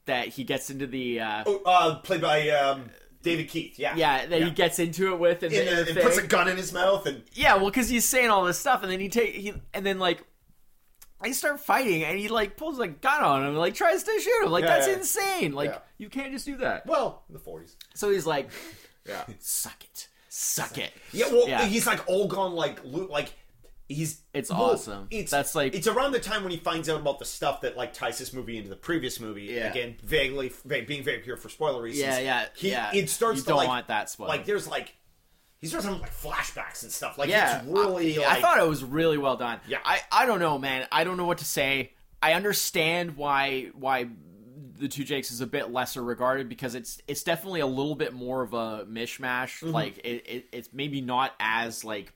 that 0.06 0.28
he 0.28 0.44
gets 0.44 0.70
into 0.70 0.86
the 0.86 1.20
uh, 1.20 1.44
oh, 1.46 1.62
uh, 1.66 1.94
played 1.96 2.20
by 2.20 2.48
um, 2.50 2.90
David 3.24 3.48
Keith. 3.48 3.78
Yeah, 3.78 3.96
yeah 3.96 4.26
that 4.26 4.42
he 4.42 4.50
gets 4.50 4.78
into 4.78 5.12
it 5.12 5.18
with 5.18 5.42
and, 5.42 5.52
In 5.52 5.66
the, 5.66 5.90
and 5.90 5.98
puts 6.00 6.18
a 6.18 6.26
gun 6.26 6.48
in 6.48 6.56
his 6.56 6.72
mouth 6.72 7.06
and 7.06 7.22
yeah, 7.32 7.56
well, 7.56 7.66
because 7.66 7.88
he's 7.88 8.08
saying 8.08 8.30
all 8.30 8.44
this 8.44 8.58
stuff 8.58 8.82
and 8.82 8.92
then 8.92 9.00
he 9.00 9.08
take 9.08 9.34
he 9.34 9.52
and 9.72 9.84
then 9.84 9.98
like. 9.98 10.22
They 11.22 11.32
start 11.32 11.58
fighting, 11.58 12.04
and 12.04 12.18
he 12.18 12.28
like 12.28 12.58
pulls 12.58 12.78
a 12.80 12.86
gun 12.88 13.22
on 13.22 13.46
him, 13.46 13.56
like 13.56 13.74
tries 13.74 14.02
to 14.02 14.20
shoot 14.20 14.44
him. 14.44 14.50
Like 14.50 14.64
Yeah, 14.64 14.68
that's 14.76 14.88
yeah. 14.88 14.94
insane. 14.96 15.52
Like 15.52 15.70
Yeah. 15.70 15.78
you 15.96 16.10
can't 16.10 16.30
just 16.32 16.44
do 16.44 16.56
that. 16.58 16.84
well, 16.86 17.22
in 17.28 17.32
the 17.32 17.40
40s. 17.40 17.76
So 17.94 18.10
he's 18.10 18.26
like, 18.26 18.50
Yeah. 19.08 19.24
"Suck 19.38 19.82
it, 19.84 20.08
suck 20.28 20.76
it." 20.76 20.92
Yeah, 21.12 21.28
well, 21.30 21.48
Yeah. 21.48 21.64
he's 21.64 21.86
like 21.86 22.06
all 22.08 22.26
gone 22.28 22.52
like 22.54 22.78
like 22.84 23.32
he's 23.88 24.22
It's 24.32 24.50
well, 24.50 24.72
awesome. 24.72 25.06
It's 25.10 25.30
That's 25.30 25.54
like- 25.54 25.74
it's 25.74 25.86
around 25.86 26.12
the 26.12 26.20
time 26.20 26.42
when 26.42 26.52
he 26.52 26.58
finds 26.58 26.88
out 26.88 27.00
about 27.00 27.18
the 27.18 27.24
stuff 27.24 27.60
that 27.62 27.76
like 27.76 27.92
ties 27.92 28.18
this 28.18 28.32
movie 28.32 28.56
into 28.56 28.70
the 28.70 28.76
previous 28.76 29.20
movie. 29.20 29.42
Yeah. 29.42 29.70
Again, 29.70 29.96
vaguely 30.02 30.52
va- 30.64 30.82
being 30.86 31.02
vague 31.02 31.24
here 31.24 31.36
for 31.36 31.48
spoiler 31.48 31.82
reasons. 31.82 32.02
Yeah, 32.04 32.18
yeah, 32.18 32.46
He, 32.54 32.70
yeah. 32.70 32.90
It 32.94 33.10
starts 33.10 33.38
You 33.38 33.42
to 33.44 33.48
don't 33.48 33.56
like 33.58 33.68
want 33.68 33.88
that 33.88 34.10
spoiled. 34.10 34.28
like 34.28 34.44
there's 34.44 34.66
like 34.68 34.94
he 35.60 35.68
starts 35.68 35.86
having 35.86 36.00
like 36.00 36.12
flashbacks 36.14 36.82
and 36.82 36.92
stuff. 36.92 37.16
Like 37.18 37.28
yeah, 37.30 37.58
it's 37.62 37.66
really 37.66 38.18
I, 38.18 38.28
like 38.28 38.38
I 38.38 38.40
thought 38.40 38.58
it 38.58 38.68
was 38.68 38.84
really 38.84 39.16
well 39.18 39.36
done. 39.36 39.60
Yeah. 39.66 39.78
I, 39.84 40.00
I 40.12 40.26
don't 40.26 40.40
know, 40.40 40.58
man. 40.58 40.86
I 40.92 41.04
don't 41.04 41.16
know 41.16 41.24
what 41.24 41.38
to 41.38 41.44
say. 41.46 41.92
I 42.22 42.32
understand 42.34 43.16
why 43.16 43.70
why 43.74 44.08
the 44.76 44.88
two 44.88 45.04
Jakes 45.04 45.30
is 45.30 45.40
a 45.40 45.46
bit 45.46 45.70
lesser 45.70 46.02
regarded 46.02 46.48
because 46.48 46.74
it's 46.74 47.00
it's 47.06 47.22
definitely 47.22 47.60
a 47.60 47.66
little 47.66 47.94
bit 47.94 48.12
more 48.12 48.42
of 48.42 48.52
a 48.54 48.84
mishmash. 48.86 49.62
Mm-hmm. 49.62 49.70
Like 49.70 49.98
it, 49.98 50.24
it 50.26 50.46
it's 50.52 50.68
maybe 50.72 51.00
not 51.00 51.32
as 51.38 51.84
like 51.84 52.12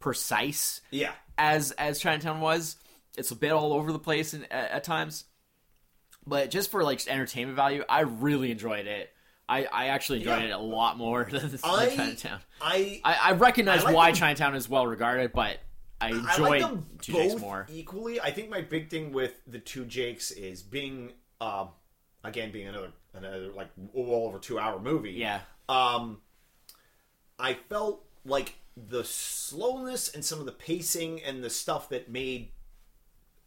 precise 0.00 0.80
yeah. 0.90 1.12
as 1.38 1.70
as 1.72 2.00
Chinatown 2.00 2.40
was. 2.40 2.76
It's 3.16 3.30
a 3.30 3.36
bit 3.36 3.52
all 3.52 3.72
over 3.72 3.92
the 3.92 3.98
place 3.98 4.34
in, 4.34 4.44
at, 4.50 4.70
at 4.70 4.84
times, 4.84 5.24
but 6.26 6.50
just 6.50 6.70
for 6.70 6.82
like 6.82 7.06
entertainment 7.08 7.56
value, 7.56 7.84
I 7.88 8.00
really 8.00 8.50
enjoyed 8.50 8.86
it. 8.86 9.10
I, 9.48 9.64
I 9.64 9.86
actually 9.88 10.18
enjoyed 10.20 10.42
Yeah. 10.42 10.48
it 10.50 10.52
a 10.52 10.58
lot 10.58 10.96
more 10.96 11.24
than, 11.30 11.50
than 11.50 11.58
I 11.64 11.88
Chinatown. 11.94 12.40
I 12.60 13.00
I, 13.04 13.18
I 13.22 13.32
recognize 13.32 13.80
I 13.82 13.86
like 13.86 13.94
why 13.94 14.06
them- 14.10 14.16
Chinatown 14.16 14.54
is 14.54 14.68
well 14.68 14.86
regarded, 14.86 15.32
but 15.32 15.58
I 16.00 16.06
I 16.06 16.10
enjoy 16.10 16.60
like 16.60 17.00
Two 17.02 17.12
Jakes 17.12 17.40
more. 17.40 17.66
equally. 17.68 18.20
I 18.20 18.30
think 18.30 18.48
my 18.48 18.60
big 18.62 18.90
thing 18.90 19.12
with 19.12 19.34
the 19.46 19.58
two 19.58 19.84
Jakes 19.84 20.30
is 20.30 20.62
being 20.62 21.12
um 21.40 21.70
again 22.24 22.52
being 22.52 22.68
another 22.68 22.92
another 23.12 23.48
like 23.52 23.68
well 23.92 24.22
over 24.26 24.38
two 24.38 24.58
hour 24.58 24.78
movie. 24.78 25.12
Yeah, 25.12 25.40
um, 25.68 26.18
I 27.40 27.54
felt 27.54 28.04
like 28.24 28.54
the 28.88 29.04
slowness 29.04 30.08
and 30.14 30.24
some 30.24 30.40
of 30.40 30.46
the 30.46 30.52
pacing 30.52 31.22
and 31.22 31.42
the 31.42 31.50
stuff 31.50 31.88
that 31.90 32.10
made 32.10 32.50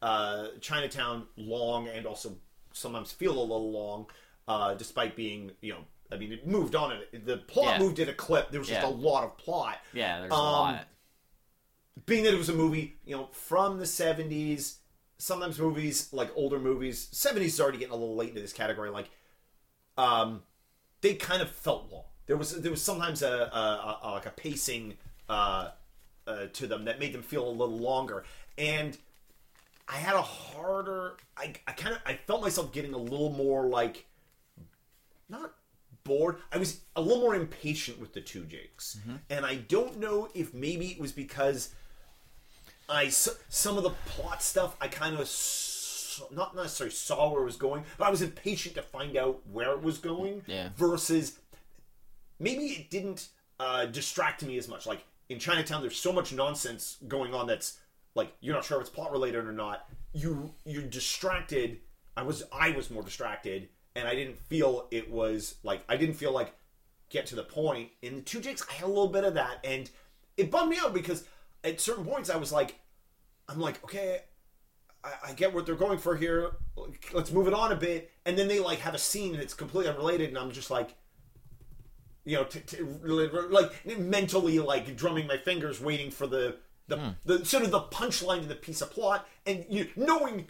uh, 0.01 0.47
Chinatown 0.61 1.27
long 1.37 1.87
and 1.87 2.05
also 2.05 2.37
sometimes 2.73 3.11
feel 3.11 3.31
a 3.37 3.41
little 3.41 3.71
long, 3.71 4.07
uh, 4.47 4.73
despite 4.73 5.15
being 5.15 5.51
you 5.61 5.73
know. 5.73 5.79
I 6.11 6.17
mean, 6.17 6.31
it 6.31 6.45
moved 6.45 6.75
on. 6.75 6.91
At, 6.91 7.25
the 7.25 7.37
plot 7.37 7.65
Yeah. 7.65 7.79
moved 7.79 7.99
at 7.99 8.07
a 8.07 8.13
clip. 8.13 8.51
There 8.51 8.59
was 8.59 8.69
just 8.69 8.83
a 8.83 8.87
lot 8.89 9.23
of 9.23 9.35
plot. 9.37 9.79
yeah. 9.93 10.19
There's 10.19 10.31
a 10.31 10.35
Um, 10.35 10.41
lot. 10.41 10.87
Being 12.05 12.23
that 12.25 12.33
it 12.33 12.37
was 12.37 12.49
a 12.49 12.53
movie, 12.53 12.97
you 13.05 13.15
know, 13.15 13.29
from 13.31 13.79
the 13.79 13.85
seventies. 13.85 14.79
Sometimes 15.17 15.57
movies 15.57 16.11
like 16.11 16.31
older 16.35 16.59
movies, 16.59 17.07
seventies 17.11 17.53
is 17.53 17.61
already 17.61 17.77
getting 17.77 17.93
a 17.93 17.95
little 17.97 18.15
late 18.15 18.29
into 18.29 18.41
this 18.41 18.51
category. 18.53 18.89
Like, 18.89 19.09
um, 19.97 20.43
they 21.01 21.15
kind 21.15 21.41
of 21.41 21.49
felt 21.49 21.91
long. 21.91 22.03
There 22.25 22.37
was 22.37 22.61
there 22.61 22.71
was 22.71 22.81
sometimes 22.81 23.21
a, 23.21 23.27
a, 23.31 23.99
a 24.03 24.11
like 24.11 24.25
a 24.25 24.31
pacing 24.31 24.97
uh, 25.29 25.69
uh, 26.27 26.45
to 26.53 26.67
them 26.67 26.85
that 26.85 26.99
made 26.99 27.13
them 27.13 27.21
feel 27.23 27.47
a 27.47 27.51
little 27.51 27.77
longer, 27.77 28.23
and 28.57 28.97
I 29.87 29.97
had 29.97 30.15
a 30.15 30.21
harder. 30.21 31.17
I, 31.37 31.53
I 31.67 31.71
kind 31.73 31.95
of 31.95 32.01
I 32.05 32.15
felt 32.15 32.41
myself 32.41 32.71
getting 32.71 32.93
a 32.93 32.97
little 32.97 33.31
more 33.31 33.67
like 33.67 34.05
not 35.29 35.53
bored. 36.03 36.37
I 36.51 36.57
was 36.57 36.81
a 36.95 37.01
little 37.01 37.21
more 37.21 37.35
impatient 37.35 37.99
with 37.99 38.13
the 38.13 38.21
two 38.21 38.45
Jakes, 38.45 38.97
and 39.29 39.45
I 39.45 39.55
don't 39.55 39.99
know 39.99 40.29
if 40.33 40.53
maybe 40.53 40.87
it 40.87 40.99
was 40.99 41.11
because 41.11 41.73
I 42.89 43.09
some 43.09 43.77
of 43.77 43.83
the 43.83 43.91
plot 44.05 44.41
stuff 44.41 44.75
I 44.79 44.87
kind 44.87 45.15
of 45.15 45.27
not 46.31 46.55
necessarily 46.55 46.93
saw 46.93 47.31
where 47.31 47.41
it 47.41 47.45
was 47.45 47.55
going, 47.55 47.83
but 47.97 48.05
I 48.05 48.09
was 48.11 48.21
impatient 48.21 48.75
to 48.75 48.81
find 48.81 49.17
out 49.17 49.41
where 49.51 49.71
it 49.71 49.81
was 49.81 49.97
going. 49.97 50.43
Yeah. 50.47 50.69
Versus 50.75 51.39
maybe 52.39 52.65
it 52.65 52.89
didn't 52.89 53.29
uh, 53.59 53.85
distract 53.85 54.43
me 54.43 54.57
as 54.57 54.67
much. 54.67 54.85
Like 54.85 55.03
in 55.33 55.39
Chinatown, 55.39 55.81
there's 55.81 55.97
so 55.99 56.13
much 56.13 56.31
nonsense 56.31 56.97
going 57.07 57.33
on 57.33 57.47
that's 57.47 57.79
like 58.15 58.33
you're 58.39 58.55
not 58.55 58.63
sure 58.63 58.77
if 58.77 58.81
it's 58.81 58.89
plot 58.89 59.11
related 59.11 59.45
or 59.45 59.51
not. 59.51 59.89
You 60.13 60.53
you're 60.63 60.83
distracted. 60.83 61.79
I 62.15 62.21
was 62.21 62.43
I 62.51 62.69
was 62.71 62.91
more 62.91 63.03
distracted, 63.03 63.67
and 63.95 64.07
I 64.07 64.15
didn't 64.15 64.37
feel 64.37 64.87
it 64.91 65.09
was 65.11 65.55
like 65.63 65.83
I 65.89 65.97
didn't 65.97 66.15
feel 66.15 66.31
like 66.31 66.53
get 67.09 67.25
to 67.27 67.35
the 67.35 67.43
point. 67.43 67.89
In 68.01 68.17
the 68.17 68.21
two 68.21 68.39
Jakes, 68.39 68.63
I 68.69 68.73
had 68.73 68.85
a 68.85 68.87
little 68.87 69.07
bit 69.07 69.23
of 69.23 69.33
that, 69.33 69.57
and 69.63 69.89
it 70.37 70.51
bummed 70.51 70.69
me 70.69 70.77
out 70.81 70.93
because 70.93 71.25
at 71.63 71.81
certain 71.81 72.05
points 72.05 72.29
I 72.29 72.37
was 72.37 72.51
like, 72.51 72.75
I'm 73.49 73.59
like, 73.59 73.83
okay, 73.83 74.19
I, 75.03 75.29
I 75.29 75.33
get 75.33 75.53
what 75.53 75.65
they're 75.65 75.75
going 75.75 75.97
for 75.97 76.15
here. 76.15 76.57
Let's 77.11 77.31
move 77.31 77.47
it 77.47 77.53
on 77.55 77.71
a 77.71 77.75
bit, 77.75 78.11
and 78.25 78.37
then 78.37 78.47
they 78.47 78.59
like 78.59 78.79
have 78.79 78.93
a 78.93 78.99
scene 78.99 79.35
that's 79.35 79.55
completely 79.55 79.91
unrelated, 79.91 80.29
and 80.29 80.37
I'm 80.37 80.51
just 80.51 80.69
like, 80.69 80.93
you 82.25 82.37
know, 82.37 82.43
t- 82.43 82.59
t- 82.59 82.81
like 82.81 83.99
mentally 83.99 84.59
like 84.59 84.95
drumming 84.95 85.27
my 85.27 85.37
fingers, 85.37 85.81
waiting 85.81 86.11
for 86.11 86.27
the 86.27 86.57
the, 86.87 86.97
hmm. 86.97 87.09
the 87.25 87.45
sort 87.45 87.63
of 87.63 87.71
the 87.71 87.81
punchline 87.81 88.41
to 88.41 88.47
the 88.47 88.55
piece 88.55 88.81
of 88.81 88.91
plot, 88.91 89.27
and 89.45 89.65
you 89.69 89.87
knowing, 89.95 90.47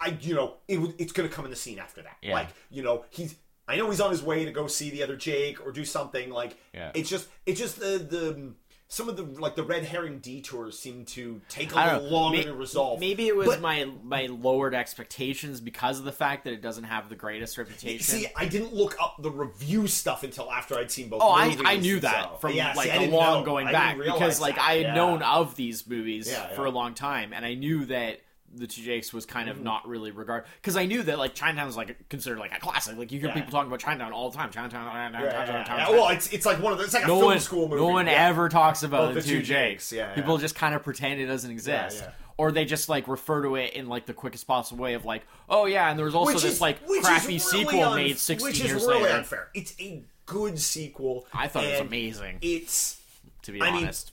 I 0.00 0.16
you 0.20 0.34
know 0.34 0.56
it, 0.68 0.78
it's 0.98 1.12
going 1.12 1.28
to 1.28 1.34
come 1.34 1.44
in 1.44 1.50
the 1.50 1.56
scene 1.56 1.78
after 1.78 2.02
that. 2.02 2.16
Yeah. 2.22 2.34
Like 2.34 2.48
you 2.70 2.82
know 2.82 3.04
he's. 3.10 3.36
I 3.68 3.76
know 3.76 3.88
he's 3.88 4.00
on 4.00 4.10
his 4.10 4.20
way 4.20 4.44
to 4.44 4.50
go 4.50 4.66
see 4.66 4.90
the 4.90 5.04
other 5.04 5.14
Jake 5.14 5.64
or 5.64 5.70
do 5.70 5.84
something 5.84 6.30
like. 6.30 6.56
Yeah. 6.74 6.90
It's 6.94 7.08
just 7.08 7.28
it's 7.46 7.60
just 7.60 7.78
the 7.78 7.98
the 7.98 8.52
some 8.92 9.08
of 9.08 9.16
the 9.16 9.22
like 9.22 9.54
the 9.54 9.62
red 9.62 9.84
herring 9.84 10.18
detours 10.18 10.76
seem 10.76 11.04
to 11.04 11.40
take 11.48 11.72
a 11.72 11.76
little 11.76 12.02
know. 12.02 12.08
longer 12.08 12.38
May- 12.38 12.44
to 12.44 12.52
resolve. 12.54 12.98
Maybe 12.98 13.28
it 13.28 13.36
was 13.36 13.46
But- 13.46 13.60
my 13.60 13.88
my 14.02 14.26
lowered 14.26 14.74
expectations 14.74 15.60
because 15.60 16.00
of 16.00 16.04
the 16.04 16.12
fact 16.12 16.42
that 16.44 16.52
it 16.52 16.60
doesn't 16.60 16.84
have 16.84 17.08
the 17.08 17.14
greatest 17.14 17.56
reputation. 17.56 18.00
See, 18.02 18.26
I 18.36 18.46
didn't 18.46 18.74
look 18.74 18.96
up 19.00 19.14
the 19.20 19.30
review 19.30 19.86
stuff 19.86 20.24
until 20.24 20.50
after 20.50 20.76
I'd 20.76 20.90
seen 20.90 21.08
both. 21.08 21.22
Oh, 21.22 21.30
I, 21.32 21.48
movies, 21.50 21.62
I 21.64 21.76
knew 21.76 21.96
so- 21.96 22.00
that 22.00 22.40
from 22.40 22.52
Yeah, 22.52 22.74
like 22.74 22.90
I 22.90 23.04
a 23.04 23.10
long 23.10 23.40
know. 23.40 23.44
going 23.46 23.66
back 23.68 23.96
because 23.96 24.40
like 24.40 24.56
that. 24.56 24.64
I 24.68 24.72
had 24.74 24.82
Yeah. 24.86 24.94
known 24.94 25.22
of 25.22 25.54
these 25.54 25.86
movies 25.86 26.28
Yeah, 26.28 26.48
for 26.48 26.64
a 26.66 26.70
long 26.70 26.94
time, 26.94 27.32
and 27.32 27.44
I 27.46 27.54
knew 27.54 27.84
that 27.86 28.20
the 28.54 28.66
two 28.66 28.82
Jakes 28.82 29.12
was 29.12 29.26
kind 29.26 29.48
of 29.48 29.56
Mm-hmm. 29.56 29.64
not 29.64 29.86
really 29.88 30.10
regard 30.10 30.44
because 30.56 30.76
I 30.76 30.84
knew 30.86 31.02
that 31.04 31.18
like 31.18 31.34
Chinatown 31.34 31.66
was 31.66 31.76
like 31.76 32.08
considered 32.08 32.38
like 32.38 32.54
a 32.56 32.60
classic. 32.60 32.96
Like 32.98 33.12
you 33.12 33.20
hear 33.20 33.28
Yeah. 33.28 33.34
people 33.34 33.50
talking 33.52 33.68
about 33.68 33.78
Chinatown 33.80 34.12
all 34.12 34.30
the 34.30 34.36
time. 34.36 34.50
Chinatown, 34.50 34.90
Chinatown, 34.90 35.22
Yeah, 35.22 35.30
Chinatown, 35.32 35.54
yeah. 35.54 35.64
Chinatown. 35.64 35.94
Well, 35.96 36.08
it's 36.08 36.32
it's 36.32 36.44
like 36.46 36.60
one 36.60 36.72
of 36.72 36.78
the, 36.78 36.84
it's 36.84 36.94
like 36.94 37.04
a 37.04 37.06
film 37.06 37.24
one, 37.24 37.38
school 37.40 37.68
movie. 37.68 37.80
no 37.80 37.88
one 37.88 38.08
ever 38.08 38.48
talks 38.48 38.82
about 38.82 39.14
the, 39.14 39.20
the 39.20 39.26
two 39.28 39.36
Jakes. 39.42 39.90
Jakes, 39.90 39.92
yeah, 39.92 40.14
People 40.14 40.38
just 40.38 40.54
kind 40.56 40.74
of 40.74 40.82
pretend 40.82 41.20
it 41.20 41.26
doesn't 41.26 41.50
exist, 41.50 42.02
or 42.38 42.50
they 42.50 42.64
just 42.64 42.88
like 42.88 43.06
refer 43.06 43.42
to 43.42 43.54
it 43.56 43.74
in 43.74 43.88
like 43.88 44.06
the 44.06 44.14
quickest 44.14 44.46
possible 44.48 44.82
way 44.82 44.94
of 44.94 45.04
like, 45.04 45.22
oh 45.48 45.66
yeah, 45.66 45.88
and 45.88 45.96
there 45.98 46.06
was 46.06 46.14
also 46.16 46.32
Which 46.34 46.42
this 46.42 46.54
is- 46.54 46.60
like 46.60 46.84
crappy 46.86 47.26
really 47.26 47.38
sequel 47.38 47.84
un- 47.84 47.96
made 47.96 48.18
sixteen 48.18 48.48
which 48.48 48.60
is 48.60 48.66
years 48.66 48.82
really 48.84 49.02
later. 49.04 49.16
unfair. 49.18 49.48
It's 49.54 49.74
a 49.80 50.02
good 50.26 50.58
sequel. 50.58 51.26
I 51.32 51.46
thought 51.48 51.64
it 51.64 51.70
was 51.72 51.80
amazing. 51.80 52.38
It's 52.42 53.00
to 53.42 53.52
be 53.52 53.62
I 53.62 53.70
mean, 53.70 53.84
honest, 53.84 54.10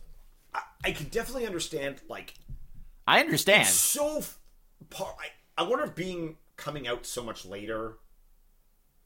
I, 0.53 0.61
I 0.85 0.91
can 0.91 1.07
definitely 1.07 1.47
understand 1.47 2.01
like 2.07 2.33
I 3.07 3.19
understand. 3.21 3.67
so 3.67 4.23
par- 4.89 5.15
I, 5.19 5.61
I 5.63 5.67
wonder 5.67 5.85
if 5.85 5.95
being 5.95 6.35
coming 6.57 6.87
out 6.87 7.05
so 7.05 7.23
much 7.23 7.45
later 7.45 7.97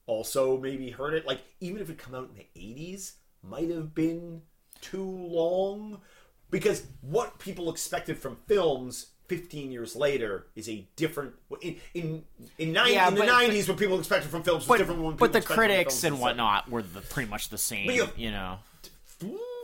also 0.08 0.58
maybe 0.58 0.89
hurt 0.89 1.14
it 1.14 1.26
like 1.28 1.41
even 1.60 1.82
if 1.82 1.89
it 1.89 1.97
come 1.97 2.16
out 2.16 2.30
in 2.30 2.36
the 2.36 2.47
80s 2.60 3.14
might 3.43 3.70
have 3.70 3.93
been 3.93 4.41
too 4.82 5.04
long 5.06 6.02
because 6.49 6.84
what 7.02 7.39
people 7.39 7.70
expected 7.70 8.18
from 8.18 8.38
films 8.47 9.08
15 9.28 9.72
years 9.72 9.95
later 9.95 10.47
is 10.56 10.68
a 10.68 10.88
different 10.95 11.34
in 11.62 11.78
in 11.93 12.24
in, 12.58 12.74
nine, 12.74 12.93
Yeah, 12.93 13.08
in 13.08 13.14
the 13.16 13.22
but- 13.22 13.30
90s 13.30 13.70
what 13.70 13.78
people 13.78 13.99
expected 13.99 14.30
from 14.30 14.43
films 14.43 14.64
was 14.68 14.68
but, 14.68 14.78
different 14.80 15.18
but 15.18 15.32
the 15.34 15.41
critics 15.41 16.04
and 16.04 16.20
whatnot 16.20 16.70
were 16.70 16.82
the, 16.82 17.02
pretty 17.02 17.30
much 17.30 17.49
the 17.49 17.58
same. 17.58 17.89
you- 17.91 18.10
you 18.18 18.32
know, 18.32 18.60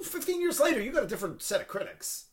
15 0.03 0.39
years 0.39 0.59
later 0.59 0.81
you 0.81 0.91
got 0.91 1.03
a 1.03 1.07
different 1.07 1.41
set 1.41 1.59
of 1.61 1.67
critics 1.67 2.26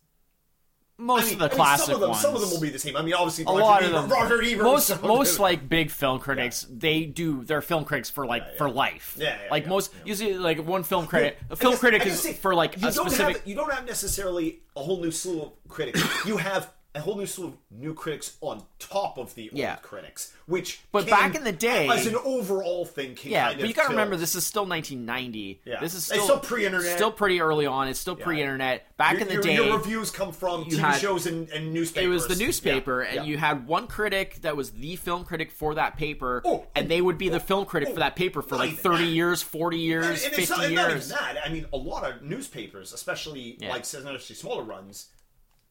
most 0.97 1.23
I 1.23 1.25
mean, 1.25 1.33
of 1.35 1.39
the 1.41 1.45
I 1.45 1.49
mean, 1.49 1.57
classic 1.57 1.87
some 1.87 1.95
of 1.95 2.01
them, 2.01 2.11
ones. 2.11 2.23
Some 2.23 2.35
of 2.35 2.41
them 2.41 2.51
will 2.51 2.61
be 2.61 2.71
the 2.71 2.79
same. 2.79 2.97
I 2.97 3.03
mean, 3.03 3.15
obviously, 3.15 3.45
a 3.45 3.49
Roger 3.49 3.61
lot 3.61 3.83
Ebert, 3.83 3.95
of 3.95 4.09
them. 4.09 4.11
Roger 4.11 4.43
Ebert, 4.43 4.65
most 4.65 5.03
most 5.03 5.39
like 5.41 5.69
big 5.69 5.91
film 5.91 6.19
critics, 6.21 6.67
they 6.71 7.05
do. 7.05 7.43
They're 7.45 7.63
film 7.63 7.85
critics 7.85 8.11
for 8.11 8.27
like 8.27 8.57
for 8.57 8.71
life. 8.71 9.17
Yeah, 9.19 9.37
yeah, 9.43 9.51
like 9.51 9.65
yeah, 9.65 9.69
most, 9.71 9.93
yeah. 10.05 10.15
you 10.15 10.39
like 10.39 10.65
one 10.65 10.83
film 10.85 11.07
critic. 11.07 11.39
A 11.51 11.57
film 11.57 11.73
guess- 11.73 11.81
critic 11.81 12.07
is 12.07 12.21
say, 12.21 12.33
for 12.35 12.55
like 12.55 12.81
you 12.81 12.89
a 12.89 12.93
don't 12.93 13.11
specific. 13.11 13.39
Have, 13.39 13.47
you 13.47 13.55
don't 13.55 13.73
have 13.73 13.87
necessarily 13.87 14.61
a 14.77 14.83
whole 14.83 15.01
new 15.01 15.11
slew 15.11 15.43
of 15.43 15.53
critics. 15.69 16.03
you 16.27 16.37
have 16.37 16.73
a 16.97 17.01
whole 17.01 17.17
new 17.17 17.27
slew 17.27 17.49
of 17.49 17.57
new 17.73 17.93
critics 17.93 18.37
on 18.41 18.63
top 18.79 19.19
of 19.19 19.35
the 19.35 19.51
old 19.51 19.59
Yeah. 19.59 19.77
critics, 19.77 20.33
which 20.47 20.81
But 20.93 21.09
back 21.09 21.35
in 21.35 21.43
the 21.43 21.51
day- 21.51 21.89
as 21.89 22.07
an 22.07 22.15
overall 22.25 22.85
thing, 22.85 23.19
yeah, 23.25 23.53
but 23.53 23.67
you 23.67 23.75
got 23.75 23.85
to 23.85 23.89
remember 23.91 24.15
this 24.15 24.37
is 24.37 24.47
still 24.47 24.65
1990. 24.65 25.61
Yeah. 25.65 25.81
This 25.81 25.93
is 25.95 25.99
It's 25.99 26.07
still 26.07 26.25
still 26.25 26.39
pre-internet. 26.39 26.95
Still 26.95 27.11
pretty 27.11 27.41
early 27.41 27.67
on. 27.67 27.89
It's 27.89 27.99
still 27.99 28.15
pre-internet. 28.15 28.97
Back 28.97 29.15
Your, 29.15 29.23
in 29.23 29.27
the 29.27 29.35
your, 29.35 29.43
day, 29.43 29.55
your 29.57 29.77
reviews 29.77 30.13
come 30.13 30.31
from 30.33 30.67
TV 30.67 30.79
had- 30.79 31.01
shows 31.01 31.27
and, 31.27 31.49
and 31.51 31.75
newspapers. 31.75 32.05
it 32.05 32.09
was 32.09 32.27
the 32.29 32.37
newspaper, 32.45 33.03
Yeah, 33.03 33.09
and 33.09 33.27
yeah. 33.27 33.33
you 33.33 33.39
had 33.39 33.67
one 33.67 33.89
critic 33.89 34.39
that 34.43 34.57
was 34.57 34.71
the 34.71 34.95
film 34.95 35.25
critic 35.25 35.51
for 35.51 35.75
that 35.75 35.97
paper, 35.97 36.43
Oh, 36.45 36.65
and 36.77 36.89
they 36.89 37.01
would 37.01 37.19
be 37.19 37.29
the 37.29 37.37
oh, 37.37 37.41
film 37.41 37.65
critic 37.67 37.89
oh, 37.91 37.95
for 37.95 38.01
that 38.01 38.15
paper 38.15 38.41
for 38.41 38.57
like 38.57 38.77
30 38.79 39.05
that. 39.07 39.11
years, 39.11 39.43
40 39.43 39.79
years, 39.79 40.05
And, 40.05 40.15
and 40.15 40.21
50 40.37 40.43
it's 40.43 40.51
not, 40.51 40.65
and 40.65 40.75
not 40.77 40.81
even 40.85 40.93
years. 40.99 41.09
that. 41.09 41.39
I 41.45 41.49
mean, 41.49 41.67
a 41.73 41.77
lot 41.77 42.05
of 42.09 42.23
newspapers, 42.23 42.93
especially 42.93 43.59
like 43.61 43.83
especially 43.83 44.37
smaller 44.37 44.63
runs, 44.63 45.09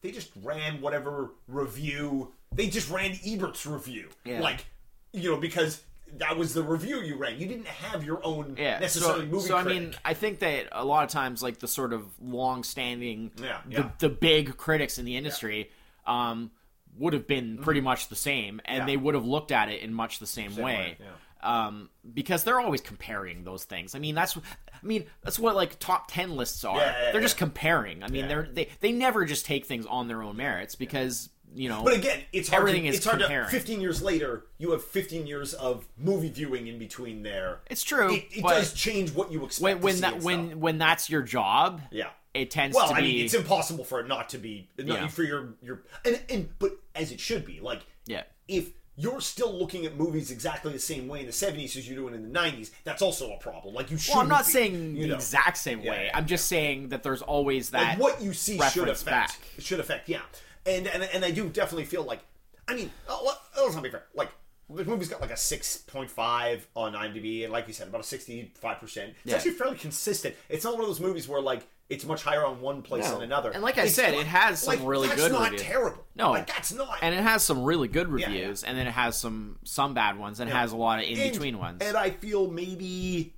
they 0.04 0.10
just 0.12 0.30
ran 0.42 0.82
whatever 0.82 1.30
review. 1.48 2.30
They 2.54 2.68
just 2.68 2.90
ran 2.90 3.12
Ebert's 3.26 3.64
review, 3.66 4.10
Yeah. 4.24 4.40
like 4.40 4.66
you 5.14 5.30
know, 5.30 5.38
because 5.38 5.82
that 6.18 6.36
was 6.36 6.52
the 6.54 6.62
review 6.62 7.00
you 7.00 7.16
ran. 7.16 7.40
You 7.40 7.46
didn't 7.46 7.66
have 7.68 8.04
your 8.04 8.20
own 8.24 8.56
Yeah, 8.58 8.78
necessarily 8.80 9.24
so, 9.24 9.30
movie. 9.32 9.48
so 9.48 9.56
I 9.56 9.62
mean, 9.64 9.94
I 10.04 10.12
think 10.14 10.40
that 10.40 10.66
a 10.72 10.84
lot 10.84 11.04
of 11.04 11.10
times, 11.10 11.42
like 11.42 11.58
the 11.58 11.68
sort 11.68 11.92
of 11.92 12.04
long-standing, 12.20 13.30
Yeah, 13.40 13.60
the, 13.66 13.72
yeah. 13.72 13.90
the 13.98 14.08
big 14.10 14.56
critics 14.56 14.98
in 14.98 15.04
the 15.06 15.16
industry, 15.16 15.70
um, 16.06 16.50
would 16.98 17.12
have 17.14 17.26
been 17.26 17.58
pretty 17.58 17.80
much 17.80 18.08
the 18.08 18.16
same, 18.16 18.60
and 18.66 18.80
Mm-hmm. 18.80 18.86
They 18.88 18.96
would 18.98 19.14
have 19.14 19.24
looked 19.24 19.50
at 19.52 19.68
it 19.70 19.80
in 19.80 19.94
much 19.94 20.18
the 20.18 20.26
same, 20.26 20.54
way. 20.56 20.62
way, 20.62 20.96
yeah. 21.00 21.06
Um, 21.44 21.90
because 22.14 22.42
they're 22.44 22.58
always 22.60 22.80
comparing 22.80 23.44
those 23.44 23.64
things. 23.64 23.94
I 23.94 23.98
mean, 23.98 24.14
that's, 24.14 24.36
I 24.36 24.40
mean, 24.82 25.04
that's 25.22 25.38
what 25.38 25.54
like 25.54 25.78
top 25.78 26.06
ten 26.10 26.36
lists 26.36 26.64
are. 26.64 26.76
Yeah, 26.76 26.82
yeah, 26.86 27.04
they're 27.12 27.14
yeah. 27.16 27.20
just 27.20 27.36
comparing. 27.36 28.02
I 28.02 28.08
mean, 28.08 28.28
they're 28.28 28.48
they 28.50 28.68
they 28.80 28.92
never 28.92 29.24
just 29.24 29.44
take 29.46 29.66
things 29.66 29.84
on 29.86 30.08
their 30.08 30.22
own 30.22 30.36
merits 30.36 30.74
because 30.74 31.28
you 31.54 31.68
know. 31.68 31.82
But 31.84 31.94
again, 31.94 32.20
it's 32.32 32.48
hard. 32.48 32.60
Everything 32.62 32.82
to, 32.84 32.88
is 32.88 32.96
it's 32.96 33.04
hard 33.06 33.20
comparing. 33.20 33.44
to. 33.46 33.50
Fifteen 33.50 33.80
years 33.80 34.02
later, 34.02 34.44
you 34.58 34.70
have 34.72 34.82
fifteen 34.82 35.26
years 35.26 35.54
of 35.54 35.86
movie 35.98 36.30
viewing 36.30 36.66
in 36.66 36.78
between 36.78 37.22
there. 37.22 37.60
It's 37.70 37.82
true, 37.82 38.14
It, 38.14 38.24
it 38.32 38.42
does 38.42 38.72
change 38.72 39.12
what 39.12 39.30
you 39.30 39.44
expect. 39.44 39.62
when 39.62 39.80
when 39.82 40.00
that 40.00 40.22
when 40.22 40.46
stuff. 40.48 40.58
when 40.58 40.78
that's 40.78 41.10
your 41.10 41.22
job, 41.22 41.80
yeah. 41.90 42.08
it 42.32 42.50
tends 42.50 42.74
Well, 42.74 42.88
to 42.88 42.94
I 42.94 43.00
be 43.02 43.06
mean, 43.12 43.24
it's 43.26 43.34
impossible 43.34 43.84
for 43.84 44.00
it 44.00 44.08
not 44.08 44.30
to 44.30 44.38
be 44.38 44.68
not 44.78 44.86
Yeah. 45.00 45.06
for 45.08 45.22
your 45.22 45.54
your 45.62 45.82
and 46.04 46.20
and 46.28 46.48
but 46.58 46.72
as 46.94 47.12
it 47.12 47.20
should 47.20 47.44
be. 47.44 47.60
Like, 47.60 47.82
Yeah. 48.06 48.22
if 48.48 48.70
you're 48.96 49.20
still 49.20 49.52
looking 49.52 49.84
at 49.86 49.96
movies 49.96 50.30
exactly 50.30 50.72
the 50.72 50.78
same 50.78 51.08
way 51.08 51.20
in 51.20 51.26
the 51.26 51.32
'70s 51.32 51.76
as 51.76 51.88
you're 51.88 51.96
doing 51.98 52.14
in 52.14 52.32
the 52.32 52.38
'90s, 52.38 52.70
that's 52.84 53.02
also 53.02 53.32
a 53.32 53.38
problem. 53.38 53.74
Like, 53.74 53.90
you 53.90 53.98
should. 53.98 54.12
Well, 54.14 54.22
I'm 54.22 54.28
not 54.28 54.46
saying 54.46 54.94
you 54.96 55.02
the 55.02 55.08
know. 55.08 55.14
exact 55.16 55.56
same 55.58 55.80
Yeah, 55.80 55.90
way. 55.90 56.04
yeah, 56.06 56.16
I'm 56.16 56.26
just 56.26 56.46
saying 56.46 56.88
that 56.90 57.02
there's 57.02 57.22
always 57.22 57.70
that. 57.70 57.80
like 57.80 57.98
what 57.98 58.22
you 58.22 58.32
see 58.32 58.58
should 58.70 58.88
affect 58.88 59.04
back. 59.06 59.38
should 59.58 59.80
affect 59.80 60.08
yeah 60.08 60.20
and 60.66 60.86
and 60.86 61.02
and 61.02 61.24
i 61.24 61.30
do 61.30 61.48
definitely 61.50 61.84
feel 61.84 62.04
like 62.04 62.20
i 62.68 62.74
mean 62.74 62.90
oh, 63.08 63.22
let- 63.26 63.62
let's 63.64 63.74
not 63.74 63.82
be 63.84 63.90
fair 63.90 64.04
like 64.14 64.30
the 64.70 64.82
movie's 64.86 65.08
got 65.10 65.20
like 65.20 65.30
a 65.30 65.34
6.5 65.36 66.60
on 66.74 66.92
imdb 66.94 67.44
and 67.44 67.52
like 67.52 67.66
you 67.66 67.74
said 67.74 67.88
about 67.88 68.00
a 68.00 68.04
65% 68.04 68.50
it's 68.62 68.96
Yeah. 69.24 69.36
actually 69.36 69.50
fairly 69.52 69.76
consistent 69.76 70.34
it's 70.48 70.64
not 70.64 70.72
one 70.74 70.82
of 70.82 70.86
those 70.88 71.00
movies 71.00 71.28
where 71.28 71.40
like 71.42 71.66
it's 71.90 72.04
much 72.06 72.22
higher 72.22 72.44
on 72.46 72.60
one 72.62 72.80
place 72.82 73.04
No. 73.04 73.14
than 73.14 73.22
another 73.22 73.50
And 73.50 73.62
like 73.62 73.76
I 73.78 73.82
It's 73.84 73.94
said, 73.94 74.12
not- 74.12 74.20
it 74.22 74.26
has 74.26 74.60
some 74.60 74.76
like, 74.78 74.88
really 74.88 75.08
that's 75.08 75.20
good 75.20 75.32
not 75.32 75.42
reviews. 75.50 75.62
terrible 75.62 76.04
No. 76.14 76.30
like 76.30 76.46
that's 76.46 76.72
not 76.72 76.98
and 77.02 77.14
it 77.14 77.20
has 77.22 77.42
some 77.42 77.62
really 77.62 77.88
good 77.88 78.08
reviews, 78.08 78.62
yeah. 78.62 78.68
and 78.68 78.78
then 78.78 78.86
it 78.86 78.92
has 78.92 79.18
some 79.18 79.58
some 79.64 79.92
bad 79.94 80.18
ones, 80.18 80.40
and 80.40 80.48
it 80.48 80.54
has 80.54 80.72
a 80.72 80.76
lot 80.76 80.98
of 81.00 81.04
in 81.08 81.18
And- 81.18 81.30
between 81.32 81.58
ones. 81.58 81.82
and 81.82 81.96
i 81.96 82.10
feel 82.10 82.50
maybe 82.50 83.34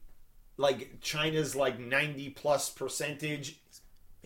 like 0.56 1.00
china's 1.00 1.54
like 1.56 1.78
90 1.78 2.30
plus 2.30 2.70
percentage 2.70 3.58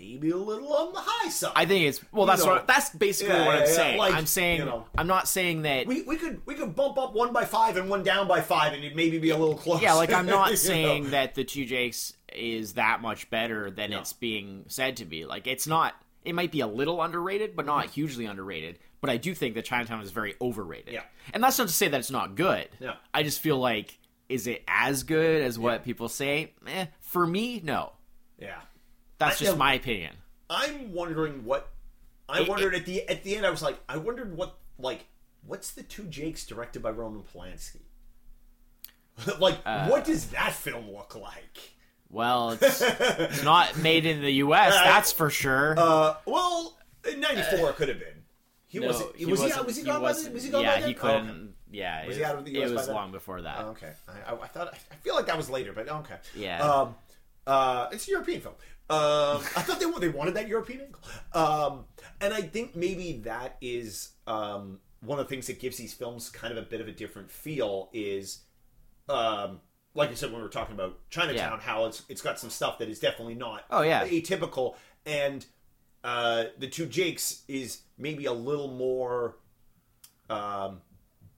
maybe 0.01 0.31
a 0.31 0.37
little 0.37 0.73
on 0.73 0.93
the 0.93 1.01
high 1.03 1.29
side 1.29 1.53
I 1.55 1.67
think 1.67 1.87
it's 1.87 2.01
well. 2.13 2.25
You 2.25 2.33
That's 2.33 2.45
know. 2.45 2.53
what 2.53 2.67
that's 2.67 2.91
basically 2.91 3.35
Yeah, 3.35 3.47
what 3.47 3.55
I'm 3.57 3.63
yeah, 3.63 3.69
yeah, 3.69 3.75
saying. 3.75 3.99
like, 3.99 4.15
I'm 4.15 4.27
saying 4.27 4.59
you 4.61 4.65
know. 4.65 4.87
I'm 4.97 5.07
not 5.07 5.29
saying 5.29 5.63
that. 5.63 5.87
We, 5.87 6.03
we 6.03 6.17
could 6.17 6.41
we 6.47 6.55
could 6.55 6.75
bump 6.75 6.99
up 6.99 7.15
one 7.15 7.33
by 7.33 7.45
five 7.45 7.77
and 7.77 7.89
one 7.91 8.03
down 8.03 8.27
by 8.29 8.41
five 8.41 8.73
and 8.73 8.83
it'd 8.83 8.97
maybe 8.97 9.19
be 9.19 9.31
a 9.31 9.37
little 9.37 9.57
close. 9.57 9.83
yeah, 9.83 9.93
like 9.95 10.13
I'm 10.13 10.27
not 10.39 10.51
know? 10.51 10.55
saying 10.55 11.11
that 11.11 11.35
the 11.35 11.45
two 11.45 11.65
Jakes 11.65 12.15
is 12.33 12.75
that 12.75 13.03
much 13.03 13.29
better 13.31 13.71
than 13.71 13.91
No. 13.91 14.01
it's 14.01 14.13
being 14.13 14.65
said 14.69 14.97
to 14.99 15.05
be. 15.05 15.25
Like 15.27 15.47
it's 15.47 15.67
not. 15.67 15.95
It 16.25 16.35
might 16.35 16.53
be 16.53 16.61
a 16.61 16.67
little 16.67 17.03
underrated, 17.03 17.57
but 17.57 17.65
not 17.67 17.87
hugely 17.91 18.27
underrated. 18.27 18.79
But 19.01 19.09
I 19.11 19.17
do 19.17 19.35
think 19.35 19.55
that 19.55 19.65
Chinatown 19.65 20.03
is 20.03 20.11
very 20.11 20.35
overrated. 20.43 20.93
Yeah. 20.93 21.03
and 21.33 21.43
that's 21.43 21.59
not 21.59 21.69
to 21.69 21.75
say 21.75 21.89
that 21.89 21.99
it's 22.01 22.11
not 22.11 22.35
good. 22.35 22.69
Yeah. 22.79 22.95
I 23.15 23.23
just 23.23 23.41
feel 23.41 23.59
like 23.59 23.99
is 24.29 24.47
it 24.47 24.63
as 24.69 25.03
good 25.03 25.43
as 25.43 25.59
what 25.59 25.85
people 25.85 26.09
say? 26.09 26.53
Eh, 26.67 26.87
for 27.01 27.27
me, 27.27 27.61
no. 27.65 27.93
Yeah, 28.39 28.61
That's 29.21 29.39
just 29.39 29.57
my 29.57 29.75
opinion. 29.75 30.17
I'm 30.49 30.93
wondering 30.93 31.45
what 31.45 31.69
I 32.29 32.41
It- 32.41 32.49
wondered 32.49 32.75
at 32.75 32.85
the 32.87 33.09
at 33.09 33.23
the 33.23 33.37
end. 33.37 33.47
I 33.47 33.51
was 33.51 33.63
like, 33.63 33.79
I 33.89 33.97
wondered 33.99 34.37
what 34.37 34.57
like 34.79 35.07
what's 35.47 35.71
the 35.71 35.83
two 35.85 36.05
Jakes 36.05 36.45
directed 36.45 36.83
by 36.83 36.91
Roman 36.91 37.23
Polanski. 37.23 37.81
like, 39.39 39.59
Uh, 39.65 39.87
what 39.89 40.05
does 40.05 40.27
that 40.31 40.53
film 40.53 40.91
look 40.91 41.15
like? 41.15 41.59
Well, 42.09 42.51
it's, 42.61 42.81
it's 42.83 43.43
not 43.45 43.77
made 43.79 44.07
in 44.07 44.21
the 44.23 44.33
U.S. 44.33 44.75
Uh, 44.75 44.85
That's 44.85 45.13
for 45.13 45.31
sure. 45.31 45.75
Uh, 45.79 46.15
well, 46.27 46.77
in 47.11 47.21
'94 47.21 47.71
it 47.71 47.77
could 47.77 47.89
have 47.89 47.99
been. 48.01 48.09
He 48.67 48.79
No, 48.79 48.89
was. 48.89 49.03
he 49.17 49.27
was 49.27 49.41
he? 49.41 49.47
wasn't- 49.47 49.67
Was 49.67 49.77
he 49.77 49.83
he 49.83 49.87
gone 49.87 50.01
by? 50.03 50.13
The, 50.13 50.31
wasn't- 50.31 50.41
he 50.43 50.49
gone 50.51 50.63
yeah, 50.63 50.75
by 50.77 50.81
then? 50.81 50.89
he 50.89 50.95
Oh, 50.97 50.99
okay. 51.09 51.19
couldn't. 51.21 51.55
Yeah, 51.73 52.07
Was 52.07 52.17
it, 52.17 52.19
he 52.21 52.25
out 52.25 52.35
of 52.37 52.45
the 52.45 52.55
it 52.57 52.63
US 52.65 52.71
by 52.71 52.75
was 52.77 52.89
long 52.89 53.13
before 53.13 53.43
that. 53.43 53.59
Oh, 53.61 53.69
okay, 53.71 53.93
I, 54.09 54.33
I, 54.33 54.43
I 54.43 54.47
thought 54.49 54.75
I 54.91 54.95
feel 54.97 55.15
like 55.15 55.27
that 55.27 55.37
was 55.37 55.49
later, 55.49 55.73
but 55.73 55.89
okay. 55.89 56.17
Yeah. 56.35 56.59
Um, 56.69 56.97
uh, 57.47 57.89
it's 57.93 58.09
a 58.09 58.11
European 58.11 58.41
film. 58.41 58.55
Um, 58.91 59.37
I 59.57 59.63
thought 59.63 59.79
they 59.81 59.91
they 60.01 60.09
wanted 60.09 60.35
that 60.35 60.49
European 60.49 60.81
angle, 60.81 61.01
um, 61.33 61.85
and 62.21 62.35
I 62.35 62.41
think 62.43 62.75
maybe 62.75 63.19
that 63.25 63.57
is 63.61 64.11
um, 64.27 64.81
one 65.01 65.19
of 65.21 65.27
the 65.27 65.31
things 65.31 65.47
that 65.47 65.61
gives 65.61 65.77
these 65.77 65.95
films 65.95 66.29
kind 66.29 66.51
of 66.51 66.59
a 66.59 66.67
bit 66.69 66.81
of 66.81 66.89
a 66.89 66.93
different 66.93 67.31
feel. 67.31 67.89
Is 67.93 68.41
um, 69.09 69.61
like 69.95 70.11
I 70.11 70.15
said 70.15 70.31
when 70.31 70.39
we 70.41 70.43
were 70.43 70.49
talking 70.49 70.75
about 70.75 70.99
Chinatown, 71.09 71.59
Yeah. 71.59 71.61
how 71.61 71.85
it's 71.87 72.03
it's 72.09 72.21
got 72.21 72.39
some 72.41 72.51
stuff 72.51 72.79
that 72.79 72.89
is 72.89 72.99
definitely 72.99 73.35
not 73.37 73.65
Oh, 73.71 73.83
yeah. 73.83 74.05
atypical, 74.07 74.75
and 75.07 75.47
uh, 76.03 76.45
the 76.59 76.67
two 76.67 76.87
Jakes 76.87 77.43
is 77.47 77.83
maybe 77.97 78.25
a 78.25 78.33
little 78.33 78.69
more 78.73 79.37
um, 80.29 80.81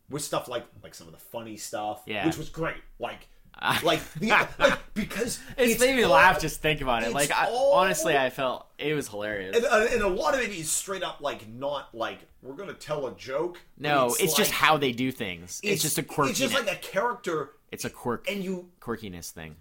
with 0.08 0.22
stuff 0.22 0.48
like 0.48 0.64
like 0.82 0.94
some 0.94 1.06
of 1.06 1.12
the 1.12 1.18
funny 1.20 1.56
stuff, 1.58 2.02
Yeah. 2.06 2.24
which 2.26 2.38
was 2.38 2.48
great. 2.48 2.76
Like 2.98 3.28
like 3.82 4.00
the 4.14 4.28
like 4.58 4.78
because 4.94 5.38
It's, 5.56 5.80
made 5.80 5.96
me 5.96 6.02
all- 6.02 6.12
laugh 6.12 6.40
just 6.40 6.60
think 6.60 6.80
about 6.80 7.02
it. 7.04 7.12
Like 7.12 7.30
I, 7.30 7.46
all- 7.46 7.72
honestly, 7.74 8.16
I 8.16 8.30
felt 8.30 8.66
it 8.78 8.94
was 8.94 9.08
hilarious. 9.08 9.56
And, 9.56 9.64
and 9.64 10.02
a 10.02 10.08
lot 10.08 10.34
of 10.34 10.40
it 10.40 10.50
is 10.50 10.70
straight 10.70 11.02
up 11.02 11.20
like 11.20 11.48
not 11.48 11.94
like 11.94 12.18
we're 12.42 12.54
gonna 12.54 12.74
tell 12.74 13.06
a 13.06 13.14
joke. 13.14 13.60
no, 13.78 14.14
it's, 14.18 14.34
just 14.34 14.50
like- 14.50 14.58
how 14.58 14.76
they 14.76 14.92
do 14.92 15.12
things. 15.12 15.60
It's, 15.62 15.82
just 15.82 15.98
a 15.98 16.02
quirk. 16.02 16.30
It's 16.30 16.38
just 16.38 16.54
like 16.54 16.70
a 16.70 16.76
character, 16.76 17.52
it's 17.70 17.84
a 17.84 17.90
quirk 17.90 18.28
and 18.28 18.42
you 18.42 18.68
quirkiness 18.80 19.30
thing. 19.30 19.56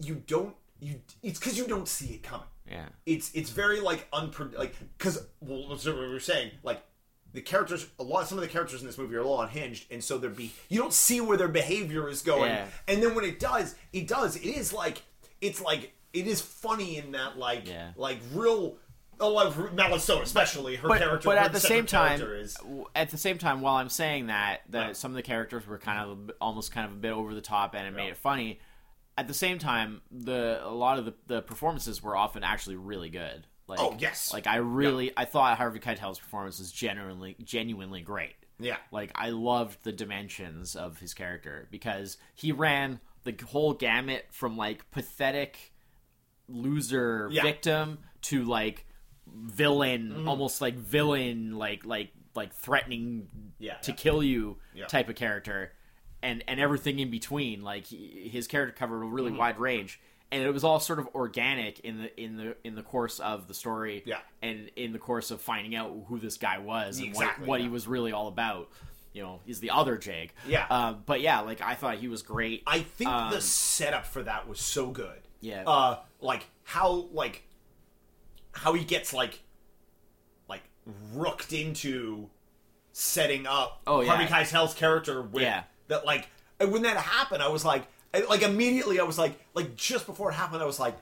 you 0.00 0.22
don't 0.26 0.54
you. 0.80 1.00
It's 1.22 1.38
because 1.38 1.58
you 1.58 1.66
don't 1.66 1.88
see 1.88 2.14
it 2.14 2.22
coming. 2.22 2.46
Yeah. 2.70 2.86
It's 3.06 3.32
it's 3.34 3.50
very 3.50 3.80
like 3.80 4.10
unpre 4.10 4.56
like 4.56 4.74
because 4.98 5.26
well 5.40 5.68
that's 5.70 5.86
what 5.86 5.96
we 5.98 6.08
were 6.08 6.20
saying 6.20 6.50
like 6.62 6.82
the 7.32 7.40
characters 7.40 7.86
a 7.98 8.02
lot 8.02 8.26
some 8.28 8.38
of 8.38 8.42
the 8.42 8.48
characters 8.50 8.80
in 8.80 8.86
this 8.86 8.98
movie 8.98 9.14
are 9.14 9.20
a 9.20 9.22
little 9.22 9.40
unhinged 9.40 9.86
and 9.90 10.02
so 10.02 10.18
they're 10.18 10.30
be 10.30 10.52
you 10.68 10.78
don't 10.80 10.92
see 10.94 11.20
where 11.20 11.36
their 11.36 11.48
behavior 11.48 12.08
is 12.08 12.22
going 12.22 12.50
Yeah. 12.50 12.66
and 12.86 13.02
then 13.02 13.14
when 13.14 13.24
it 13.24 13.38
does 13.38 13.74
it 13.92 14.08
does 14.08 14.36
it 14.36 14.44
is 14.44 14.72
like 14.72 15.02
it's 15.40 15.60
like 15.60 15.92
it 16.12 16.26
is 16.26 16.40
funny 16.40 16.96
in 16.96 17.12
that 17.12 17.36
like 17.38 17.68
Yeah. 17.68 17.90
like 17.96 18.18
real 18.32 18.76
oh 19.20 19.32
like 19.32 19.56
Madeleine 19.74 20.00
Stowe 20.00 20.22
especially 20.22 20.76
her 20.76 20.88
but, 20.88 20.98
character 20.98 21.26
but 21.28 21.36
her 21.38 21.44
at 21.44 21.52
the 21.52 21.60
same 21.60 21.86
time, 21.86 22.20
is 22.22 22.56
at 22.94 23.10
the 23.10 23.18
same 23.18 23.36
time, 23.36 23.60
while 23.60 23.74
I'm 23.74 23.88
saying 23.88 24.28
that, 24.28 24.60
that 24.70 24.86
Yeah. 24.86 24.92
some 24.92 25.10
of 25.10 25.16
the 25.16 25.22
characters 25.22 25.66
were 25.66 25.78
kind 25.78 25.98
of 26.08 26.30
almost 26.40 26.70
kind 26.72 26.86
of 26.86 26.92
a 26.92 26.96
bit 26.96 27.12
over 27.12 27.34
the 27.34 27.40
top 27.40 27.74
and 27.74 27.86
it 27.86 27.90
made 27.90 28.08
it 28.10 28.16
funny. 28.16 28.60
At 29.16 29.26
the 29.26 29.34
same 29.34 29.58
time, 29.58 30.02
the 30.12 30.60
a 30.64 30.70
lot 30.70 31.00
of 31.00 31.04
the, 31.04 31.14
the 31.26 31.42
performances 31.42 32.00
were 32.00 32.16
often 32.16 32.44
actually 32.44 32.76
really 32.76 33.10
good. 33.10 33.47
Like, 33.68 33.80
Oh, 33.80 33.94
yes. 33.98 34.32
like 34.32 34.46
I 34.46 34.56
really 34.56 35.12
I 35.16 35.24
thought 35.26 35.56
Harvey 35.58 35.78
Keitel's 35.78 36.18
performance 36.18 36.58
was 36.58 36.72
genuinely 36.72 37.36
genuinely 37.44 38.00
great. 38.00 38.34
yeah 38.58 38.78
Like 38.90 39.12
I 39.14 39.28
loved 39.30 39.84
the 39.84 39.92
dimensions 39.92 40.74
of 40.74 40.98
his 40.98 41.12
character 41.14 41.68
because 41.70 42.16
he 42.34 42.50
ran 42.50 42.98
the 43.24 43.34
whole 43.46 43.74
gamut 43.74 44.24
from 44.30 44.56
like 44.56 44.90
pathetic 44.90 45.72
loser 46.48 47.28
Yeah. 47.30 47.42
victim 47.42 47.98
to 48.22 48.44
like 48.44 48.86
villain, 49.26 50.26
almost 50.26 50.60
like 50.60 50.74
villain, 50.76 51.56
like 51.58 51.84
like 51.84 52.10
like 52.34 52.54
threatening 52.54 53.28
Yeah, 53.58 53.74
to 53.74 53.90
yeah. 53.92 53.96
kill 53.96 54.22
you 54.22 54.58
type 54.88 55.08
of 55.08 55.16
character, 55.16 55.72
and 56.22 56.42
and 56.48 56.58
everything 56.60 56.98
in 56.98 57.10
between. 57.10 57.62
Like 57.62 57.86
he, 57.86 58.28
his 58.32 58.46
character 58.46 58.74
covered 58.76 59.02
a 59.02 59.06
really 59.06 59.30
Mm-hmm. 59.30 59.38
wide 59.38 59.58
range. 59.58 60.00
And 60.30 60.42
it 60.42 60.52
was 60.52 60.62
all 60.62 60.78
sort 60.78 60.98
of 60.98 61.08
organic 61.14 61.80
in 61.80 62.02
the 62.02 62.20
in 62.22 62.36
the 62.36 62.56
in 62.62 62.74
the 62.74 62.82
course 62.82 63.18
of 63.18 63.48
the 63.48 63.54
story, 63.54 64.02
Yeah. 64.04 64.18
and 64.42 64.70
in 64.76 64.92
the 64.92 64.98
course 64.98 65.30
of 65.30 65.40
finding 65.40 65.74
out 65.74 65.90
who 66.08 66.18
this 66.18 66.36
guy 66.36 66.58
was 66.58 66.98
and 66.98 67.06
Exactly, 67.08 67.46
what, 67.46 67.48
what 67.48 67.60
he 67.62 67.68
was 67.68 67.86
really 67.88 68.12
all 68.12 68.28
about. 68.28 68.68
You 69.14 69.22
know, 69.22 69.40
he's 69.46 69.60
the 69.60 69.70
other 69.70 69.96
Jake. 69.96 70.34
Yeah. 70.46 70.66
Uh, 70.68 70.92
but 70.92 71.22
yeah, 71.22 71.40
like 71.40 71.62
I 71.62 71.74
thought 71.74 71.96
he 71.96 72.08
was 72.08 72.20
great. 72.22 72.62
I 72.66 72.80
think 72.80 73.08
Um, 73.10 73.30
the 73.32 73.40
setup 73.40 74.04
for 74.06 74.22
that 74.22 74.46
was 74.46 74.60
so 74.60 74.88
good. 74.90 75.20
Yeah. 75.40 75.64
Uh, 75.66 75.98
like 76.20 76.44
how 76.64 76.90
like 77.12 77.42
how 78.52 78.74
he 78.74 78.84
gets 78.84 79.14
like 79.14 79.40
like 80.46 80.62
rooked 81.14 81.52
into 81.54 82.28
setting 82.92 83.46
up 83.46 83.80
Oh, 83.86 84.02
yeah. 84.02 84.08
Harvey 84.14 84.24
Keitel's 84.30 84.74
character 84.74 85.22
with 85.22 85.42
Yeah. 85.42 85.62
that 85.88 86.04
like 86.04 86.28
when 86.60 86.82
that 86.82 86.96
happened 86.96 87.42
I 87.42 87.48
was 87.48 87.64
like 87.64 87.84
I- 88.14 88.20
like 88.28 88.42
immediately 88.42 89.00
I 89.00 89.04
was 89.04 89.18
like 89.18 89.38
like 89.54 89.76
just 89.76 90.06
before 90.06 90.30
it 90.30 90.34
happened 90.34 90.62
I 90.62 90.66
was 90.66 90.80
like 90.80 90.96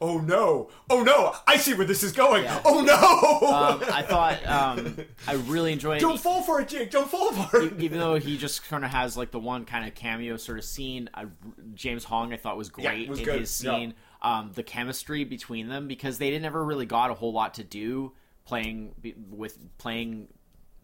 oh 0.00 0.18
no 0.18 0.70
oh 0.90 1.02
no 1.04 1.34
I 1.46 1.56
see 1.56 1.72
where 1.74 1.86
this 1.86 2.02
is 2.02 2.12
going 2.12 2.42
Yeah. 2.44 2.60
oh 2.64 2.80
no 2.82 3.46
um, 3.46 3.82
I 3.92 4.02
thought 4.02 4.44
um, 4.46 4.96
I 5.28 5.34
really 5.34 5.72
enjoyed. 5.72 6.00
don't 6.00 6.18
fall 6.20 6.42
for 6.42 6.60
it 6.60 6.68
Jake 6.68 6.90
don't 6.90 7.08
fall 7.08 7.32
for 7.32 7.60
it 7.62 7.80
even 7.80 7.98
though 8.00 8.16
he 8.16 8.36
just 8.36 8.68
kind 8.68 8.84
of 8.84 8.90
has 8.90 9.16
like 9.16 9.30
the 9.30 9.38
one 9.38 9.64
kind 9.64 9.86
of 9.86 9.94
cameo 9.94 10.36
sort 10.36 10.58
of 10.58 10.64
scene, 10.64 11.08
I, 11.14 11.26
James 11.74 12.02
Hong 12.04 12.32
I 12.32 12.36
thought 12.36 12.56
was 12.56 12.68
great 12.70 13.04
Yeah, 13.04 13.08
was 13.10 13.20
in 13.20 13.24
good. 13.24 13.40
his 13.40 13.64
Yeah. 13.64 13.76
scene. 13.76 13.94
Um, 14.20 14.50
the 14.54 14.62
chemistry 14.64 15.22
between 15.24 15.68
them 15.68 15.86
because 15.86 16.18
they 16.18 16.36
never 16.38 16.64
really 16.64 16.86
got 16.86 17.10
a 17.10 17.14
whole 17.14 17.32
lot 17.32 17.54
to 17.54 17.64
do 17.64 18.12
playing 18.46 18.94
with 19.30 19.56
playing 19.78 20.28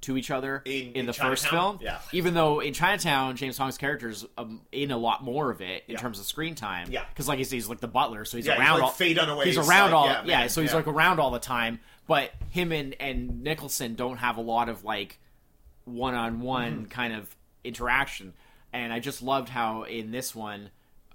to 0.03 0.17
each 0.17 0.31
other 0.31 0.63
In- 0.65 0.73
in, 0.73 0.93
in 0.93 1.07
the 1.07 1.13
first 1.13 1.47
film. 1.49 1.79
Yeah. 1.83 1.99
Even 2.13 2.35
though 2.35 2.61
in 2.61 2.73
Chinatown, 2.73 3.37
James 3.37 3.59
Hong's 3.59 3.77
character's 3.79 4.25
um, 4.39 4.63
in 4.73 4.91
a 4.91 4.97
lot 4.97 5.23
more 5.23 5.51
of 5.51 5.61
it 5.61 5.85
in 5.89 5.93
Yeah. 5.95 5.99
terms 5.99 6.19
of 6.19 6.27
screen 6.27 6.55
time. 6.55 6.89
Yeah. 6.91 7.05
because 7.09 7.29
like 7.29 7.39
said, 7.45 7.53
he's 7.53 7.69
like 7.69 7.81
the 7.81 7.89
butler, 7.89 8.25
so 8.25 8.37
he's 8.39 8.47
Yeah, 8.47 8.55
he's 8.55 8.61
around 8.61 8.75
like 8.75 8.83
all. 8.85 8.91
Faye 8.91 9.15
Dunaway's, 9.15 9.45
he's 9.47 9.59
around 9.59 9.91
like, 9.91 9.95
all. 9.95 10.07
yeah, 10.07 10.23
Yeah, 10.25 10.47
so 10.47 10.63
he's 10.63 10.73
like 10.75 10.87
around 10.87 11.21
all 11.21 11.31
the 11.31 11.39
time. 11.39 11.81
But 12.07 12.33
him 12.51 12.73
and 12.73 12.95
and 12.99 13.43
Nicholson 13.43 13.95
don't 13.95 14.17
have 14.17 14.37
a 14.37 14.41
lot 14.43 14.69
of 14.69 14.85
like 14.85 15.19
one-on-one 15.85 16.73
Mm-hmm. 16.73 16.85
kind 16.87 17.15
of 17.15 17.35
interaction 17.65 18.33
and 18.73 18.93
i 18.93 18.99
just 19.01 19.23
loved 19.23 19.49
how 19.51 19.83
in 19.83 20.11
this 20.13 20.35
one 20.35 20.71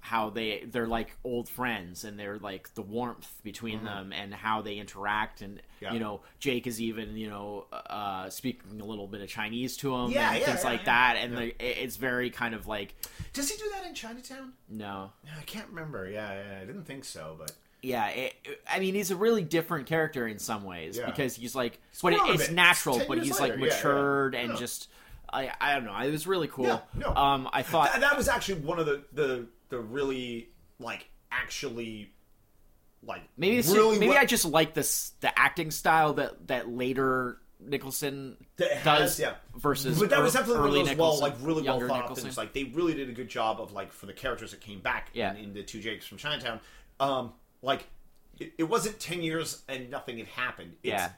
how 0.06 0.30
they 0.30 0.64
they're 0.70 0.86
like 0.86 1.16
old 1.24 1.48
friends 1.48 2.04
and 2.04 2.18
they're 2.18 2.38
like 2.38 2.72
the 2.74 2.82
warmth 2.82 3.30
between 3.42 3.82
them 3.84 4.12
and 4.12 4.32
how 4.32 4.62
they 4.62 4.76
interact. 4.76 5.40
And 5.42 5.56
Mm-hmm. 5.56 5.84
Yeah. 5.84 5.92
you 5.92 6.00
know 6.00 6.22
jake 6.38 6.66
is 6.66 6.80
even 6.80 7.18
you 7.18 7.28
know 7.28 7.66
uh 7.70 8.30
speaking 8.30 8.80
a 8.80 8.84
little 8.84 9.06
bit 9.06 9.20
of 9.20 9.28
chinese 9.28 9.76
to 9.78 9.94
him 9.94 10.10
Yeah, 10.10 10.30
and 10.30 10.40
yeah, 10.40 10.46
things 10.46 10.64
like 10.64 10.86
that. 10.86 11.16
And 11.20 11.38
it- 11.38 11.56
it's 11.60 11.96
very 11.96 12.30
kind 12.30 12.54
of 12.54 12.66
like 12.66 12.94
does 13.34 13.50
he 13.50 13.58
do 13.58 13.68
that 13.74 13.84
in 13.86 13.92
Chinatown? 13.92 14.54
No. 14.70 15.10
I 15.38 15.42
can't 15.42 15.68
remember. 15.68 16.08
Yeah, 16.08 16.32
yeah 16.32 16.58
I 16.62 16.64
didn't 16.64 16.84
think 16.84 17.04
so 17.04 17.34
but 17.38 17.52
yeah 17.82 18.08
it, 18.08 18.34
I 18.72 18.78
mean 18.80 18.94
he's 18.94 19.10
a 19.10 19.16
really 19.16 19.42
different 19.44 19.86
character 19.86 20.26
in 20.26 20.38
some 20.38 20.64
ways 20.64 20.98
because 20.98 21.36
he's 21.36 21.54
like 21.54 21.78
but 22.02 22.14
it, 22.14 22.20
it's 22.26 22.50
natural 22.50 23.02
but 23.06 23.18
he's 23.22 23.38
later, 23.38 23.52
like 23.58 23.60
matured 23.62 24.34
and 24.34 24.56
just 24.56 24.88
I, 25.30 25.52
I 25.60 25.74
don't 25.74 25.84
know. 25.84 25.96
It 25.98 26.10
was 26.10 26.26
really 26.26 26.48
cool. 26.48 26.80
No. 26.94 27.14
um 27.14 27.48
i 27.52 27.62
thought 27.62 27.90
Th- 27.90 28.00
that 28.00 28.16
was 28.16 28.28
actually 28.28 28.60
one 28.60 28.78
of 28.78 28.86
the 28.86 29.02
the 29.12 29.46
the 29.68 29.78
really 29.80 30.50
like 30.78 31.08
actually 31.30 32.12
like 33.02 33.22
Maybe 33.36 33.60
really 33.62 33.98
maybe 33.98 34.10
well- 34.10 34.18
I 34.18 34.24
just 34.24 34.44
like 34.44 34.74
this 34.74 35.12
the 35.20 35.36
acting 35.38 35.70
style 35.70 36.14
that 36.14 36.46
that 36.48 36.68
later 36.68 37.38
Nicholson 37.58 38.36
that 38.56 38.70
it 38.80 38.84
does 38.84 39.18
yeah. 39.18 39.34
versus 39.56 39.98
but 39.98 40.10
that 40.10 40.20
was 40.20 40.34
definitely 40.34 40.60
one 40.60 40.68
early 40.70 40.82
those 40.84 40.96
well 40.96 41.18
like 41.20 41.34
really 41.40 41.62
well 41.62 41.80
thought 41.80 41.90
out 41.90 42.00
Nicholson. 42.02 42.24
things 42.24 42.36
like 42.36 42.52
they 42.52 42.64
really 42.64 42.94
did 42.94 43.08
a 43.08 43.12
good 43.12 43.28
job 43.28 43.60
of 43.60 43.72
like 43.72 43.92
for 43.92 44.06
the 44.06 44.12
characters 44.12 44.50
that 44.50 44.60
came 44.60 44.80
back 44.80 45.08
Yeah. 45.14 45.30
in, 45.32 45.36
in 45.44 45.54
the 45.54 45.62
two 45.62 45.80
Jakes 45.80 46.06
from 46.06 46.18
Chinatown 46.18 46.60
um 47.00 47.32
like 47.62 47.86
it, 48.38 48.52
it 48.58 48.64
wasn't 48.64 49.00
10 49.00 49.22
years 49.22 49.62
and 49.68 49.90
nothing 49.90 50.18
had 50.18 50.26
happened 50.28 50.72
it's 50.82 50.90
Yeah. 50.90 51.10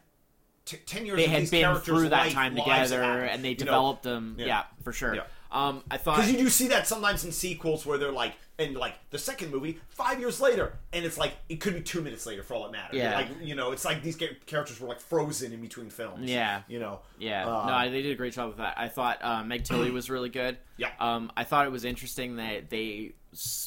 t- 0.64 0.76
10 0.86 1.06
years 1.06 1.16
they 1.16 1.24
of 1.24 1.30
had 1.32 1.42
these 1.42 1.50
been 1.50 1.62
characters' 1.62 1.84
through 1.84 2.08
that 2.10 2.18
life- 2.26 2.32
time 2.32 2.54
together 2.54 3.02
and 3.02 3.44
they 3.44 3.48
you 3.50 3.54
know? 3.56 3.64
developed 3.64 4.02
them. 4.04 4.36
yeah. 4.38 4.46
Yeah. 4.46 4.62
for 4.84 4.92
sure. 4.92 5.14
Um, 5.50 5.82
I 5.90 5.96
thought 5.96 6.16
Because 6.16 6.30
you 6.32 6.38
do 6.38 6.48
see 6.50 6.68
that 6.68 6.86
sometimes 6.86 7.24
in 7.24 7.32
sequels 7.32 7.86
where 7.86 7.96
they're 7.96 8.12
like, 8.12 8.34
in 8.58 8.74
like 8.74 8.94
the 9.10 9.18
second 9.18 9.50
movie, 9.52 9.78
five 9.88 10.18
years 10.20 10.40
later, 10.40 10.76
and 10.92 11.04
it's 11.04 11.16
like 11.16 11.36
it 11.48 11.60
could 11.60 11.74
be 11.74 11.80
two 11.80 12.02
minutes 12.02 12.26
later 12.26 12.42
for 12.42 12.54
all 12.54 12.66
it 12.66 12.72
matters. 12.72 12.96
Yeah. 12.96 13.14
like 13.14 13.28
you 13.40 13.54
know, 13.54 13.70
it's 13.70 13.84
like 13.84 14.02
these 14.02 14.16
characters 14.16 14.80
were 14.80 14.88
like 14.88 15.00
frozen 15.00 15.52
in 15.52 15.60
between 15.60 15.90
films. 15.90 16.28
Yeah. 16.28 16.62
you 16.68 16.80
know. 16.80 17.00
Yeah, 17.18 17.46
Uh, 17.46 17.66
no, 17.84 17.90
they 17.90 18.02
did 18.02 18.10
a 18.12 18.16
great 18.16 18.32
job 18.32 18.48
with 18.48 18.58
that. 18.58 18.74
I 18.76 18.88
thought 18.88 19.18
uh, 19.22 19.44
Meg 19.44 19.62
Tilly 19.64 19.90
was 19.92 20.10
really 20.10 20.28
good. 20.28 20.58
Yeah. 20.76 20.90
um, 20.98 21.30
I 21.36 21.44
thought 21.44 21.66
it 21.66 21.72
was 21.72 21.84
interesting 21.84 22.36
that 22.36 22.68
they 22.68 23.12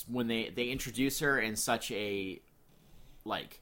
when 0.09 0.27
they 0.27 0.51
they 0.53 0.65
introduce 0.65 1.19
her 1.19 1.39
in 1.39 1.55
such 1.55 1.89
a 1.91 2.41
like 3.23 3.60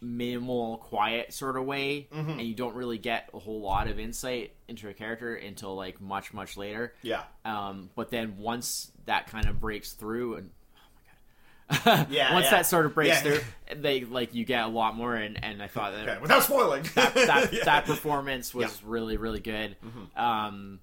minimal, 0.00 0.78
quiet 0.78 1.32
sort 1.32 1.56
of 1.56 1.64
way, 1.64 2.08
Mm-hmm. 2.14 2.30
and 2.30 2.42
you 2.42 2.54
don't 2.54 2.74
really 2.74 2.98
get 2.98 3.28
a 3.34 3.38
whole 3.38 3.60
lot 3.60 3.88
of 3.88 3.98
insight 3.98 4.52
into 4.68 4.88
a 4.88 4.94
character 4.94 5.34
until 5.34 5.74
like 5.76 6.00
much 6.00 6.32
much 6.32 6.56
later. 6.56 6.94
Yeah. 7.02 7.22
Um, 7.44 7.90
but 7.94 8.10
then 8.10 8.36
once 8.38 8.90
that 9.06 9.26
kind 9.28 9.46
of 9.46 9.60
breaks 9.60 9.92
through 9.92 10.36
and. 10.36 10.50
oh 10.76 11.82
my 11.84 11.96
god! 11.96 12.06
Yeah, 12.10 12.32
Once 12.34 12.44
yeah. 12.46 12.50
that 12.50 12.66
sort 12.66 12.86
of 12.86 12.94
breaks 12.94 13.22
Yeah. 13.24 13.38
through, 13.38 13.40
they 13.82 14.04
like 14.04 14.34
you 14.34 14.44
get 14.44 14.64
a 14.64 14.68
lot 14.68 14.96
more, 14.96 15.14
and, 15.14 15.42
and 15.44 15.62
I 15.62 15.66
thought 15.68 15.92
that 15.92 16.08
Okay, 16.08 16.20
without 16.20 16.42
spoiling. 16.42 16.82
that 16.94 17.14
that, 17.14 17.52
Yeah. 17.52 17.64
that 17.64 17.84
performance 17.86 18.54
was. 18.54 18.66
Mm-hmm. 18.72 18.88
really 18.90 19.16
really 19.16 19.40
good. 19.40 19.76
Um, 20.16 20.80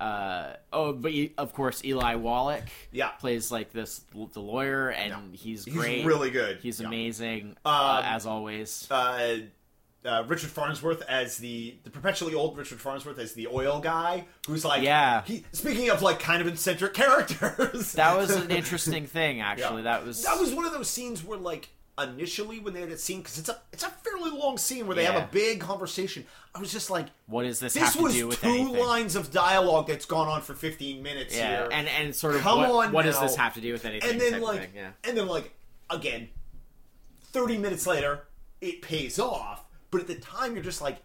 uh, 0.00 0.52
oh, 0.72 0.92
but 0.92 1.12
of 1.38 1.52
course 1.54 1.84
Eli 1.84 2.14
Wallach, 2.16 2.64
Yeah. 2.92 3.08
plays 3.10 3.50
like 3.50 3.72
this 3.72 4.00
the 4.32 4.40
lawyer, 4.40 4.90
and 4.90 5.10
Yeah. 5.10 5.36
he's 5.38 5.64
He's 5.64 5.74
great. 5.74 6.04
really 6.04 6.30
good. 6.30 6.58
He's 6.62 6.80
Yeah. 6.80 6.86
amazing 6.88 7.56
Um, 7.64 7.74
uh, 7.74 8.02
as 8.04 8.26
always. 8.26 8.86
uh, 8.90 9.38
uh, 10.04 10.22
Richard 10.28 10.50
Farnsworth 10.50 11.02
as 11.08 11.38
the 11.38 11.74
the 11.82 11.90
perpetually 11.90 12.32
old 12.32 12.56
Richard 12.56 12.80
Farnsworth 12.80 13.18
as 13.18 13.32
the 13.32 13.48
oil 13.48 13.80
guy 13.80 14.26
who's 14.46 14.64
like 14.64 14.82
Yeah. 14.82 15.22
He 15.24 15.44
speaking 15.52 15.90
of 15.90 16.00
like 16.02 16.20
kind 16.20 16.40
of 16.40 16.46
eccentric 16.46 16.94
characters. 17.02 17.92
that 17.94 18.16
was 18.16 18.30
an 18.30 18.50
interesting 18.52 19.06
thing, 19.06 19.40
actually. 19.40 19.78
Yeah. 19.82 19.92
That 19.98 20.06
was 20.06 20.22
that 20.22 20.38
was 20.38 20.54
one 20.54 20.64
of 20.64 20.72
those 20.72 20.88
scenes 20.88 21.24
where 21.24 21.38
like 21.38 21.68
initially 22.02 22.58
when 22.60 22.74
they 22.74 22.80
had 22.80 22.90
that 22.90 23.00
scene 23.00 23.18
because 23.20 23.38
it's 23.38 23.48
a 23.48 23.58
it's 23.72 23.82
a 23.84 23.90
fairly 23.90 24.30
long 24.30 24.58
scene 24.58 24.86
where 24.86 24.94
they 24.96 25.04
have 25.04 25.16
a 25.16 25.28
big 25.30 25.60
conversation. 25.60 26.24
I 26.54 26.60
was 26.60 26.72
just 26.72 26.90
like, 26.90 27.06
what 27.26 27.42
does 27.44 27.60
this, 27.60 27.74
this 27.74 27.82
have 27.82 27.92
to 27.94 28.02
was 28.02 28.14
do 28.14 28.28
with 28.28 28.40
two 28.40 28.48
anything? 28.48 28.76
lines 28.78 29.16
of 29.16 29.30
dialogue 29.30 29.86
that's 29.88 30.06
gone 30.06 30.28
on 30.28 30.42
for 30.42 30.54
15 30.54 31.02
minutes 31.02 31.36
yeah, 31.36 31.48
here. 31.62 31.68
and 31.72 31.88
and 31.88 32.14
sort 32.14 32.34
of 32.34 32.40
Come 32.42 32.60
what, 32.60 32.86
on 32.86 32.92
what 32.92 33.04
does 33.04 33.16
now. 33.16 33.22
this 33.22 33.36
have 33.36 33.54
to 33.54 33.60
do 33.60 33.72
with 33.72 33.84
anything? 33.84 34.10
and 34.10 34.20
then 34.20 34.34
of 34.34 34.42
like 34.42 34.60
thing, 34.60 34.70
yeah. 34.74 34.90
and 35.04 35.16
then 35.16 35.26
like 35.28 35.54
again 35.90 36.28
30 37.32 37.58
minutes 37.58 37.86
later 37.86 38.24
it 38.60 38.82
pays 38.82 39.18
off 39.18 39.64
but 39.90 40.00
at 40.00 40.06
the 40.06 40.14
time 40.16 40.54
you're 40.54 40.64
just 40.64 40.80
like 40.82 40.98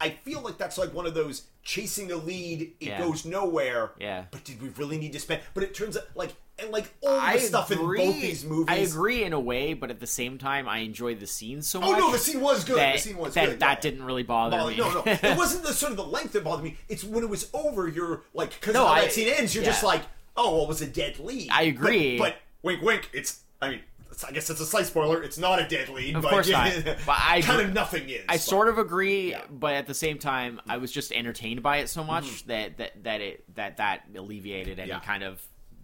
i 0.00 0.10
feel 0.10 0.40
like 0.40 0.58
that's 0.58 0.78
like 0.78 0.92
one 0.94 1.06
of 1.06 1.14
those 1.14 1.42
chasing 1.62 2.10
a 2.12 2.16
lead 2.16 2.62
it 2.80 2.86
Yeah. 2.88 2.98
goes 2.98 3.24
nowhere 3.24 3.90
Yeah. 3.98 4.24
but 4.30 4.44
did 4.44 4.60
we 4.62 4.68
really 4.70 4.98
need 4.98 5.12
to 5.12 5.20
spend 5.20 5.42
but 5.54 5.62
it 5.62 5.74
turns 5.74 5.96
out 5.96 6.04
like 6.14 6.34
and 6.62 6.70
like 6.70 6.92
all 7.02 7.12
the 7.14 7.20
I 7.20 7.36
stuff 7.38 7.70
agree. 7.70 8.00
in 8.02 8.06
both 8.12 8.20
these 8.20 8.44
movies 8.44 8.66
I 8.68 8.76
agree 8.76 9.24
in 9.24 9.32
a 9.32 9.40
way, 9.40 9.74
but 9.74 9.90
at 9.90 10.00
the 10.00 10.06
same 10.06 10.38
time, 10.38 10.68
I 10.68 10.78
enjoyed 10.78 11.20
the 11.20 11.26
scene 11.26 11.62
so 11.62 11.78
oh 11.78 11.82
much. 11.90 11.90
Oh 12.00 12.06
no 12.06 12.12
the 12.12 12.18
scene 12.18 12.40
was 12.40 12.64
good 12.64 12.76
that, 12.78 12.94
the 12.96 13.00
scene 13.00 13.16
was 13.16 13.34
that, 13.34 13.46
good 13.46 13.60
that 13.60 13.78
yeah. 13.78 13.90
didn't 13.90 14.04
really 14.04 14.22
bother 14.22 14.56
Well, 14.56 14.68
me. 14.68 14.76
no, 14.76 14.90
no, 14.92 15.02
it 15.06 15.22
wasn't 15.36 15.64
the 15.64 15.72
sort 15.72 15.90
of 15.92 15.96
the 15.96 16.04
length 16.04 16.32
that 16.32 16.44
bothered 16.44 16.64
me. 16.64 16.76
It's 16.88 17.04
when 17.04 17.22
it 17.24 17.30
was 17.30 17.48
over. 17.54 17.88
You're 17.88 18.22
like, 18.34 18.50
because 18.60 18.74
No, 18.74 18.86
how 18.86 18.92
I- 18.94 19.00
that 19.02 19.12
scene 19.12 19.28
ends, 19.28 19.54
you're 19.54 19.64
just 19.64 19.82
like, 19.84 20.02
oh, 20.36 20.54
well, 20.54 20.64
it 20.64 20.68
was 20.68 20.82
a 20.82 20.86
dead 20.86 21.18
lead. 21.18 21.48
I 21.50 21.62
agree. 21.62 22.18
But, 22.18 22.36
wink, 22.62 22.82
wink. 22.82 23.10
It's, 23.12 23.40
I 23.60 23.70
mean, 23.70 23.80
I 24.26 24.32
guess 24.32 24.50
it's 24.50 24.60
a 24.60 24.66
slight 24.66 24.84
spoiler. 24.86 25.22
It's 25.22 25.38
not 25.38 25.60
a 25.62 25.66
dead 25.68 25.88
lead. 25.88 26.14
Of 26.16 26.22
but 26.22 26.30
course 26.30 26.48
not. 26.50 26.72
But 26.84 27.16
I 27.18 27.40
kind 27.42 27.62
of 27.62 27.72
nothing 27.72 28.08
is. 28.10 28.22
I 28.28 28.34
but- 28.34 28.40
sort 28.40 28.68
of 28.68 28.76
agree, 28.76 29.34
but 29.50 29.74
at 29.74 29.86
the 29.86 29.94
same 29.94 30.18
time, 30.18 30.60
I 30.68 30.76
was 30.76 30.92
just 30.92 31.10
entertained 31.12 31.62
by 31.62 31.78
it 31.78 31.88
so 31.88 32.04
much 32.04 32.24
Mm-hmm. 32.24 32.48
that, 32.48 32.76
that 32.78 33.04
that 33.04 33.20
it 33.22 33.44
that 33.54 33.76
that 33.78 34.02
alleviated 34.14 34.78
any 34.78 34.90
Yeah. 34.90 35.00
kind 35.00 35.22
of 35.22 35.40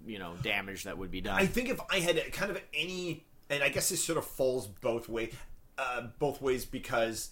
you 0.07 0.19
know 0.19 0.35
damage 0.43 0.85
that 0.85 0.97
would 0.99 1.11
be 1.11 1.21
done. 1.21 1.35
I 1.41 1.47
think 1.47 1.69
if 1.69 1.81
I 1.91 1.99
had 2.01 2.21
kind 2.33 2.51
of 2.51 2.61
any, 2.75 3.25
and 3.51 3.63
I 3.63 3.69
guess 3.69 3.89
this 3.89 4.03
sort 4.05 4.19
of 4.19 4.25
falls 4.25 4.67
both 4.67 5.09
way, 5.09 5.31
uh, 5.79 6.03
both 6.19 6.41
ways 6.41 6.65
because 6.65 7.31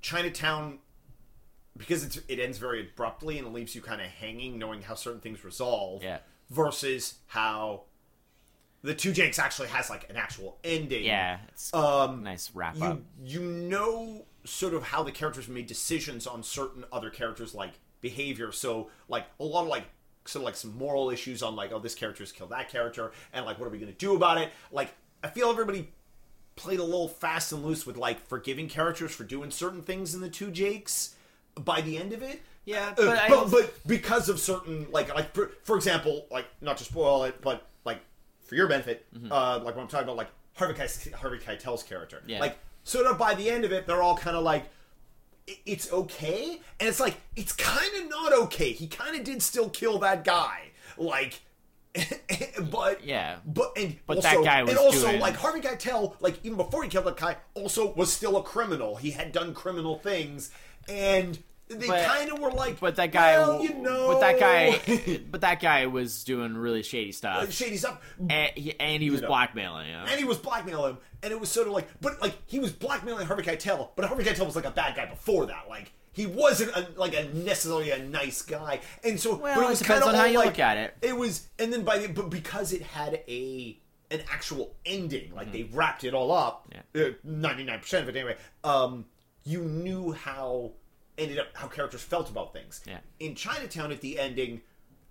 Chinatown, 0.00 0.78
because 1.76 2.04
it's, 2.04 2.20
it 2.28 2.38
ends 2.38 2.58
very 2.58 2.80
abruptly 2.80 3.38
and 3.38 3.46
it 3.46 3.52
leaves 3.52 3.74
you 3.74 3.80
kind 3.80 4.00
of 4.00 4.06
hanging, 4.08 4.58
knowing 4.58 4.82
how 4.82 4.94
certain 4.94 5.20
things 5.20 5.44
resolve. 5.44 6.02
Yeah. 6.02 6.18
Versus 6.50 7.14
how 7.28 7.84
the 8.82 8.94
two 8.94 9.12
Jakes 9.12 9.38
actually 9.38 9.68
has 9.68 9.88
like 9.88 10.10
an 10.10 10.16
actual 10.16 10.58
ending. 10.64 11.04
yeah, 11.04 11.38
it's 11.48 11.72
Um, 11.72 12.22
nice 12.24 12.50
wrap 12.54 12.80
up. 12.82 13.00
you 13.24 13.40
you 13.40 13.46
know 13.48 14.26
sort 14.44 14.74
of 14.74 14.82
how 14.82 15.02
the 15.04 15.12
characters 15.12 15.48
made 15.48 15.66
decisions 15.66 16.26
on 16.26 16.42
certain 16.42 16.84
other 16.92 17.08
characters 17.10 17.54
like 17.54 17.74
behavior 18.00 18.50
so 18.50 18.90
like 19.08 19.24
a 19.38 19.44
lot 19.44 19.62
of 19.62 19.68
like 19.68 19.84
sort 20.24 20.42
of 20.42 20.44
like 20.46 20.56
some 20.56 20.76
moral 20.78 21.10
issues 21.10 21.42
on 21.42 21.56
like 21.56 21.72
oh 21.72 21.78
this 21.78 21.94
character 21.94 22.22
has 22.22 22.32
killed 22.32 22.50
that 22.50 22.68
character 22.68 23.12
and 23.32 23.44
like 23.44 23.58
what 23.58 23.66
are 23.66 23.70
we 23.70 23.78
going 23.78 23.90
to 23.92 23.98
do 23.98 24.14
about 24.14 24.38
it 24.38 24.50
like 24.70 24.92
i 25.24 25.28
feel 25.28 25.48
everybody 25.50 25.88
played 26.54 26.78
a 26.78 26.84
little 26.84 27.08
fast 27.08 27.50
and 27.52 27.64
loose 27.64 27.86
with 27.86 27.96
like 27.96 28.24
forgiving 28.28 28.68
characters 28.68 29.10
for 29.12 29.24
doing 29.24 29.50
certain 29.50 29.82
things 29.82 30.14
in 30.14 30.20
the 30.20 30.28
two 30.28 30.50
jakes 30.50 31.14
by 31.56 31.80
the 31.80 31.96
end 31.98 32.12
of 32.12 32.22
it 32.22 32.40
Yeah, 32.64 32.90
Uh, 32.90 32.94
but 32.96 33.04
but, 33.06 33.18
I 33.18 33.28
but, 33.28 33.50
don't- 33.50 33.86
because 33.86 34.28
of 34.28 34.38
certain 34.38 34.86
like 34.92 35.12
like 35.14 35.34
for, 35.34 35.50
for 35.64 35.76
example 35.76 36.26
like 36.30 36.46
not 36.60 36.76
to 36.78 36.84
spoil 36.84 37.24
it 37.24 37.40
but 37.42 37.66
like 37.84 38.00
for 38.44 38.54
your 38.54 38.68
benefit 38.68 39.06
uh 39.30 39.60
like 39.64 39.74
when 39.74 39.82
i'm 39.84 39.88
talking 39.88 40.04
about 40.04 40.16
like 40.16 40.30
harvey, 40.54 40.74
Keitel, 40.74 41.12
harvey 41.14 41.38
keitel's 41.38 41.82
character 41.82 42.18
Mm-hmm. 42.18 42.30
Yeah. 42.30 42.40
like 42.40 42.58
sort 42.84 43.06
of 43.06 43.18
by 43.18 43.34
the 43.34 43.48
end 43.50 43.64
of 43.64 43.72
it 43.72 43.86
they're 43.86 44.02
all 44.02 44.16
kind 44.16 44.36
of 44.36 44.44
like 44.44 44.64
"I- 44.64 44.68
it's 45.46 45.92
okay? 45.92 46.60
And 46.80 46.88
it's 46.88 47.00
like 47.00 47.16
it's 47.36 47.52
kind 47.52 47.90
of 48.02 48.08
not 48.10 48.32
okay. 48.44 48.72
He 48.72 48.86
kind 48.86 49.16
of 49.16 49.24
did 49.24 49.42
still 49.42 49.68
kill 49.70 49.98
that 50.00 50.24
guy. 50.24 50.70
Like 50.96 51.40
but 52.70 53.04
Yeah. 53.04 53.36
but 53.44 53.72
and 53.76 53.96
But 54.06 54.18
also, 54.18 54.28
that 54.28 54.44
guy 54.44 54.62
was 54.62 54.70
and 54.70 54.78
also 54.78 55.08
doing- 55.08 55.20
like 55.20 55.36
Harvey 55.36 55.60
Keitel 55.60 56.14
like 56.20 56.38
even 56.44 56.56
before 56.56 56.82
he 56.82 56.88
killed 56.88 57.06
that 57.06 57.16
guy 57.16 57.36
also 57.54 57.92
was 57.94 58.12
still 58.12 58.36
a 58.36 58.42
criminal. 58.42 58.96
He 58.96 59.10
had 59.10 59.32
done 59.32 59.54
criminal 59.54 59.98
things. 59.98 60.50
And 60.88 61.38
they 61.80 61.86
kind 61.86 62.30
of 62.30 62.38
were 62.38 62.50
like 62.50 62.78
but 62.80 62.96
that 62.96 63.12
guy, 63.12 63.38
well, 63.38 63.62
you 63.62 63.74
know 63.74 64.08
but 64.08 64.20
that 64.20 64.38
guy, 64.40 65.20
but 65.30 65.40
that 65.42 65.60
guy 65.60 65.86
was 65.86 66.24
doing 66.24 66.56
really 66.56 66.82
shady 66.82 67.12
stuff, 67.12 67.50
shady 67.52 67.76
stuff 67.76 68.00
and 68.28 68.50
he, 68.54 68.78
and 68.80 69.02
he 69.02 69.10
was 69.10 69.20
know. 69.22 69.28
blackmailing 69.28 69.86
him. 69.88 70.06
and 70.08 70.18
he 70.18 70.24
was 70.24 70.38
blackmailing 70.38 70.92
him, 70.94 70.98
and 71.22 71.32
it 71.32 71.38
was 71.40 71.48
sort 71.48 71.66
of 71.66 71.72
like, 71.72 71.88
but 72.00 72.20
like 72.20 72.34
he 72.46 72.58
was 72.58 72.72
blackmailing 72.72 73.26
Harvey 73.26 73.42
Keitel, 73.42 73.88
but 73.96 74.04
Harvey 74.04 74.24
Keitel 74.24 74.46
was 74.46 74.56
like 74.56 74.64
a 74.66 74.70
bad 74.70 74.96
guy 74.96 75.06
before 75.06 75.46
that. 75.46 75.66
Like 75.68 75.92
he 76.12 76.26
wasn't 76.26 76.70
a, 76.76 76.88
like 76.96 77.14
a 77.14 77.24
necessarily 77.32 77.90
a 77.90 77.98
nice 78.02 78.42
guy, 78.42 78.80
and 79.02 79.18
so 79.18 79.34
Well, 79.36 79.54
but 79.56 79.64
it 79.64 79.68
was 79.70 79.78
depends 79.78 80.04
kinda 80.04 80.18
on 80.18 80.24
how 80.24 80.30
you 80.30 80.38
like- 80.38 80.46
look 80.46 80.58
at 80.58 80.76
it. 80.76 80.96
It 81.02 81.16
was, 81.16 81.48
and 81.58 81.72
then 81.72 81.84
by 81.84 81.98
the, 81.98 82.08
but 82.08 82.28
because 82.30 82.72
it 82.72 82.82
had 82.82 83.22
a 83.28 83.78
an 84.10 84.20
actual 84.30 84.74
ending, 84.84 85.34
like 85.34 85.52
they 85.52 85.62
wrapped 85.62 86.04
it 86.04 86.12
all 86.12 86.32
up, 86.32 86.68
Mm-hmm. 86.94 87.40
Ninety 87.40 87.64
nine 87.64 87.80
percent 87.80 88.06
of 88.06 88.14
it 88.14 88.18
anyway. 88.18 88.36
Um, 88.62 89.06
you 89.44 89.62
knew 89.62 90.12
how 90.12 90.72
ended 91.18 91.38
up 91.38 91.48
how 91.54 91.68
characters 91.68 92.02
felt 92.02 92.30
about 92.30 92.52
things. 92.52 92.80
Yeah. 92.86 92.98
In 93.20 93.34
Chinatown, 93.34 93.92
at 93.92 94.00
the 94.00 94.18
ending, 94.18 94.62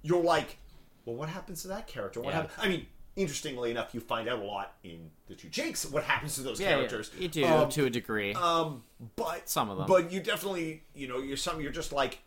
you're 0.02 0.24
like, 0.24 0.58
well, 1.06 1.16
what 1.16 1.30
happens 1.30 1.62
to 1.64 1.68
that 1.70 1.88
character? 1.88 2.20
What 2.22 2.30
Yeah. 2.30 2.42
happens? 2.42 2.54
I 2.58 2.68
mean, 2.68 2.88
interestingly 3.16 3.72
enough, 3.72 3.94
you 3.94 4.00
find 4.00 4.28
out 4.30 4.40
a 4.40 4.44
lot 4.44 4.74
in 4.84 5.12
the 5.28 5.36
two 5.36 5.50
Jakes 5.50 5.86
what 5.86 6.04
happens 6.04 6.36
to 6.36 6.42
those 6.42 6.60
yeah, 6.60 6.70
yeah, 6.70 6.76
characters. 6.76 7.12
you 7.18 7.28
do 7.28 7.46
Um, 7.46 7.70
to 7.70 7.86
a 7.86 7.90
degree. 7.90 8.34
um, 8.34 8.84
but 9.16 9.48
Some 9.50 9.70
of 9.70 9.78
them. 9.78 9.88
But 9.88 10.12
you 10.12 10.22
definitely, 10.22 10.84
you 10.96 11.08
know, 11.08 11.20
you're 11.20 11.38
some. 11.38 11.62
You're 11.62 11.72
just 11.72 11.92
like, 11.92 12.20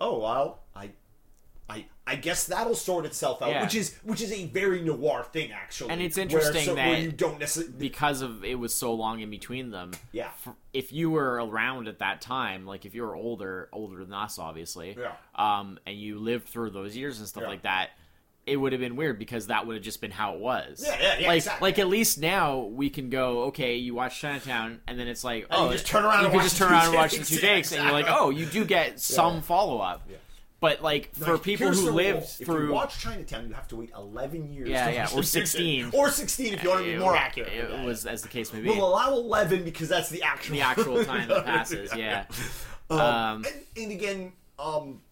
oh 0.00 0.18
well, 0.18 0.60
I, 0.74 0.90
I, 1.68 1.86
I 2.06 2.16
guess 2.16 2.44
that'll 2.48 2.74
sort 2.74 3.06
itself 3.06 3.40
out. 3.40 3.48
Yeah. 3.48 3.62
Which 3.62 3.74
is 3.74 3.96
which 4.04 4.20
is 4.20 4.30
a 4.32 4.44
very 4.46 4.82
noir 4.82 5.24
thing, 5.32 5.50
actually. 5.52 5.90
And 5.90 6.02
it's 6.02 6.18
interesting 6.18 6.64
so- 6.66 6.74
that 6.74 7.00
you 7.00 7.10
don't 7.10 7.38
necessarily. 7.38 7.78
because 7.78 8.20
of 8.20 8.44
it 8.44 8.58
was 8.58 8.74
so 8.74 8.92
long 8.92 9.20
in 9.20 9.30
between 9.30 9.70
them. 9.70 9.92
Yeah. 10.12 10.28
If 10.74 10.92
you 10.92 11.10
were 11.10 11.34
around 11.44 11.88
at 11.88 12.00
that 12.00 12.20
time, 12.20 12.66
like 12.66 12.84
if 12.84 12.94
you 12.94 13.02
were 13.02 13.16
older, 13.16 13.70
older 13.72 14.04
than 14.04 14.12
us, 14.12 14.38
obviously, 14.38 14.94
Yeah. 14.98 15.12
um, 15.34 15.78
and 15.86 15.96
you 15.98 16.18
lived 16.18 16.48
through 16.48 16.70
those 16.70 16.94
years 16.96 17.18
and 17.18 17.26
stuff 17.26 17.44
Yeah. 17.44 17.48
like 17.48 17.62
that, 17.62 17.90
it 18.46 18.58
would 18.58 18.72
have 18.72 18.80
been 18.82 18.96
weird 18.96 19.18
because 19.18 19.46
that 19.46 19.66
would 19.66 19.74
have 19.76 19.82
just 19.82 20.02
been 20.02 20.10
how 20.10 20.34
it 20.34 20.40
was. 20.40 20.84
Yeah, 20.86 20.98
yeah, 21.00 21.18
yeah, 21.20 21.28
Like, 21.28 21.36
exactly. 21.38 21.66
like 21.66 21.78
at 21.78 21.88
least 21.88 22.18
now 22.20 22.58
we 22.58 22.90
can 22.90 23.08
go. 23.08 23.44
Okay, 23.44 23.76
you 23.76 23.94
watch 23.94 24.20
Chinatown, 24.20 24.80
and 24.86 24.98
then 25.00 25.08
it's 25.08 25.24
like, 25.24 25.46
oh, 25.50 25.68
you 25.68 25.72
just 25.72 25.86
turn 25.86 26.04
around 26.04 26.18
You 26.18 26.24
and 26.26 26.32
can 26.32 26.36
watch 26.40 26.44
just 26.44 26.58
turn 26.58 26.70
around 26.70 26.86
and 26.88 26.94
watch 26.94 27.12
the 27.16 27.24
two 27.24 27.36
Yeah, 27.36 27.40
Jakes, 27.40 27.72
and 27.72 27.82
you're 27.82 27.92
like, 27.92 28.04
oh, 28.06 28.28
you 28.28 28.44
do 28.44 28.66
get 28.66 29.00
some 29.00 29.40
follow 29.40 29.78
up. 29.78 30.06
But 30.64 30.80
like 30.82 31.14
for 31.14 31.32
Like, 31.32 31.42
people 31.42 31.68
who 31.70 31.90
lived 31.90 32.14
rule. 32.16 32.22
if 32.40 32.46
through 32.46 32.66
you 32.68 32.72
watch 32.72 32.98
Chinatown, 32.98 33.48
you 33.48 33.54
have 33.54 33.68
to 33.68 33.76
wait 33.76 33.90
11 33.94 34.50
years. 34.50 34.66
Yeah, 34.70 34.86
to 34.86 34.92
yeah, 34.94 35.08
or 35.14 35.22
16. 35.38 35.90
or 35.92 36.08
16 36.08 36.54
if 36.54 36.62
you 36.62 36.70
want 36.70 36.80
to 36.86 36.90
be 36.90 36.96
more 36.98 37.14
accurate. 37.14 37.52
It, 37.52 37.68
that. 37.70 37.84
was 37.84 38.06
as 38.06 38.22
the 38.22 38.28
case 38.28 38.50
may 38.50 38.60
be. 38.62 38.70
We'll 38.70 38.88
allow 38.88 39.12
11 39.12 39.62
because 39.62 39.90
that's 39.90 40.08
the 40.08 40.22
actual 40.22 40.54
the 40.54 40.62
actual 40.62 41.04
time 41.12 41.28
that 41.28 41.44
passes. 41.44 41.94
Yeah. 41.94 42.24
Um, 42.88 42.98
Um, 42.98 43.44
and, 43.44 43.54
and 43.76 43.92
again, 43.92 44.32
um, 44.58 45.02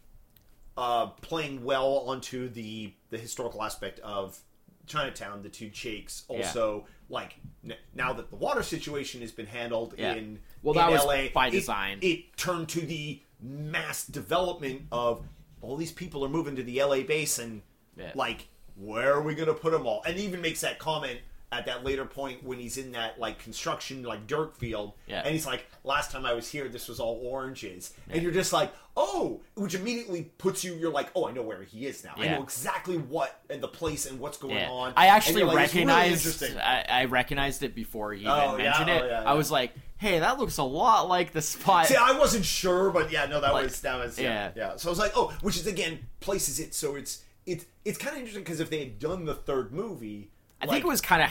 uh, 0.79 1.09
playing 1.21 1.65
well 1.65 1.99
onto 2.07 2.49
the 2.49 2.95
the 3.11 3.19
historical 3.19 3.63
aspect 3.63 4.01
of 4.01 4.39
Chinatown, 4.87 5.43
the 5.43 5.51
two 5.51 5.69
Jakes. 5.69 6.25
Also, 6.29 6.87
like 7.11 7.37
n- 7.63 7.77
now 7.95 8.15
that 8.15 8.31
the 8.31 8.37
water 8.37 8.63
situation 8.63 9.21
has 9.21 9.33
been 9.33 9.45
handled 9.47 9.95
Yeah. 9.99 10.15
in 10.15 10.39
Well, 10.63 10.73
in 10.73 10.79
that 10.81 10.91
was 10.91 11.05
LA, 11.05 11.29
by 11.29 11.49
it- 11.49 11.51
design. 11.51 11.99
It, 12.01 12.39
turned 12.39 12.71
to 12.71 12.81
the 12.81 13.21
mass 13.39 14.07
development 14.07 14.83
of 14.91 15.27
all 15.63 15.77
these 15.77 15.93
people 15.93 16.25
are 16.25 16.29
moving 16.29 16.55
to 16.57 16.63
the 16.63 16.83
LA 16.83 17.01
basin. 17.01 17.63
Yeah. 17.97 18.13
Like, 18.15 18.49
where 18.77 19.15
are 19.15 19.23
we 19.23 19.35
going 19.35 19.49
to 19.49 19.55
put 19.55 19.73
them 19.73 19.87
all? 19.87 20.03
And 20.07 20.17
he 20.19 20.25
even 20.25 20.41
makes 20.43 20.61
that 20.63 20.79
comment 20.79 21.21
at 21.51 21.67
that 21.67 21.85
later 21.85 22.07
point 22.07 22.43
when 22.43 22.59
he's 22.59 22.79
in 22.79 22.93
that 22.93 23.21
like 23.21 23.39
construction 23.39 24.03
like 24.03 24.27
dirt 24.27 24.57
field 24.57 24.95
Yeah. 25.07 25.21
and 25.21 25.33
he's 25.35 25.45
like 25.45 25.67
last 25.85 26.11
time 26.11 26.25
i 26.25 26.33
was 26.33 26.49
here 26.49 26.67
this 26.67 26.89
was 26.89 26.99
all 26.99 27.21
oranges 27.23 27.93
and 28.09 28.23
you're 28.23 28.33
just 28.33 28.55
like 28.55 28.73
oh 28.97 29.43
which 29.55 29.75
immediately 29.75 30.31
puts 30.39 30.65
you 30.65 30.73
you're 30.77 30.91
like 30.91 31.11
oh 31.15 31.29
i 31.29 31.31
know 31.31 31.43
where 31.43 31.63
he 31.63 31.85
is 31.85 32.05
now 32.05 32.15
i 32.17 32.27
know 32.27 32.43
exactly 32.43 32.97
what 32.97 33.39
and 33.51 33.63
the 33.63 33.69
place 33.69 34.07
and 34.07 34.19
what's 34.19 34.39
going 34.39 34.55
Yeah. 34.57 34.71
on 34.71 34.95
I 34.97 35.09
actually 35.09 35.43
like, 35.43 35.65
it's 35.67 35.75
really 35.75 35.85
recognized. 35.87 36.57
I, 36.57 36.87
I 36.89 37.05
recognized 37.05 37.63
it 37.63 37.75
before 37.75 38.15
he 38.15 38.23
even 38.23 38.33
Oh, 38.33 38.57
yeah? 38.57 38.63
mentioned 38.65 38.89
Oh, 38.91 38.97
it. 39.05 39.11
yeah, 39.11 39.23
I 39.27 39.35
was 39.35 39.51
like, 39.51 39.75
"Hey, 40.03 40.19
that 40.19 40.39
looks 40.39 40.59
a 40.59 40.63
lot 40.63 41.09
like 41.09 41.33
the 41.33 41.41
spot." 41.43 41.87
See, 41.87 41.97
I 41.97 42.19
wasn't 42.19 42.45
sure, 42.45 42.91
but 42.91 43.11
yeah, 43.11 43.27
no, 43.27 43.41
that 43.41 43.53
Like, 43.53 43.65
was 43.65 43.81
that 43.83 43.97
was 43.99 44.19
yeah, 44.19 44.51
yeah. 44.55 44.71
yeah. 44.71 44.77
So 44.77 44.89
I 44.89 44.91
was 44.91 44.99
like, 44.99 45.13
oh, 45.15 45.33
which 45.43 45.57
is 45.57 45.67
again 45.67 46.01
places 46.21 46.59
it 46.61 46.75
so 46.75 46.95
it's 46.97 47.23
it's 47.47 47.65
it's 47.85 47.99
kind 47.99 48.13
of 48.15 48.19
interesting 48.19 48.45
because 48.45 48.61
if 48.61 48.71
they 48.71 48.81
had 48.81 48.99
done 48.99 49.25
the 49.25 49.35
third 49.35 49.73
movie, 49.73 50.31
I 50.61 50.67
think 50.67 50.85
it 50.85 50.89
was 50.89 51.01
kind 51.01 51.23
of 51.23 51.31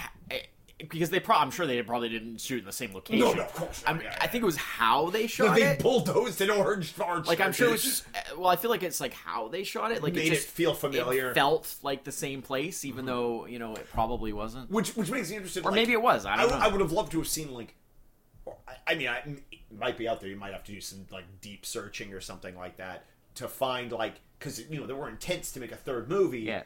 because 0.89 1.09
they 1.09 1.19
probably. 1.19 1.43
I'm 1.43 1.51
sure 1.51 1.65
they 1.67 1.81
probably 1.83 2.09
didn't 2.09 2.39
shoot 2.41 2.59
in 2.59 2.65
the 2.65 2.71
same 2.71 2.93
location. 2.93 3.23
No, 3.23 3.33
no, 3.33 3.43
of 3.43 3.53
course 3.53 3.83
not. 3.83 3.91
I'm- 3.95 4.01
Yeah, 4.03 4.17
I 4.19 4.27
think 4.27 4.41
it 4.41 4.45
was 4.45 4.57
how 4.57 5.09
they 5.09 5.27
shot 5.27 5.55
they 5.55 5.63
it. 5.63 5.77
They 5.77 5.83
bulldozed 5.83 6.41
an 6.41 6.49
orange 6.49 6.93
orange. 6.99 7.27
Like 7.27 7.39
I'm 7.39 7.51
sure 7.53 7.67
it 7.67 7.71
was 7.71 7.83
just. 7.83 8.05
uh, 8.15 8.19
Well, 8.37 8.47
I 8.47 8.55
feel 8.55 8.71
like 8.71 8.83
it's 8.83 8.99
like 8.99 9.13
how 9.13 9.47
they 9.47 9.63
shot 9.63 9.91
it. 9.91 10.01
Like 10.01 10.13
Made 10.15 10.25
it 10.25 10.27
it 10.33 10.35
just 10.35 10.47
feel 10.47 10.73
familiar. 10.73 11.23
Mm-hmm. 11.23 11.31
It 11.31 11.35
felt 11.35 11.75
like 11.83 12.03
the 12.03 12.11
same 12.11 12.41
place, 12.41 12.83
even 12.85 13.05
though 13.05 13.45
you 13.45 13.59
know 13.59 13.73
it 13.75 13.87
probably 13.91 14.33
wasn't. 14.33 14.69
which 14.71 14.95
which 14.95 15.11
makes 15.11 15.29
me 15.29 15.35
interested. 15.37 15.61
Or 15.65 15.71
like, 15.71 15.75
maybe 15.75 15.91
it 15.93 16.01
was. 16.01 16.25
I 16.25 16.33
I, 16.33 16.37
don't 16.37 16.49
know. 16.49 16.57
I 16.57 16.67
would 16.67 16.81
have 16.81 16.91
loved 16.91 17.11
to 17.11 17.19
have 17.19 17.27
seen 17.27 17.53
like, 17.53 17.75
I, 18.67 18.73
I 18.87 18.95
mean, 18.95 19.07
I, 19.07 19.17
it 19.51 19.59
might 19.77 19.97
be 19.97 20.07
out 20.07 20.19
there. 20.19 20.29
You 20.29 20.35
might 20.35 20.53
have 20.53 20.63
to 20.65 20.71
do 20.71 20.81
some 20.81 21.05
like 21.11 21.25
deep 21.41 21.65
searching 21.65 22.13
or 22.13 22.21
something 22.21 22.55
like 22.55 22.77
that 22.77 23.05
to 23.35 23.47
find 23.47 23.91
like 23.91 24.15
because 24.39 24.59
you 24.69 24.79
know 24.79 24.87
there 24.87 24.95
were 24.95 25.09
intents 25.09 25.51
to 25.53 25.59
make 25.59 25.71
a 25.71 25.75
third 25.77 26.09
movie. 26.09 26.41
yeah. 26.41 26.63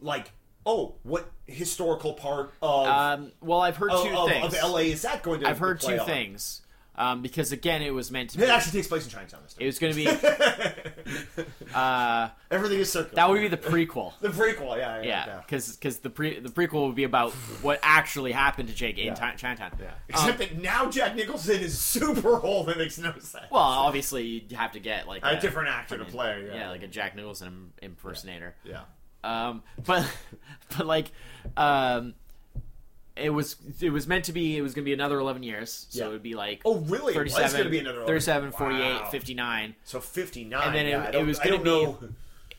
Like, 0.00 0.32
oh, 0.64 0.94
what 1.02 1.30
historical 1.46 2.14
part 2.14 2.52
of 2.62 2.86
Um, 2.86 3.32
well, 3.42 3.60
I've 3.60 3.76
heard 3.76 3.90
of, 3.92 4.06
two 4.06 4.16
of, 4.16 4.28
things. 4.28 4.54
of 4.54 4.70
LA 4.70 4.78
is 4.78 5.02
that 5.02 5.22
going 5.22 5.40
to? 5.40 5.48
I've 5.48 5.58
heard 5.58 5.80
two 5.80 5.98
on? 5.98 6.06
things. 6.06 6.62
Um, 6.96 7.22
because 7.22 7.52
again, 7.52 7.82
it 7.82 7.92
was 7.94 8.10
meant 8.10 8.30
to. 8.30 8.38
Be, 8.38 8.44
It 8.44 8.50
actually 8.50 8.72
takes 8.78 8.88
place 8.88 9.04
in 9.04 9.10
Chinatown 9.10 9.40
this 9.42 9.54
time. 9.54 9.62
it 9.62 9.66
was 9.66 9.78
going 9.78 9.94
to 9.94 9.96
be. 9.96 10.06
uh, 11.74 12.28
Everything 12.50 12.80
is 12.80 12.90
circular. 12.92 13.14
that 13.16 13.28
would 13.28 13.40
be 13.40 13.48
the 13.48 13.56
prequel. 13.56 14.12
the 14.20 14.28
prequel. 14.28 14.76
Yeah, 14.76 15.02
yeah, 15.02 15.26
Yeah, 15.26 15.40
because 15.46 15.98
the 15.98 16.10
pre 16.10 16.38
the 16.40 16.48
prequel 16.48 16.86
would 16.86 16.94
be 16.96 17.04
about 17.04 17.32
what 17.62 17.78
actually 17.82 18.32
happened 18.32 18.68
to 18.68 18.74
Jake 18.74 18.98
in 18.98 19.06
Yeah. 19.06 19.14
Chi- 19.14 19.34
Chinatown. 19.36 19.72
Yeah. 19.80 19.86
Um, 19.88 19.92
Except 20.08 20.38
that 20.38 20.60
now 20.60 20.90
Jack 20.90 21.14
Nicholson 21.16 21.60
is 21.60 21.78
super 21.78 22.40
old. 22.40 22.66
That 22.66 22.78
makes 22.78 22.98
no 22.98 23.12
sense. 23.18 23.46
well, 23.50 23.62
obviously 23.62 24.24
you'd 24.24 24.52
have 24.52 24.72
to 24.72 24.80
get 24.80 25.06
like 25.08 25.24
a 25.24 25.40
different 25.40 25.68
actor 25.68 25.98
to 25.98 26.04
play. 26.04 26.44
Yeah, 26.46 26.54
yeah, 26.54 26.70
like 26.70 26.82
a 26.82 26.88
Jack 26.88 27.14
Nicholson 27.16 27.48
im- 27.48 27.72
impersonator. 27.82 28.54
yeah. 28.64 28.82
Um, 29.22 29.62
but 29.84 30.10
but 30.76 30.86
like, 30.86 31.12
um, 31.56 32.14
it 33.16 33.30
was 33.30 33.56
it 33.80 33.90
was 33.90 34.06
meant 34.06 34.24
to 34.26 34.32
be. 34.32 34.56
It 34.56 34.62
was 34.62 34.74
going 34.74 34.84
to 34.84 34.88
be 34.88 34.92
another 34.94 35.18
eleven 35.18 35.42
years. 35.42 35.86
So 35.90 35.98
Yeah. 36.00 36.08
it 36.08 36.12
would 36.12 36.22
be 36.22 36.34
like 36.34 36.62
Oh, 36.64 36.76
really? 36.78 37.14
It 37.14 37.22
was 37.22 37.32
37, 37.34 37.58
gonna 37.58 37.70
be 37.70 37.78
another 37.78 38.04
37, 38.06 38.52
48, 38.52 38.80
Wow. 39.02 39.08
59. 39.10 39.74
So 39.84 40.00
fifty 40.00 40.44
nine. 40.44 40.62
And 40.68 40.74
then 40.74 40.86
it- 40.86 40.90
yeah, 40.90 41.04
it 41.08 41.12
don't- 41.12 41.26
was 41.26 41.38
gonna 41.38 41.50
don't 41.62 41.64
be- 41.64 41.70
know. 41.70 41.98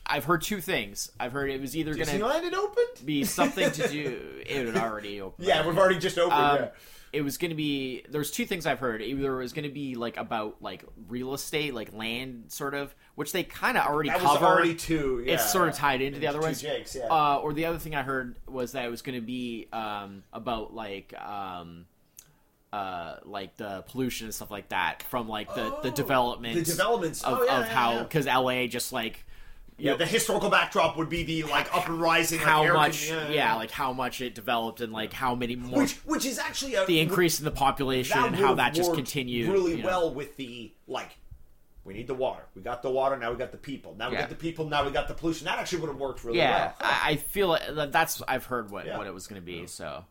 I've 0.04 0.24
heard 0.24 0.42
two 0.42 0.60
things. 0.60 1.12
I've 1.20 1.32
heard 1.32 1.48
it 1.50 1.60
was 1.60 1.76
either 1.76 1.94
going 1.94 2.06
to 2.06 2.12
Disneyland 2.12 2.42
had 2.44 2.54
opened. 2.54 3.06
be 3.06 3.24
something 3.24 3.70
to 3.70 3.88
do. 3.88 4.42
It 4.46 4.66
had 4.66 4.76
already 4.76 5.20
opened. 5.20 5.46
Yeah, 5.46 5.64
we've 5.66 5.78
already 5.78 5.98
just 6.00 6.18
opened. 6.18 6.40
Um, 6.40 6.56
yeah. 6.56 6.68
It 7.12 7.22
was 7.22 7.38
going 7.38 7.50
to 7.50 7.54
be. 7.54 8.04
There's 8.08 8.30
two 8.30 8.44
things 8.46 8.66
I've 8.66 8.80
heard. 8.80 9.00
Either 9.02 9.34
it 9.34 9.42
was 9.42 9.52
going 9.52 9.68
to 9.68 9.72
be 9.74 9.94
like 9.94 10.16
about 10.16 10.56
like 10.60 10.82
real 11.08 11.32
estate, 11.34 11.72
like 11.74 11.92
land, 11.92 12.46
sort 12.48 12.74
of, 12.74 12.94
which 13.14 13.32
they 13.32 13.42
kind 13.44 13.76
of 13.76 13.86
already 13.86 14.08
That 14.08 14.22
was 14.22 14.42
already 14.42 14.74
two. 14.74 15.22
Yeah, 15.24 15.34
it's 15.34 15.50
sort 15.52 15.68
of 15.68 15.74
tied 15.74 16.00
into 16.00 16.18
the 16.18 16.26
other 16.26 16.40
ones. 16.40 16.60
Jakes, 16.62 16.94
yeah. 16.96 17.04
Uh, 17.10 17.36
or 17.42 17.52
the 17.52 17.66
other 17.66 17.78
thing 17.78 17.94
I 17.94 18.02
heard 18.02 18.36
was 18.48 18.72
that 18.72 18.84
it 18.84 18.90
was 18.90 19.02
going 19.02 19.20
to 19.20 19.24
be 19.26 19.68
um, 19.72 20.22
about 20.32 20.74
like 20.74 21.12
um, 21.20 21.86
uh, 22.72 23.16
like 23.24 23.56
the 23.58 23.84
pollution 23.88 24.26
and 24.26 24.34
stuff 24.34 24.50
like 24.50 24.70
that 24.70 25.02
from 25.04 25.28
like 25.28 25.54
the 25.54 25.76
the 25.82 25.88
Oh, 25.88 25.94
development 25.94 26.54
the 26.54 26.62
developments. 26.62 27.22
of, 27.22 27.38
Oh, 27.40 27.44
yeah, 27.44 27.58
of 27.60 27.66
yeah, 27.66 27.74
how 27.74 28.02
because 28.02 28.26
LA 28.26 28.66
just 28.66 28.92
like 28.92 29.26
yeah, 29.78 29.94
the 29.94 30.06
historical 30.06 30.48
backdrop 30.48 30.96
would 30.96 31.08
be 31.08 31.22
the 31.24 31.42
like 31.44 31.74
up 31.74 31.88
and 31.88 32.00
rising. 32.00 32.38
how 32.38 32.62
air 32.62 32.72
much 32.74 33.10
yeah, 33.10 33.54
like 33.56 33.70
how 33.70 33.92
much 33.92 34.20
it 34.20 34.34
developed 34.34 34.80
and 34.80 34.92
like 34.92 35.12
how 35.12 35.34
many 35.34 35.56
more 35.56 35.80
which 35.80 35.94
which 36.06 36.24
is 36.24 36.38
actually 36.38 36.74
a, 36.76 36.86
the 36.86 37.00
increase 37.00 37.38
in 37.40 37.44
the 37.44 37.50
population 37.50 38.18
and 38.18 38.36
how 38.36 38.54
that 38.54 38.72
just 38.74 38.94
continued 38.94 39.50
really 39.50 39.72
you 39.76 39.78
know. 39.82 39.86
well 39.86 40.14
with 40.14 40.36
the 40.36 40.72
like. 40.86 41.10
We 41.84 41.94
need 41.94 42.06
the 42.06 42.14
water. 42.14 42.42
We 42.54 42.62
got 42.62 42.82
the 42.82 42.90
water. 42.90 43.16
Now 43.16 43.32
we 43.32 43.36
got 43.36 43.50
the 43.50 43.58
people. 43.58 43.94
Now 43.98 44.08
we 44.08 44.14
Yeah. 44.14 44.20
got 44.22 44.28
the 44.30 44.36
people. 44.36 44.66
Now 44.68 44.84
we 44.84 44.92
got 44.92 45.08
the 45.08 45.14
pollution. 45.14 45.46
That 45.46 45.58
actually 45.58 45.80
would 45.80 45.88
have 45.88 45.98
worked 45.98 46.22
really 46.24 46.38
Yeah, 46.38 46.66
well. 46.66 46.74
I, 46.80 47.10
I 47.10 47.16
feel 47.16 47.52
that- 47.74 47.90
that's 47.92 48.22
I've 48.28 48.44
heard 48.44 48.70
what, 48.70 48.86
Yeah. 48.86 48.98
what 48.98 49.06
it 49.08 49.14
was 49.14 49.26
going 49.26 49.40
to 49.40 49.44
be. 49.44 49.66
So 49.66 50.04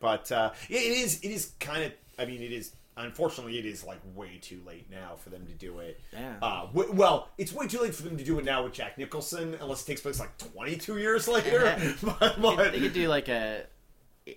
But 0.00 0.32
uh, 0.32 0.50
it 0.68 0.76
it 0.76 0.98
is. 0.98 1.20
It 1.20 1.28
is 1.30 1.52
kind 1.60 1.84
of. 1.84 1.92
I 2.18 2.24
mean, 2.24 2.42
it 2.42 2.52
is. 2.52 2.72
Unfortunately, 2.96 3.58
it 3.58 3.64
is 3.64 3.84
like 3.84 3.98
way 4.14 4.38
too 4.42 4.60
late 4.66 4.90
now 4.90 5.14
for 5.16 5.30
them 5.30 5.46
to 5.46 5.52
do 5.52 5.78
it. 5.78 6.00
Yeah. 6.12 6.34
Uh, 6.42 6.66
w- 6.66 6.92
well, 6.92 7.28
it's 7.38 7.52
way 7.52 7.66
too 7.66 7.80
late 7.80 7.94
for 7.94 8.02
them 8.02 8.16
to 8.18 8.24
do 8.24 8.38
it 8.38 8.44
now 8.44 8.64
with 8.64 8.72
Jack 8.74 8.98
Nicholson, 8.98 9.56
unless 9.60 9.82
it 9.82 9.86
takes 9.86 10.00
place 10.02 10.18
like 10.20 10.36
22 10.38 10.98
years 10.98 11.26
later. 11.28 11.76
but, 12.02 12.18
but- 12.42 12.72
they 12.72 12.80
could 12.80 12.92
do 12.92 13.08
like 13.08 13.28
a 13.28 13.64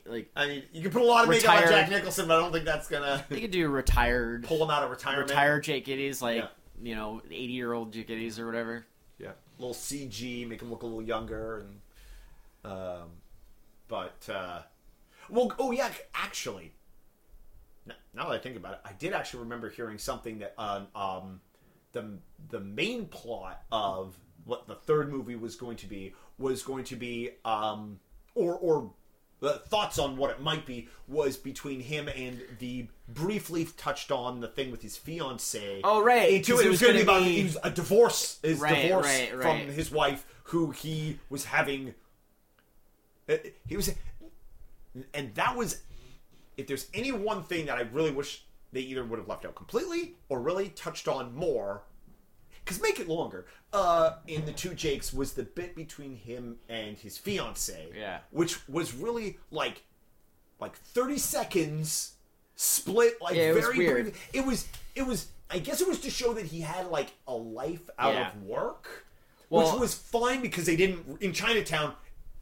like 0.06 0.30
I 0.36 0.48
mean, 0.48 0.64
you 0.72 0.82
can 0.82 0.92
put 0.92 1.02
a 1.02 1.06
lot 1.06 1.24
of 1.24 1.30
makeup 1.30 1.56
on 1.56 1.68
Jack 1.68 1.90
Nicholson, 1.90 2.28
but 2.28 2.38
I 2.38 2.42
don't 2.42 2.52
think 2.52 2.66
that's 2.66 2.88
gonna 2.88 3.24
they 3.30 3.42
could 3.42 3.52
do 3.52 3.68
retired 3.70 4.44
pull 4.46 4.64
him 4.64 4.70
out 4.70 4.84
of 4.84 4.90
retirement. 4.90 5.30
retired 5.30 5.64
Jake 5.64 5.86
Gittes 5.86 6.22
like 6.22 6.38
Yeah. 6.38 6.48
you 6.82 6.96
know 6.96 7.22
eighty 7.30 7.54
year 7.54 7.74
old 7.74 7.92
Jake 7.94 8.08
Gittes 8.08 8.40
or 8.40 8.46
whatever. 8.46 8.86
Yeah, 9.20 9.30
a 9.30 9.62
little 9.62 9.76
CG, 9.76 10.48
make 10.48 10.62
him 10.62 10.70
look 10.70 10.82
a 10.84 10.86
little 10.86 11.02
younger, 11.02 11.60
and 11.60 12.72
um, 12.72 13.10
but 13.88 14.28
uh, 14.34 14.62
well, 15.30 15.54
oh 15.60 15.72
yeah, 15.72 15.90
actually, 16.16 16.74
now 17.86 18.28
that 18.30 18.32
I 18.32 18.38
think 18.38 18.56
about 18.58 18.74
it, 18.74 18.80
I 18.86 18.94
did 18.94 19.14
actually 19.14 19.42
remember 19.42 19.70
hearing 19.70 19.98
something 19.98 20.40
that 20.40 20.54
um, 20.58 20.88
um 20.96 21.42
the 21.92 22.18
the 22.50 22.60
main 22.60 23.06
plot 23.06 23.62
of 23.72 24.18
what 24.46 24.68
the 24.68 24.76
third 24.76 25.12
movie 25.12 25.36
was 25.36 25.56
going 25.56 25.78
to 25.78 25.86
be 25.88 26.14
was 26.38 26.64
going 26.64 26.84
to 26.86 26.96
be 26.96 27.30
um 27.46 28.00
or 28.36 28.56
or 28.56 28.92
the 29.44 29.56
thoughts 29.68 30.00
on 30.00 30.16
what 30.16 30.30
it 30.32 30.40
might 30.40 30.66
be 30.66 30.88
was 31.06 31.36
between 31.36 31.82
him 31.82 32.08
and 32.08 32.42
the 32.60 32.88
briefly 33.10 33.66
touched 33.76 34.10
on 34.10 34.40
the 34.40 34.48
thing 34.48 34.72
with 34.72 34.82
his 34.82 34.96
fiance. 34.96 35.82
Oh, 35.84 36.02
right, 36.02 36.32
Into 36.32 36.60
it, 36.60 36.66
it 36.66 36.70
was 36.70 36.80
going 36.80 36.94
to 36.94 37.00
be 37.00 37.04
about 37.04 37.24
be- 37.24 37.36
he 37.36 37.44
was 37.44 37.58
a 37.62 37.70
divorce. 37.70 38.40
His 38.42 38.60
Right, 38.62 38.84
divorce 38.84 39.06
right, 39.06 39.42
from 39.42 39.58
his 39.68 39.92
wife, 39.92 40.26
who 40.46 40.72
he 40.72 41.20
was 41.30 41.44
having. 41.44 41.94
uh, 43.28 43.36
He 43.68 43.76
was, 43.76 43.94
and 45.14 45.36
that 45.36 45.58
was. 45.58 45.82
If 46.56 46.68
there's 46.68 46.88
any 46.94 47.12
one 47.12 47.44
thing 47.44 47.66
that 47.66 47.78
I 47.78 47.82
really 47.82 48.12
wish 48.12 48.46
they 48.72 48.80
either 48.82 49.04
would 49.04 49.20
have 49.20 49.28
left 49.28 49.44
out 49.44 49.56
completely 49.56 50.14
or 50.30 50.40
really 50.40 50.70
touched 50.70 51.10
on 51.10 51.36
more, 51.36 51.82
because 52.64 52.82
make 52.82 53.00
it 53.00 53.08
longer. 53.08 53.46
Uh, 53.72 54.14
in 54.28 54.46
the 54.46 54.52
two 54.52 54.74
Jakes 54.74 55.12
was 55.14 55.34
the 55.34 55.44
bit 55.44 55.76
between 55.76 56.16
him 56.16 56.58
and 56.70 56.98
his 56.98 57.18
fiance, 57.18 57.88
Yeah. 57.96 58.20
which 58.32 58.68
was 58.70 58.94
really 58.94 59.38
like, 59.52 59.84
like 60.60 60.76
thirty 60.76 61.18
seconds 61.18 62.14
split, 62.56 63.22
like 63.22 63.36
Yeah, 63.36 63.50
it 63.52 63.56
was 63.56 63.66
very 63.66 63.78
weird. 63.78 64.04
brief. 64.06 64.30
It 64.34 64.46
was, 64.46 64.68
it 64.96 65.06
was. 65.06 65.28
I 65.50 65.60
guess 65.60 65.82
it 65.82 65.88
was 65.88 66.00
to 66.02 66.10
show 66.10 66.34
that 66.34 66.46
he 66.46 66.62
had 66.62 66.88
like 66.88 67.10
a 67.28 67.34
life 67.34 67.90
out 68.00 68.14
Yeah. 68.14 68.30
of 68.30 68.44
work, 68.44 69.06
Well- 69.50 69.72
which 69.74 69.80
was 69.82 69.94
fine 69.94 70.42
because 70.42 70.66
they 70.66 70.76
didn't 70.76 71.22
in 71.22 71.34
Chinatown. 71.34 71.96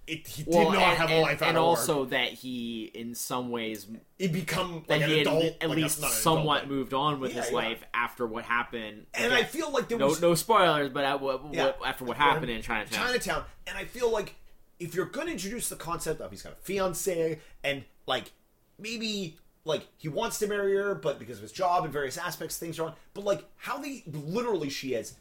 It, 0.08 0.28
he 0.28 0.44
did 0.44 0.54
not 0.54 0.76
and, 0.76 0.98
have 0.98 1.10
a 1.10 1.14
and- 1.14 1.22
life 1.22 1.42
and 1.42 1.58
also 1.58 2.06
that 2.06 2.30
he 2.34 2.92
in 2.94 3.14
some 3.16 3.50
ways 3.50 3.88
It 4.18 4.34
become 4.34 4.84
that 4.88 5.00
like 5.00 5.08
he 5.10 5.20
had 5.20 5.28
adult, 5.28 5.44
at 5.62 5.70
like, 5.70 5.78
least 5.78 6.00
an 6.00 6.06
adult, 6.06 6.18
somewhat 6.20 6.68
moved 6.68 6.94
on 6.94 7.20
with 7.20 7.34
Yeah, 7.34 7.42
his 7.42 7.52
yeah. 7.52 7.56
life 7.58 7.84
after 7.94 8.26
what 8.26 8.44
happened. 8.44 9.06
And 9.14 9.26
Again, 9.28 9.38
I 9.38 9.44
feel 9.44 9.72
like 9.72 9.88
there 9.90 10.00
no 10.00 10.08
was 10.08 10.22
no 10.22 10.34
spoilers, 10.36 10.90
but 10.90 11.04
at 11.06 11.22
what, 11.22 11.42
Yeah. 11.54 11.66
what, 11.66 11.80
after 11.86 12.04
what 12.06 12.18
happened 12.18 12.50
in 12.52 12.62
Chinatown. 12.62 13.06
Chinatown, 13.08 13.44
and 13.68 13.78
I 13.78 13.86
feel 13.86 14.12
like 14.12 14.36
if 14.80 14.96
you're 14.96 15.06
going 15.06 15.28
to 15.28 15.34
introduce 15.34 15.70
the 15.70 15.76
concept 15.76 16.20
of 16.20 16.32
he's 16.32 16.42
got 16.42 16.54
a 16.54 16.56
fiance 16.56 17.40
and 17.64 17.84
like 18.08 18.32
maybe 18.80 19.38
like 19.64 19.88
he 19.98 20.10
wants 20.10 20.40
to 20.40 20.48
marry 20.48 20.76
her, 20.76 20.96
but 20.96 21.20
because 21.20 21.38
of 21.38 21.44
his 21.44 21.52
job 21.52 21.84
and 21.84 21.94
various 21.94 22.18
aspects, 22.18 22.58
things 22.58 22.80
are 22.80 22.88
on. 22.88 22.94
But 23.14 23.24
like 23.24 23.46
how 23.58 23.78
they 23.78 24.04
literally 24.08 24.70
she 24.70 24.94
has 24.94 25.14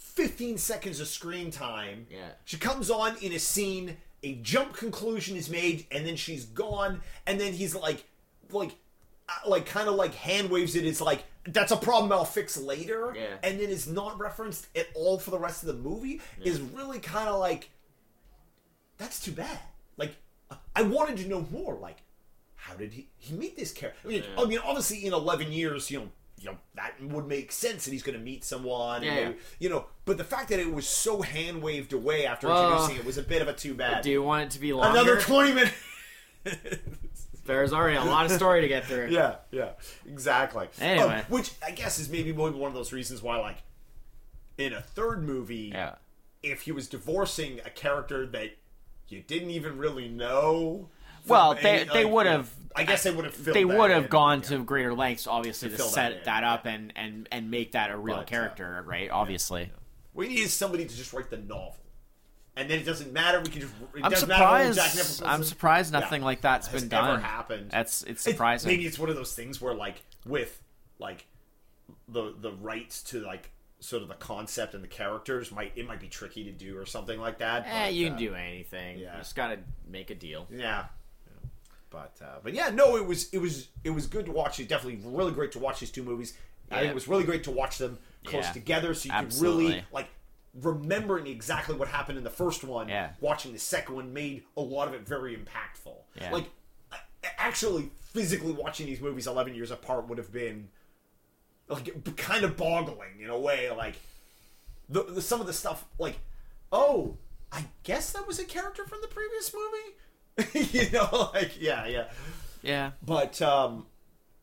15 0.00 0.58
seconds 0.58 0.98
of 1.00 1.06
screen 1.06 1.50
time. 1.50 2.06
Yeah. 2.10 2.30
She 2.44 2.56
comes 2.58 2.90
on 2.90 3.16
in 3.22 3.32
a 3.32 3.38
scene, 3.38 3.96
a 4.22 4.34
jump 4.36 4.72
conclusion 4.74 5.36
is 5.36 5.48
made, 5.48 5.86
and 5.92 6.04
then 6.04 6.16
she's 6.16 6.44
gone, 6.46 7.00
and 7.26 7.38
then 7.40 7.52
he's 7.52 7.74
like, 7.74 8.04
like, 8.50 8.72
uh, 9.28 9.48
like 9.48 9.66
kind 9.66 9.88
of 9.88 9.94
like 9.94 10.14
hand 10.14 10.50
waves 10.50 10.74
it. 10.74 10.84
It's 10.84 11.00
like 11.00 11.24
that's 11.44 11.70
a 11.72 11.76
problem 11.76 12.10
I'll 12.12 12.24
fix 12.24 12.56
later, 12.56 13.14
Yeah. 13.16 13.36
and 13.42 13.60
then 13.60 13.68
is 13.70 13.86
not 13.86 14.18
referenced 14.18 14.66
at 14.76 14.88
all 14.94 15.18
for 15.18 15.30
the 15.30 15.38
rest 15.38 15.62
of 15.62 15.68
the 15.68 15.74
movie. 15.74 16.20
Is 16.42 16.60
really 16.60 16.98
kind 16.98 17.28
of 17.28 17.38
like 17.38 17.70
that's 18.98 19.20
too 19.22 19.32
bad. 19.32 19.58
Like 19.96 20.16
I 20.74 20.82
wanted 20.82 21.18
to 21.18 21.28
know 21.28 21.46
more. 21.50 21.74
Like 21.76 21.98
how 22.56 22.74
did 22.74 22.92
he 22.92 23.08
he 23.18 23.34
meet 23.34 23.56
this 23.56 23.72
character? 23.72 24.00
I 24.04 24.08
mean, 24.08 24.24
I 24.36 24.44
mean, 24.44 24.58
obviously 24.64 25.06
in 25.06 25.12
eleven 25.12 25.52
years, 25.52 25.90
you 25.90 26.00
know. 26.00 26.08
You 26.40 26.52
know, 26.52 26.56
that 26.74 26.94
would 27.02 27.26
make 27.26 27.52
sense 27.52 27.84
that 27.84 27.90
he's 27.92 28.02
going 28.02 28.16
to 28.18 28.24
meet 28.24 28.44
someone, 28.44 29.02
Yeah, 29.02 29.14
maybe- 29.14 29.30
yeah. 29.30 29.36
you 29.58 29.68
know. 29.68 29.84
But 30.06 30.16
the 30.16 30.24
fact 30.24 30.48
that 30.48 30.58
it 30.58 30.72
was 30.72 30.86
so 30.86 31.20
hand 31.22 31.62
waved 31.62 31.92
away 31.92 32.24
after 32.24 32.48
Well, 32.48 32.70
introducing 32.72 32.96
it 32.96 33.04
was 33.04 33.18
a 33.18 33.22
bit 33.22 33.42
of 33.42 33.48
a 33.48 33.52
too 33.52 33.74
bad. 33.74 34.02
Do 34.02 34.10
you 34.10 34.22
want 34.22 34.44
it 34.44 34.50
to 34.52 34.58
be 34.58 34.72
longer? 34.72 34.98
Another 34.98 35.20
twenty 35.20 35.52
minutes. 35.52 35.74
There's 37.46 37.72
already 37.72 37.96
a 37.96 38.04
lot 38.04 38.26
of 38.26 38.32
story 38.32 38.60
to 38.60 38.68
get 38.68 38.84
through. 38.86 39.08
yeah, 39.10 39.36
yeah, 39.50 39.70
exactly. 40.06 40.68
Anyway. 40.80 41.16
Um, 41.16 41.24
which 41.28 41.50
I 41.66 41.72
guess 41.72 41.98
is 41.98 42.08
maybe 42.08 42.32
one 42.32 42.58
one 42.58 42.68
of 42.68 42.74
those 42.74 42.92
reasons 42.92 43.22
why, 43.22 43.38
like, 43.38 43.58
in 44.56 44.72
a 44.72 44.80
third 44.80 45.22
movie, 45.24 45.70
Yeah. 45.74 45.96
if 46.42 46.62
he 46.62 46.72
was 46.72 46.88
divorcing 46.88 47.60
a 47.64 47.70
character 47.70 48.24
that 48.26 48.56
you 49.08 49.20
didn't 49.22 49.50
even 49.50 49.78
really 49.78 50.08
know. 50.08 50.88
Well, 51.26 51.54
they 51.54 51.80
any- 51.80 51.84
they 51.90 52.04
like, 52.04 52.12
would 52.12 52.26
have. 52.26 52.50
I 52.76 52.84
guess 52.84 53.02
they 53.02 53.10
would 53.10 53.24
have. 53.24 53.34
filled 53.34 53.56
They 53.56 53.64
would 53.64 53.90
have 53.90 54.08
gone 54.08 54.40
yeah. 54.40 54.48
to 54.50 54.64
greater 54.64 54.94
lengths, 54.94 55.26
obviously, 55.26 55.70
To 55.70 55.76
to, 55.76 55.82
fill 55.82 55.90
that 55.90 56.12
set 56.12 56.24
that, 56.26 56.44
up 56.44 56.66
and, 56.66 56.92
and 56.96 57.28
and 57.32 57.50
make 57.50 57.72
that 57.72 57.90
a 57.90 57.96
real 57.96 58.16
But, 58.16 58.22
uh, 58.22 58.26
character, 58.26 58.84
right? 58.86 59.10
Obviously. 59.10 59.70
We 60.14 60.28
need 60.28 60.48
somebody 60.50 60.84
to 60.86 60.96
just 60.96 61.12
write 61.12 61.30
the 61.30 61.36
novel, 61.36 61.76
and 62.56 62.70
then 62.70 62.78
it 62.80 62.84
doesn't 62.84 63.12
matter. 63.12 63.40
We 63.40 63.50
can 63.50 63.60
just. 63.62 63.72
I'm 64.02 64.14
surprised. 64.14 65.22
I'm 65.24 65.42
surprised 65.44 65.92
Yeah. 65.92 66.00
nothing 66.00 66.22
like 66.22 66.40
that's 66.42 66.68
been 66.68 66.88
done. 66.88 67.20
happened. 67.20 67.70
That's 67.70 68.02
it's 68.04 68.26
It- 68.26 68.32
surprising. 68.32 68.70
maybe 68.70 68.86
it's 68.86 68.98
one 68.98 69.10
of 69.10 69.16
those 69.16 69.34
things 69.34 69.60
where, 69.60 69.74
like, 69.74 70.02
with 70.24 70.62
like 70.98 71.26
the 72.08 72.34
the 72.38 72.52
rights 72.52 73.02
to 73.02 73.20
like 73.20 73.50
sort 73.80 74.02
of 74.02 74.08
the 74.08 74.14
concept 74.14 74.74
and 74.74 74.84
the 74.84 74.88
characters 74.88 75.50
might 75.50 75.72
it 75.74 75.86
might 75.86 76.00
be 76.00 76.08
tricky 76.08 76.44
to 76.44 76.52
do 76.52 76.76
or 76.78 76.84
something 76.86 77.18
like 77.20 77.38
that. 77.38 77.64
Eh, 77.66 77.86
but, 77.86 77.94
you 77.94 78.06
uh, 78.06 78.10
can 78.10 78.18
do 78.18 78.34
anything. 78.34 78.98
yeah. 78.98 79.14
You 79.14 79.18
just 79.20 79.34
gotta 79.34 79.58
make 79.88 80.10
a 80.10 80.14
deal. 80.14 80.46
Yeah. 80.50 80.84
But 81.90 82.16
uh, 82.22 82.38
but 82.42 82.54
yeah, 82.54 82.70
no, 82.70 82.96
it 82.96 83.04
was 83.04 83.28
it 83.30 83.38
was 83.38 83.68
it 83.84 83.90
was 83.90 84.06
good 84.06 84.26
to 84.26 84.32
watch. 84.32 84.60
It's 84.60 84.68
definitely 84.68 85.00
really 85.04 85.32
great 85.32 85.52
to 85.52 85.58
watch 85.58 85.80
these 85.80 85.90
two 85.90 86.02
movies. 86.04 86.34
I 86.70 86.78
think 86.80 86.90
it 86.92 86.94
was 86.94 87.08
really 87.08 87.24
great 87.24 87.44
to 87.44 87.50
watch 87.50 87.78
them 87.78 87.98
close 88.24 88.44
Yeah. 88.44 88.52
together, 88.52 88.94
so 88.94 89.08
you 89.12 89.20
could 89.24 89.34
really 89.40 89.84
like 89.92 90.06
remembering 90.54 91.26
exactly 91.26 91.74
what 91.76 91.88
happened 91.88 92.16
in 92.18 92.24
the 92.24 92.30
first 92.30 92.62
one. 92.64 92.88
Yeah. 92.88 93.10
Watching 93.20 93.52
the 93.52 93.58
second 93.58 93.96
one 93.96 94.12
made 94.12 94.44
a 94.56 94.60
lot 94.60 94.86
of 94.88 94.94
it 94.94 95.00
very 95.06 95.36
impactful. 95.36 95.94
Yeah. 96.14 96.30
Like 96.30 96.44
actually, 97.38 97.90
physically 98.12 98.52
watching 98.52 98.86
these 98.86 99.00
movies 99.00 99.26
eleven 99.26 99.54
years 99.54 99.70
apart 99.72 100.08
would 100.08 100.18
have 100.18 100.32
been 100.32 100.68
like 101.68 102.16
kind 102.16 102.44
of 102.44 102.56
boggling 102.56 103.20
in 103.20 103.30
a 103.30 103.38
way. 103.38 103.68
Like 103.70 103.96
the, 104.88 105.02
the 105.04 105.22
some 105.22 105.40
of 105.40 105.46
the 105.48 105.52
stuff, 105.52 105.84
like 105.98 106.18
oh, 106.72 107.16
I 107.50 107.64
guess 107.82 108.12
that 108.12 108.28
was 108.28 108.38
a 108.38 108.44
character 108.44 108.84
from 108.86 109.00
the 109.02 109.08
previous 109.08 109.52
movie. 109.52 109.96
you 110.54 110.90
know, 110.90 111.30
like 111.34 111.60
yeah, 111.60 111.86
yeah. 111.86 112.04
Yeah. 112.62 112.90
But 113.04 113.40
um, 113.42 113.86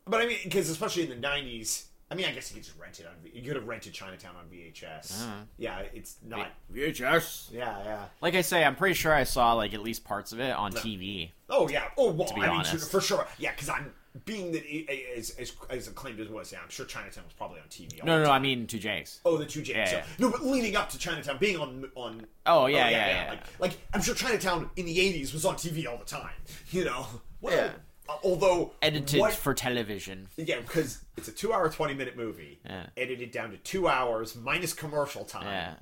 but 0.05 0.21
I 0.21 0.27
mean, 0.27 0.37
because 0.43 0.69
especially 0.69 1.03
in 1.03 1.21
the 1.21 1.27
'90s, 1.27 1.85
I 2.09 2.15
mean, 2.15 2.25
I 2.25 2.31
guess 2.31 2.49
you 2.49 2.55
could 2.55 2.63
just 2.63 2.79
rent 2.79 2.99
it 2.99 3.05
on. 3.05 3.13
You 3.31 3.41
could 3.41 3.55
have 3.55 3.67
rented 3.67 3.93
Chinatown 3.93 4.35
on 4.37 4.45
VHS. 4.45 5.23
Uh-huh. 5.23 5.31
Yeah, 5.57 5.81
it's 5.93 6.17
not. 6.25 6.49
VHS. 6.73 7.51
Yeah, 7.51 7.77
yeah. 7.83 8.05
Like 8.21 8.35
I 8.35 8.41
say, 8.41 8.63
I'm 8.63 8.75
pretty 8.75 8.95
sure 8.95 9.13
I 9.13 9.23
saw 9.23 9.53
like 9.53 9.73
at 9.73 9.81
least 9.81 10.05
parts 10.05 10.31
of 10.31 10.39
it 10.39 10.55
on 10.55 10.71
TV. 10.71 11.31
Oh 11.49 11.67
yeah. 11.67 11.83
Oh 11.97 12.11
well, 12.11 12.27
to 12.27 12.33
be 12.33 12.41
I 12.41 12.47
mean, 12.47 12.55
honest. 12.59 12.89
for 12.89 13.01
sure. 13.01 13.27
Yeah, 13.37 13.51
because 13.51 13.69
I'm 13.69 13.93
being 14.25 14.51
that 14.53 14.63
it, 14.65 14.89
as, 15.17 15.31
as 15.31 15.53
as 15.69 15.87
acclaimed 15.87 16.19
as 16.19 16.27
it 16.27 16.33
was, 16.33 16.51
yeah, 16.51 16.59
I'm 16.63 16.69
sure 16.69 16.85
Chinatown 16.85 17.23
was 17.25 17.33
probably 17.33 17.59
on 17.59 17.67
TV. 17.67 17.99
all 18.01 18.07
No, 18.07 18.23
no. 18.23 18.31
I 18.31 18.39
mean 18.39 18.67
two 18.67 18.79
Jakes. 18.79 19.19
Oh, 19.25 19.37
the 19.37 19.45
two 19.45 19.61
Jakes. 19.61 19.91
Yeah, 19.91 19.97
Yeah, 19.97 19.97
yeah. 19.97 20.05
No, 20.19 20.31
but 20.31 20.45
leading 20.45 20.75
up 20.75 20.89
to 20.89 20.97
Chinatown 20.97 21.37
being 21.37 21.57
on 21.57 21.89
on. 21.95 22.25
Oh, 22.45 22.65
yeah, 22.67 22.89
yeah, 22.89 23.07
yeah. 23.07 23.29
Like, 23.31 23.39
like 23.59 23.71
I'm 23.93 24.01
sure 24.01 24.15
Chinatown 24.15 24.69
in 24.75 24.85
the 24.85 24.97
'80s 24.97 25.33
was 25.33 25.45
on 25.45 25.55
TV 25.55 25.87
all 25.87 25.97
the 25.97 26.05
time. 26.05 26.31
You 26.71 26.85
know. 26.85 27.05
Well, 27.39 27.55
Yeah. 27.55 27.71
uh, 28.09 28.13
Although 28.23 28.71
Edited 28.81 29.19
what- 29.19 29.33
for 29.33 29.53
television. 29.53 30.27
yeah, 30.37 30.59
because 30.61 31.03
it's 31.17 31.27
a 31.27 31.31
two-hour, 31.31 31.69
twenty-minute 31.69 32.17
movie, 32.17 32.59
Yeah. 32.65 32.87
edited 32.97 33.29
down 33.31 33.51
to 33.51 33.57
two 33.57 33.87
hours 33.87 34.35
minus 34.35 34.73
commercial 34.73 35.23
time. 35.23 35.45
Yeah. 35.45 35.73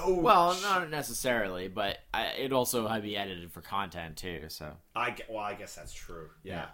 Ouch. 0.00 0.08
Well, 0.22 0.58
not 0.62 0.90
necessarily, 0.90 1.68
but 1.68 1.98
I, 2.12 2.24
it 2.38 2.52
also 2.52 2.86
had 2.88 2.96
to 2.96 3.02
be 3.02 3.16
edited 3.16 3.52
for 3.52 3.60
content 3.62 4.16
too. 4.16 4.46
So 4.48 4.72
I 4.96 5.14
well, 5.30 5.38
I 5.44 5.54
guess 5.54 5.74
that's 5.76 5.92
true. 5.94 6.30
Yeah. 6.42 6.66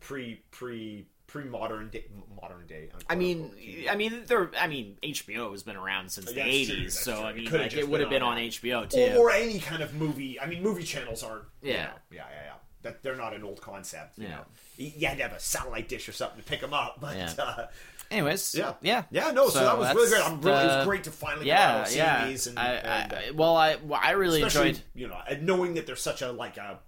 Pre 0.00 0.40
pre 0.50 1.06
pre 1.26 1.44
modern 1.44 1.90
day 1.90 2.04
modern 2.42 2.66
day. 2.66 2.88
I 3.08 3.14
mean, 3.14 3.42
unquote. 3.44 3.90
I 3.90 3.96
mean, 3.96 4.22
there. 4.26 4.50
I 4.58 4.66
mean, 4.66 4.96
HBO 5.02 5.52
has 5.52 5.62
been 5.62 5.76
around 5.76 6.10
since 6.10 6.26
the 6.26 6.34
That's 6.34 6.46
true, 6.46 6.52
eighties, 6.52 6.98
so 6.98 7.16
true. 7.16 7.22
I 7.24 7.32
mean, 7.32 7.46
could've 7.46 7.66
like 7.72 7.76
it 7.76 7.88
would 7.88 8.00
have 8.00 8.10
been 8.10 8.22
on 8.22 8.32
on. 8.38 8.38
HBO 8.38 8.88
too. 8.88 9.14
or, 9.16 9.28
or 9.28 9.30
any 9.30 9.58
kind 9.60 9.82
of 9.82 9.94
movie. 9.94 10.40
I 10.40 10.46
mean, 10.46 10.62
movie 10.62 10.82
channels 10.84 11.22
aren't. 11.22 11.44
you 11.62 11.72
Yeah. 11.72 11.84
know, 11.84 11.90
yeah, 12.10 12.24
yeah, 12.30 12.42
yeah. 12.46 12.52
That 12.82 13.02
they're 13.02 13.14
not 13.16 13.34
an 13.34 13.44
old 13.44 13.60
concept. 13.60 14.18
You 14.18 14.24
Yeah. 14.24 14.30
know, 14.36 14.44
you 14.78 14.92
you 14.96 15.06
had 15.06 15.18
to 15.18 15.22
have 15.24 15.32
a 15.32 15.40
satellite 15.40 15.88
dish 15.88 16.08
or 16.08 16.12
something 16.12 16.38
to 16.42 16.44
pick 16.48 16.60
them 16.60 16.72
up. 16.74 16.96
But 17.00 17.16
Yeah. 17.16 17.32
uh, 17.38 17.66
Anyways, 18.10 18.56
yeah, 18.56 18.72
yeah, 18.82 19.04
yeah. 19.12 19.30
No, 19.30 19.48
so, 19.50 19.60
that 19.60 19.78
was 19.78 19.94
really 19.94 20.08
great. 20.10 20.26
I'm 20.26 20.40
really. 20.40 20.64
it 20.64 20.66
was 20.78 20.84
great 20.86 21.04
to 21.04 21.12
finally 21.12 21.46
Yeah, 21.46 21.84
seeing 21.84 21.98
yeah. 22.04 22.26
these 22.26 22.48
and, 22.48 22.58
I, 22.58 22.66
and, 22.72 23.12
uh, 23.12 23.16
I, 23.16 23.30
well, 23.30 23.54
I, 23.56 23.76
well, 23.76 24.00
I 24.02 24.10
really 24.12 24.42
enjoyed. 24.42 24.80
you 24.94 25.06
know 25.06 25.20
and 25.28 25.46
knowing 25.46 25.74
that 25.74 25.86
there's 25.86 26.02
such 26.02 26.20
a 26.20 26.32
like 26.32 26.56
a 26.56 26.80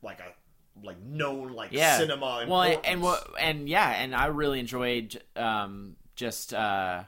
like 0.00 0.20
a 0.20 0.32
like 0.82 1.00
known 1.02 1.52
like 1.52 1.70
yeah 1.72 1.98
cinema. 1.98 2.44
well 2.48 2.62
and, 2.62 2.72
importance. 2.74 2.86
and 2.86 3.02
what 3.02 3.28
and 3.40 3.68
yeah 3.68 3.90
and 3.90 4.14
i 4.14 4.26
really 4.26 4.58
enjoyed 4.58 5.22
um 5.36 5.96
just 6.16 6.52
uh 6.54 7.02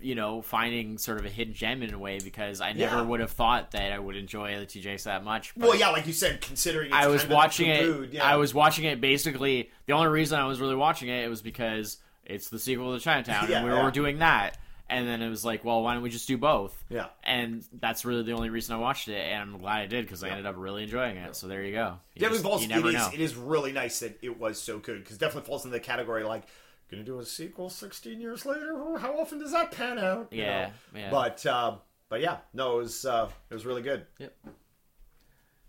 you 0.00 0.14
know 0.14 0.42
finding 0.42 0.96
sort 0.98 1.18
of 1.18 1.26
a 1.26 1.28
hidden 1.28 1.54
gem 1.54 1.82
in 1.82 1.92
a 1.92 1.98
way 1.98 2.18
because 2.22 2.60
i 2.60 2.72
never 2.72 2.96
Yeah. 2.96 3.02
would 3.02 3.20
have 3.20 3.30
thought 3.32 3.72
that 3.72 3.92
i 3.92 3.98
would 3.98 4.16
enjoy 4.16 4.58
the 4.58 4.66
Two 4.66 4.80
Jakes 4.80 5.04
that 5.04 5.24
much 5.24 5.56
Well, 5.56 5.74
yeah, 5.76 5.88
like 5.90 6.06
you 6.06 6.12
said, 6.12 6.40
considering 6.40 6.88
it's 6.88 6.96
i 6.96 7.06
was 7.08 7.26
watching 7.26 7.68
it 7.68 8.12
yeah. 8.12 8.24
i 8.24 8.36
was 8.36 8.54
watching 8.54 8.84
it 8.84 9.00
basically 9.00 9.70
the 9.86 9.92
only 9.92 10.08
reason 10.08 10.38
i 10.38 10.44
was 10.46 10.60
really 10.60 10.76
watching 10.76 11.08
it, 11.08 11.24
it 11.24 11.28
was 11.28 11.42
because 11.42 11.98
it's 12.24 12.48
the 12.48 12.58
sequel 12.58 12.94
to 12.96 13.00
chinatown 13.02 13.46
Yeah, 13.50 13.58
and 13.58 13.66
we 13.66 13.72
were 13.72 13.90
doing 13.90 14.18
that 14.18 14.56
and 14.90 15.06
then 15.06 15.20
it 15.22 15.28
was 15.28 15.44
like 15.44 15.64
well 15.64 15.82
why 15.82 15.94
don't 15.94 16.02
we 16.02 16.10
just 16.10 16.26
do 16.28 16.36
both 16.38 16.84
Yeah. 16.88 17.06
and 17.24 17.64
that's 17.80 18.04
really 18.04 18.22
the 18.22 18.32
only 18.32 18.50
reason 18.50 18.74
i 18.74 18.78
watched 18.78 19.08
it 19.08 19.20
and 19.20 19.42
i'm 19.54 19.58
glad 19.58 19.80
i 19.82 19.86
did 19.86 20.04
because 20.04 20.22
i 20.24 20.28
ended 20.28 20.46
up 20.46 20.54
really 20.58 20.84
enjoying 20.84 21.16
it 21.16 21.36
so 21.36 21.46
there 21.48 21.62
you 21.62 21.72
go 21.72 21.98
you, 22.14 22.22
Yeah, 22.22 22.28
just- 22.30 22.44
we've 22.44 22.62
you 22.62 22.68
never 22.68 22.88
it, 22.88 22.94
is, 22.94 23.00
know 23.00 23.10
it 23.14 23.20
is 23.20 23.34
really 23.36 23.72
nice 23.72 24.00
that 24.00 24.18
it 24.22 24.38
was 24.38 24.60
so 24.60 24.78
good 24.78 25.02
because 25.02 25.18
definitely 25.18 25.46
falls 25.48 25.64
in 25.64 25.70
the 25.70 25.80
category 25.80 26.24
like 26.24 26.44
gonna 26.90 27.02
do 27.02 27.18
a 27.18 27.24
sequel 27.26 27.68
16 27.68 28.18
years 28.18 28.46
later. 28.46 28.74
How 28.98 29.18
often 29.20 29.38
does 29.38 29.52
that 29.52 29.72
pan 29.72 29.98
out? 29.98 30.28
Yeah, 30.30 30.70
yeah. 30.96 31.10
But 31.10 31.44
um, 31.44 31.80
but 32.08 32.22
yeah, 32.22 32.38
no, 32.54 32.76
it 32.76 32.82
was 32.84 33.04
uh, 33.04 33.28
it 33.50 33.52
was 33.54 33.66
really 33.66 33.82
good. 33.82 34.06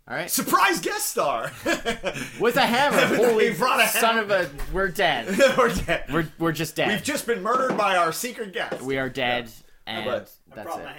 All 0.08 0.16
right 0.16 0.30
Surprise 0.30 0.80
guest 0.80 1.06
star. 1.06 1.52
with 2.40 2.56
a 2.56 2.66
hammer. 2.66 3.16
Holy 3.16 3.50
We 3.50 3.56
brought 3.56 3.80
a 3.84 3.88
son 3.88 4.18
of 4.18 4.30
a! 4.30 4.50
We're 4.72 4.88
dead. 4.88 5.28
We're 5.58 5.72
dead. 5.74 6.04
We're 6.12 6.28
we're 6.38 6.52
just 6.52 6.74
dead. 6.76 6.88
We've 6.88 7.02
just 7.02 7.26
been 7.26 7.42
murdered 7.42 7.76
by 7.76 7.96
our 7.96 8.12
secret 8.12 8.52
guest. 8.52 8.80
we 8.82 8.98
are 8.98 9.08
dead, 9.08 9.50
and 9.86 10.04
But- 10.06 10.32
I 10.52 10.54
that's 10.56 10.66
brought 10.66 10.80
it. 10.80 10.84
my 10.84 10.92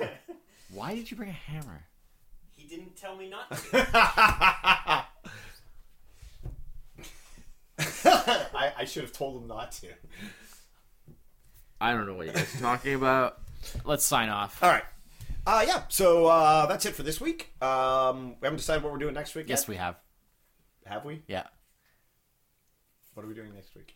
hammer. 0.00 0.10
Why 0.74 0.94
did 0.94 1.10
you 1.10 1.16
bring 1.16 1.30
a 1.30 1.32
hammer? 1.32 1.84
he 2.56 2.66
didn't 2.66 2.96
tell 2.96 3.16
me 3.16 3.28
not 3.30 3.50
to. 3.50 5.06
I, 8.04 8.72
I 8.78 8.84
should 8.84 9.02
have 9.02 9.12
told 9.12 9.40
him 9.40 9.48
not 9.48 9.72
to. 9.72 9.88
I 11.80 11.92
don't 11.92 12.06
know 12.06 12.14
what 12.14 12.26
you 12.26 12.32
guys 12.32 12.54
are 12.56 12.58
talking 12.60 12.94
about. 12.94 13.38
let's 13.84 14.04
sign 14.04 14.28
off 14.28 14.60
All 14.62 14.70
right. 14.70 14.82
Uh, 15.48 15.64
yeah, 15.66 15.82
so 15.88 16.26
uh, 16.26 16.66
that's 16.66 16.84
it 16.84 16.94
for 16.94 17.02
this 17.02 17.20
week. 17.22 17.54
Um, 17.62 18.36
we 18.40 18.44
haven't 18.46 18.58
decided 18.58 18.82
what 18.82 18.92
we're 18.92 18.98
doing 18.98 19.14
next 19.14 19.34
week 19.34 19.46
yes 19.48 19.62
yet. 19.62 19.68
we 19.68 19.76
have 19.76 19.96
Have 20.84 21.04
we? 21.06 21.22
yeah 21.26 21.44
What 23.14 23.24
are 23.24 23.28
we 23.28 23.34
doing 23.34 23.54
next 23.54 23.74
week? 23.74 23.94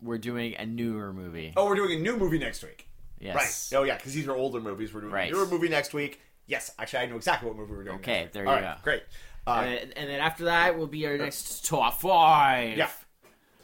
we're 0.00 0.18
doing 0.18 0.56
a 0.58 0.66
newer 0.66 1.12
movie. 1.12 1.52
Oh, 1.56 1.66
we're 1.66 1.76
doing 1.76 2.00
a 2.00 2.02
new 2.02 2.16
movie 2.16 2.38
next 2.40 2.64
week. 2.64 2.88
yes. 3.20 3.70
Right. 3.72 3.78
Oh, 3.78 3.84
yeah, 3.84 3.96
because 3.96 4.12
these 4.14 4.26
are 4.26 4.34
older 4.34 4.60
movies. 4.60 4.92
We're 4.92 5.02
doing 5.02 5.12
Right. 5.12 5.30
a 5.30 5.32
newer 5.32 5.46
movie 5.46 5.68
next 5.68 5.94
week. 5.94 6.20
Yes, 6.48 6.72
actually, 6.80 6.98
I 7.04 7.06
know 7.06 7.14
exactly 7.16 7.46
what 7.48 7.56
movie 7.56 7.72
we're 7.72 7.84
doing. 7.84 7.96
Okay, 7.98 8.12
next 8.12 8.24
week. 8.24 8.32
there 8.32 8.42
you 8.42 8.48
All 8.48 8.54
right, 8.56 8.76
go. 8.78 8.82
Great. 8.82 9.02
Uh, 9.46 9.50
And, 9.64 9.66
then- 9.78 9.92
and 9.96 10.10
then 10.10 10.20
after 10.20 10.44
that 10.46 10.76
will 10.76 10.88
be 10.88 11.06
our 11.06 11.16
next 11.16 11.64
top 11.64 12.00
five. 12.00 12.76
yeah. 12.76 12.90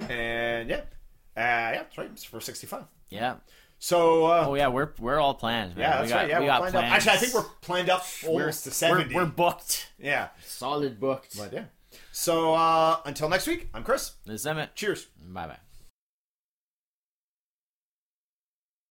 And 0.08 0.70
yeah, 0.70 0.76
uh, 0.76 0.84
yeah, 1.36 1.72
that's 1.72 1.98
right. 1.98 2.08
It's 2.12 2.22
for 2.22 2.40
sixty-five. 2.40 2.84
Yeah. 3.10 3.34
So 3.78 4.26
uh, 4.26 4.44
Oh 4.48 4.54
yeah, 4.54 4.68
we're 4.68 4.90
we're 4.98 5.18
all 5.18 5.34
planned. 5.34 5.76
Man. 5.76 5.80
yeah, 5.80 6.02
we 6.02 6.08
got, 6.08 6.14
right. 6.16 6.28
Yeah, 6.28 6.40
we 6.40 6.46
got 6.46 6.58
planned 6.60 6.74
up. 6.76 6.80
plans. 6.82 6.94
Actually, 6.94 7.12
I 7.12 7.16
think 7.16 7.34
we're 7.34 7.50
planned 7.60 7.90
up 7.90 8.04
almost 8.26 8.64
to 8.64 8.70
we're, 8.70 8.72
seventy. 8.72 9.14
we're 9.14 9.24
booked. 9.26 9.90
yeah, 9.98 10.28
Solid 10.44 10.98
booked. 10.98 11.36
but 11.38 11.52
yeah. 11.52 11.64
So 12.12 12.54
uh, 12.54 12.98
until 13.04 13.28
next 13.28 13.46
week, 13.46 13.68
I'm 13.72 13.84
Chris. 13.84 14.12
This 14.26 14.40
is 14.40 14.46
Emmett. 14.46 14.74
Cheers. 14.74 15.06
Bye 15.22 15.46
bye. 15.46 15.58